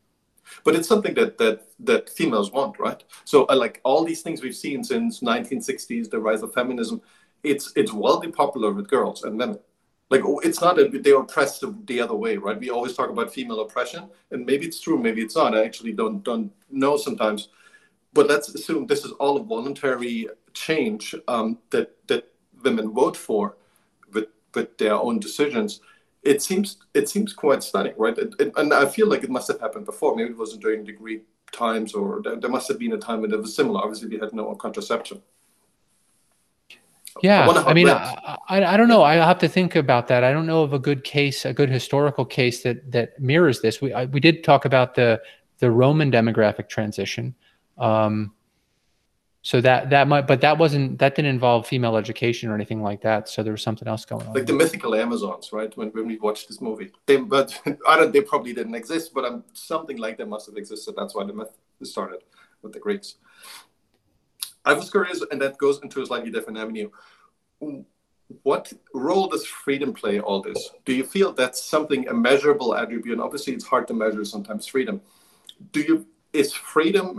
But 0.65 0.75
it's 0.75 0.89
something 0.89 1.15
that 1.15 1.39
that 1.39 1.67
that 1.81 2.11
females 2.11 2.53
want, 2.53 2.79
right? 2.79 3.03
So 3.25 3.47
uh, 3.49 3.57
like 3.57 3.81
all 3.85 4.05
these 4.05 4.23
things 4.23 4.43
we've 4.43 4.57
seen 4.57 4.85
since 4.85 5.21
1960s, 5.21 6.11
the 6.11 6.21
rise 6.21 6.43
of 6.43 6.53
feminism, 6.53 7.01
it's 7.43 7.73
it's 7.77 7.93
wildly 7.93 8.33
popular 8.33 8.73
with 8.73 8.89
girls 8.89 9.25
and 9.25 9.39
women. 9.39 9.59
Like 10.11 10.23
oh, 10.25 10.39
it's 10.41 10.61
not 10.61 10.79
a, 10.79 10.89
they're 10.89 11.21
oppressed 11.21 11.65
the 11.87 12.01
other 12.01 12.15
way, 12.15 12.37
right? 12.37 12.59
We 12.59 12.71
always 12.71 12.95
talk 12.95 13.11
about 13.11 13.33
female 13.33 13.61
oppression, 13.61 14.09
and 14.31 14.47
maybe 14.47 14.67
it's 14.67 14.81
true, 14.81 14.99
maybe 14.99 15.23
it's 15.23 15.37
not. 15.37 15.55
I 15.55 15.65
actually 15.65 15.93
don't 15.93 16.23
don't 16.23 16.51
know 16.71 16.97
sometimes 16.97 17.49
but 18.13 18.29
let's 18.29 18.49
assume 18.49 18.87
this 18.87 19.05
is 19.05 19.13
all 19.13 19.37
a 19.37 19.43
voluntary 19.43 20.29
change 20.53 21.15
um, 21.29 21.59
that 21.71 21.97
that 22.09 22.33
women 22.65 22.93
vote 22.93 23.17
for 23.17 23.57
with 24.13 24.27
with 24.55 24.77
their 24.79 24.95
own 24.95 25.19
decisions. 25.19 25.81
It 26.23 26.43
seems 26.43 26.79
it 26.95 27.09
seems 27.09 27.33
quite 27.33 27.63
stunning, 27.63 27.95
right? 27.97 28.17
It, 28.19 28.35
it, 28.39 28.53
and 28.57 28.73
I 28.73 28.87
feel 28.87 29.09
like 29.09 29.25
it 29.25 29.31
must 29.31 29.49
have 29.49 29.61
happened 29.61 29.87
before. 29.87 30.17
Maybe 30.17 30.31
it 30.31 30.39
wasn't 30.39 30.63
during 30.63 30.85
the 30.85 30.93
Greek 30.93 31.25
times, 31.53 31.95
or 31.95 32.21
there, 32.23 32.37
there 32.37 32.51
must 32.51 32.69
have 32.69 32.79
been 32.79 32.93
a 32.93 32.99
time 32.99 33.23
when 33.23 33.33
it 33.33 33.41
was 33.41 33.55
similar. 33.55 33.81
Obviously, 33.81 34.09
we 34.09 34.19
had 34.19 34.33
no 34.33 34.55
contraception. 34.55 35.23
Yeah, 37.23 37.49
I, 37.49 37.71
I 37.71 37.75
mean, 37.75 37.89
I, 37.89 38.39
I, 38.49 38.65
I, 38.75 38.77
don't 38.77 38.89
know. 38.89 39.03
I 39.03 39.15
have 39.15 39.39
to 39.39 39.49
think 39.49 39.75
about 39.75 40.07
that. 40.09 40.23
I 40.23 40.33
don't 40.33 40.47
know 40.47 40.63
of 40.63 40.73
a 40.73 40.79
good 40.79 41.03
case, 41.03 41.45
a 41.45 41.53
good 41.53 41.69
historical 41.69 42.25
case 42.25 42.63
that 42.63 42.91
that 42.93 43.19
mirrors 43.21 43.61
this. 43.61 43.81
We 43.81 43.93
I, 43.93 44.05
we 44.07 44.21
did 44.21 44.45
talk 44.45 44.65
about 44.65 44.95
the 44.95 45.21
the 45.59 45.71
Roman 45.71 46.11
demographic 46.13 46.69
transition, 46.69 47.35
um, 47.79 48.33
so 49.43 49.61
that 49.61 49.91
that 49.91 50.09
might, 50.09 50.27
but 50.27 50.41
that 50.41 50.59
wasn't 50.59 50.99
that 50.99 51.15
didn't 51.15 51.31
involve 51.31 51.67
female 51.67 51.97
education 51.97 52.51
or 52.51 52.55
anything 52.55 52.83
like 52.83 53.01
that. 53.03 53.29
So 53.29 53.43
there 53.43 53.53
was 53.53 53.63
something 53.63 53.87
else 53.87 54.05
going 54.05 54.27
on. 54.27 54.35
Like 54.35 54.47
the 54.47 54.53
mythical 54.53 54.95
Amazons, 54.95 55.53
right? 55.53 55.75
When, 55.77 55.89
when 55.91 56.07
we 56.07 56.19
watched 56.19 56.49
this 56.49 56.61
movie, 56.61 56.91
they 57.07 57.17
but 57.17 57.59
I 57.89 57.97
don't. 57.97 58.13
They 58.13 58.21
probably 58.21 58.53
didn't 58.53 58.75
exist, 58.75 59.15
but 59.15 59.43
something 59.53 59.97
like 59.97 60.19
that 60.19 60.29
must 60.29 60.47
have 60.47 60.57
existed. 60.57 60.95
That's 60.97 61.15
why 61.15 61.25
the 61.25 61.33
myth 61.33 61.51
started 61.85 62.21
with 62.63 62.73
the 62.73 62.81
Greeks. 62.81 63.17
I 64.65 64.73
was 64.73 64.91
curious, 64.91 65.25
and 65.31 65.41
that 65.41 65.57
goes 65.57 65.81
into 65.83 66.03
a 66.03 66.07
slightly 66.07 66.31
different 66.31 66.59
avenue. 66.59 66.91
What 68.43 68.73
role 68.93 69.29
does 69.29 69.47
freedom 69.47 69.95
play 69.95 70.21
all 70.21 70.43
this? 70.43 70.73
Do 70.85 70.93
you 70.93 71.05
feel 71.05 71.33
that's 71.33 71.63
something 71.63 72.09
a 72.09 72.13
measurable 72.13 72.75
attribute? 72.75 73.13
And 73.13 73.23
obviously, 73.23 73.55
it's 73.55 73.65
hard 73.65 73.87
to 73.89 73.95
measure 73.95 74.25
sometimes 74.25 74.67
freedom. 74.67 75.01
Do 75.73 75.81
you 75.81 76.07
is 76.33 76.53
freedom 76.53 77.19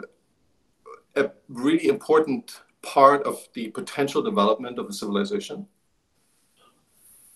a 1.16 1.32
really 1.48 1.88
important 1.88 2.62
part 2.82 3.24
of 3.24 3.48
the 3.54 3.70
potential 3.70 4.22
development 4.22 4.80
of 4.80 4.88
a 4.88 4.94
civilization? 4.94 5.68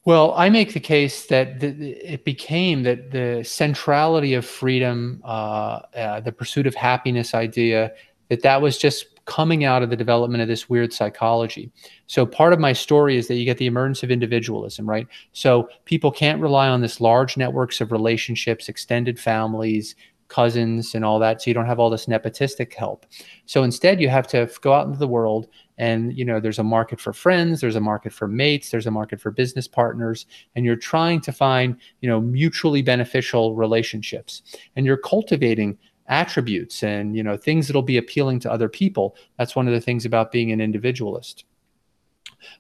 Well, 0.06 0.34
I 0.36 0.50
make 0.50 0.74
the 0.74 0.82
case 0.82 1.28
that 1.28 1.62
the, 1.62 1.92
it 1.92 2.26
became 2.26 2.84
that 2.84 3.12
the 3.12 3.44
centrality 3.44 4.34
of 4.34 4.46
freedom, 4.46 5.22
uh, 5.24 5.80
uh, 5.96 6.20
the 6.20 6.32
pursuit 6.32 6.68
of 6.68 6.76
happiness 6.76 7.34
idea, 7.34 7.94
that 8.30 8.42
that 8.42 8.62
was 8.62 8.78
just 8.78 9.14
coming 9.26 9.64
out 9.64 9.82
of 9.82 9.90
the 9.90 9.96
development 9.96 10.42
of 10.42 10.50
this 10.50 10.70
weird 10.70 10.92
psychology. 10.92 11.72
So 12.08 12.26
part 12.26 12.52
of 12.52 12.60
my 12.60 12.74
story 12.74 13.16
is 13.16 13.30
that 13.30 13.36
you 13.36 13.46
get 13.46 13.58
the 13.58 13.68
emergence 13.68 14.04
of 14.04 14.12
individualism, 14.12 14.90
right? 14.90 15.08
So 15.32 15.70
people 15.86 16.12
can't 16.12 16.42
rely 16.42 16.68
on 16.68 16.82
this 16.82 17.00
large 17.00 17.38
networks 17.38 17.80
of 17.80 17.94
relationships, 17.94 18.68
extended 18.68 19.18
families, 19.18 19.96
cousins 20.34 20.96
and 20.96 21.06
all 21.06 21.20
that 21.20 21.42
so 21.42 21.50
you 21.50 21.54
don't 21.54 21.68
have 21.68 21.80
all 21.80 21.92
this 21.92 22.08
nepotistic 22.08 22.74
help. 22.74 23.06
So 23.46 23.64
instead 23.64 24.02
you 24.02 24.10
have 24.10 24.28
to 24.30 24.50
go 24.62 24.74
out 24.74 24.88
into 24.88 24.98
the 24.98 25.08
world 25.08 25.48
and 25.78 26.18
you 26.18 26.26
know 26.26 26.40
there's 26.40 26.60
a 26.60 26.64
market 26.64 27.00
for 27.00 27.14
friends 27.14 27.62
there's 27.62 27.76
a 27.76 27.82
market 27.82 28.14
for 28.14 28.28
mates 28.28 28.70
there's 28.70 28.86
a 28.88 28.92
market 28.92 29.20
for 29.20 29.32
business 29.32 29.68
partners 29.68 30.28
and 30.56 30.66
you're 30.66 30.76
trying 30.76 31.20
to 31.20 31.32
find 31.32 31.76
you 32.02 32.10
know 32.10 32.20
mutually 32.20 32.82
beneficial 32.82 33.56
relationships. 33.56 34.42
And 34.76 34.86
you're 34.86 34.98
cultivating 34.98 35.78
attributes 36.08 36.84
and 36.84 37.16
you 37.16 37.24
know 37.24 37.38
things 37.38 37.68
that'll 37.68 37.82
be 37.82 37.98
appealing 37.98 38.40
to 38.42 38.52
other 38.52 38.70
people. 38.70 39.16
That's 39.38 39.56
one 39.56 39.68
of 39.68 39.74
the 39.74 39.82
things 39.82 40.06
about 40.06 40.32
being 40.32 40.52
an 40.52 40.62
individualist. 40.62 41.46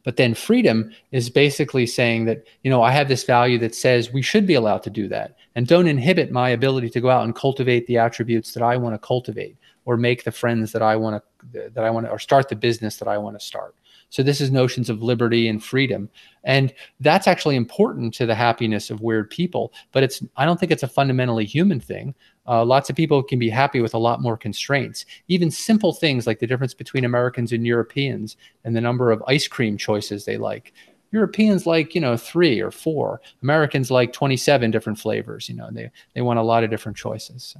But 0.03 0.17
then 0.17 0.33
freedom 0.33 0.91
is 1.11 1.29
basically 1.29 1.85
saying 1.85 2.25
that, 2.25 2.45
you 2.63 2.71
know, 2.71 2.81
I 2.81 2.91
have 2.91 3.07
this 3.07 3.23
value 3.23 3.57
that 3.59 3.75
says 3.75 4.13
we 4.13 4.21
should 4.21 4.47
be 4.47 4.53
allowed 4.53 4.83
to 4.83 4.89
do 4.89 5.07
that 5.09 5.35
and 5.55 5.67
don't 5.67 5.87
inhibit 5.87 6.31
my 6.31 6.49
ability 6.49 6.89
to 6.91 7.01
go 7.01 7.09
out 7.09 7.23
and 7.23 7.35
cultivate 7.35 7.87
the 7.87 7.97
attributes 7.97 8.53
that 8.53 8.63
I 8.63 8.77
want 8.77 8.95
to 8.95 8.99
cultivate 8.99 9.57
or 9.85 9.97
make 9.97 10.23
the 10.23 10.31
friends 10.31 10.71
that 10.71 10.81
I 10.81 10.95
want 10.95 11.21
to 11.53 11.69
that 11.69 11.83
I 11.83 11.89
want 11.89 12.05
to 12.05 12.11
or 12.11 12.19
start 12.19 12.49
the 12.49 12.55
business 12.55 12.97
that 12.97 13.07
I 13.07 13.17
want 13.17 13.39
to 13.39 13.45
start. 13.45 13.75
So 14.09 14.21
this 14.21 14.41
is 14.41 14.51
notions 14.51 14.91
of 14.91 15.01
liberty 15.01 15.47
and 15.47 15.63
freedom. 15.63 16.07
And 16.43 16.71
that's 16.99 17.27
actually 17.27 17.55
important 17.55 18.13
to 18.13 18.27
the 18.27 18.35
happiness 18.35 18.91
of 18.91 19.01
weird 19.01 19.27
people, 19.31 19.73
but 19.91 20.03
it's 20.03 20.23
I 20.37 20.45
don't 20.45 20.59
think 20.59 20.71
it's 20.71 20.83
a 20.83 20.87
fundamentally 20.87 21.45
human 21.45 21.79
thing. 21.79 22.13
Uh, 22.47 22.63
lots 22.63 22.89
of 22.89 22.95
people 22.95 23.23
can 23.23 23.39
be 23.39 23.49
happy 23.49 23.81
with 23.81 23.93
a 23.93 23.97
lot 23.97 24.21
more 24.21 24.37
constraints. 24.37 25.05
Even 25.29 25.49
simple 25.49 25.93
things 25.93 26.27
like 26.27 26.39
the 26.39 26.45
difference 26.45 26.75
between 26.75 27.05
Americans 27.05 27.53
and 27.53 27.65
Europeans 27.65 28.37
and 28.63 28.75
the 28.75 28.81
number 28.81 29.11
of 29.11 29.23
ice 29.27 29.47
cream 29.47 29.77
choices 29.77 30.25
they 30.25 30.37
like. 30.37 30.73
Europeans 31.13 31.65
like, 31.65 31.95
you 31.95 32.01
know, 32.01 32.17
three 32.17 32.59
or 32.59 32.71
four. 32.71 33.21
Americans 33.41 33.89
like 33.89 34.11
27 34.11 34.71
different 34.71 34.99
flavors. 34.99 35.47
You 35.47 35.55
know, 35.55 35.69
they, 35.71 35.91
they 36.15 36.21
want 36.21 36.39
a 36.39 36.43
lot 36.43 36.63
of 36.63 36.71
different 36.71 36.97
choices. 36.97 37.43
So. 37.43 37.59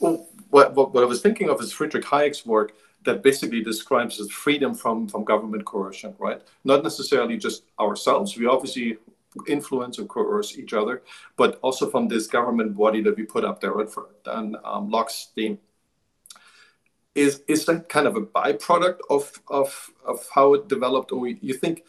Well, 0.00 0.26
what, 0.50 0.74
what, 0.74 0.92
what 0.92 1.04
I 1.04 1.06
was 1.06 1.22
thinking 1.22 1.48
of 1.48 1.60
is 1.62 1.72
Friedrich 1.72 2.04
Hayek's 2.04 2.44
work 2.44 2.72
that 3.04 3.22
basically 3.22 3.62
describes 3.62 4.20
as 4.20 4.28
freedom 4.30 4.74
from 4.74 5.08
from 5.08 5.24
government 5.24 5.64
coercion, 5.64 6.14
right? 6.18 6.42
Not 6.64 6.82
necessarily 6.82 7.36
just 7.36 7.62
ourselves. 7.78 8.36
We 8.36 8.46
obviously 8.46 8.98
influence 9.46 10.00
or 10.00 10.04
coerce 10.06 10.58
each 10.58 10.72
other, 10.72 11.02
but 11.36 11.60
also 11.62 11.88
from 11.88 12.08
this 12.08 12.26
government 12.26 12.76
body 12.76 13.00
that 13.02 13.16
we 13.16 13.22
put 13.22 13.44
up 13.44 13.60
there, 13.60 13.72
right? 13.72 13.88
For, 13.88 14.08
and 14.26 14.56
um, 14.64 14.90
Locke's. 14.90 15.28
Is 17.14 17.42
is 17.48 17.64
that 17.66 17.88
kind 17.88 18.06
of 18.06 18.16
a 18.16 18.20
byproduct 18.20 18.98
of 19.08 19.30
of 19.48 19.90
of 20.04 20.26
how 20.34 20.54
it 20.54 20.68
developed, 20.68 21.12
or 21.12 21.28
you 21.28 21.54
think? 21.54 21.84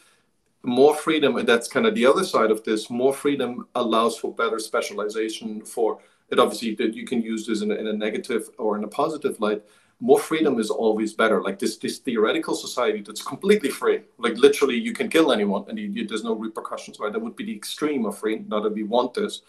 More 0.62 0.94
freedom 0.94 1.36
and 1.36 1.48
that's 1.48 1.68
kind 1.68 1.86
of 1.86 1.94
the 1.94 2.04
other 2.04 2.24
side 2.24 2.50
of 2.50 2.62
this 2.64 2.90
more 2.90 3.14
freedom 3.14 3.66
allows 3.74 4.18
for 4.18 4.34
better 4.34 4.58
specialization 4.58 5.64
for 5.64 5.98
it 6.28 6.38
obviously 6.38 6.74
that 6.74 6.94
you 6.94 7.06
can 7.06 7.22
use 7.22 7.46
this 7.46 7.62
in 7.62 7.70
a, 7.70 7.74
in 7.74 7.86
a 7.86 7.92
negative 7.92 8.50
or 8.58 8.76
in 8.76 8.84
a 8.84 8.88
positive 8.88 9.40
light 9.40 9.62
more 10.00 10.18
freedom 10.18 10.58
is 10.58 10.70
always 10.70 11.12
better. 11.12 11.42
Like 11.42 11.58
this, 11.58 11.76
this 11.76 11.98
theoretical 11.98 12.54
society 12.54 13.02
that's 13.02 13.22
completely 13.22 13.68
free, 13.68 14.00
like 14.18 14.36
literally 14.36 14.76
you 14.76 14.92
can 14.92 15.08
kill 15.08 15.30
anyone 15.30 15.66
and 15.68 15.78
you, 15.78 15.88
you, 15.88 16.06
there's 16.06 16.24
no 16.24 16.34
repercussions, 16.34 16.98
right? 16.98 17.12
That 17.12 17.20
would 17.20 17.36
be 17.36 17.44
the 17.44 17.54
extreme 17.54 18.06
of 18.06 18.18
free 18.18 18.42
Not 18.48 18.62
that 18.62 18.72
we 18.72 18.82
want 18.82 19.14
this. 19.14 19.42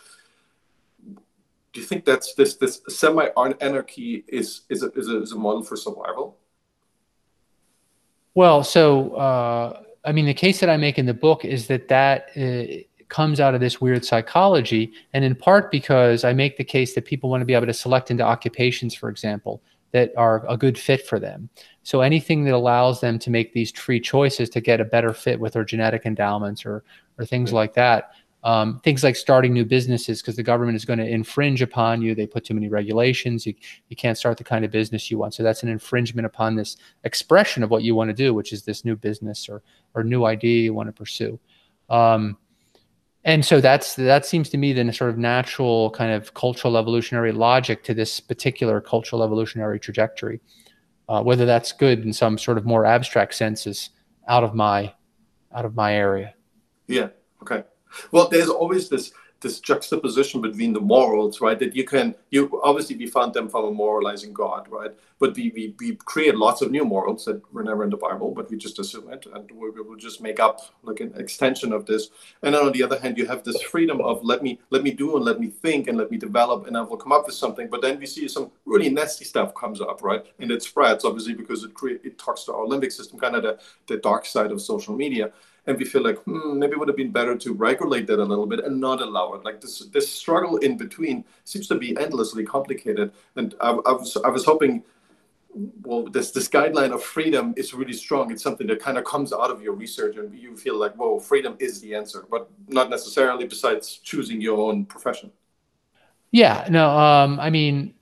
Do 1.74 1.80
you 1.80 1.86
think 1.86 2.04
that's 2.04 2.34
this 2.34 2.56
this 2.56 2.82
semi 2.90 3.28
anarchy 3.62 4.26
is 4.28 4.64
is 4.68 4.84
a, 4.84 4.92
is 4.92 5.08
a, 5.08 5.22
is 5.22 5.32
a 5.32 5.38
model 5.38 5.64
for 5.64 5.78
survival? 5.78 6.38
Well, 8.34 8.62
so 8.62 9.12
uh, 9.16 9.84
I 10.04 10.12
mean, 10.12 10.26
the 10.26 10.34
case 10.34 10.60
that 10.60 10.70
I 10.70 10.78
make 10.78 10.98
in 10.98 11.06
the 11.06 11.14
book 11.14 11.46
is 11.46 11.68
that 11.68 11.88
that. 11.90 12.30
Uh, 12.38 12.84
comes 13.12 13.42
out 13.42 13.54
of 13.54 13.60
this 13.60 13.82
weird 13.82 14.06
psychology, 14.06 14.90
and 15.12 15.26
in 15.26 15.36
part 15.36 15.70
because 15.70 16.24
I 16.24 16.32
make 16.32 16.56
the 16.56 16.64
case 16.64 16.96
that 16.96 17.04
people 17.04 17.30
want 17.30 17.42
to 17.42 17.46
be 17.46 17.54
able 17.54 17.66
to 17.68 17.74
select 17.74 18.10
into 18.10 18.24
occupations, 18.24 18.96
for 18.96 19.10
example, 19.10 19.62
that 19.92 20.14
are 20.16 20.46
a 20.48 20.58
good 20.58 20.80
fit 20.80 21.06
for 21.06 21.20
them. 21.20 21.50
So 21.84 22.00
anything 22.00 22.46
that 22.46 22.54
allows 22.54 23.02
them 23.02 23.20
to 23.20 23.30
make 23.30 23.54
these 23.54 23.72
tree 23.72 24.00
choices 24.00 24.50
to 24.52 24.62
get 24.62 24.80
a 24.80 24.86
better 24.86 25.14
fit 25.14 25.40
with 25.40 25.54
their 25.54 25.66
genetic 25.66 26.06
endowments 26.06 26.66
or 26.66 26.84
or 27.18 27.26
things 27.26 27.54
like 27.54 27.74
that. 27.74 28.12
Um, 28.44 28.80
things 28.84 29.04
like 29.04 29.16
starting 29.16 29.54
new 29.54 29.66
businesses 29.66 30.22
because 30.22 30.36
the 30.36 30.42
government 30.42 30.76
is 30.76 30.84
going 30.84 30.98
to 30.98 31.08
infringe 31.08 31.62
upon 31.62 32.02
you. 32.02 32.16
They 32.16 32.26
put 32.26 32.44
too 32.44 32.56
many 32.56 32.70
regulations. 32.70 33.46
You, 33.46 33.54
you 33.90 33.96
can't 33.96 34.18
start 34.18 34.38
the 34.40 34.44
kind 34.44 34.66
of 34.66 34.72
business 34.72 35.12
you 35.12 35.20
want. 35.20 35.36
So 35.36 35.44
that's 35.44 35.62
an 35.62 35.70
infringement 35.70 36.26
upon 36.26 36.56
this 36.56 36.78
expression 37.04 37.62
of 37.62 37.70
what 37.70 37.84
you 37.84 37.94
want 37.94 38.10
to 38.10 38.16
do, 38.16 38.34
which 38.34 38.52
is 38.52 38.64
this 38.64 38.84
new 38.84 38.96
business 38.96 39.48
or, 39.48 39.62
or 39.94 40.04
new 40.04 40.26
idea 40.26 40.64
you 40.64 40.74
want 40.74 40.88
to 40.88 40.94
pursue. 40.94 41.40
Um, 41.90 42.38
and 43.24 43.46
so 43.46 43.62
that's 43.62 43.96
that 43.96 44.26
seems 44.26 44.50
to 44.50 44.58
me 44.58 44.74
the 44.74 44.92
sort 44.92 45.12
of 45.12 45.18
natural 45.18 45.92
kind 45.92 46.12
of 46.12 46.34
cultural 46.34 46.78
evolutionary 46.78 47.32
logic 47.32 47.84
to 47.84 47.94
this 47.94 48.20
particular 48.20 48.82
cultural 48.82 49.24
evolutionary 49.24 49.80
trajectory. 49.80 50.42
Uh, 51.08 51.22
whether 51.22 51.46
that's 51.46 51.72
good 51.72 52.04
in 52.04 52.14
some 52.14 52.38
sort 52.38 52.58
of 52.58 52.66
more 52.66 52.86
abstract 52.86 53.36
sense 53.36 53.68
is 53.68 53.90
out 54.28 54.44
of 54.44 54.56
my 54.56 54.94
out 55.54 55.66
of 55.66 55.76
my 55.76 55.94
area. 55.94 56.34
Yeah. 56.88 57.10
Okay. 57.42 57.64
Well, 58.12 58.28
there's 58.28 58.50
always 58.50 58.90
this 58.90 59.12
this 59.42 59.60
juxtaposition 59.60 60.40
between 60.40 60.72
the 60.72 60.80
morals, 60.80 61.42
right? 61.42 61.58
That 61.60 61.76
you 61.76 61.84
can, 61.84 62.16
you 62.30 62.62
obviously 62.64 62.96
we 62.96 63.08
found 63.08 63.34
them 63.34 63.50
from 63.50 63.66
a 63.66 63.72
moralizing 63.72 64.34
God, 64.34 64.68
right? 64.70 64.92
But 65.20 65.36
we, 65.36 65.52
we, 65.56 65.76
we 65.80 65.96
create 65.96 66.36
lots 66.36 66.62
of 66.62 66.72
new 66.72 66.86
morals 66.86 67.26
that 67.26 67.42
were 67.52 67.64
never 67.64 67.84
in 67.84 67.90
the 67.90 67.98
Bible, 67.98 68.32
but 68.32 68.50
we 68.50 68.58
just 68.58 68.80
assume 68.80 69.12
it 69.12 69.26
and 69.34 69.50
we, 69.52 69.70
will 69.70 69.96
just 69.96 70.22
make 70.22 70.40
up 70.40 70.62
like 70.84 71.00
an 71.00 71.14
extension 71.18 71.74
of 71.74 71.86
this. 71.86 72.10
And 72.44 72.54
then 72.54 72.64
on 72.64 72.72
the 72.72 72.84
other 72.84 73.00
hand, 73.00 73.18
you 73.18 73.26
have 73.26 73.44
this 73.44 73.62
freedom 73.62 74.00
of 74.00 74.24
let 74.24 74.44
me 74.44 74.60
let 74.70 74.84
me 74.84 74.92
do 74.92 75.16
and 75.16 75.26
let 75.26 75.40
me 75.40 75.48
think 75.48 75.88
and 75.88 75.98
let 75.98 76.12
me 76.12 76.18
develop 76.18 76.68
and 76.68 76.78
I 76.78 76.82
will 76.82 76.98
come 76.98 77.12
up 77.12 77.26
with 77.26 77.36
something. 77.36 77.68
But 77.68 77.82
then 77.82 78.00
we 78.00 78.06
see 78.06 78.28
some 78.28 78.52
really 78.66 78.90
nasty 78.90 79.26
stuff 79.26 79.56
comes 79.56 79.82
up, 79.82 80.04
right? 80.04 80.24
And 80.40 80.52
it 80.52 80.62
spreads 80.62 81.04
obviously 81.04 81.34
because 81.34 81.64
it 81.64 81.74
create 81.74 82.02
it 82.04 82.20
talks 82.20 82.44
to 82.44 82.54
our 82.54 82.66
limbic 82.66 82.92
system, 82.92 83.20
kind 83.20 83.36
of 83.36 83.44
the, 83.44 83.60
the 83.88 83.98
dark 83.98 84.26
side 84.26 84.52
of 84.52 84.62
social 84.62 84.96
media 84.96 85.32
and 85.68 85.78
we 85.78 85.86
feel 85.86 86.04
like 86.04 86.18
hmm, 86.24 86.58
maybe 86.58 86.74
it 86.74 86.80
would 86.80 86.88
have 86.88 86.98
been 86.98 87.12
better 87.12 87.38
to 87.38 87.54
regulate 87.54 88.08
that 88.08 88.20
a 88.20 88.24
little 88.24 88.48
bit 88.48 88.64
and 88.64 88.80
not 88.80 89.02
allow 89.02 89.34
it. 89.34 89.46
Like 89.46 89.62
this, 89.62 89.80
this 89.94 90.12
struggle 90.12 90.58
in 90.58 90.78
between 90.78 91.24
seems 91.44 91.68
to 91.68 91.76
be 91.76 91.96
endlessly 91.98 92.44
complicated. 92.44 93.12
And 93.36 93.54
I, 93.62 93.70
I 93.70 93.92
was, 93.92 94.18
I 94.18 94.30
was 94.30 94.44
hoping, 94.44 94.84
well, 95.84 96.06
this 96.06 96.32
this 96.32 96.48
guideline 96.48 96.94
of 96.94 97.04
freedom 97.04 97.54
is 97.58 97.74
really 97.74 97.94
strong. 97.94 98.32
It's 98.32 98.42
something 98.42 98.68
that 98.68 98.80
kind 98.80 98.98
of 98.98 99.04
comes 99.04 99.34
out 99.34 99.52
of 99.52 99.62
your 99.62 99.74
research, 99.74 100.16
and 100.16 100.34
you 100.34 100.56
feel 100.56 100.78
like, 100.78 100.96
whoa, 100.96 101.20
freedom 101.20 101.58
is 101.60 101.82
the 101.82 101.94
answer, 101.94 102.26
but 102.32 102.50
not 102.68 102.90
necessarily. 102.90 103.46
Besides 103.46 103.98
choosing 103.98 104.40
your 104.40 104.60
own 104.60 104.86
profession. 104.86 105.32
Yeah. 106.32 106.68
No. 106.70 106.90
Um. 106.90 107.40
I 107.40 107.50
mean. 107.50 107.94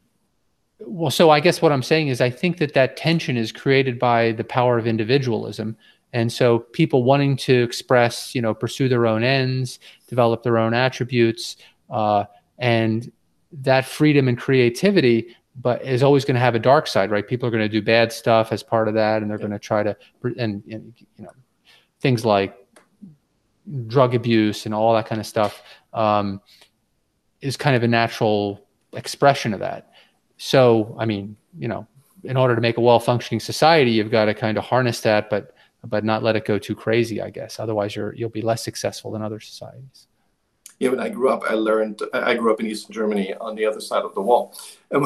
Well, 0.82 1.12
so 1.12 1.30
I 1.30 1.42
guess 1.42 1.62
what 1.62 1.74
I'm 1.74 1.84
saying 1.84 2.08
is 2.08 2.22
I 2.22 2.30
think 2.30 2.58
that 2.60 2.74
that 2.74 2.96
tension 2.96 3.36
is 3.36 3.52
created 3.52 4.00
by 4.00 4.32
the 4.32 4.46
power 4.46 4.78
of 4.78 4.88
individualism 4.88 5.76
and 6.14 6.32
so 6.32 6.60
people 6.60 7.04
wanting 7.04 7.36
to 7.38 7.64
express, 7.64 8.34
you 8.34 8.42
know, 8.42 8.54
pursue 8.54 8.90
their 8.90 9.06
own 9.06 9.24
ends, 9.24 9.80
develop 10.08 10.44
their 10.44 10.58
own 10.58 10.74
attributes, 10.74 11.58
uh, 11.90 12.26
and 12.58 13.12
that 13.52 13.86
freedom 13.86 14.28
and 14.28 14.38
creativity, 14.38 15.36
but 15.62 15.84
is 15.84 16.04
always 16.04 16.26
going 16.26 16.36
to 16.36 16.42
have 16.42 16.56
a 16.56 16.60
dark 16.60 16.88
side, 16.88 17.12
right? 17.12 17.28
People 17.28 17.48
are 17.48 17.52
going 17.52 17.64
to 17.64 17.70
do 17.70 17.82
bad 17.82 18.12
stuff 18.12 18.52
as 18.52 18.64
part 18.64 18.88
of 18.88 18.94
that, 18.94 19.22
and 19.22 19.30
they're 19.30 19.38
yeah. 19.38 19.48
going 19.48 19.52
to 19.52 19.60
try 19.60 19.84
to, 19.84 19.96
and, 20.24 20.64
and, 20.72 20.94
you 21.18 21.24
know, 21.24 21.32
things 22.00 22.26
like 22.26 22.56
drug 23.88 24.16
abuse 24.16 24.66
and 24.66 24.74
all 24.74 24.96
that 24.96 25.06
kind 25.06 25.22
of 25.22 25.28
stuff 25.28 25.62
um, 25.94 26.42
is 27.42 27.56
kind 27.58 27.76
of 27.76 27.84
a 27.84 27.88
natural 27.88 28.66
expression 28.94 29.54
of 29.54 29.60
that. 29.60 29.92
So, 30.38 30.96
I 30.98 31.06
mean, 31.06 31.36
you 31.58 31.68
know, 31.68 31.86
in 32.24 32.38
order 32.38 32.56
to 32.56 32.62
make 32.62 32.78
a 32.78 32.82
well-functioning 32.82 33.40
society, 33.40 33.92
you've 33.92 34.12
got 34.12 34.26
to 34.26 34.34
kind 34.34 34.58
of 34.58 34.64
harness 34.64 35.02
that, 35.02 35.30
but 35.30 35.56
but 35.86 36.04
not 36.04 36.24
let 36.24 36.36
it 36.36 36.46
go 36.46 36.58
too 36.58 36.76
crazy, 36.76 37.22
I 37.22 37.30
guess. 37.30 37.60
Otherwise, 37.60 37.96
you're 37.96 38.14
you'll 38.14 38.30
be 38.30 38.42
less 38.42 38.64
successful 38.64 39.12
than 39.12 39.22
other 39.22 39.40
societies. 39.40 40.08
Yeah, 40.80 40.90
when 40.90 41.00
I 41.02 41.10
grew 41.10 41.30
up, 41.30 41.44
I 41.44 41.56
learned 41.56 42.02
I 42.14 42.36
grew 42.36 42.54
up 42.54 42.60
in 42.60 42.66
Eastern 42.66 42.94
Germany 42.94 43.34
on 43.36 43.56
the 43.56 43.66
other 43.66 43.82
side 43.82 44.04
of 44.04 44.16
the 44.16 44.22
wall, 44.22 44.54
and 44.92 45.06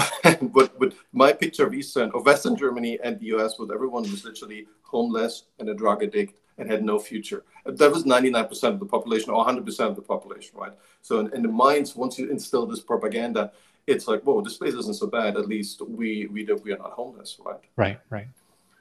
but, 0.53 0.77
but 0.79 0.93
my 1.13 1.33
picture 1.33 1.65
of 1.65 1.73
Eastern 1.73 2.11
or 2.11 2.21
Western 2.21 2.55
Germany 2.55 2.99
and 3.03 3.19
the 3.19 3.25
U.S. 3.27 3.57
was 3.57 3.69
everyone 3.73 4.03
was 4.03 4.23
literally 4.23 4.67
homeless 4.83 5.45
and 5.59 5.67
a 5.69 5.73
drug 5.73 6.03
addict 6.03 6.35
and 6.57 6.69
had 6.69 6.83
no 6.83 6.99
future. 6.99 7.43
That 7.65 7.91
was 7.91 8.03
99% 8.03 8.63
of 8.63 8.79
the 8.79 8.85
population 8.85 9.31
or 9.31 9.43
100% 9.43 9.79
of 9.79 9.95
the 9.95 10.03
population, 10.03 10.55
right? 10.55 10.73
So 11.01 11.19
in, 11.19 11.33
in 11.33 11.41
the 11.41 11.47
minds, 11.47 11.95
once 11.95 12.19
you 12.19 12.29
instill 12.29 12.67
this 12.67 12.79
propaganda, 12.79 13.51
it's 13.87 14.07
like, 14.07 14.21
whoa, 14.21 14.41
this 14.41 14.57
place 14.57 14.75
isn't 14.75 14.95
so 14.95 15.07
bad. 15.07 15.35
At 15.35 15.47
least 15.47 15.81
we 15.81 16.27
we 16.27 16.45
we 16.45 16.71
are 16.71 16.77
not 16.77 16.91
homeless, 16.91 17.37
right? 17.43 17.59
Right, 17.75 17.99
right. 18.09 18.27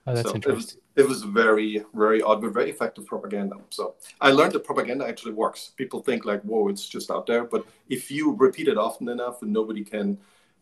Oh, 0.07 0.15
that's 0.15 0.29
so 0.29 0.35
interesting. 0.35 0.81
It 0.97 1.03
was, 1.03 1.05
it 1.05 1.09
was 1.09 1.23
very, 1.23 1.85
very 1.95 2.23
odd, 2.23 2.41
but 2.41 2.53
very 2.53 2.71
effective 2.71 3.07
propaganda. 3.07 3.57
So 3.71 3.95
I 4.21 4.31
learned 4.33 4.53
that 4.53 4.65
propaganda 4.65 5.07
actually 5.07 5.33
works. 5.33 5.73
People 5.77 6.01
think 6.03 6.25
like, 6.25 6.43
"Whoa, 6.43 6.69
it's 6.69 6.89
just 6.89 7.11
out 7.11 7.27
there," 7.27 7.45
but 7.45 7.65
if 7.89 8.11
you 8.11 8.35
repeat 8.35 8.69
it 8.69 8.77
often 8.77 9.09
enough, 9.09 9.43
and 9.43 9.53
nobody 9.53 9.85
can 9.85 10.19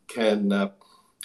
can 0.09 0.53
uh, 0.53 0.71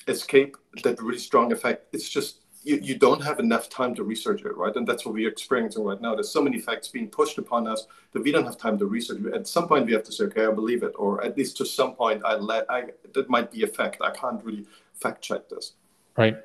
escape 0.07 0.55
that 0.83 1.01
really 1.01 1.17
strong 1.17 1.51
effect, 1.51 1.93
it's 1.93 2.07
just 2.07 2.45
you, 2.63 2.79
you 2.81 2.97
don't 2.97 3.21
have 3.21 3.39
enough 3.39 3.69
time 3.69 3.93
to 3.95 4.03
research 4.03 4.43
it, 4.43 4.55
right? 4.57 4.75
And 4.75 4.87
that's 4.87 5.05
what 5.05 5.13
we're 5.13 5.29
experiencing 5.29 5.83
right 5.83 6.01
now. 6.01 6.15
There's 6.15 6.29
so 6.29 6.41
many 6.41 6.59
facts 6.59 6.87
being 6.87 7.09
pushed 7.09 7.37
upon 7.37 7.67
us 7.67 7.85
that 8.11 8.23
we 8.23 8.31
don't 8.31 8.45
have 8.45 8.57
time 8.57 8.77
to 8.79 8.85
research. 8.85 9.21
At 9.33 9.47
some 9.47 9.67
point, 9.67 9.85
we 9.85 9.93
have 9.93 10.03
to 10.03 10.11
say, 10.11 10.25
okay, 10.25 10.45
I 10.45 10.51
believe 10.51 10.83
it, 10.83 10.93
or 10.95 11.23
at 11.23 11.37
least 11.37 11.57
to 11.57 11.65
some 11.65 11.95
point, 11.95 12.23
I 12.25 12.35
let 12.35 12.69
I 12.69 12.91
that 13.13 13.29
might 13.29 13.51
be 13.51 13.63
a 13.63 13.67
fact. 13.67 14.01
I 14.01 14.11
can't 14.11 14.43
really 14.43 14.65
fact 14.93 15.21
check 15.21 15.47
this. 15.49 15.73
Right. 16.17 16.37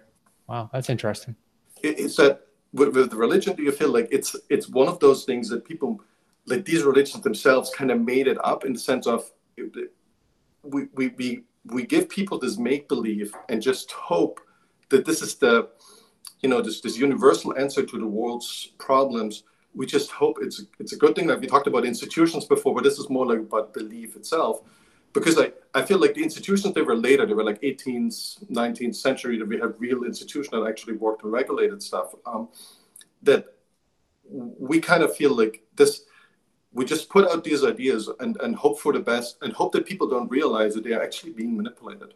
Wow, 0.47 0.68
that's 0.73 0.91
interesting. 0.91 1.37
It, 1.83 1.99
it's 2.01 2.16
that 2.16 2.43
with, 2.72 2.95
with 2.95 3.12
religion, 3.14 3.57
do 3.57 3.62
you 3.62 3.72
feel 3.72 3.91
like 3.91 4.09
it's 4.11 4.37
it's 4.49 4.68
one 4.68 4.89
of 4.89 5.01
those 5.01 5.24
things 5.24 5.49
that 5.49 5.64
people 5.64 6.01
like 6.47 6.64
these 6.64 6.83
religions 6.83 7.22
themselves 7.22 7.70
kind 7.70 7.91
of 7.91 8.01
made 8.01 8.26
it 8.26 8.39
up 8.45 8.64
in 8.64 8.72
the 8.72 8.78
sense 8.78 9.07
of 9.07 9.31
we 10.62 10.87
we 10.95 11.09
we, 11.09 11.43
we 11.66 11.85
give 11.85 12.09
people 12.09 12.39
this 12.39 12.59
make 12.59 12.89
believe 12.89 13.35
and 13.49 13.62
just 13.62 13.91
hope 13.93 14.41
that 14.89 15.05
this 15.05 15.22
is 15.22 15.37
the 15.37 15.68
you 16.41 16.49
know 16.49 16.61
this 16.61 16.81
this 16.81 16.97
universal 16.97 17.57
answer 17.59 17.85
to 17.85 17.99
the 17.99 18.07
world's 18.07 18.72
problems. 18.78 19.45
We 19.74 19.87
just 19.87 20.11
hope 20.11 20.39
it's 20.41 20.64
it's 20.78 20.93
a 20.93 20.97
good 20.97 21.14
thing. 21.14 21.26
That 21.26 21.41
we 21.41 21.47
talked 21.47 21.66
about 21.66 21.85
institutions 21.85 22.45
before 22.45 22.74
but 22.74 22.85
this 22.85 22.99
is 22.99 23.09
more 23.11 23.26
like 23.26 23.39
about 23.39 23.72
belief 23.72 24.16
itself 24.16 24.62
because 25.13 25.39
I, 25.39 25.53
I 25.75 25.83
feel 25.83 25.99
like 25.99 26.15
the 26.15 26.23
institutions 26.23 26.75
they 26.75 26.83
were 26.83 26.97
later 26.97 27.27
they 27.27 27.35
were 27.35 27.45
like 27.45 27.61
18th 27.63 28.45
19th 28.51 28.97
century 28.97 29.39
that 29.39 29.47
we 29.47 29.59
have 29.59 29.75
real 29.79 30.05
institutions 30.05 30.51
that 30.51 30.67
actually 30.67 30.95
worked 30.95 31.23
and 31.23 31.33
regulated 31.33 31.83
stuff 31.83 32.15
um, 32.27 32.49
that 33.23 33.55
we 34.29 34.81
kind 34.81 35.03
of 35.03 35.15
feel 35.15 35.35
like 35.35 35.63
this 35.77 36.05
we 36.73 36.85
just 36.85 37.09
put 37.09 37.29
out 37.29 37.43
these 37.43 37.65
ideas 37.65 38.09
and, 38.21 38.41
and 38.43 38.55
hope 38.55 38.79
for 38.79 38.93
the 38.93 39.01
best 39.01 39.39
and 39.43 39.53
hope 39.53 39.73
that 39.73 39.85
people 39.85 40.09
don't 40.09 40.31
realize 40.31 40.75
that 40.75 40.85
they 40.85 40.93
are 40.93 41.03
actually 41.03 41.33
being 41.33 41.57
manipulated 41.57 42.15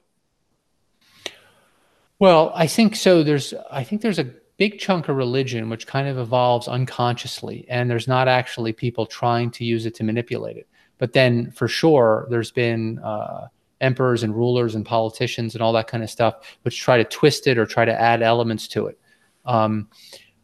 well, 2.19 2.53
I 2.55 2.67
think 2.67 2.97
so. 2.97 3.23
There's, 3.23 3.55
I 3.71 3.83
think 3.83 4.01
there's 4.01 4.19
a 4.19 4.31
big 4.57 4.79
chunk 4.79 5.09
of 5.09 5.17
religion 5.17 5.69
which 5.69 5.87
kind 5.87 6.09
of 6.09 6.19
evolves 6.19 6.69
unconsciously, 6.69 7.67
and 7.69 7.91
there's 7.91 8.09
not 8.09 8.29
actually 8.29 8.73
people 8.73 9.05
trying 9.05 9.51
to 9.53 9.65
use 9.65 9.85
it 9.85 9.95
to 9.97 10.05
manipulate 10.05 10.57
it. 10.57 10.69
But 10.99 11.13
then, 11.13 11.51
for 11.51 11.69
sure, 11.69 12.27
there's 12.31 12.51
been 12.51 12.99
uh, 13.01 13.49
emperors 13.81 14.23
and 14.23 14.35
rulers 14.35 14.75
and 14.75 14.85
politicians 14.85 15.55
and 15.55 15.63
all 15.63 15.73
that 15.73 15.87
kind 15.87 16.03
of 16.03 16.11
stuff 16.11 16.57
which 16.63 16.81
try 16.81 16.97
to 16.97 17.05
twist 17.05 17.47
it 17.47 17.59
or 17.59 17.67
try 17.67 17.85
to 17.85 18.01
add 18.01 18.23
elements 18.23 18.69
to 18.69 18.87
it. 18.87 18.99
Um, 19.45 19.89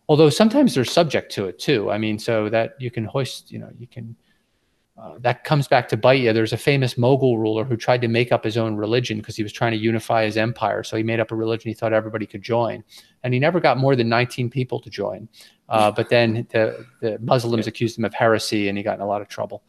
although 0.09 0.29
sometimes 0.29 0.75
they're 0.75 0.85
subject 0.85 1.33
to 1.33 1.47
it 1.47 1.59
too. 1.59 1.91
I 1.91 1.99
mean, 1.99 2.19
so 2.19 2.49
that 2.51 2.75
you 2.79 2.91
can 2.91 3.05
hoist, 3.05 3.51
you 3.51 3.59
know, 3.59 3.71
you 3.79 3.87
can 3.87 4.17
uh, 5.01 5.15
that 5.21 5.45
comes 5.45 5.67
back 5.67 5.89
to 5.89 5.97
bite 5.97 6.21
you. 6.21 6.33
There's 6.33 6.53
a 6.53 6.59
famous 6.59 6.95
Mughal 6.95 7.39
ruler 7.39 7.65
who 7.65 7.77
tried 7.77 8.03
to 8.03 8.09
make 8.09 8.33
up 8.33 8.45
his 8.45 8.59
own 8.59 8.77
religion 8.77 9.17
because 9.17 9.35
he 9.35 9.43
was 9.43 9.53
trying 9.53 9.73
to 9.73 9.79
unify 9.79 10.25
his 10.25 10.37
empire. 10.37 10.83
So 10.83 10.97
he 10.97 11.03
made 11.03 11.21
up 11.21 11.31
a 11.31 11.35
religion 11.35 11.71
he 11.71 11.75
thought 11.75 11.95
everybody 11.95 12.27
could 12.27 12.43
join, 12.43 12.85
and 13.23 13.33
he 13.33 13.41
never 13.41 13.61
got 13.61 13.79
more 13.79 13.97
than 13.97 14.11
19 14.11 14.51
people 14.51 14.79
to 14.81 14.91
join. 14.91 15.27
Uh, 15.71 15.91
but 15.91 16.11
then 16.11 16.47
the, 16.51 16.85
the 17.01 17.19
Muslims 17.21 17.67
accused 17.67 17.97
him 17.97 18.05
of 18.05 18.13
heresy, 18.13 18.69
and 18.69 18.77
he 18.77 18.85
got 18.85 18.97
in 18.97 19.01
a 19.01 19.07
lot 19.07 19.23
of 19.23 19.29
trouble. 19.29 19.63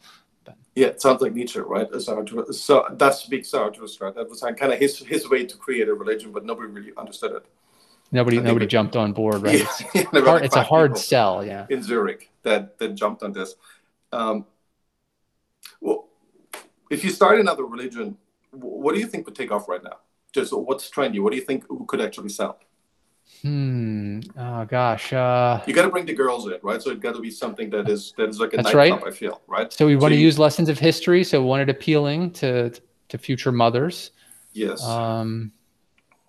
Yeah, 0.74 0.86
it 0.86 1.02
sounds 1.02 1.20
like 1.20 1.34
Nietzsche, 1.34 1.60
right? 1.60 1.86
So 2.00 2.86
that's 2.92 3.26
big 3.26 3.44
Zarathustra. 3.44 4.12
That 4.12 4.28
was 4.28 4.40
kind 4.40 4.72
of 4.72 4.78
his 4.78 4.98
his 4.98 5.28
way 5.28 5.44
to 5.44 5.56
create 5.56 5.88
a 5.88 5.94
religion, 5.94 6.32
but 6.32 6.46
nobody 6.46 6.68
really 6.68 6.92
understood 6.96 7.32
it. 7.32 7.46
Nobody, 8.10 8.40
nobody 8.40 8.66
jumped 8.66 8.94
on 8.94 9.12
board, 9.12 9.42
right? 9.42 9.60
Yeah, 9.94 10.04
it's, 10.12 10.18
hard, 10.26 10.44
it's 10.44 10.56
a 10.56 10.62
hard 10.62 10.98
sell, 10.98 11.44
yeah. 11.44 11.66
In 11.70 11.82
Zurich, 11.82 12.30
that 12.42 12.78
that 12.78 12.94
jumped 12.94 13.22
on 13.22 13.32
this. 13.32 13.54
Um, 14.12 14.44
well, 15.80 16.08
if 16.90 17.04
you 17.04 17.10
start 17.10 17.40
another 17.40 17.64
religion, 17.64 18.18
what 18.50 18.94
do 18.94 19.00
you 19.00 19.06
think 19.06 19.26
would 19.26 19.34
take 19.34 19.50
off 19.50 19.66
right 19.68 19.82
now? 19.82 19.96
Just 20.32 20.52
what's 20.52 20.90
trendy? 20.90 21.20
What 21.20 21.32
do 21.32 21.36
you 21.36 21.44
think 21.44 21.64
could 21.86 22.00
actually 22.00 22.28
sell? 22.28 22.58
Hmm. 23.42 24.20
Oh 24.36 24.64
gosh. 24.64 25.12
Uh, 25.12 25.60
you 25.66 25.74
got 25.74 25.82
to 25.82 25.90
bring 25.90 26.06
the 26.06 26.14
girls 26.14 26.46
in, 26.46 26.58
right? 26.62 26.80
So 26.80 26.90
it 26.90 27.00
got 27.00 27.14
to 27.16 27.20
be 27.20 27.30
something 27.30 27.70
that 27.70 27.88
is 27.88 28.14
that 28.16 28.28
is 28.28 28.38
like 28.38 28.52
a 28.52 28.58
that's 28.58 28.72
nightclub. 28.72 29.02
Right. 29.02 29.12
I 29.12 29.16
feel 29.16 29.42
right. 29.48 29.72
So 29.72 29.86
we 29.86 29.96
want 29.96 30.04
so 30.04 30.08
to 30.10 30.14
you, 30.16 30.26
use 30.26 30.38
lessons 30.38 30.68
of 30.68 30.78
history. 30.78 31.24
So 31.24 31.40
we 31.40 31.48
want 31.48 31.62
it 31.62 31.68
appealing 31.68 32.30
to 32.34 32.70
to 33.08 33.18
future 33.18 33.50
mothers. 33.50 34.12
Yes. 34.52 34.82
Um, 34.84 35.52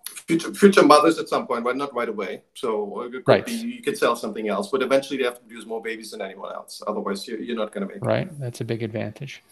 future 0.06 0.54
future 0.54 0.84
mothers 0.84 1.20
at 1.20 1.30
some 1.30 1.46
point, 1.46 1.64
but 1.64 1.78
not 1.78 1.94
right 1.94 2.10
away. 2.10 2.42
So 2.56 3.12
right. 3.28 3.46
Be, 3.46 3.54
you 3.54 3.82
could 3.84 3.98
sell 3.98 4.16
something 4.16 4.48
else, 4.48 4.70
but 4.70 4.82
eventually 4.82 5.18
they 5.18 5.26
have 5.26 5.36
to 5.36 5.42
produce 5.42 5.66
more 5.66 5.82
babies 5.82 6.12
than 6.12 6.22
anyone 6.22 6.52
else. 6.52 6.82
Otherwise, 6.88 7.28
you're, 7.28 7.40
you're 7.40 7.56
not 7.56 7.72
going 7.72 7.88
to 7.88 7.94
make. 7.94 8.04
Right. 8.04 8.28
It. 8.28 8.40
That's 8.40 8.62
a 8.62 8.66
big 8.66 8.82
advantage. 8.82 9.44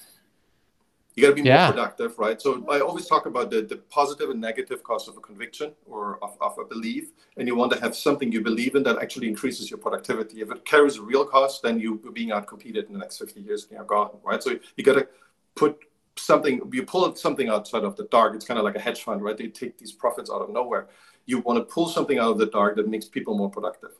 You 1.16 1.24
got 1.24 1.36
to 1.36 1.36
be 1.36 1.42
yeah. 1.42 1.66
more 1.66 1.74
productive, 1.74 2.18
right? 2.18 2.42
So 2.42 2.66
I 2.70 2.80
always 2.80 3.06
talk 3.06 3.26
about 3.26 3.52
the, 3.52 3.62
the 3.62 3.78
positive 3.78 4.30
and 4.30 4.40
negative 4.40 4.82
cost 4.82 5.10
of 5.10 5.18
a 5.18 5.20
conviction 5.20 5.74
or 5.86 6.24
of, 6.24 6.38
of 6.40 6.58
a 6.58 6.64
belief, 6.64 7.12
and 7.38 7.48
you 7.48 7.56
want 7.56 7.72
to 7.74 7.80
have 7.82 7.96
something 7.96 8.32
you 8.32 8.42
believe 8.42 8.76
in 8.76 8.84
that 8.84 8.98
actually 9.00 9.28
increases 9.28 9.70
your 9.70 9.78
productivity. 9.78 10.42
If 10.42 10.52
it 10.52 10.64
carries 10.64 10.96
a 10.98 11.02
real 11.02 11.26
cost, 11.26 11.64
then 11.64 11.80
you're 11.80 11.98
being 11.98 12.30
outcompeted 12.30 12.88
in 12.88 12.94
the 12.94 13.00
next 13.00 13.18
50 13.18 13.42
years 13.42 13.64
and 13.64 13.74
you're 13.74 13.84
gone, 13.84 14.12
right? 14.24 14.42
So 14.42 14.58
you 14.78 14.84
got 14.84 14.94
to 14.94 15.08
put 15.56 15.84
something 16.18 16.62
you 16.74 16.84
pull 16.84 17.16
something 17.16 17.50
outside 17.50 17.84
of 17.84 17.96
the 17.96 18.04
dark 18.06 18.36
it's 18.36 18.46
kind 18.46 18.58
of 18.58 18.66
like 18.66 18.76
a 18.76 18.80
hedge 18.80 19.02
fund 19.04 19.22
right 19.22 19.38
they 19.38 19.48
take 19.48 19.78
these 19.78 19.92
profits 19.92 20.30
out 20.30 20.42
of 20.42 20.50
nowhere 20.50 20.88
you 21.26 21.40
want 21.40 21.58
to 21.58 21.64
pull 21.64 21.88
something 21.88 22.20
out 22.20 22.32
of 22.32 22.38
the 22.38 22.48
dark 22.48 22.76
that 22.76 22.88
makes 22.88 23.06
people 23.06 23.38
more 23.38 23.50
productive 23.50 23.92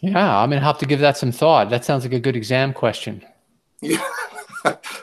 yeah 0.00 0.38
i'm 0.38 0.48
gonna 0.48 0.62
have 0.62 0.78
to 0.78 0.86
give 0.86 1.00
that 1.00 1.16
some 1.16 1.30
thought 1.30 1.68
that 1.68 1.84
sounds 1.84 2.04
like 2.04 2.14
a 2.14 2.20
good 2.20 2.36
exam 2.36 2.72
question 2.72 3.24
yeah 3.82 4.02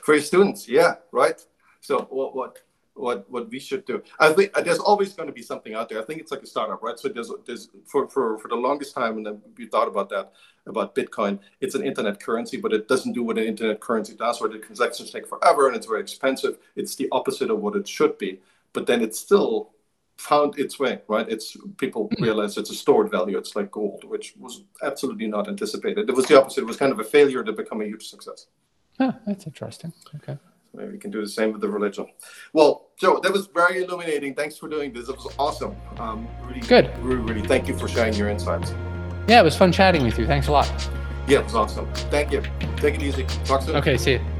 for 0.06 0.14
your 0.14 0.24
students 0.24 0.68
yeah 0.68 0.96
right 1.12 1.40
so 1.82 2.08
what 2.10 2.36
what 2.36 2.60
what 2.96 3.30
what 3.30 3.50
we 3.50 3.60
should 3.60 3.86
do. 3.86 4.02
I 4.20 4.32
think 4.34 4.54
there's 4.54 4.80
always 4.80 5.14
going 5.14 5.28
to 5.28 5.34
be 5.34 5.42
something 5.42 5.74
out 5.76 5.90
there. 5.90 6.02
I 6.02 6.06
think 6.06 6.22
it's 6.22 6.32
like 6.32 6.42
a 6.42 6.48
startup, 6.48 6.82
right? 6.82 6.98
So 6.98 7.10
there's 7.10 7.32
there's 7.46 7.70
for 7.86 8.08
for 8.08 8.40
for 8.40 8.48
the 8.48 8.56
longest 8.56 8.96
time, 8.96 9.18
and 9.18 9.42
we 9.58 9.68
thought 9.68 9.88
about 9.88 10.10
that 10.10 10.32
about 10.66 10.96
Bitcoin. 10.96 11.40
It's 11.60 11.76
an 11.76 11.86
internet 11.86 12.20
currency, 12.20 12.58
but 12.58 12.74
it 12.74 12.88
doesn't 12.88 13.14
do 13.14 13.24
what 13.24 13.38
an 13.38 13.44
internet 13.44 13.80
currency 13.82 14.16
does, 14.16 14.40
where 14.40 14.50
the 14.50 14.60
transactions 14.60 15.12
take 15.12 15.28
forever 15.28 15.68
and 15.68 15.76
it's 15.76 15.86
very 15.86 16.02
expensive. 16.02 16.58
It's 16.76 16.96
the 16.96 17.10
opposite 17.12 17.52
of 17.52 17.60
what 17.60 17.76
it 17.76 17.88
should 17.88 18.18
be. 18.18 18.40
But 18.74 18.88
then 18.88 19.02
it's 19.02 19.20
still 19.20 19.72
found 20.18 20.58
its 20.58 20.80
way, 20.80 21.02
right? 21.08 21.28
It's 21.30 21.58
people 21.78 22.10
hmm. 22.16 22.24
realize 22.24 22.58
it's 22.58 22.72
a 22.72 22.76
stored 22.76 23.12
value. 23.12 23.38
It's 23.38 23.56
like 23.56 23.72
gold, 23.72 24.06
which 24.06 24.34
was 24.40 24.64
absolutely 24.82 25.28
not 25.28 25.50
anticipated. 25.50 26.10
It 26.10 26.16
was 26.16 26.28
the 26.28 26.40
opposite. 26.40 26.62
It 26.62 26.68
was 26.68 26.78
kind 26.78 26.94
of 26.94 27.00
a 27.00 27.04
failure 27.04 27.44
to 27.44 27.52
become 27.52 27.82
a 27.82 27.86
huge 27.86 28.08
success. 28.08 28.48
Huh, 28.98 29.14
that's 29.26 29.46
interesting. 29.46 29.94
Okay. 30.16 30.38
Maybe 30.74 30.92
we 30.92 30.98
can 30.98 31.12
do 31.12 31.22
the 31.22 31.30
same 31.30 31.52
with 31.52 31.62
the 31.62 31.70
religion. 31.70 32.08
Well, 32.54 32.88
Joe, 32.98 33.20
that 33.24 33.32
was 33.32 33.48
very 33.48 33.84
illuminating. 33.84 34.36
Thanks 34.36 34.58
for 34.58 34.68
doing 34.68 34.92
this. 34.94 35.08
It 35.10 35.16
was 35.16 35.34
awesome. 35.40 35.76
Um, 35.98 36.28
really, 36.48 36.62
Good. 36.62 36.98
Really, 37.00 37.22
really 37.22 37.48
thank 37.48 37.68
you 37.68 37.78
for 37.78 37.88
sharing 37.88 38.14
your 38.14 38.30
insights. 38.30 38.74
Yeah, 39.28 39.40
it 39.40 39.44
was 39.44 39.56
fun 39.56 39.72
chatting 39.72 40.04
with 40.04 40.20
you. 40.20 40.28
Thanks 40.28 40.48
a 40.48 40.52
lot. 40.52 40.70
Yeah, 41.28 41.40
it 41.40 41.46
was 41.46 41.56
awesome. 41.56 41.92
Thank 42.12 42.32
you. 42.32 42.44
Take 42.78 42.96
it 42.96 43.02
easy. 43.02 43.26
Talk 43.46 43.64
soon. 43.64 43.76
Okay, 43.78 43.98
see 43.98 44.14
you. 44.14 44.35